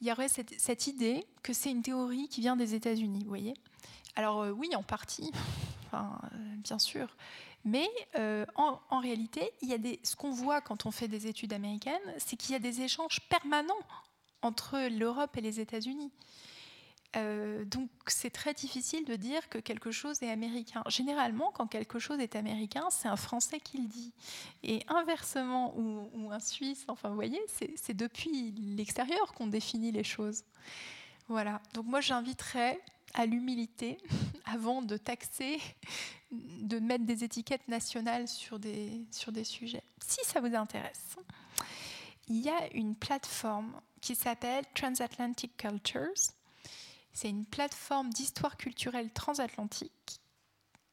Il 0.00 0.08
y 0.08 0.12
aurait 0.12 0.28
cette, 0.28 0.58
cette 0.58 0.88
idée 0.88 1.24
que 1.42 1.52
c'est 1.52 1.70
une 1.70 1.82
théorie 1.82 2.28
qui 2.28 2.40
vient 2.40 2.56
des 2.56 2.74
États-Unis, 2.74 3.20
vous 3.22 3.28
voyez. 3.28 3.54
Alors 4.16 4.42
euh, 4.42 4.50
oui, 4.50 4.74
en 4.74 4.82
partie, 4.82 5.30
enfin, 5.86 6.18
euh, 6.24 6.36
bien 6.56 6.78
sûr. 6.78 7.16
Mais 7.64 7.88
en, 8.56 8.80
en 8.90 8.98
réalité, 8.98 9.52
il 9.62 9.68
y 9.68 9.72
a 9.72 9.78
des, 9.78 10.00
ce 10.02 10.16
qu'on 10.16 10.32
voit 10.32 10.60
quand 10.60 10.84
on 10.84 10.90
fait 10.90 11.06
des 11.06 11.28
études 11.28 11.52
américaines, 11.52 12.00
c'est 12.18 12.34
qu'il 12.34 12.50
y 12.50 12.56
a 12.56 12.58
des 12.58 12.80
échanges 12.80 13.20
permanents 13.28 13.78
entre 14.42 14.88
l'Europe 14.88 15.36
et 15.36 15.40
les 15.40 15.60
États-Unis. 15.60 16.10
Euh, 17.14 17.66
donc 17.66 17.90
c'est 18.06 18.30
très 18.30 18.54
difficile 18.54 19.04
de 19.04 19.16
dire 19.16 19.48
que 19.50 19.58
quelque 19.58 19.90
chose 19.90 20.22
est 20.22 20.30
américain. 20.30 20.82
Généralement, 20.88 21.50
quand 21.52 21.66
quelque 21.66 21.98
chose 21.98 22.18
est 22.20 22.36
américain, 22.36 22.86
c'est 22.90 23.08
un 23.08 23.16
Français 23.16 23.60
qui 23.60 23.78
le 23.78 23.86
dit. 23.86 24.12
Et 24.62 24.82
inversement, 24.88 25.74
ou, 25.76 26.30
un 26.32 26.40
Suisse, 26.40 26.84
enfin 26.88 27.10
vous 27.10 27.14
voyez, 27.14 27.40
c'est 27.48 27.74
c'est 27.76 27.94
depuis 27.94 28.52
l'extérieur 28.52 29.34
qu'on 29.34 29.46
définit 29.46 29.92
les 29.92 30.04
choses. 30.04 30.44
Voilà, 31.28 31.60
donc 31.74 31.86
moi 31.86 32.00
j'inviterais 32.00 32.80
à 33.14 33.26
l'humilité 33.26 33.98
avant 34.46 34.80
de 34.80 34.96
taxer, 34.96 35.60
de 36.30 36.78
mettre 36.78 37.04
des 37.04 37.24
étiquettes 37.24 37.68
nationales 37.68 38.26
sur 38.26 38.58
des, 38.58 39.04
sur 39.10 39.32
des 39.32 39.44
sujets. 39.44 39.82
Si 40.00 40.24
ça 40.24 40.40
vous 40.40 40.54
intéresse, 40.54 41.16
il 42.28 42.40
y 42.40 42.48
a 42.48 42.72
une 42.74 42.94
plateforme 42.94 43.72
qui 44.02 44.14
s'appelle 44.14 44.64
Transatlantic 44.74 45.56
Cultures. 45.56 46.34
C'est 47.14 47.30
une 47.30 47.46
plateforme 47.46 48.10
d'histoire 48.10 48.56
culturelle 48.58 49.10
transatlantique, 49.12 50.20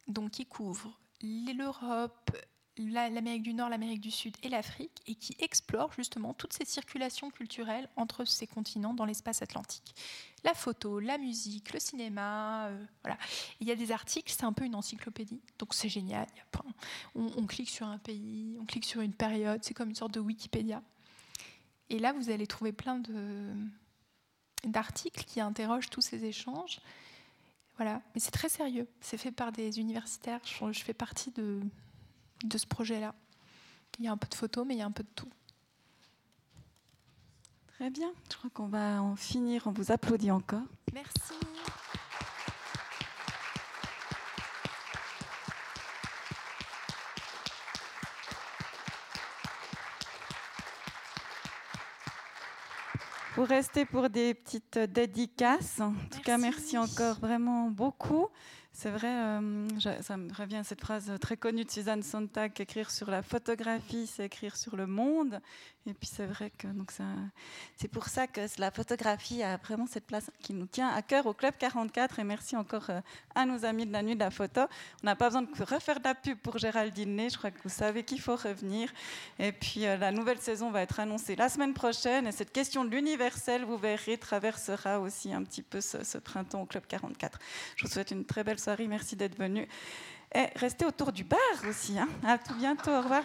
donc 0.08 0.32
qui 0.32 0.46
couvre 0.46 0.98
l'Europe, 1.22 2.32
la- 2.78 3.10
l'Amérique 3.10 3.44
du 3.44 3.54
Nord, 3.54 3.70
l'Amérique 3.70 4.00
du 4.02 4.12
Sud 4.12 4.38
et 4.44 4.50
l'Afrique, 4.50 5.02
et 5.08 5.16
qui 5.16 5.36
explore 5.40 5.92
justement 5.94 6.34
toutes 6.34 6.54
ces 6.54 6.66
circulations 6.66 7.30
culturelles 7.30 7.90
entre 7.96 8.26
ces 8.26 8.48
continents 8.48 8.94
dans 8.94 9.06
l'espace 9.06 9.42
atlantique. 9.42 9.96
La 10.44 10.54
photo, 10.54 11.00
la 11.00 11.18
musique, 11.18 11.74
le 11.74 11.80
cinéma, 11.80 12.68
euh, 12.68 12.86
voilà. 13.04 13.18
Il 13.60 13.68
y 13.68 13.72
a 13.72 13.76
des 13.76 13.92
articles, 13.92 14.32
c'est 14.32 14.46
un 14.46 14.54
peu 14.54 14.66
une 14.66 14.76
encyclopédie, 14.76 15.42
donc 15.58 15.74
c'est 15.74 15.90
génial. 15.90 16.28
On, 17.16 17.28
on 17.38 17.46
clique 17.48 17.70
sur 17.70 17.88
un 17.88 17.98
pays, 17.98 18.58
on 18.62 18.66
clique 18.66 18.86
sur 18.86 19.02
une 19.02 19.14
période, 19.14 19.62
c'est 19.64 19.74
comme 19.74 19.90
une 19.90 19.96
sorte 19.96 20.14
de 20.14 20.20
Wikipédia. 20.20 20.82
Et 21.90 22.00
là, 22.00 22.14
vous 22.14 22.30
allez 22.30 22.48
trouver 22.48 22.72
plein 22.72 23.00
de 23.00 23.54
d'articles 24.66 25.24
qui 25.24 25.40
interrogent 25.40 25.90
tous 25.90 26.02
ces 26.02 26.26
échanges. 26.26 26.82
Voilà, 27.78 28.02
mais 28.14 28.20
c'est 28.20 28.32
très 28.32 28.50
sérieux. 28.50 28.88
C'est 29.00 29.18
fait 29.18 29.32
par 29.32 29.54
des 29.54 29.80
universitaires. 29.80 30.42
Je, 30.44 30.72
je 30.74 30.84
fais 30.84 30.94
partie 30.94 31.32
de, 31.32 31.62
de 32.44 32.58
ce 32.58 32.68
projet-là. 32.68 33.16
Il 34.00 34.06
y 34.06 34.08
a 34.08 34.12
un 34.12 34.18
peu 34.18 34.28
de 34.28 34.36
photos, 34.36 34.66
mais 34.68 34.76
il 34.76 34.80
y 34.80 34.82
a 34.82 34.86
un 34.86 34.92
peu 34.92 35.04
de 35.04 35.10
tout. 35.16 35.30
Très 37.68 37.90
bien, 37.90 38.12
je 38.30 38.36
crois 38.36 38.50
qu'on 38.50 38.68
va 38.68 39.02
en 39.02 39.16
finir. 39.16 39.66
On 39.66 39.72
vous 39.72 39.94
applaudit 39.94 40.32
encore. 40.32 40.68
Merci. 40.94 41.34
Vous 53.40 53.46
restez 53.46 53.86
pour 53.86 54.10
des 54.10 54.34
petites 54.34 54.78
dédicaces. 54.78 55.80
En 55.80 55.94
tout 56.12 56.20
cas, 56.26 56.38
merci 56.38 56.78
encore 56.78 57.18
vraiment 57.22 57.70
beaucoup. 57.70 58.28
C'est 58.82 58.92
vrai, 58.92 59.10
euh, 59.10 59.68
ça 60.02 60.16
me 60.16 60.34
revient 60.34 60.56
à 60.56 60.64
cette 60.64 60.80
phrase 60.80 61.12
très 61.20 61.36
connue 61.36 61.66
de 61.66 61.70
Suzanne 61.70 62.02
Sontag 62.02 62.54
écrire 62.62 62.92
sur 62.92 63.12
la 63.12 63.22
photographie, 63.22 64.08
c'est 64.08 64.28
écrire 64.28 64.56
sur 64.56 64.78
le 64.78 64.88
monde. 64.88 65.42
Et 65.86 65.94
puis 65.94 66.08
c'est 66.08 66.26
vrai 66.26 66.52
que 66.52 66.68
c'est 67.76 67.88
pour 67.88 68.06
ça 68.08 68.28
que 68.28 68.42
la 68.58 68.70
photographie 68.70 69.44
a 69.44 69.58
vraiment 69.58 69.88
cette 69.88 70.06
place 70.06 70.30
qui 70.40 70.54
nous 70.54 70.68
tient 70.68 70.88
à 70.90 71.02
cœur 71.02 71.26
au 71.26 71.34
Club 71.34 71.56
44. 71.58 72.20
Et 72.20 72.24
merci 72.24 72.56
encore 72.56 72.90
euh, 72.90 73.02
à 73.34 73.46
nos 73.46 73.66
amis 73.66 73.86
de 73.86 73.92
la 73.92 74.04
nuit 74.04 74.14
de 74.14 74.20
la 74.20 74.30
photo. 74.30 74.62
On 75.04 75.08
n'a 75.08 75.16
pas 75.16 75.28
besoin 75.28 75.42
de 75.42 75.64
refaire 75.64 76.00
de 76.00 76.04
la 76.06 76.16
pub 76.16 76.38
pour 76.38 76.58
Géraldine 76.58 77.16
Ney. 77.16 77.30
Je 77.30 77.38
crois 77.38 77.52
que 77.52 77.62
vous 77.64 77.70
savez 77.70 78.04
qu'il 78.04 78.22
faut 78.22 78.36
revenir. 78.36 78.92
Et 79.40 79.52
puis 79.52 79.88
euh, 79.88 79.98
la 79.98 80.12
nouvelle 80.12 80.40
saison 80.40 80.70
va 80.70 80.84
être 80.84 81.00
annoncée 81.00 81.36
la 81.36 81.50
semaine 81.50 81.74
prochaine. 81.74 82.28
Et 82.28 82.32
cette 82.32 82.54
question 82.54 82.86
de 82.86 82.92
l'universel, 82.92 83.66
vous 83.66 83.78
verrez, 83.78 84.18
traversera 84.18 85.00
aussi 85.00 85.34
un 85.34 85.44
petit 85.44 85.64
peu 85.64 85.82
ce, 85.82 86.04
ce 86.04 86.18
printemps 86.18 86.62
au 86.62 86.66
Club 86.66 86.84
44. 86.88 87.40
Je 87.76 87.86
vous 87.86 87.92
souhaite 87.92 88.12
une 88.12 88.26
très 88.26 88.44
belle 88.44 88.60
soirée. 88.60 88.69
Merci 88.88 89.16
d'être 89.16 89.38
venu. 89.38 89.68
Et 90.34 90.46
restez 90.56 90.86
autour 90.86 91.12
du 91.12 91.24
bar 91.24 91.40
aussi. 91.68 91.98
hein. 91.98 92.08
À 92.26 92.38
tout 92.38 92.54
bientôt. 92.56 92.92
Au 92.92 93.02
revoir. 93.02 93.24